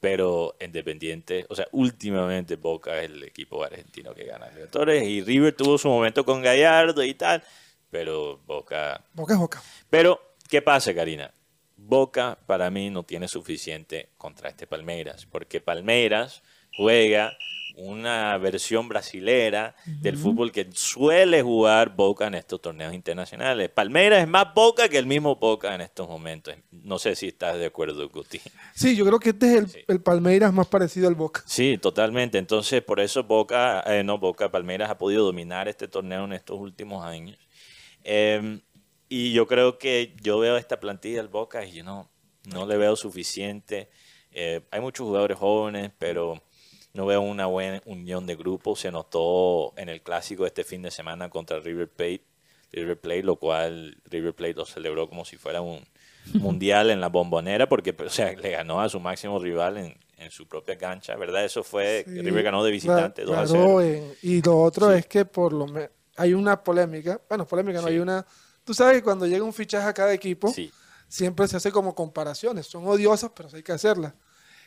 pero 0.00 0.54
Independiente, 0.60 1.46
o 1.48 1.54
sea, 1.54 1.66
últimamente 1.72 2.56
Boca 2.56 2.98
es 3.02 3.10
el 3.10 3.22
equipo 3.24 3.64
argentino 3.64 4.14
que 4.14 4.24
gana 4.24 4.48
Libertadores 4.50 5.02
y 5.04 5.22
River 5.22 5.54
tuvo 5.56 5.78
su 5.78 5.88
momento 5.88 6.24
con 6.24 6.42
Gallardo 6.42 7.02
y 7.02 7.14
tal, 7.14 7.42
pero 7.90 8.38
Boca... 8.46 9.02
Boca 9.14 9.32
es 9.32 9.38
boca. 9.40 9.62
Pero, 9.90 10.20
¿qué 10.50 10.60
pasa, 10.62 10.94
Karina? 10.94 11.32
Boca 11.78 12.38
para 12.46 12.70
mí 12.70 12.90
no 12.90 13.02
tiene 13.04 13.26
suficiente 13.26 14.10
contra 14.16 14.48
este 14.50 14.66
Palmeiras, 14.66 15.26
porque 15.26 15.60
Palmeiras 15.60 16.42
juega 16.76 17.36
una 17.78 18.38
versión 18.38 18.88
brasilera 18.88 19.76
del 19.84 20.16
fútbol 20.16 20.50
que 20.50 20.66
suele 20.72 21.42
jugar 21.42 21.94
Boca 21.94 22.26
en 22.26 22.34
estos 22.34 22.62
torneos 22.62 22.94
internacionales. 22.94 23.68
Palmeiras 23.68 24.22
es 24.22 24.28
más 24.28 24.54
Boca 24.54 24.88
que 24.88 24.96
el 24.96 25.04
mismo 25.04 25.36
Boca 25.36 25.74
en 25.74 25.82
estos 25.82 26.08
momentos. 26.08 26.54
No 26.70 26.98
sé 26.98 27.14
si 27.14 27.28
estás 27.28 27.58
de 27.58 27.66
acuerdo, 27.66 28.08
Guti. 28.08 28.40
Sí, 28.74 28.96
yo 28.96 29.04
creo 29.04 29.18
que 29.18 29.30
este 29.30 29.46
es 29.48 29.54
el, 29.58 29.68
Sí. 29.68 29.78
el 29.88 30.00
Palmeiras 30.00 30.54
más 30.54 30.68
parecido 30.68 31.06
al 31.06 31.14
Boca. 31.16 31.42
Sí, 31.44 31.76
totalmente. 31.76 32.38
Entonces, 32.38 32.80
por 32.82 32.98
eso 32.98 33.24
Boca, 33.24 33.84
eh, 33.86 34.02
no 34.02 34.16
Boca, 34.16 34.50
Palmeiras 34.50 34.88
ha 34.88 34.96
podido 34.96 35.26
dominar 35.26 35.68
este 35.68 35.86
torneo 35.86 36.24
en 36.24 36.32
estos 36.32 36.58
últimos 36.58 37.04
años. 37.04 37.38
Eh, 38.04 38.60
y 39.10 39.32
yo 39.34 39.46
creo 39.46 39.76
que 39.76 40.16
yo 40.22 40.38
veo 40.38 40.56
esta 40.56 40.80
plantilla 40.80 41.18
del 41.18 41.28
Boca 41.28 41.62
y 41.66 41.72
yo 41.72 41.84
no, 41.84 42.10
no 42.44 42.66
le 42.66 42.78
veo 42.78 42.96
suficiente. 42.96 43.90
Eh, 44.30 44.62
hay 44.70 44.80
muchos 44.80 45.04
jugadores 45.06 45.36
jóvenes, 45.36 45.90
pero 45.98 46.42
no 46.96 47.06
veo 47.06 47.20
una 47.20 47.46
buena 47.46 47.80
unión 47.86 48.26
de 48.26 48.34
grupo. 48.36 48.74
Se 48.76 48.90
notó 48.90 49.72
en 49.76 49.88
el 49.88 50.02
clásico 50.02 50.46
este 50.46 50.64
fin 50.64 50.82
de 50.82 50.90
semana 50.90 51.30
contra 51.30 51.60
River 51.60 51.88
Plate, 51.88 52.22
River 52.72 52.98
Plate 53.00 53.22
lo 53.22 53.36
cual 53.36 53.96
River 54.06 54.34
Plate 54.34 54.54
lo 54.54 54.66
celebró 54.66 55.08
como 55.08 55.24
si 55.24 55.36
fuera 55.36 55.60
un 55.60 55.86
mundial 56.34 56.90
en 56.90 57.00
la 57.00 57.08
bombonera, 57.08 57.68
porque 57.68 57.94
o 58.04 58.08
sea, 58.10 58.32
le 58.32 58.50
ganó 58.50 58.80
a 58.80 58.88
su 58.88 58.98
máximo 58.98 59.38
rival 59.38 59.76
en, 59.76 59.96
en 60.18 60.30
su 60.30 60.48
propia 60.48 60.76
cancha, 60.76 61.14
¿verdad? 61.16 61.44
Eso 61.44 61.62
fue, 61.62 62.04
Sí, 62.06 62.20
River 62.22 62.42
ganó 62.42 62.64
de 62.64 62.72
visitante 62.72 63.22
cla- 63.24 63.26
2 63.26 63.36
a 63.36 63.44
claro, 63.44 63.78
0. 63.78 63.82
en- 63.82 64.14
y 64.22 64.42
lo 64.42 64.58
otro 64.60 64.90
Sí. 64.92 64.98
es 64.98 65.06
que 65.06 65.24
por 65.24 65.52
lo 65.52 65.66
menos 65.68 65.90
hay 66.16 66.32
una 66.34 66.64
polémica, 66.64 67.20
bueno, 67.28 67.46
polémica 67.46 67.80
no, 67.80 67.86
Sí. 67.88 67.92
hay 67.94 68.00
una... 68.00 68.26
Tú 68.64 68.74
sabes 68.74 68.94
que 68.96 69.02
cuando 69.04 69.26
llega 69.26 69.44
un 69.44 69.52
fichaje 69.52 69.86
a 69.86 69.92
cada 69.94 70.12
equipo, 70.12 70.52
siempre 71.08 71.46
se 71.46 71.56
hace 71.58 71.70
como 71.70 71.94
comparaciones. 71.94 72.66
Son 72.66 72.84
odiosas, 72.88 73.30
pero 73.36 73.48
hay 73.52 73.62
que 73.62 73.70
hacerlas. 73.72 74.14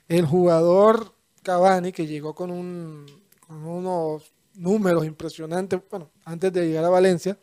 El 0.07 0.25
jugador 0.25 1.13
Cavani, 1.41 1.91
que 1.91 2.05
llegó 2.07 2.33
con, 2.33 2.51
un, 2.51 3.05
con 3.47 3.65
unos 3.65 4.23
números 4.55 5.05
impresionantes, 5.05 5.79
bueno, 5.89 6.09
antes 6.25 6.51
de 6.53 6.67
llegar 6.67 6.85
a 6.85 6.89
Valencia, 6.89 7.37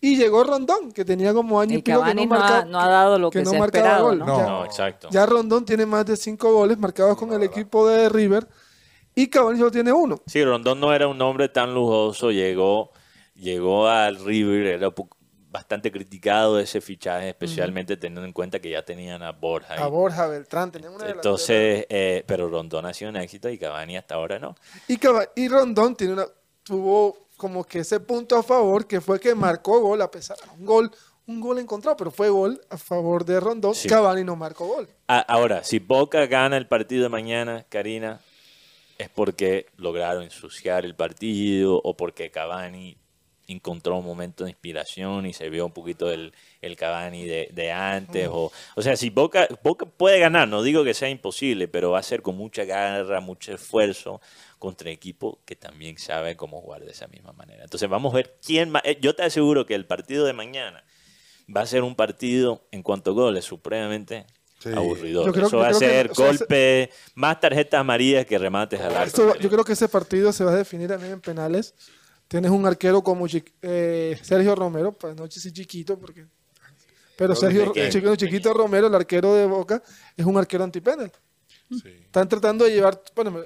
y 0.00 0.16
llegó 0.16 0.44
Rondón, 0.44 0.92
que 0.92 1.04
tenía 1.04 1.32
como 1.32 1.60
año 1.60 1.72
y 1.72 1.78
Y 1.78 1.82
pico 1.82 1.98
que 1.98 2.02
Cavani 2.02 2.26
no, 2.26 2.34
no, 2.34 2.34
ha, 2.36 2.38
marca- 2.48 2.64
no 2.66 2.80
ha 2.80 2.88
dado 2.88 3.18
lo 3.18 3.30
que 3.30 3.38
que, 3.38 3.44
no 3.44 3.50
se 3.52 3.56
ha 3.56 3.64
esperado, 3.64 4.04
gol. 4.04 4.18
¿no? 4.18 4.26
No, 4.26 4.64
exacto. 4.64 5.08
Ya 5.10 5.24
Rondón 5.26 5.64
tiene 5.64 5.86
más 5.86 6.04
de 6.06 6.16
cinco 6.16 6.52
goles 6.52 6.78
marcados 6.78 7.16
con 7.16 7.32
el 7.32 7.42
equipo 7.42 7.88
de 7.88 8.08
River, 8.08 8.46
y 9.14 9.28
Cavani 9.28 9.58
solo 9.58 9.70
tiene 9.70 9.92
uno. 9.92 10.20
Sí, 10.26 10.44
Rondón 10.44 10.80
no 10.80 10.92
era 10.92 11.06
un 11.08 11.20
hombre 11.22 11.48
tan 11.48 11.72
lujoso, 11.72 12.30
llegó, 12.32 12.90
llegó 13.34 13.86
al 13.88 14.22
River, 14.24 14.66
era 14.66 14.90
bastante 15.54 15.92
criticado 15.92 16.58
ese 16.58 16.80
fichaje, 16.80 17.28
especialmente 17.28 17.96
teniendo 17.96 18.24
en 18.24 18.32
cuenta 18.32 18.58
que 18.58 18.70
ya 18.70 18.84
tenían 18.84 19.22
a 19.22 19.30
Borja. 19.30 19.74
A. 19.74 19.86
Borja 19.86 20.26
Beltrán, 20.26 20.72
tenía 20.72 20.90
una. 20.90 21.08
Entonces, 21.08 21.86
eh, 21.88 22.24
pero 22.26 22.48
Rondón 22.48 22.86
ha 22.86 22.92
sido 22.92 23.12
un 23.12 23.16
éxito 23.16 23.48
y 23.48 23.56
Cavani 23.56 23.96
hasta 23.96 24.16
ahora 24.16 24.40
no. 24.40 24.56
Y, 24.88 24.98
y 25.36 25.48
Rondón 25.48 25.94
tiene 25.94 26.14
una, 26.14 26.26
tuvo 26.64 27.28
como 27.36 27.62
que 27.62 27.78
ese 27.78 28.00
punto 28.00 28.36
a 28.36 28.42
favor 28.42 28.88
que 28.88 29.00
fue 29.00 29.20
que 29.20 29.36
marcó 29.36 29.80
gol 29.80 30.02
a 30.02 30.10
pesar 30.10 30.36
un 30.58 30.64
gol 30.64 30.90
un 31.26 31.40
gol 31.40 31.58
encontrado 31.58 31.96
pero 31.96 32.10
fue 32.12 32.28
gol 32.28 32.60
a 32.70 32.78
favor 32.78 33.24
de 33.24 33.40
Rondón 33.40 33.74
Sí. 33.74 33.88
Cavani 33.88 34.22
no 34.22 34.36
marcó 34.36 34.66
gol 34.66 34.88
Ahora, 35.08 35.62
si 35.64 35.78
Boca 35.78 36.26
gana 36.26 36.56
el 36.56 36.68
partido 36.68 37.02
de 37.02 37.08
mañana, 37.08 37.64
Karina, 37.68 38.20
es 38.98 39.08
porque 39.08 39.66
lograron 39.76 40.22
ensuciar 40.22 40.84
el 40.84 40.94
partido 40.94 41.80
o 41.82 41.96
porque 41.96 42.30
Cavani 42.30 42.96
encontró 43.48 43.96
un 43.98 44.04
momento 44.06 44.44
de 44.44 44.50
inspiración 44.50 45.26
y 45.26 45.32
se 45.32 45.48
vio 45.50 45.66
un 45.66 45.72
poquito 45.72 46.10
el, 46.10 46.32
el 46.62 46.76
Cavani 46.76 47.24
de, 47.24 47.48
de 47.52 47.72
antes. 47.72 48.28
O, 48.30 48.50
o 48.74 48.82
sea, 48.82 48.96
si 48.96 49.10
Boca, 49.10 49.46
Boca 49.62 49.86
puede 49.86 50.18
ganar, 50.18 50.48
no 50.48 50.62
digo 50.62 50.82
que 50.84 50.94
sea 50.94 51.08
imposible, 51.10 51.68
pero 51.68 51.90
va 51.90 51.98
a 51.98 52.02
ser 52.02 52.22
con 52.22 52.36
mucha 52.36 52.64
garra, 52.64 53.20
mucho 53.20 53.52
esfuerzo 53.54 54.20
contra 54.58 54.90
equipo 54.90 55.40
que 55.44 55.56
también 55.56 55.98
sabe 55.98 56.36
cómo 56.36 56.60
jugar 56.62 56.84
de 56.84 56.90
esa 56.92 57.06
misma 57.08 57.32
manera. 57.32 57.64
Entonces 57.64 57.88
vamos 57.88 58.12
a 58.14 58.16
ver 58.16 58.36
quién 58.44 58.70
más. 58.70 58.82
eh, 58.84 58.98
Yo 59.00 59.14
te 59.14 59.22
aseguro 59.22 59.66
que 59.66 59.74
el 59.74 59.84
partido 59.86 60.24
de 60.24 60.32
mañana 60.32 60.84
va 61.54 61.60
a 61.60 61.66
ser 61.66 61.82
un 61.82 61.94
partido 61.94 62.66
en 62.70 62.82
cuanto 62.82 63.10
a 63.10 63.14
goles 63.14 63.44
supremamente 63.44 64.24
Sí. 64.60 64.70
aburridor. 64.74 65.30
Creo- 65.30 65.46
Eso 65.48 65.58
va 65.58 65.66
a 65.66 65.68
que- 65.72 65.74
ser 65.74 66.14
sea, 66.14 66.26
golpe, 66.26 66.88
más 67.14 67.38
tarjetas 67.38 67.80
amarillas 67.80 68.24
que 68.24 68.38
remates 68.38 68.80
al 68.80 68.96
arco. 68.96 69.36
Yo 69.38 69.50
creo 69.50 69.62
que 69.62 69.74
ese 69.74 69.90
partido 69.90 70.32
se 70.32 70.42
va 70.42 70.52
a 70.52 70.56
definir 70.56 70.88
también 70.88 71.12
en 71.12 71.20
penales 71.20 71.74
tienes 72.28 72.50
un 72.50 72.66
arquero 72.66 73.02
como 73.02 73.26
eh, 73.62 74.18
Sergio 74.22 74.54
Romero 74.54 74.92
pues 74.92 75.14
no 75.16 75.26
sí 75.40 75.52
chiquito 75.52 75.98
porque 75.98 76.26
pero 77.16 77.34
Sergio 77.34 77.72
el 77.74 77.90
chiquito, 77.90 78.16
chiquito 78.16 78.52
Romero 78.54 78.86
el 78.88 78.94
arquero 78.94 79.34
de 79.34 79.46
Boca 79.46 79.82
es 80.16 80.24
un 80.26 80.36
arquero 80.36 80.64
antipenal 80.64 81.10
Sí. 81.70 81.88
están 82.04 82.28
tratando 82.28 82.64
de 82.64 82.72
llevar 82.72 83.00
bueno 83.16 83.40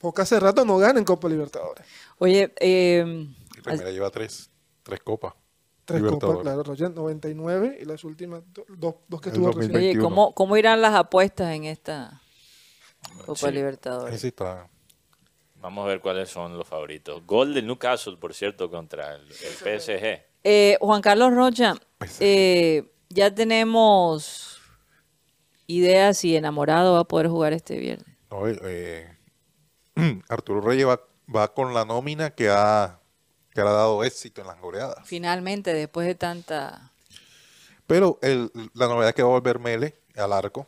Boca 0.00 0.22
hace 0.22 0.38
rato 0.38 0.64
no 0.64 0.78
gana 0.78 0.98
en 0.98 1.04
Copa 1.04 1.28
Libertadores 1.28 1.84
Oye, 2.18 2.52
eh, 2.60 3.26
Y 3.56 3.60
primera 3.60 3.90
lleva 3.90 4.10
tres, 4.10 4.50
tres 4.82 5.00
copas. 5.00 5.32
Tres 5.84 6.00
copas, 6.00 6.12
Libertadores. 6.12 6.42
claro, 6.42 6.62
Roger, 6.62 6.90
99 6.92 7.78
y 7.80 7.84
las 7.84 8.04
últimas 8.04 8.42
do- 8.54 8.64
dos, 8.78 8.94
dos 9.08 9.20
que 9.20 9.30
tuvo 9.30 9.46
2020. 9.46 9.58
recién. 9.58 9.76
oye 9.76 9.86
21. 9.98 10.04
¿cómo, 10.08 10.34
¿cómo 10.34 10.56
irán 10.56 10.80
las 10.80 10.94
apuestas 10.94 11.52
en 11.54 11.64
esta 11.64 12.22
Copa 13.26 13.34
Sí. 13.40 13.46
Ahí 13.46 13.52
Libertadores? 13.52 14.20
sí 14.20 14.28
está. 14.28 14.68
Vamos 15.64 15.86
a 15.86 15.88
ver 15.88 16.00
cuáles 16.02 16.28
son 16.28 16.58
los 16.58 16.68
favoritos. 16.68 17.26
Gol 17.26 17.54
del 17.54 17.66
Newcastle, 17.66 18.18
por 18.18 18.34
cierto, 18.34 18.70
contra 18.70 19.14
el, 19.14 19.22
el 19.22 19.80
PSG. 19.80 20.22
Eh, 20.44 20.76
Juan 20.78 21.00
Carlos 21.00 21.32
Rocha, 21.32 21.72
eh, 22.20 22.84
ya 23.08 23.34
tenemos 23.34 24.60
ideas 25.66 26.18
si 26.18 26.36
enamorado 26.36 26.92
va 26.92 27.00
a 27.00 27.04
poder 27.04 27.28
jugar 27.28 27.54
este 27.54 27.78
viernes. 27.78 28.06
No, 28.30 28.46
eh, 28.46 29.16
Arturo 30.28 30.60
Reyes 30.60 30.86
va, 30.86 31.00
va 31.34 31.54
con 31.54 31.72
la 31.72 31.86
nómina 31.86 32.28
que 32.28 32.50
ha, 32.50 33.00
que 33.54 33.62
ha 33.62 33.64
dado 33.64 34.04
éxito 34.04 34.42
en 34.42 34.48
las 34.48 34.60
goleadas. 34.60 34.98
Finalmente, 35.06 35.72
después 35.72 36.06
de 36.06 36.14
tanta... 36.14 36.92
Pero 37.86 38.18
el- 38.20 38.50
la 38.74 38.86
novedad 38.86 39.08
es 39.08 39.14
que 39.14 39.22
va 39.22 39.28
a 39.30 39.32
volver 39.32 39.58
Mele 39.60 39.94
al 40.14 40.34
arco. 40.34 40.66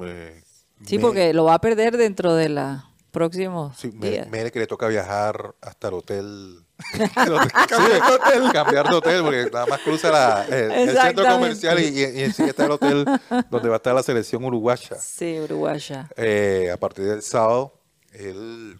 Eh, 0.00 0.42
Sí, 0.86 0.94
Me- 0.96 1.02
porque 1.02 1.34
lo 1.34 1.42
va 1.42 1.54
a 1.54 1.60
perder 1.60 1.96
dentro 1.96 2.36
de 2.36 2.50
los 2.50 2.80
próximos 3.10 3.76
Sí, 3.78 3.90
días. 3.92 4.28
Mele 4.28 4.50
que 4.50 4.58
le 4.58 4.66
toca 4.66 4.86
viajar 4.88 5.54
hasta 5.60 5.88
el 5.88 5.94
hotel. 5.94 6.64
el 6.94 7.32
hotel- 7.32 7.50
sí, 7.68 8.50
cambiar 8.52 8.88
de 8.88 8.94
hotel, 8.94 9.22
porque 9.22 9.50
nada 9.52 9.66
más 9.66 9.80
cruza 9.80 10.10
la- 10.10 10.44
el, 10.46 10.70
el 10.70 10.96
centro 10.96 11.24
comercial 11.26 11.80
y, 11.80 11.84
y, 11.88 12.00
y 12.20 12.22
enseguida 12.22 12.50
está 12.50 12.64
el 12.66 12.70
hotel 12.72 13.04
donde 13.50 13.68
va 13.68 13.74
a 13.74 13.78
estar 13.78 13.94
la 13.94 14.02
selección 14.02 14.44
uruguaya. 14.44 14.96
Sí, 15.00 15.38
uruguaya. 15.40 16.08
Eh, 16.16 16.70
a 16.72 16.76
partir 16.76 17.04
del 17.06 17.22
sábado, 17.22 17.80
él, 18.12 18.78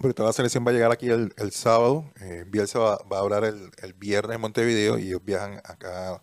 porque 0.00 0.14
toda 0.14 0.30
la 0.30 0.32
selección 0.32 0.64
va 0.66 0.70
a 0.70 0.74
llegar 0.74 0.90
aquí 0.92 1.08
el, 1.10 1.32
el 1.36 1.52
sábado. 1.52 2.10
Eh, 2.20 2.44
Bielsa 2.46 2.78
va, 2.78 2.98
va 3.12 3.18
a 3.18 3.20
hablar 3.20 3.44
el, 3.44 3.70
el 3.82 3.92
viernes 3.92 4.36
en 4.36 4.40
Montevideo 4.40 4.98
y 4.98 5.08
ellos 5.08 5.20
viajan 5.24 5.60
acá 5.64 6.20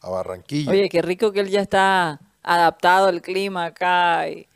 a 0.00 0.10
Barranquilla. 0.10 0.70
Oye, 0.72 0.88
qué 0.88 1.00
rico 1.00 1.30
que 1.32 1.40
él 1.40 1.48
ya 1.48 1.60
está 1.60 2.20
adaptado 2.42 3.06
al 3.06 3.22
clima 3.22 3.66
acá 3.66 4.28
y, 4.28 4.48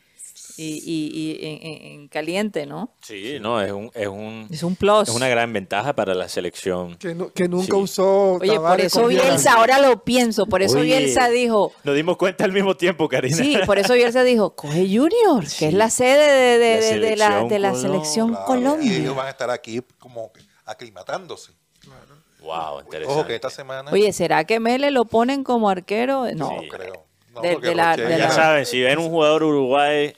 y, 0.56 0.64
y- 0.84 1.10
y 1.14 1.46
en, 1.46 1.66
en- 1.66 2.00
en 2.00 2.08
caliente, 2.08 2.66
¿no? 2.66 2.94
Sí, 3.02 3.38
no, 3.40 3.60
es 3.60 3.72
un, 3.72 3.90
es 3.94 4.06
un, 4.08 4.48
Es 4.50 4.62
un 4.62 4.74
plus. 4.76 5.08
es 5.08 5.14
una 5.14 5.28
gran 5.28 5.52
ventaja 5.52 5.94
para 5.94 6.14
la 6.14 6.28
selección. 6.28 6.96
Que, 6.96 7.14
nu- 7.14 7.30
que 7.32 7.48
nunca 7.48 7.66
Sí. 7.76 7.82
usó. 7.82 8.32
Oye, 8.34 8.58
por 8.58 8.80
eso. 8.80 9.06
Bielsa, 9.06 9.54
ahora 9.54 9.78
lo 9.78 10.02
pienso, 10.04 10.46
por 10.46 10.62
eso 10.62 10.78
Oye, 10.78 10.98
Bielsa 10.98 11.28
dijo, 11.28 11.72
Nos 11.84 11.94
dimos 11.94 12.16
cuenta 12.16 12.44
al 12.44 12.52
mismo 12.52 12.76
tiempo, 12.76 13.08
Karina. 13.08 13.36
sí, 13.36 13.58
por 13.66 13.78
eso 13.78 13.94
Bielsa 13.94 14.22
dijo, 14.24 14.50
coge 14.56 14.86
Junior, 14.86 15.42
que 15.44 15.48
Sí. 15.48 15.64
es 15.66 15.74
la 15.74 15.90
sede 15.90 16.58
de, 16.58 16.58
de- 16.58 17.16
La 17.16 17.42
de- 17.42 17.48
de 17.48 17.48
la, 17.48 17.48
selección 17.48 17.48
de 17.48 17.58
la 17.58 17.68
Colombia. 17.70 17.74
selección 17.90 18.28
Claro, 18.30 18.44
Colombia. 18.46 18.92
Y 18.92 18.96
ellos 19.02 19.16
van 19.16 19.26
a 19.26 19.30
estar 19.30 19.50
aquí 19.50 19.80
como 19.98 20.30
aclimatándose. 20.64 21.52
Wow, 22.40 22.80
interesante. 22.80 23.06
Ojo 23.20 23.26
que 23.26 23.34
esta 23.34 23.50
semana. 23.50 23.90
Oye, 23.90 24.12
¿será 24.12 24.44
que 24.44 24.60
Mele 24.60 24.90
lo 24.90 25.04
ponen 25.04 25.42
como 25.42 25.68
arquero? 25.68 26.26
No. 26.34 26.50
no 26.52 26.60
Sí. 26.62 26.68
creo. 26.68 27.04
No, 27.34 27.40
De- 27.42 27.74
la- 27.74 27.96
de 27.96 28.08
Ya 28.08 28.18
la- 28.18 28.30
saben, 28.30 28.66
si 28.66 28.80
ven 28.80 28.98
un 28.98 29.08
jugador 29.08 29.42
uruguay, 29.42 30.14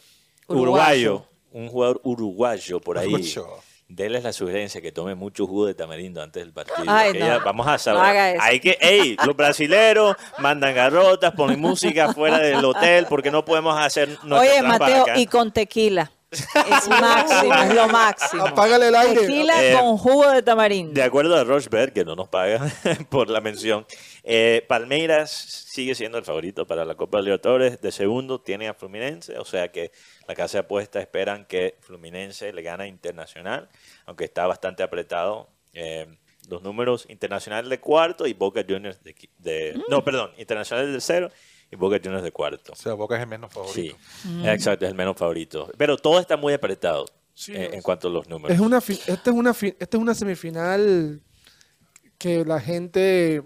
Uruguayo. 0.48 1.14
uruguayo, 1.14 1.24
un 1.52 1.68
jugador 1.68 2.00
uruguayo 2.04 2.80
por 2.80 2.98
ahí, 2.98 3.06
Uruguayo. 3.08 3.46
denles 3.88 4.22
la 4.24 4.32
sugerencia 4.32 4.80
que 4.80 4.92
tome 4.92 5.14
mucho 5.14 5.46
jugo 5.46 5.66
de 5.66 5.74
tamarindo 5.74 6.22
antes 6.22 6.42
del 6.42 6.52
partido. 6.52 6.84
Ay, 6.86 7.12
que 7.12 7.20
no. 7.20 7.26
ya 7.26 7.38
vamos 7.38 7.66
a 7.66 7.72
No 7.72 7.78
saber. 7.78 8.02
haga 8.02 8.30
eso. 8.32 8.42
Hay 8.42 8.60
que, 8.60 8.76
ey, 8.80 9.16
los 9.24 9.34
brasileros 9.36 10.16
mandan 10.38 10.74
garrotas, 10.74 11.32
ponen 11.32 11.60
música 11.60 12.12
fuera 12.12 12.38
del 12.38 12.64
hotel 12.64 13.06
porque 13.08 13.30
no 13.30 13.44
podemos 13.44 13.78
hacer 13.78 14.08
nuestra 14.24 14.38
Oye, 14.40 14.62
Mateo, 14.62 15.02
acá. 15.04 15.18
y 15.18 15.26
con 15.26 15.52
tequila. 15.52 16.10
Es 16.30 16.46
máximo, 16.90 17.54
es 17.54 17.74
lo 17.74 17.88
máximo. 17.88 18.46
Apágale 18.48 18.88
el 18.88 18.94
aire. 18.94 19.20
Tequila 19.22 19.64
Eh, 19.64 19.72
con 19.80 19.96
jugo 19.96 20.30
de 20.30 20.42
tamarindo. 20.42 20.92
De 20.92 21.02
acuerdo 21.02 21.34
a 21.34 21.42
Rochberg, 21.44 21.94
que 21.94 22.04
no 22.04 22.14
nos 22.14 22.28
paga 22.28 22.70
por 23.08 23.30
la 23.30 23.40
mención, 23.40 23.86
eh, 24.24 24.62
Palmeiras 24.68 25.30
sigue 25.30 25.94
siendo 25.94 26.18
el 26.18 26.24
favorito 26.26 26.66
para 26.66 26.84
la 26.84 26.96
Copa 26.96 27.22
Libertadores. 27.22 27.80
De 27.80 27.90
segundo 27.92 28.42
tiene 28.42 28.68
a 28.68 28.74
Fluminense, 28.74 29.38
o 29.38 29.46
sea 29.46 29.68
que 29.72 29.90
la 30.28 30.34
casa 30.34 30.58
de 30.58 30.64
apuestas 30.64 31.02
esperan 31.02 31.44
que 31.46 31.76
Fluminense 31.80 32.52
le 32.52 32.62
gane 32.62 32.84
a 32.84 32.86
Internacional, 32.86 33.68
aunque 34.06 34.24
está 34.24 34.46
bastante 34.46 34.82
apretado. 34.84 35.48
Eh, 35.72 36.06
los 36.48 36.62
números 36.62 37.04
internacionales 37.08 37.68
de 37.68 37.78
cuarto 37.80 38.26
y 38.26 38.32
Boca 38.34 38.64
Juniors 38.66 39.02
de... 39.02 39.14
de- 39.38 39.74
Mm. 39.76 39.82
No, 39.90 40.02
perdón, 40.04 40.30
internacionales 40.38 40.92
de 40.94 41.00
cero 41.00 41.30
y 41.70 41.76
Boca 41.76 41.98
Juniors 42.02 42.22
de 42.22 42.32
cuarto. 42.32 42.72
O 42.72 42.76
sea, 42.76 42.94
Boca 42.94 43.16
es 43.16 43.22
el 43.22 43.26
menos 43.28 43.50
Sí, 43.52 43.54
favorito. 43.54 43.96
exacto, 44.50 44.84
es 44.86 44.90
el 44.90 44.96
menos 44.96 45.16
favorito. 45.16 45.70
Pero 45.76 45.96
todo 45.98 46.18
está 46.20 46.36
muy 46.38 46.52
apretado 46.54 47.04
Sí, 47.34 47.52
eh, 47.54 47.70
en 47.74 47.82
cuanto 47.82 48.08
a 48.08 48.10
los 48.10 48.26
números. 48.28 48.54
Es 48.54 48.60
una 48.60 48.78
esta, 48.78 49.30
es 49.30 49.36
una 49.36 49.50
esta 49.50 49.96
es 49.96 50.00
una 50.02 50.14
semifinal 50.14 51.20
que 52.18 52.44
la 52.44 52.60
gente, 52.60 53.42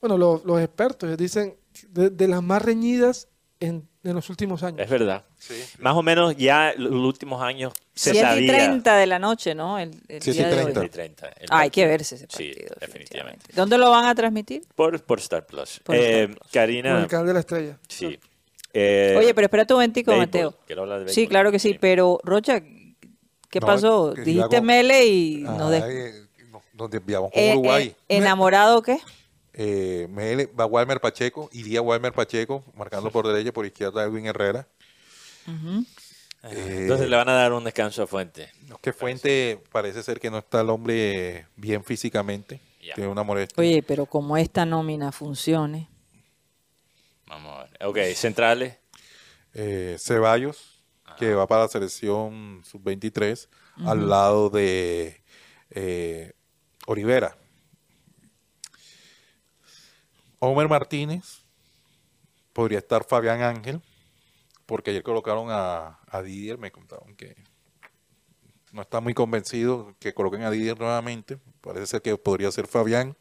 bueno, 0.00 0.16
lo- 0.18 0.42
los 0.44 0.60
expertos 0.60 1.16
dicen 1.16 1.56
de, 1.88 2.10
de 2.10 2.28
las 2.28 2.42
más 2.42 2.62
reñidas 2.62 3.28
en, 3.58 3.88
en 4.04 4.14
los 4.14 4.28
últimos 4.30 4.62
años. 4.62 4.80
Es 4.80 4.90
verdad. 4.90 5.24
Sí, 5.38 5.54
sí. 5.54 5.76
Más 5.78 5.94
o 5.94 6.02
menos 6.02 6.36
ya 6.36 6.72
los 6.76 6.90
últimos 6.92 7.40
años 7.42 7.72
se 7.94 8.10
7 8.12 8.18
y 8.18 8.22
sabía. 8.48 8.52
30 8.66 8.96
de 8.96 9.06
la 9.06 9.18
noche, 9.18 9.54
¿no? 9.54 9.78
El, 9.78 9.90
el 10.08 10.20
Siete 10.22 10.30
y 10.30 10.32
día 10.44 10.48
de 10.48 10.54
hoy. 10.64 10.72
30. 10.72 10.80
7 10.80 10.86
y 10.86 10.88
30, 10.90 11.28
el 11.40 11.48
Ah, 11.50 11.58
hay 11.60 11.70
que 11.70 11.86
verse 11.86 12.16
ese 12.16 12.24
Sí, 12.28 12.28
partido. 12.28 12.50
definitivamente. 12.52 12.86
definitivamente. 12.86 13.46
¿Dónde 13.54 13.78
lo 13.78 13.90
van 13.90 14.06
a 14.06 14.14
transmitir? 14.14 14.62
Por, 14.74 15.00
por 15.02 15.18
Star 15.20 15.46
Plus. 15.46 15.80
Por 15.84 15.94
Eh, 15.94 16.00
Star 16.00 16.26
Plus. 16.26 16.38
Con 16.38 16.48
Karina. 16.52 17.00
el 17.00 17.06
canal 17.06 17.26
de 17.26 17.32
la 17.34 17.40
estrella. 17.40 17.78
Sí. 17.88 18.18
Eh, 18.74 19.14
Oye, 19.18 19.34
pero 19.34 19.44
espérate 19.46 19.72
un 19.74 19.78
momentico. 19.78 20.16
Mateo. 20.16 20.54
Quiero 20.66 20.82
hablar 20.82 21.04
de 21.04 21.12
Sí, 21.12 21.26
claro 21.28 21.52
que 21.52 21.58
sí, 21.58 21.76
pero 21.80 22.18
Rocha, 22.24 22.60
¿qué 23.50 23.60
No, 23.60 23.66
pasó? 23.66 24.14
Dijiste 24.14 24.56
hago- 24.56 24.62
Mele 24.64 25.06
y 25.06 25.36
nos 25.42 25.70
des- 25.70 25.82
Ay, 25.82 26.12
no- 26.50 26.62
nos 26.74 26.90
desviamos 26.90 27.30
con 27.30 27.40
Eh, 27.40 27.52
Uruguay. 27.52 27.88
eh, 28.08 28.16
¿Enamorado 28.16 28.80
qué? 28.82 28.98
Eh, 29.54 30.06
Mele- 30.10 30.46
va 30.58 30.64
Walmer 30.66 31.00
Pacheco, 31.00 31.48
iría 31.52 31.82
Walmer 31.82 32.12
Pacheco, 32.12 32.64
marcando 32.74 33.10
por 33.10 33.26
derecha, 33.26 33.52
por 33.52 33.66
izquierda 33.66 34.02
Edwin 34.04 34.26
Herrera. 34.26 34.66
Eh, 36.44 36.78
Entonces 36.82 37.08
le 37.08 37.16
van 37.16 37.28
a 37.28 37.34
dar 37.34 37.52
un 37.52 37.62
descanso 37.64 38.02
a 38.02 38.06
Fuente. 38.06 38.50
no, 38.68 38.78
que 38.78 38.92
Fuente 38.92 39.62
parece 39.70 40.02
ser 40.02 40.18
que 40.20 40.30
no 40.30 40.38
está 40.38 40.60
el 40.62 40.70
hombre 40.70 41.46
bien 41.56 41.84
físicamente, 41.84 42.60
Ya. 42.80 42.94
tiene 42.94 43.10
una 43.10 43.22
molestia. 43.22 43.60
Oye, 43.60 43.82
pero 43.82 44.06
como 44.06 44.36
esta 44.36 44.64
nómina 44.66 45.12
funcione. 45.12 45.88
Vamos 47.26 47.56
a 47.58 47.64
ver. 47.64 47.86
Ok, 47.86 47.98
centrales. 48.16 48.76
Eh, 49.54 49.96
Ceballos, 49.98 50.82
que 51.18 51.34
va 51.34 51.46
para 51.46 51.62
la 51.62 51.68
selección 51.68 52.62
sub-23, 52.64 53.48
al 53.86 54.08
lado 54.08 54.48
de 54.50 55.22
eh, 55.70 56.32
Olivera. 56.86 57.36
Homer 60.44 60.68
Martínez, 60.68 61.44
podría 62.52 62.78
estar 62.78 63.04
Fabián 63.04 63.42
Ángel, 63.42 63.80
porque 64.66 64.90
ayer 64.90 65.04
colocaron 65.04 65.46
a, 65.50 66.00
a 66.08 66.20
Didier, 66.22 66.58
me 66.58 66.72
contaron 66.72 67.14
que 67.14 67.36
no 68.72 68.82
está 68.82 69.00
muy 69.00 69.14
convencido 69.14 69.94
que 70.00 70.12
coloquen 70.14 70.42
a 70.42 70.50
Didier 70.50 70.76
nuevamente, 70.80 71.38
parece 71.60 71.86
ser 71.86 72.02
que 72.02 72.16
podría 72.16 72.50
ser 72.50 72.66
Fabián 72.66 73.16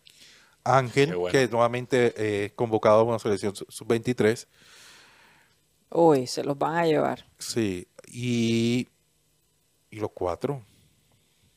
Ángel, 0.64 1.16
bueno. 1.16 1.32
que 1.32 1.48
nuevamente 1.48 2.14
eh, 2.18 2.46
es 2.46 2.54
convocado 2.54 3.04
con 3.06 3.14
la 3.14 3.20
selección 3.20 3.56
sub- 3.56 3.72
sub-23. 3.72 4.48
Uy, 5.92 6.26
se 6.26 6.44
los 6.44 6.58
van 6.58 6.76
a 6.76 6.86
llevar. 6.88 7.28
Sí, 7.38 7.88
y, 8.08 8.88
y 9.92 10.00
los 10.00 10.10
cuatro. 10.12 10.66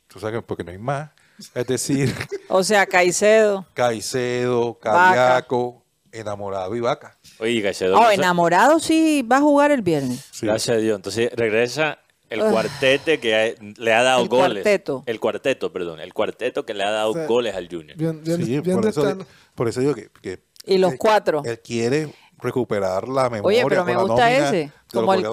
Tú 0.08 0.20
sabes 0.20 0.40
que 0.40 0.42
porque 0.42 0.62
no 0.64 0.72
hay 0.72 0.78
más. 0.78 1.10
Es 1.54 1.66
decir, 1.66 2.14
O 2.48 2.62
sea, 2.62 2.86
Caicedo. 2.86 3.66
Caicedo, 3.74 4.74
Vaca. 4.82 5.14
Cariaco, 5.14 5.82
Enamorado 6.12 6.76
y 6.76 6.80
Vaca. 6.80 7.18
Oye, 7.40 7.60
Caicedo. 7.62 7.98
Oh, 7.98 8.10
enamorado 8.10 8.78
sí 8.78 9.22
va 9.22 9.38
a 9.38 9.40
jugar 9.40 9.72
el 9.72 9.82
viernes. 9.82 10.28
Sí. 10.30 10.46
Gracias 10.46 10.76
a 10.76 10.80
Dios. 10.80 10.94
Entonces 10.96 11.30
regresa 11.34 11.98
el 12.30 12.40
cuartete 12.40 13.18
que 13.18 13.34
ha- 13.34 13.62
le 13.78 13.92
ha 13.92 14.02
dado 14.04 14.22
El 14.22 14.28
goles. 14.28 14.62
cuarteto. 14.62 15.02
El 15.06 15.18
cuarteto, 15.18 15.72
perdón. 15.72 15.98
El 16.00 16.14
cuarteto 16.14 16.64
que 16.64 16.72
le 16.74 16.84
ha 16.84 16.90
dado 16.90 17.10
O 17.10 17.14
sea, 17.14 17.26
goles 17.26 17.54
al 17.56 17.68
Junior. 17.68 17.96
Bien, 17.96 18.22
bien, 18.22 18.44
Sí, 18.44 18.60
bien 18.60 18.76
por, 18.76 18.86
eso, 18.88 19.18
por 19.56 19.68
eso 19.68 19.80
digo 19.80 19.94
que, 19.94 20.08
que 20.22 20.44
Y 20.66 20.78
los 20.78 20.92
él- 20.92 20.98
cuatro. 20.98 21.42
Él 21.44 21.58
quiere 21.60 22.14
recuperar 22.38 23.08
la 23.08 23.28
memoria. 23.28 23.64
Oye, 23.64 23.68
pero 23.68 23.84
me 23.84 23.96
gusta 23.96 24.30
ese. 24.30 24.70
Como 24.92 25.14
el, 25.14 25.26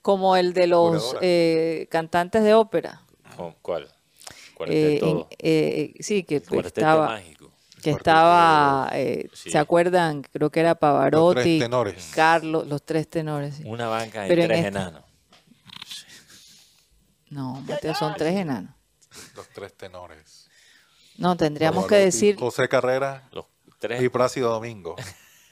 como 0.00 0.36
el 0.36 0.52
de 0.52 0.66
los 0.68 1.16
eh, 1.20 1.88
cantantes 1.90 2.44
de 2.44 2.54
ópera. 2.54 3.02
¿Cuál? 3.62 3.88
Eh, 4.68 5.26
eh, 5.38 5.94
sí, 6.00 6.22
que 6.24 6.40
cuarteto 6.42 6.80
estaba, 6.80 7.06
mágico. 7.06 7.50
que 7.82 7.90
Cuarteto 7.92 7.96
estaba 7.96 8.90
eh, 8.92 9.28
Sí. 9.32 9.50
¿se 9.50 9.58
acuerdan? 9.58 10.22
Creo 10.32 10.50
que 10.50 10.60
era 10.60 10.74
Pavarotti, 10.74 11.34
Los 11.34 11.42
tres 11.44 11.58
tenores. 11.60 12.10
Carlos, 12.14 12.66
los 12.66 12.82
tres 12.84 13.08
tenores. 13.08 13.54
sí. 13.56 13.62
Una 13.66 13.88
banca 13.88 14.22
de 14.22 14.28
Pero 14.28 14.42
en 14.42 14.48
tres 14.48 14.58
este- 14.58 14.68
enanos. 14.68 15.04
No, 17.30 17.60
Mateo, 17.66 17.94
son 17.94 18.14
tres 18.16 18.34
enanos. 18.36 18.74
Los 19.36 19.48
tres 19.50 19.74
tenores. 19.76 20.48
No, 21.16 21.36
tendríamos 21.36 21.86
que 21.86 21.96
decir 21.96 22.36
José 22.36 22.68
Carrera 22.68 23.28
Los 23.32 23.44
y 23.66 23.70
tres. 23.78 24.10
Plácido 24.10 24.50
Domingo. 24.50 24.96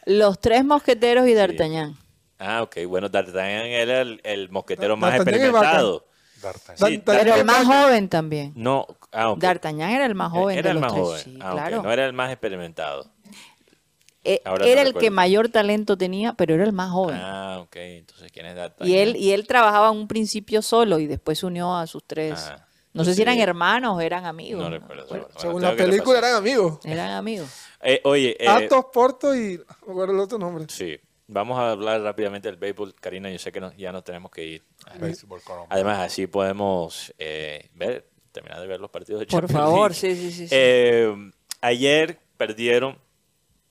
los 0.07 0.41
tres 0.41 0.65
mosqueteros 0.65 1.29
y 1.29 1.35
D'Artagnan. 1.35 1.97
Ah, 2.39 2.63
ok. 2.63 2.79
Bueno, 2.89 3.09
D'Artagnan 3.09 3.67
era 3.67 4.01
el, 4.01 4.21
el 4.25 4.49
mosquetero 4.51 4.97
más 4.97 5.15
y 5.15 5.17
experimentado. 5.17 6.07
D'Artagnan. 6.43 6.89
Sí, 6.91 7.03
Pero 7.05 7.35
el 7.35 7.45
más 7.45 7.65
joven 7.67 8.09
también. 8.09 8.53
No, 8.57 8.87
ah. 9.13 9.35
D'Artagnan 9.37 9.91
era 9.91 10.07
el 10.07 10.15
más 10.15 10.31
joven 10.33 10.59
Era 10.59 10.71
de 10.71 10.77
el 10.77 10.81
los 10.81 10.83
más 10.83 10.93
tres. 10.93 11.05
joven. 11.05 11.21
Sí, 11.25 11.39
Ah, 11.43 11.51
claro. 11.53 11.83
No 11.83 11.93
era 11.93 12.07
el 12.07 12.13
más 12.13 12.31
experimentado. 12.31 13.11
Eh, 14.25 14.43
no 14.45 14.57
era 14.57 14.65
el 14.83 14.89
recuerdo. 14.89 14.99
que 14.99 15.11
mayor 15.11 15.49
talento 15.49 15.97
tenía, 15.97 16.35
pero 16.35 16.55
era 16.55 16.65
el 16.65 16.73
más 16.73 16.91
joven. 16.91 17.17
Ah, 17.21 17.59
ok. 17.63 17.77
Entonces, 17.77 18.31
¿quién 18.33 18.47
es 18.47 18.57
D'Artagnan? 18.57 18.89
y 18.89 18.99
él 18.99 19.17
y 19.17 19.31
él 19.33 19.47
trabajaba 19.47 19.91
en 19.91 19.97
un 19.97 20.09
principio 20.09 20.61
solo 20.61 20.99
y 20.99 21.07
después 21.07 21.39
se 21.39 21.47
unió 21.47 21.75
a 21.77 21.87
sus 21.87 22.05
tres. 22.05 22.39
Ah, 22.49 22.67
no 22.93 23.05
sé 23.05 23.11
sí. 23.13 23.17
si 23.17 23.23
eran 23.23 23.39
hermanos 23.39 23.97
o 23.97 24.01
eran 24.01 24.27
amigos. 24.27 24.63
No 24.63 24.71
¿no? 24.71 24.77
recuerdo. 24.79 25.07
Bueno, 25.09 25.25
Bueno, 25.27 25.41
Según 25.41 25.63
la 25.63 25.77
película 25.77 26.19
eran 26.19 26.35
amigos. 26.35 26.79
eran 26.85 27.11
amigos. 27.13 27.49
Eh, 27.81 28.01
oye, 28.05 28.37
eh, 28.43 28.49
Atos, 28.49 28.87
Porto 28.93 29.35
y. 29.37 29.61
No 29.87 30.05
el 30.05 30.19
otro 30.19 30.39
nombre. 30.39 30.65
sí. 30.69 30.99
Vamos 31.31 31.59
a 31.59 31.73
hablar 31.73 32.01
rápidamente 32.01 32.49
del 32.49 32.57
béisbol. 32.57 32.95
Karina, 32.95 33.29
yo 33.31 33.39
sé 33.39 33.53
que 33.53 33.61
ya 33.77 33.93
nos 33.93 34.03
tenemos 34.03 34.31
que 34.31 34.45
ir. 34.47 34.63
Béisbol 34.97 35.43
colombiano. 35.43 35.75
Además, 35.75 35.99
así 36.01 36.27
podemos 36.27 37.13
eh, 37.19 37.69
ver, 37.75 38.09
terminar 38.33 38.61
de 38.61 38.67
ver 38.67 38.81
los 38.81 38.91
partidos 38.91 39.21
de 39.21 39.27
Por 39.27 39.43
Champions 39.43 39.53
favor, 39.53 39.91
League. 39.91 39.95
sí, 39.95 40.15
sí, 40.17 40.33
sí. 40.33 40.49
sí. 40.49 40.55
Eh, 40.57 41.31
ayer 41.61 42.19
perdieron 42.37 42.99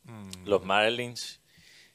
Mm, 0.07 0.47
los 0.47 0.63
Marlins 0.63 1.41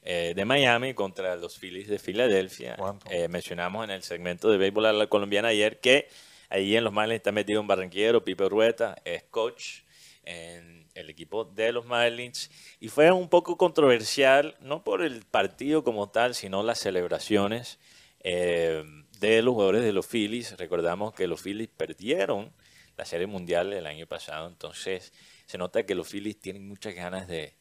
eh, 0.02 0.34
de 0.36 0.44
Miami 0.44 0.92
contra 0.94 1.34
los 1.36 1.58
Phillies 1.58 1.88
de 1.88 1.98
Filadelfia. 1.98 2.76
Eh, 3.10 3.28
mencionamos 3.28 3.84
en 3.84 3.90
el 3.90 4.02
segmento 4.02 4.50
de 4.50 4.58
béisbol 4.58 4.86
a 4.86 4.92
la 4.92 5.06
colombiana 5.06 5.48
ayer 5.48 5.80
que 5.80 6.08
allí 6.50 6.76
en 6.76 6.84
los 6.84 6.92
Marlins 6.92 7.16
está 7.18 7.32
metido 7.32 7.60
un 7.60 7.66
barranquillero, 7.66 8.22
Pipe 8.22 8.48
Rueta, 8.48 8.96
es 9.04 9.22
coach 9.24 9.80
en 10.24 10.86
el 10.94 11.08
equipo 11.08 11.44
de 11.44 11.72
los 11.72 11.86
Marlins. 11.86 12.50
Y 12.80 12.88
fue 12.88 13.10
un 13.10 13.28
poco 13.30 13.56
controversial, 13.56 14.56
no 14.60 14.84
por 14.84 15.02
el 15.02 15.24
partido 15.24 15.82
como 15.82 16.10
tal, 16.10 16.34
sino 16.34 16.62
las 16.62 16.78
celebraciones 16.78 17.78
eh, 18.20 18.84
de 19.28 19.42
los 19.42 19.54
jugadores 19.54 19.82
de 19.82 19.92
los 19.92 20.06
Phillies. 20.06 20.56
Recordamos 20.58 21.14
que 21.14 21.26
los 21.26 21.42
Phillies 21.42 21.68
perdieron 21.68 22.52
la 22.96 23.04
Serie 23.04 23.26
Mundial 23.26 23.72
el 23.72 23.86
año 23.86 24.06
pasado, 24.06 24.48
entonces 24.48 25.12
se 25.46 25.58
nota 25.58 25.84
que 25.84 25.94
los 25.94 26.08
Phillies 26.08 26.38
tienen 26.38 26.68
muchas 26.68 26.94
ganas 26.94 27.26
de, 27.26 27.54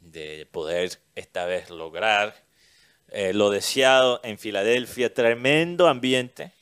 de 0.00 0.46
poder 0.50 0.98
esta 1.14 1.46
vez 1.46 1.70
lograr 1.70 2.34
eh, 3.08 3.32
lo 3.32 3.50
deseado 3.50 4.20
en 4.24 4.38
Filadelfia, 4.38 5.12
tremendo 5.12 5.88
ambiente 5.88 6.52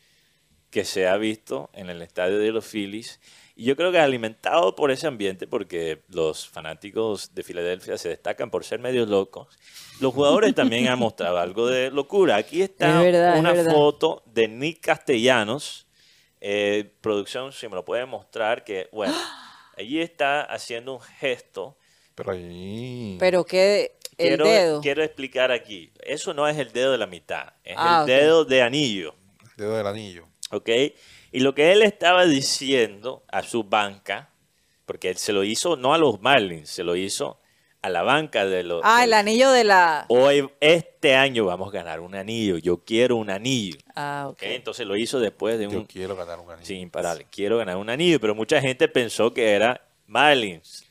que 0.70 0.85
se 0.85 1.06
ha 1.06 1.16
visto 1.16 1.70
en 1.72 1.90
el 1.90 2.02
estadio 2.02 2.39
de 2.39 2.52
los 2.52 2.66
Phillies. 2.66 3.20
Yo 3.64 3.76
creo 3.76 3.92
que 3.92 3.98
alimentado 3.98 4.74
por 4.74 4.90
ese 4.90 5.06
ambiente, 5.06 5.46
porque 5.46 6.02
los 6.08 6.48
fanáticos 6.48 7.34
de 7.34 7.42
Filadelfia 7.42 7.98
se 7.98 8.08
destacan 8.08 8.50
por 8.50 8.64
ser 8.64 8.80
medios 8.80 9.08
locos, 9.08 9.48
los 10.00 10.14
jugadores 10.14 10.54
también 10.54 10.88
han 10.88 10.98
mostrado 10.98 11.38
algo 11.40 11.66
de 11.66 11.90
locura. 11.90 12.36
Aquí 12.36 12.62
está 12.62 12.98
Es 12.98 13.12
verdad, 13.12 13.34
es 13.34 13.40
una 13.40 13.54
foto 13.72 14.22
de 14.26 14.48
Nick 14.48 14.80
Castellanos. 14.80 15.86
Eh, 16.40 16.90
producción, 17.02 17.52
si 17.52 17.68
me 17.68 17.74
lo 17.74 17.84
puede 17.84 18.06
mostrar, 18.06 18.64
que, 18.64 18.88
bueno, 18.92 19.14
allí 19.76 20.00
está 20.00 20.42
haciendo 20.42 20.94
un 20.94 21.00
gesto. 21.00 21.76
Pero 22.14 22.32
ahí. 22.32 23.16
Pero 23.20 23.44
que 23.44 23.96
el 24.16 24.28
Quiero, 24.36 24.44
dedo. 24.46 24.80
quiero 24.80 25.02
explicar 25.02 25.52
aquí. 25.52 25.92
Eso 26.02 26.32
no 26.34 26.46
es 26.48 26.58
el 26.58 26.72
dedo 26.72 26.92
de 26.92 26.98
la 26.98 27.06
mitad, 27.06 27.52
es 27.64 27.74
Ah, 27.78 28.00
el 28.00 28.06
dedo 28.06 28.44
de 28.44 28.62
anillo. 28.62 29.14
Dedo 29.56 29.76
del 29.76 29.86
anillo. 29.86 30.26
¿Ok? 30.50 30.68
Y 31.32 31.40
lo 31.40 31.55
que 31.55 31.73
él 31.73 31.82
estaba 31.82 32.27
diciendo 32.27 33.23
a 33.28 33.43
su 33.43 33.65
banca, 33.65 34.31
porque 34.86 35.11
él 35.11 35.16
se 35.16 35.32
lo 35.32 35.44
hizo 35.44 35.77
no 35.77 35.94
a 35.94 35.98
los 35.98 36.20
Marlins, 36.20 36.69
se 36.70 36.82
lo 36.82 36.97
hizo 36.97 37.40
a 37.82 37.89
la 37.89 38.02
banca 38.02 38.44
de 38.47 38.62
los. 38.65 38.81
Ah, 38.85 38.98
de- 38.98 39.05
el 39.05 39.12
anillo 39.15 39.51
de 39.52 39.65
la... 39.65 40.05
Hoy, 40.09 40.51
este 40.61 41.15
año 41.15 41.44
vamos 41.47 41.69
a 41.69 41.73
ganar 41.73 42.01
un 42.01 42.15
anillo. 42.15 42.59
Yo 42.59 42.78
quiero 42.85 43.16
un 43.16 43.31
anillo. 43.31 43.78
Ah, 43.94 44.24
¿ok? 44.27 44.32
ok. 44.32 44.43
Entonces 44.43 44.86
lo 44.86 44.97
hizo 44.97 45.19
después 45.20 45.59
de 45.59 45.65
Yo 45.70 45.78
un. 45.81 45.85
quiero 45.86 46.16
ganar 46.16 46.40
un 46.40 46.51
anillo. 46.51 46.66
Sí, 46.66 46.74
imparable. 46.78 47.27
Quiero 47.31 47.57
ganar 47.59 47.77
un 47.77 47.89
anillo, 47.89 48.20
pero 48.20 48.35
mucha 48.35 48.61
gente 48.61 48.89
pensó 48.89 49.32
que 49.32 49.52
era 49.52 49.81
Marlins. 50.07 50.85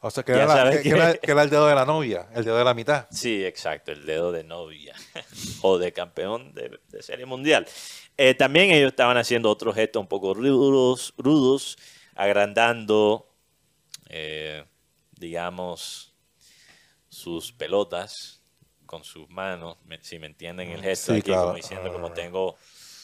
O 0.00 0.10
sea, 0.10 0.22
que 0.22 0.32
era, 0.32 0.46
la- 0.46 0.54
sabes 0.54 0.76
que- 0.76 0.82
que- 0.84 0.88
que 0.90 0.94
era- 0.94 1.14
que 1.14 1.30
era 1.30 1.42
el 1.42 1.50
dedo 1.50 1.66
de 1.66 1.74
la 1.74 1.84
novia, 1.84 2.28
el 2.34 2.44
dedo 2.44 2.58
de 2.58 2.64
la 2.64 2.74
mitad. 2.74 3.06
Sí, 3.10 3.44
exacto, 3.44 3.92
el 3.92 4.04
dedo 4.06 4.30
de 4.32 4.44
novia 4.44 4.94
o 5.62 5.78
de 5.78 5.92
campeón 5.92 6.52
de, 6.54 6.78
de 6.88 7.02
serie 7.02 7.26
mundial. 7.26 7.66
Eh, 8.16 8.34
también 8.34 8.70
ellos 8.70 8.90
estaban 8.92 9.16
haciendo 9.16 9.50
otros 9.50 9.74
gestos 9.74 10.00
un 10.00 10.06
poco 10.08 10.34
rudos, 10.34 11.12
rudos 11.18 11.76
agrandando, 12.14 13.28
eh, 14.08 14.64
digamos, 15.12 16.14
sus 17.08 17.52
pelotas 17.52 18.42
con 18.84 19.02
sus 19.02 19.28
manos, 19.28 19.76
si 20.02 20.18
me 20.18 20.26
entienden 20.26 20.70
el 20.70 20.82
gesto 20.82 21.12
Sí, 21.12 21.18
aquí, 21.18 21.22
claro. 21.30 21.42
como 21.44 21.56
diciendo 21.56 21.92
como 21.92 22.12
tengo 22.12 22.56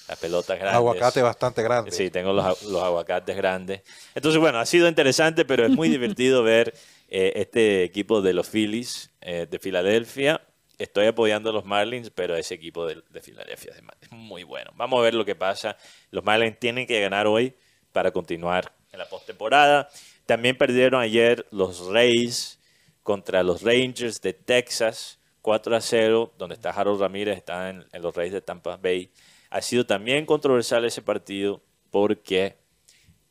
las 0.09 0.19
pelotas 0.19 0.59
grandes. 0.59 0.77
Aguacate 0.77 1.23
bastante 1.23 1.63
grande. 1.63 1.91
Sí, 1.93 2.11
tengo 2.11 2.33
los, 2.33 2.63
los 2.65 2.83
aguacates 2.83 3.37
grandes. 3.37 3.83
Entonces, 4.15 4.41
bueno, 4.41 4.59
ha 4.59 4.67
sido 4.67 4.89
interesante, 4.89 5.45
pero 5.45 5.65
es 5.65 5.71
muy 5.71 5.89
divertido 5.89 6.43
ver 6.45 6.75
eh, 7.09 7.33
este 7.37 7.85
equipo 7.85 8.23
de 8.23 8.33
los 8.33 8.49
Phillies 8.49 9.11
eh, 9.21 9.47
de 9.51 9.59
Filadelfia. 9.59 10.41
Estoy 10.79 11.07
apoyando 11.07 11.51
a 11.51 11.53
los 11.53 11.65
Marlins, 11.65 12.11
pero 12.11 12.35
ese 12.35 12.55
equipo 12.55 12.87
de, 12.87 13.03
de 13.09 13.21
Filadelfia 13.21 13.73
es 14.01 14.11
muy 14.11 14.43
bueno. 14.43 14.73
Vamos 14.77 14.99
a 14.99 15.03
ver 15.03 15.15
lo 15.15 15.25
que 15.25 15.35
pasa. 15.35 15.77
Los 16.11 16.25
Marlins 16.25 16.59
tienen 16.59 16.87
que 16.87 17.01
ganar 17.01 17.27
hoy 17.27 17.55
para 17.93 18.11
continuar 18.11 18.73
en 18.91 18.99
la 18.99 19.09
postemporada. 19.09 19.89
También 20.27 20.57
perdieron 20.57 21.01
ayer 21.01 21.47
los 21.51 21.87
Rays 21.89 22.59
contra 23.03 23.43
los 23.43 23.63
Rangers 23.63 24.21
de 24.21 24.33
Texas, 24.33 25.19
4 25.43 25.77
a 25.77 25.81
0, 25.81 26.33
donde 26.39 26.55
está 26.55 26.71
Harold 26.71 27.01
Ramírez, 27.01 27.37
está 27.37 27.71
en, 27.71 27.85
en 27.93 28.03
los 28.03 28.15
Rays 28.15 28.33
de 28.33 28.41
Tampa 28.41 28.77
Bay. 28.77 29.11
Ha 29.55 29.61
sido 29.61 29.85
también 29.85 30.25
controversial 30.25 30.85
ese 30.87 31.03
partido 31.03 31.63
porque 31.91 32.57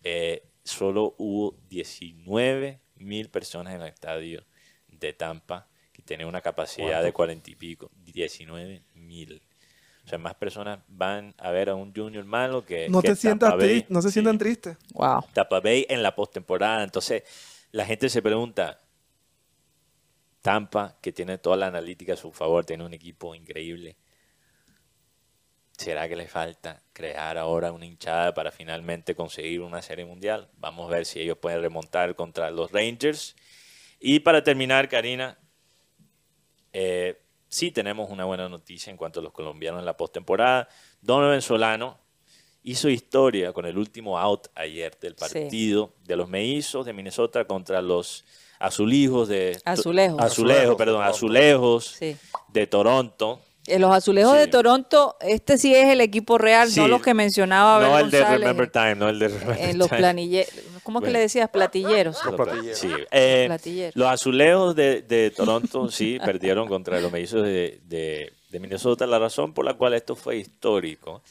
eh, 0.03 0.43
solo 0.63 1.15
hubo 1.17 1.57
19 1.69 2.79
mil 2.97 3.29
personas 3.29 3.73
en 3.73 3.81
el 3.81 3.87
estadio 3.87 4.43
de 4.87 5.13
Tampa, 5.13 5.67
que 5.91 6.03
tiene 6.03 6.25
una 6.25 6.41
capacidad 6.41 7.01
de 7.01 7.11
40 7.11 7.49
y 7.49 7.55
pico. 7.55 7.89
19 8.05 8.83
mil. 8.93 9.41
O 10.05 10.07
sea, 10.07 10.19
más 10.19 10.35
personas 10.35 10.79
van 10.87 11.33
a 11.39 11.49
ver 11.49 11.69
a 11.69 11.75
un 11.75 11.91
Junior 11.91 12.23
malo 12.23 12.63
que. 12.63 12.87
No 12.87 13.01
que 13.01 13.09
te 13.09 13.15
sientas 13.15 13.57
triste, 13.57 13.87
no 13.91 14.01
se 14.03 14.09
Sí. 14.09 14.13
sientan 14.13 14.37
tristes. 14.37 14.77
Wow. 14.93 15.25
Tampa 15.33 15.59
Bay 15.59 15.87
en 15.89 16.03
la 16.03 16.13
postemporada. 16.13 16.83
Entonces, 16.83 17.23
la 17.71 17.83
gente 17.85 18.09
se 18.09 18.21
pregunta, 18.21 18.79
Tampa, 20.41 20.97
que 21.01 21.11
tiene 21.11 21.37
toda 21.39 21.57
la 21.57 21.67
analítica 21.67 22.13
a 22.13 22.17
su 22.17 22.31
favor, 22.31 22.63
tiene 22.65 22.83
un 22.85 22.93
equipo 22.93 23.33
increíble. 23.33 23.95
¿Será 25.81 26.07
que 26.07 26.15
le 26.15 26.27
falta 26.27 26.79
crear 26.93 27.39
ahora 27.39 27.71
una 27.71 27.87
hinchada 27.87 28.35
para 28.35 28.51
finalmente 28.51 29.15
conseguir 29.15 29.61
una 29.61 29.81
serie 29.81 30.05
mundial? 30.05 30.47
Vamos 30.59 30.87
a 30.87 30.93
ver 30.95 31.07
si 31.07 31.19
ellos 31.19 31.39
pueden 31.39 31.59
remontar 31.59 32.13
contra 32.13 32.51
los 32.51 32.71
Rangers. 32.71 33.35
Y 33.99 34.19
para 34.19 34.43
terminar, 34.43 34.87
Karina, 34.87 35.39
eh, 36.71 37.19
sí 37.49 37.71
tenemos 37.71 38.11
una 38.11 38.25
buena 38.25 38.47
noticia 38.47 38.91
en 38.91 38.97
cuanto 38.97 39.21
a 39.21 39.23
los 39.23 39.33
colombianos 39.33 39.79
en 39.79 39.85
la 39.87 39.97
postemporada. 39.97 40.69
Donovan 41.01 41.41
Solano 41.41 41.97
hizo 42.61 42.87
historia 42.87 43.51
con 43.51 43.65
el 43.65 43.75
último 43.75 44.19
out 44.19 44.49
ayer 44.53 44.95
del 44.99 45.13
Sí. 45.13 45.19
partido 45.19 45.95
de 46.03 46.15
los 46.15 46.29
mellizos 46.29 46.85
de 46.85 46.93
Minnesota 46.93 47.45
contra 47.45 47.81
los 47.81 48.23
azulejos 48.59 49.29
de 49.29 49.59
Azulejos. 49.65 50.21
azulejos, 50.21 50.75
perdón, 50.75 51.01
azulejos 51.01 51.85
Sí. 51.97 52.15
de 52.49 52.67
Toronto. 52.67 53.41
Eh, 53.75 53.79
Los 53.79 53.93
azulejos 53.93 54.33
Sí. 54.33 54.39
de 54.39 54.47
Toronto, 54.47 55.15
este 55.21 55.57
sí 55.57 55.73
es 55.73 55.87
el 55.89 56.01
equipo 56.01 56.37
real, 56.37 56.69
Sí. 56.69 56.79
no 56.79 56.87
los 56.87 57.01
que 57.01 57.13
mencionaba 57.13 57.79
No 57.81 57.93
Abel 57.93 58.05
el 58.05 58.11
de 58.11 58.25
Remember 58.25 58.69
Time, 58.71 58.95
no 58.95 59.09
el 59.09 59.19
de 59.19 59.27
Remember 59.29 59.57
en 59.59 59.77
los 59.77 59.87
Time. 59.87 59.97
planilleros. 59.99 60.53
¿Cómo 60.83 60.99
que 60.99 61.05
Bueno. 61.05 61.13
le 61.13 61.19
decías? 61.19 61.49
Platilleros. 61.49 62.17
Los 62.25 62.35
platilleros. 62.35 62.77
Sí, 62.79 62.89
eh, 63.11 63.45
platilleros. 63.47 63.95
los 63.95 64.07
azulejos 64.09 64.75
de, 64.75 65.01
de 65.03 65.31
Toronto 65.31 65.89
sí 65.91 66.17
perdieron 66.25 66.67
contra 66.67 66.99
los 66.99 67.11
mellizos 67.11 67.43
de, 67.43 67.81
de- 67.85 68.33
de 68.49 68.59
Minnesota. 68.59 69.07
La 69.07 69.17
razón 69.19 69.53
por 69.53 69.63
la 69.65 69.75
cual 69.75 69.93
esto 69.93 70.15
fue 70.15 70.37
histórico 70.37 71.21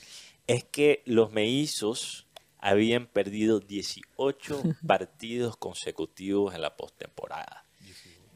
es 0.47 0.65
que 0.65 1.03
los 1.05 1.31
mellizos 1.33 2.27
habían 2.59 3.07
perdido 3.07 3.61
18 3.61 4.63
partidos 4.87 5.57
consecutivos 5.57 6.55
en 6.55 6.63
la 6.63 6.77
postemporada. 6.77 7.65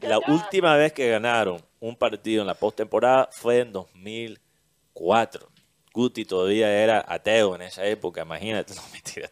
La 0.01 0.19
última 0.27 0.75
vez 0.75 0.93
que 0.93 1.09
ganaron 1.09 1.61
un 1.79 1.95
partido 1.95 2.41
en 2.41 2.47
la 2.47 2.53
postemporada 2.55 3.29
fue 3.31 3.59
en 3.59 3.71
2004. 3.71 5.49
Guti 5.93 6.25
todavía 6.25 6.69
era 6.83 7.05
ateo 7.07 7.55
en 7.55 7.61
esa 7.63 7.85
época, 7.85 8.21
imagínate. 8.23 8.73
No, 8.75 8.81
mentira. 8.91 9.29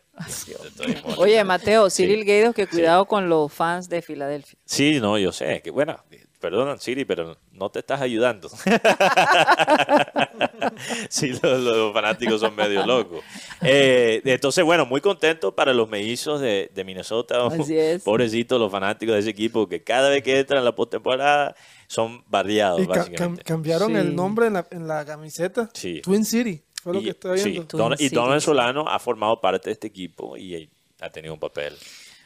Oye, 1.17 1.43
Mateo, 1.43 1.89
Sí. 1.89 2.03
Cyril 2.03 2.23
Gaidos, 2.23 2.55
que 2.55 2.63
Sí. 2.65 2.69
cuidado 2.71 3.05
con 3.05 3.27
los 3.27 3.51
fans 3.51 3.89
de 3.89 4.01
Filadelfia. 4.01 4.57
Sí, 4.65 4.99
no, 5.01 5.17
yo 5.17 5.31
sé. 5.31 5.61
Que, 5.61 5.71
bueno, 5.71 6.01
perdona, 6.43 6.77
Siri, 6.77 7.05
pero 7.05 7.37
no 7.53 7.69
te 7.71 7.79
estás 7.79 8.01
ayudando. 8.01 8.49
sí, 11.09 11.31
los, 11.41 11.59
los 11.61 11.93
fanáticos 11.93 12.41
son 12.41 12.53
medio 12.55 12.85
locos. 12.85 13.23
Eh, 13.61 14.21
entonces, 14.25 14.63
bueno, 14.65 14.85
muy 14.85 14.99
contento 14.99 15.55
para 15.55 15.73
los 15.73 15.87
mellizos 15.89 16.41
de, 16.41 16.69
de 16.73 16.83
Minnesota. 16.83 17.47
Así 17.47 17.77
es. 17.77 18.03
Pobrecitos 18.03 18.59
los 18.59 18.71
fanáticos 18.71 19.13
de 19.13 19.19
ese 19.21 19.29
equipo 19.29 19.67
que 19.67 19.83
cada 19.83 20.09
vez 20.09 20.21
que 20.21 20.39
entran 20.39 20.59
en 20.59 20.65
la 20.65 20.75
postemporada 20.75 21.55
son 21.87 22.23
barriados, 22.27 22.81
Y 22.81 22.87
ca- 22.87 22.93
cam- 22.93 22.97
básicamente. 22.97 23.43
cambiaron 23.43 23.89
Sí. 23.91 23.95
el 23.97 24.15
nombre 24.15 24.47
en 24.47 24.53
la, 24.53 24.67
en 24.71 24.87
la 24.87 25.05
camiseta. 25.05 25.69
Sí. 25.73 26.01
Twin 26.01 26.25
City. 26.25 26.61
Fue 26.81 26.93
lo 26.93 26.99
Y- 26.99 27.03
que 27.05 27.09
estaba 27.11 27.37
sí, 27.37 27.51
viendo. 27.51 27.77
Don- 27.77 27.95
y. 27.97 28.09
Solano 28.41 28.85
ha 28.89 28.99
formado 28.99 29.39
parte 29.39 29.69
de 29.69 29.73
este 29.73 29.87
equipo 29.87 30.35
y 30.35 30.69
ha 30.99 31.09
tenido 31.09 31.33
un 31.33 31.39
papel. 31.39 31.73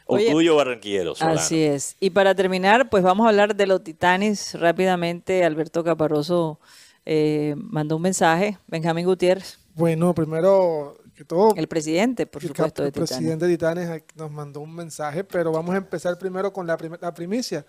Orgullo 0.08 0.56
barranquillero, 0.56 1.14
Solano. 1.14 1.38
Así 1.38 1.62
es. 1.62 1.96
Y 2.00 2.10
para 2.10 2.34
terminar, 2.34 2.88
pues 2.90 3.02
vamos 3.04 3.26
a 3.26 3.28
hablar 3.28 3.54
de 3.54 3.66
los 3.66 3.84
Titanes 3.84 4.54
rápidamente. 4.58 5.44
Alberto 5.44 5.84
Caparroso 5.84 6.58
eh, 7.04 7.54
mandó 7.58 7.96
un 7.96 8.02
mensaje. 8.02 8.58
Benjamín 8.66 9.04
Gutiérrez, 9.06 9.58
Bueno, 9.74 10.14
primero 10.14 10.96
que 11.14 11.24
todo, 11.24 11.52
el 11.56 11.68
presidente, 11.68 12.26
por 12.26 12.42
el, 12.42 12.48
supuesto, 12.48 12.82
de 12.82 12.88
el 12.88 12.92
Titanes. 12.92 13.10
presidente 13.10 13.46
de 13.46 13.52
Titanes 13.52 13.90
aquí 13.90 14.14
nos 14.16 14.30
mandó 14.30 14.60
un 14.60 14.74
mensaje, 14.74 15.24
pero 15.24 15.52
vamos 15.52 15.74
a 15.74 15.78
empezar 15.78 16.16
primero 16.18 16.52
con 16.52 16.66
la, 16.66 16.76
prim- 16.76 16.96
la 17.00 17.12
primicia, 17.12 17.66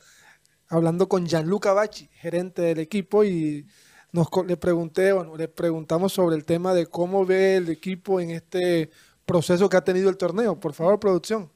hablando 0.70 1.10
con 1.10 1.26
Gianluca 1.26 1.74
Bacci, 1.74 2.08
gerente 2.14 2.62
del 2.62 2.80
equipo, 2.80 3.24
y 3.24 3.66
nos 4.12 4.28
le 4.48 4.56
pregunté, 4.56 5.12
bueno, 5.14 5.36
le 5.36 5.48
preguntamos 5.48 6.14
sobre 6.14 6.36
el 6.36 6.46
tema 6.46 6.74
de 6.74 6.86
cómo 6.88 7.26
ve 7.26 7.58
el 7.58 7.70
equipo 7.70 8.20
en 8.22 8.30
este 8.32 8.92
proceso 9.26 9.68
que 9.68 9.78
ha 9.78 9.84
tenido 9.84 10.10
el 10.10 10.18
torneo. 10.18 10.60
Por 10.60 10.74
favor, 10.74 11.00
producción. 11.00 11.50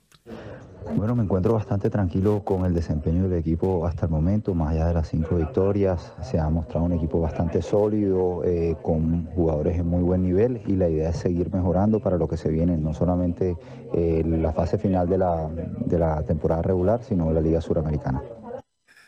Bueno, 0.91 1.15
me 1.15 1.23
encuentro 1.23 1.53
bastante 1.53 1.89
tranquilo 1.89 2.43
con 2.43 2.65
el 2.65 2.73
desempeño 2.73 3.23
del 3.23 3.39
equipo 3.39 3.85
hasta 3.88 4.05
el 4.05 4.11
momento, 4.11 4.53
más 4.53 4.72
allá 4.72 4.88
de 4.88 4.93
las 4.93 5.10
cinco 5.10 5.35
victorias. 5.38 6.11
Se 6.22 6.39
ha 6.39 6.49
mostrado 6.49 6.85
un 6.85 6.93
equipo 6.93 7.19
bastante 7.19 7.61
sólido, 7.61 8.43
eh, 8.43 8.76
con 8.81 9.26
jugadores 9.34 9.80
en 9.80 9.88
muy 9.88 10.03
buen 10.03 10.22
nivel 10.23 10.61
y 10.68 10.76
la 10.76 10.89
idea 10.89 11.10
es 11.10 11.18
seguir 11.18 11.51
mejorando 11.53 11.99
para 11.99 12.18
lo 12.18 12.27
que 12.27 12.38
se 12.38 12.49
viene, 12.49 12.77
no 12.77 12.93
solamente 12.93 13.57
eh, 13.93 14.23
la 14.26 14.51
fase 14.53 14.77
final 14.77 15.10
de 15.10 15.18
la, 15.18 15.49
de 15.49 15.97
la 15.99 16.22
temporada 16.23 16.61
regular, 16.61 17.01
sino 17.03 17.31
la 17.31 17.41
Liga 17.41 17.60
Suramericana. 17.61 18.22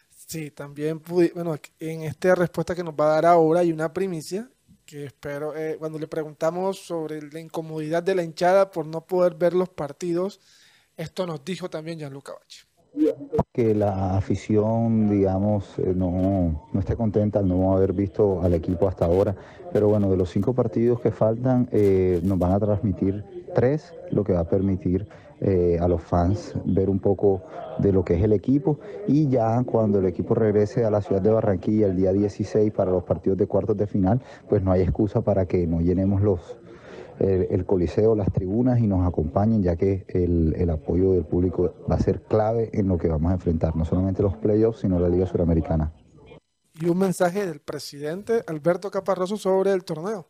Sí, 0.10 0.52
también 0.52 1.02
pudi- 1.02 1.34
bueno, 1.34 1.56
en 1.80 2.02
esta 2.02 2.34
respuesta 2.36 2.74
que 2.74 2.84
nos 2.84 2.94
va 2.96 3.06
a 3.06 3.16
dar 3.16 3.26
ahora 3.28 3.60
hay 3.60 3.72
una 3.72 3.94
primicia 3.94 4.50
que 4.86 5.06
espero, 5.06 5.56
eh, 5.56 5.78
cuando 5.80 5.98
le 6.00 6.08
preguntamos 6.08 6.80
sobre 6.80 7.22
la 7.32 7.40
incomodidad 7.40 8.04
de 8.04 8.16
la 8.16 8.24
hinchada 8.24 8.72
por 8.72 8.86
no 8.86 9.02
poder 9.02 9.36
ver 9.36 9.54
los 9.54 9.70
partidos, 9.70 10.40
esto 10.98 11.26
nos 11.26 11.44
dijo 11.44 11.70
también 11.70 12.00
Gianluca 12.00 12.34
Bacci. 12.34 12.66
que 13.52 13.76
la 13.76 14.16
afición, 14.18 15.10
digamos, 15.10 15.78
eh, 15.80 15.94
no, 15.96 16.68
no 16.72 16.80
esté 16.80 16.96
contenta 16.96 17.40
al 17.40 17.48
no 17.48 17.76
haber 17.76 17.94
visto 17.94 18.42
al 18.42 18.54
equipo 18.54 18.88
hasta 18.88 19.06
ahora. 19.06 19.36
Pero 19.74 19.90
bueno, 19.90 20.10
de 20.10 20.18
los 20.18 20.30
cinco 20.30 20.54
partidos 20.54 21.02
que 21.02 21.12
faltan, 21.12 21.68
eh, 21.72 22.22
nos 22.24 22.40
van 22.40 22.54
a 22.54 22.60
transmitir 22.60 23.24
tres, 23.54 23.94
lo 24.12 24.24
que 24.24 24.34
va 24.34 24.42
a 24.42 24.50
permitir 24.50 25.08
eh, 25.42 25.78
a 25.82 25.88
los 25.90 26.02
fans 26.02 26.54
ver 26.64 26.90
un 26.90 27.00
poco 27.00 27.42
de 27.80 27.92
lo 27.92 28.06
que 28.06 28.16
es 28.16 28.24
el 28.24 28.32
equipo. 28.32 28.80
Y 29.06 29.28
ya 29.28 29.62
cuando 29.64 30.00
el 30.00 30.06
equipo 30.06 30.34
regrese 30.34 30.86
a 30.86 30.90
la 30.90 31.02
ciudad 31.02 31.22
de 31.22 31.30
Barranquilla 31.30 31.88
el 31.88 31.98
día 31.98 32.14
16 32.14 32.72
para 32.72 32.92
los 32.92 33.04
partidos 33.04 33.38
de 33.38 33.46
cuartos 33.46 33.76
de 33.76 33.86
final, 33.86 34.22
pues 34.48 34.64
no 34.64 34.72
hay 34.72 34.82
excusa 34.82 35.22
para 35.22 35.46
que 35.46 35.68
no 35.68 35.82
llenemos 35.82 36.22
los, 36.22 36.58
el, 37.20 37.48
el 37.50 37.66
coliseo, 37.66 38.16
las 38.16 38.32
tribunas 38.32 38.80
y 38.80 38.88
nos 38.88 39.08
acompañen, 39.08 39.64
ya 39.64 39.76
que 39.76 40.06
el, 40.10 40.54
el 40.58 40.70
apoyo 40.70 41.12
del 41.14 41.26
público 41.26 41.74
va 41.90 41.96
a 41.96 42.00
ser 42.00 42.22
clave 42.24 42.70
en 42.74 42.88
lo 42.88 42.98
que 42.98 43.08
vamos 43.08 43.32
a 43.32 43.36
enfrentar, 43.36 43.76
no 43.76 43.86
solamente 43.86 44.22
los 44.24 44.36
playoffs, 44.36 44.80
sino 44.80 45.00
la 45.00 45.10
Liga 45.10 45.26
Suramericana. 45.26 45.92
Y 46.80 46.90
un 46.90 46.98
mensaje 46.98 47.46
del 47.46 47.62
presidente 47.62 48.44
Alberto 48.48 48.92
Caparroso 48.92 49.38
sobre 49.38 49.72
el 49.72 49.86
torneo. 49.86 50.28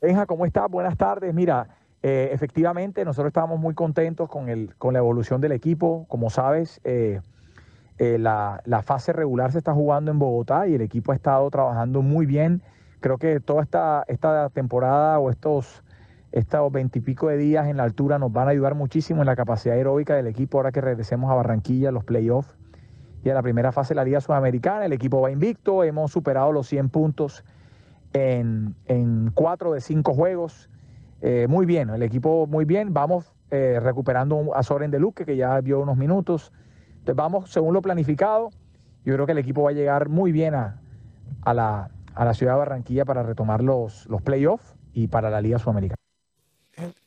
Benja, 0.00 0.24
¿cómo 0.26 0.46
estás? 0.46 0.70
Buenas 0.70 0.96
tardes. 0.96 1.34
Mira, 1.34 1.68
eh, 2.02 2.30
efectivamente, 2.32 3.04
nosotros 3.04 3.28
estábamos 3.28 3.58
muy 3.58 3.74
contentos 3.74 4.28
con, 4.28 4.48
el, 4.48 4.74
con 4.76 4.94
la 4.94 5.00
evolución 5.00 5.40
del 5.40 5.52
equipo. 5.52 6.06
Como 6.08 6.30
sabes, 6.30 6.80
eh, 6.84 7.20
eh, 7.98 8.18
la, 8.18 8.62
la 8.64 8.82
fase 8.82 9.12
regular 9.12 9.52
se 9.52 9.58
está 9.58 9.74
jugando 9.74 10.10
en 10.10 10.18
Bogotá 10.18 10.66
y 10.68 10.74
el 10.74 10.80
equipo 10.80 11.12
ha 11.12 11.14
estado 11.14 11.50
trabajando 11.50 12.02
muy 12.02 12.24
bien. 12.24 12.62
Creo 13.00 13.18
que 13.18 13.40
toda 13.40 13.62
esta, 13.62 14.04
esta 14.08 14.48
temporada 14.50 15.18
o 15.18 15.30
estos 15.30 15.82
estos 16.32 16.70
veintipico 16.70 17.28
de 17.28 17.38
días 17.38 17.66
en 17.66 17.78
la 17.78 17.84
altura 17.84 18.18
nos 18.18 18.30
van 18.30 18.48
a 18.48 18.50
ayudar 18.50 18.74
muchísimo 18.74 19.22
en 19.22 19.26
la 19.26 19.36
capacidad 19.36 19.74
aeróbica 19.74 20.14
del 20.14 20.26
equipo 20.26 20.58
ahora 20.58 20.70
que 20.70 20.82
regresemos 20.82 21.30
a 21.30 21.34
Barranquilla, 21.34 21.90
los 21.90 22.04
playoffs 22.04 22.54
y 23.24 23.30
a 23.30 23.34
la 23.34 23.42
primera 23.42 23.72
fase 23.72 23.94
de 23.94 23.96
la 23.96 24.04
Liga 24.04 24.20
Sudamericana. 24.20 24.84
El 24.84 24.92
equipo 24.92 25.22
va 25.22 25.30
invicto, 25.30 25.82
hemos 25.82 26.12
superado 26.12 26.52
los 26.52 26.66
100 26.66 26.90
puntos 26.90 27.42
en, 28.12 28.74
en 28.84 29.30
cuatro 29.34 29.72
de 29.72 29.80
cinco 29.80 30.12
juegos. 30.12 30.68
Eh, 31.22 31.46
muy 31.48 31.64
bien, 31.64 31.88
el 31.88 32.02
equipo 32.02 32.46
muy 32.46 32.66
bien. 32.66 32.92
Vamos 32.92 33.32
eh, 33.50 33.80
recuperando 33.82 34.54
a 34.54 34.62
Soren 34.62 34.90
de 34.90 35.00
Luque, 35.00 35.24
que 35.24 35.36
ya 35.36 35.58
vio 35.62 35.80
unos 35.80 35.96
minutos. 35.96 36.52
Entonces 36.98 37.16
vamos 37.16 37.50
según 37.50 37.72
lo 37.72 37.80
planificado. 37.80 38.50
Yo 39.04 39.14
creo 39.14 39.24
que 39.24 39.32
el 39.32 39.38
equipo 39.38 39.62
va 39.62 39.70
a 39.70 39.72
llegar 39.72 40.10
muy 40.10 40.32
bien 40.32 40.54
a, 40.54 40.82
a 41.42 41.54
la, 41.54 41.90
a 42.16 42.24
la 42.24 42.34
ciudad 42.34 42.54
de 42.54 42.58
Barranquilla 42.58 43.04
para 43.04 43.22
retomar 43.22 43.62
los, 43.62 44.06
los 44.06 44.22
playoffs 44.22 44.74
y 44.92 45.06
para 45.06 45.30
la 45.30 45.40
Liga 45.40 45.58
Sudamericana. 45.58 45.96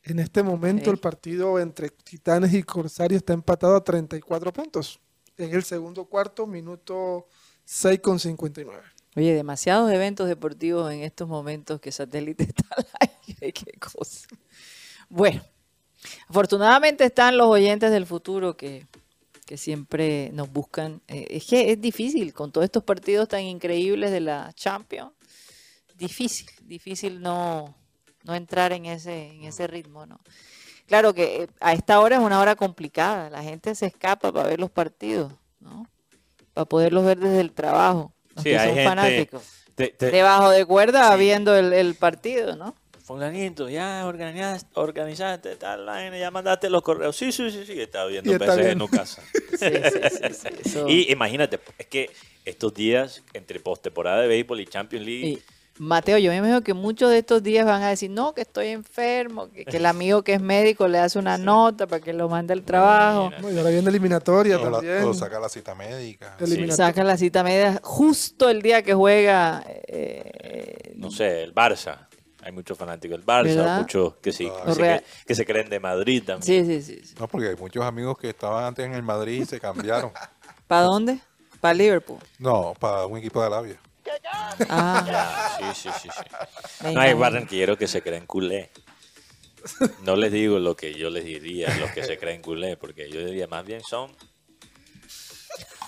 En, 0.02 0.18
este 0.18 0.42
momento 0.42 0.90
el 0.90 0.98
partido 0.98 1.60
entre 1.60 1.90
Titanes 1.90 2.54
y 2.54 2.62
Corsarios 2.62 3.18
está 3.18 3.32
empatado 3.32 3.76
a 3.76 3.84
34 3.84 4.52
puntos. 4.52 5.00
En 5.36 5.54
el 5.54 5.62
segundo 5.62 6.04
cuarto, 6.06 6.46
minuto 6.46 7.26
6 7.64 8.00
con 8.00 8.18
59. 8.18 8.82
Oye, 9.16 9.34
demasiados 9.34 9.90
eventos 9.92 10.28
deportivos 10.28 10.92
en 10.92 11.00
estos 11.00 11.28
momentos 11.28 11.80
que 11.80 11.92
satélite 11.92 12.44
está 12.48 12.64
al 12.76 12.86
aire. 13.00 13.52
Qué 13.52 13.78
cosa. 13.78 14.28
Bueno, 15.08 15.42
afortunadamente 16.28 17.04
están 17.04 17.36
los 17.36 17.48
oyentes 17.48 17.90
del 17.90 18.06
futuro 18.06 18.56
que, 18.56 18.86
que 19.50 19.56
siempre 19.56 20.30
nos 20.32 20.48
buscan. 20.52 21.02
Eh, 21.08 21.26
es 21.30 21.44
que 21.44 21.72
es 21.72 21.80
difícil 21.80 22.32
con 22.32 22.52
todos 22.52 22.64
estos 22.66 22.84
partidos 22.84 23.26
tan 23.26 23.42
increíbles 23.42 24.12
de 24.12 24.20
la 24.20 24.52
Champions. 24.54 25.10
Difícil, 25.96 26.46
difícil 26.62 27.20
no, 27.20 27.74
no 28.22 28.36
entrar 28.36 28.72
en 28.72 28.86
ese, 28.86 29.32
en 29.32 29.42
ese 29.42 29.66
ritmo, 29.66 30.06
¿no? 30.06 30.20
Claro 30.86 31.12
que 31.14 31.42
eh, 31.42 31.48
a 31.58 31.72
esta 31.72 31.98
hora 31.98 32.14
es 32.18 32.22
una 32.22 32.38
hora 32.40 32.54
complicada. 32.54 33.28
La 33.28 33.42
gente 33.42 33.74
se 33.74 33.86
escapa 33.86 34.30
para 34.32 34.48
ver 34.50 34.60
los 34.60 34.70
partidos, 34.70 35.32
¿no? 35.58 35.84
Para 36.54 36.66
poderlos 36.66 37.04
ver 37.04 37.18
desde 37.18 37.40
el 37.40 37.50
trabajo. 37.50 38.12
Los 38.36 38.44
Sí, 38.44 38.50
que 38.50 38.56
hay 38.60 38.68
son 38.68 38.76
gente- 38.76 38.88
fanáticos. 38.88 39.42
te- 39.74 39.88
te- 39.88 40.12
Debajo 40.12 40.50
de 40.50 40.64
cuerda 40.64 41.16
viendo 41.16 41.56
el, 41.56 41.72
el 41.72 41.96
partido, 41.96 42.54
¿no? 42.54 42.76
Fulanito, 43.10 43.68
ya 43.68 44.06
organizaste, 44.06 44.70
organizaste 44.74 45.56
tal 45.56 45.84
vaina, 45.84 46.16
ya 46.16 46.30
mandaste 46.30 46.70
los 46.70 46.80
correos. 46.80 47.16
Sí, 47.16 47.32
sí, 47.32 47.50
sí, 47.50 47.66
sí, 47.66 47.80
está 47.80 48.04
viendo 48.04 48.30
Y 48.30 48.34
está 48.34 48.54
PSG 48.54 48.66
en 48.70 48.86
casa. 48.86 49.22
Sí, 49.58 49.66
sí, 50.32 50.48
sí, 50.62 50.78
Y 50.86 51.12
imagínate, 51.12 51.58
es 51.76 51.86
que 51.86 52.08
estos 52.44 52.72
días 52.72 53.24
entre 53.34 53.58
postemporada 53.58 54.22
de 54.22 54.28
béisbol 54.28 54.60
y 54.60 54.66
Champions 54.66 55.04
League, 55.04 55.26
Y, 55.26 55.38
Mateo, 55.82 56.18
yo 56.18 56.30
me 56.30 56.36
imagino 56.36 56.60
que 56.62 56.72
muchos 56.72 57.10
de 57.10 57.18
estos 57.18 57.42
días 57.42 57.66
van 57.66 57.82
a 57.82 57.88
decir, 57.88 58.10
no, 58.10 58.32
que 58.32 58.42
estoy 58.42 58.68
enfermo, 58.68 59.50
que, 59.50 59.64
que 59.64 59.78
el 59.78 59.86
amigo 59.86 60.22
que 60.22 60.34
es 60.34 60.40
médico 60.40 60.86
le 60.86 60.98
hace 60.98 61.18
una 61.18 61.36
nota 61.36 61.88
para 61.88 62.00
que 62.00 62.12
lo 62.12 62.28
mande 62.28 62.52
al 62.52 62.62
trabajo. 62.62 63.32
No, 63.40 63.50
y 63.50 63.58
ahora 63.58 63.70
viene 63.70 63.88
eliminatoria 63.90 64.58
O, 64.58 64.70
la- 64.70 64.78
también. 64.78 65.02
o 65.02 65.14
saca 65.14 65.40
la 65.40 65.48
cita 65.48 65.74
médica. 65.74 66.36
Saca 66.76 67.02
la 67.02 67.16
cita 67.16 67.42
media 67.42 67.80
justo 67.82 68.48
el 68.48 68.62
día 68.62 68.82
que 68.84 68.94
juega. 68.94 69.64
eh, 69.66 70.92
no 70.94 71.10
sé, 71.10 71.42
el 71.42 71.52
Barça. 71.52 72.06
Hay 72.42 72.52
muchos 72.52 72.76
fanáticos 72.78 73.18
del 73.18 73.26
Barça, 73.26 73.56
¿Verdad? 73.56 73.78
muchos 73.78 74.14
que 74.16 74.32
sí, 74.32 74.50
que 74.64 74.72
se, 74.74 74.80
cre- 74.82 75.04
que 75.26 75.34
se 75.34 75.44
creen 75.44 75.68
de 75.68 75.78
Madrid 75.80 76.22
también. 76.24 76.66
sí, 76.66 76.80
sí, 76.82 76.96
sí. 76.96 77.06
sí. 77.06 77.14
No, 77.18 77.28
porque 77.28 77.48
hay 77.48 77.56
muchos 77.56 77.84
amigos 77.84 78.16
que 78.18 78.30
estaban 78.30 78.64
antes 78.64 78.86
en 78.86 78.94
el 78.94 79.02
Madrid 79.02 79.42
y 79.42 79.46
se 79.46 79.60
cambiaron. 79.60 80.12
¿Para 80.66 80.82
dónde? 80.84 81.20
Para 81.60 81.74
Liverpool. 81.74 82.18
No, 82.38 82.74
para 82.80 83.04
un 83.06 83.18
equipo 83.18 83.40
de 83.40 83.46
Arabia. 83.46 83.80
Ah, 84.68 85.56
Sí, 85.58 85.64
sí, 85.74 85.90
sí, 86.02 86.08
No 86.94 87.00
hay 87.00 87.12
barranquilleros 87.14 87.76
que 87.76 87.86
se 87.86 88.02
creen 88.02 88.26
culé. 88.26 88.70
No 90.02 90.16
les 90.16 90.32
digo 90.32 90.58
lo 90.58 90.74
que 90.74 90.94
yo 90.94 91.10
les 91.10 91.24
diría 91.24 91.70
a 91.72 91.76
los 91.76 91.90
que 91.90 92.02
se 92.02 92.18
creen 92.18 92.40
culé, 92.40 92.76
porque 92.78 93.10
yo 93.10 93.22
diría 93.24 93.46
más 93.46 93.66
bien 93.66 93.82
son 93.82 94.16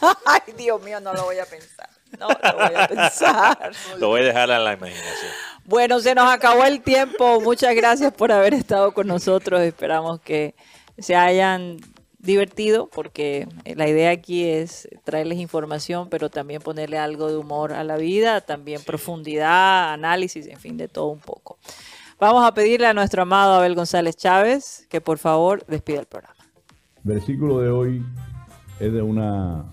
Ay, 0.27 0.53
Dios 0.57 0.83
mío, 0.83 1.01
no 1.01 1.15
lo 1.15 1.25
voy 1.25 1.39
a 1.39 1.47
pensar. 1.47 1.89
No 2.19 2.29
lo 2.29 2.53
voy 2.55 2.75
a 2.77 2.89
pensar. 2.89 3.73
Lo 3.99 4.09
voy 4.09 4.21
a 4.21 4.25
dejar 4.25 4.51
a 4.51 4.59
la 4.59 4.75
imaginación. 4.75 5.33
Bueno, 5.65 6.01
se 6.01 6.15
nos 6.15 6.31
acabó 6.31 6.65
el 6.65 6.83
tiempo. 6.83 7.41
Muchas 7.41 7.75
gracias 7.75 8.13
por 8.13 8.33
haber 8.33 8.55
estado 8.55 8.93
con 8.93 9.07
nosotros. 9.07 9.61
Esperamos 9.63 10.21
que 10.21 10.55
se 10.99 11.17
hayan 11.17 11.79
divertido 12.19 12.89
porque 12.89 13.49
la 13.65 13.89
idea 13.89 14.11
aquí 14.11 14.45
es 14.45 14.89
traerles 15.05 15.39
información, 15.39 16.09
pero 16.09 16.31
también 16.31 16.63
ponerle 16.63 16.99
algo 16.99 17.29
de 17.29 17.37
humor 17.37 17.73
a 17.73 17.85
la 17.85 17.97
vida, 17.97 18.41
también 18.41 18.83
profundidad, 18.83 19.93
análisis, 19.93 20.47
en 20.47 20.59
fin, 20.59 20.77
de 20.77 20.89
todo 20.89 21.07
un 21.07 21.21
poco. 21.21 21.59
Vamos 22.19 22.45
a 22.47 22.55
pedirle 22.55 22.87
a 22.87 22.95
nuestro 22.95 23.23
amado 23.23 23.55
Abel 23.55 23.75
González 23.75 24.17
Chávez 24.17 24.87
que 24.89 25.01
por 25.01 25.19
favor 25.19 25.67
despida 25.67 26.01
el 26.01 26.07
programa. 26.07 26.37
versículo 27.03 27.59
de 27.59 27.69
hoy 27.69 28.05
es 28.79 28.93
de 28.93 29.03
una 29.03 29.65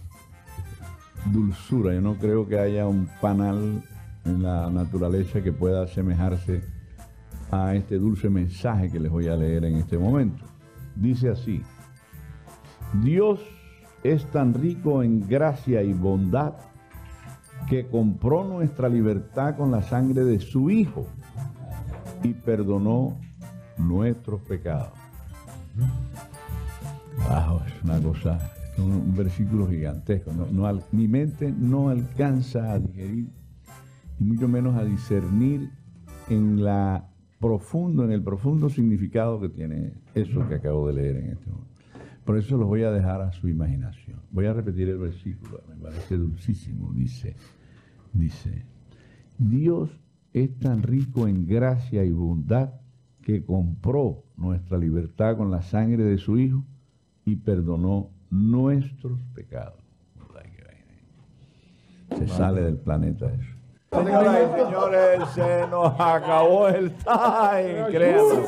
dulzura. 1.25 1.93
Yo 1.93 2.01
no 2.01 2.15
creo 2.15 2.47
que 2.47 2.59
haya 2.59 2.87
un 2.87 3.09
panal 3.21 3.83
en 4.25 4.43
la 4.43 4.69
naturaleza 4.69 5.41
que 5.41 5.51
pueda 5.51 5.83
asemejarse 5.83 6.63
a 7.51 7.75
este 7.75 7.97
dulce 7.97 8.29
mensaje 8.29 8.91
que 8.91 8.99
les 8.99 9.11
voy 9.11 9.27
a 9.27 9.35
leer 9.35 9.65
en 9.65 9.75
este 9.77 9.97
momento. 9.97 10.45
Dice 10.95 11.29
así, 11.29 11.61
Dios 13.01 13.39
es 14.03 14.25
tan 14.31 14.53
rico 14.53 15.03
en 15.03 15.27
gracia 15.27 15.81
y 15.83 15.93
bondad 15.93 16.53
que 17.67 17.87
compró 17.87 18.43
nuestra 18.43 18.89
libertad 18.89 19.57
con 19.57 19.71
la 19.71 19.81
sangre 19.81 20.23
de 20.23 20.39
su 20.39 20.69
Hijo 20.69 21.05
y 22.23 22.33
perdonó 22.33 23.19
nuestros 23.77 24.41
pecados. 24.41 24.91
Es 27.67 27.83
una 27.83 27.99
cosa, 28.01 28.39
un, 28.79 29.15
versículo 29.15 29.67
gigantesco. 29.67 30.31
No, 30.33 30.79
mi 30.91 31.07
mente 31.07 31.53
no 31.57 31.89
alcanza 31.89 32.73
a 32.73 32.79
digerir 32.79 33.27
y 34.19 34.23
mucho 34.23 34.47
menos 34.47 34.75
a 34.75 34.83
discernir 34.83 35.69
en 36.29 36.63
la 36.63 37.09
profundo, 37.39 38.03
en 38.03 38.11
el 38.11 38.21
profundo 38.21 38.69
significado 38.69 39.39
que 39.39 39.49
tiene 39.49 39.93
eso 40.13 40.47
que 40.47 40.55
acabo 40.55 40.87
de 40.87 40.93
leer 40.93 41.15
en 41.17 41.31
este 41.31 41.49
momento. 41.49 41.69
Por 42.25 42.37
eso 42.37 42.57
los 42.57 42.67
voy 42.67 42.83
a 42.83 42.91
dejar 42.91 43.21
a 43.21 43.31
su 43.31 43.47
imaginación. 43.47 44.19
Voy 44.31 44.45
a 44.45 44.53
repetir 44.53 44.89
el 44.89 44.99
versículo, 44.99 45.63
me 45.67 45.75
parece 45.75 46.17
dulcísimo. 46.17 46.93
Dice, 46.93 47.35
dice, 48.13 48.65
Dios 49.37 49.89
es 50.33 50.57
tan 50.59 50.83
rico 50.83 51.27
en 51.27 51.47
gracia 51.47 52.03
y 52.03 52.11
bondad 52.11 52.73
que 53.21 53.43
compró 53.43 54.25
nuestra 54.37 54.77
libertad 54.77 55.37
con 55.37 55.49
la 55.49 55.61
sangre 55.61 56.03
de 56.03 56.17
su 56.17 56.37
Hijo 56.37 56.63
y 57.25 57.37
perdonó 57.37 58.11
nuestros 58.29 59.19
pecados. 59.35 59.75
Se 62.17 62.27
sale 62.27 62.61
del 62.61 62.77
planeta 62.77 63.27
eso. 63.27 63.53
Señoras 63.91 64.37
y 64.41 64.63
señores, 64.63 65.29
se 65.33 65.67
nos 65.67 65.99
acabó 65.99 66.67
el 66.67 66.91
time, 66.93 67.85
créanlo. 67.91 68.43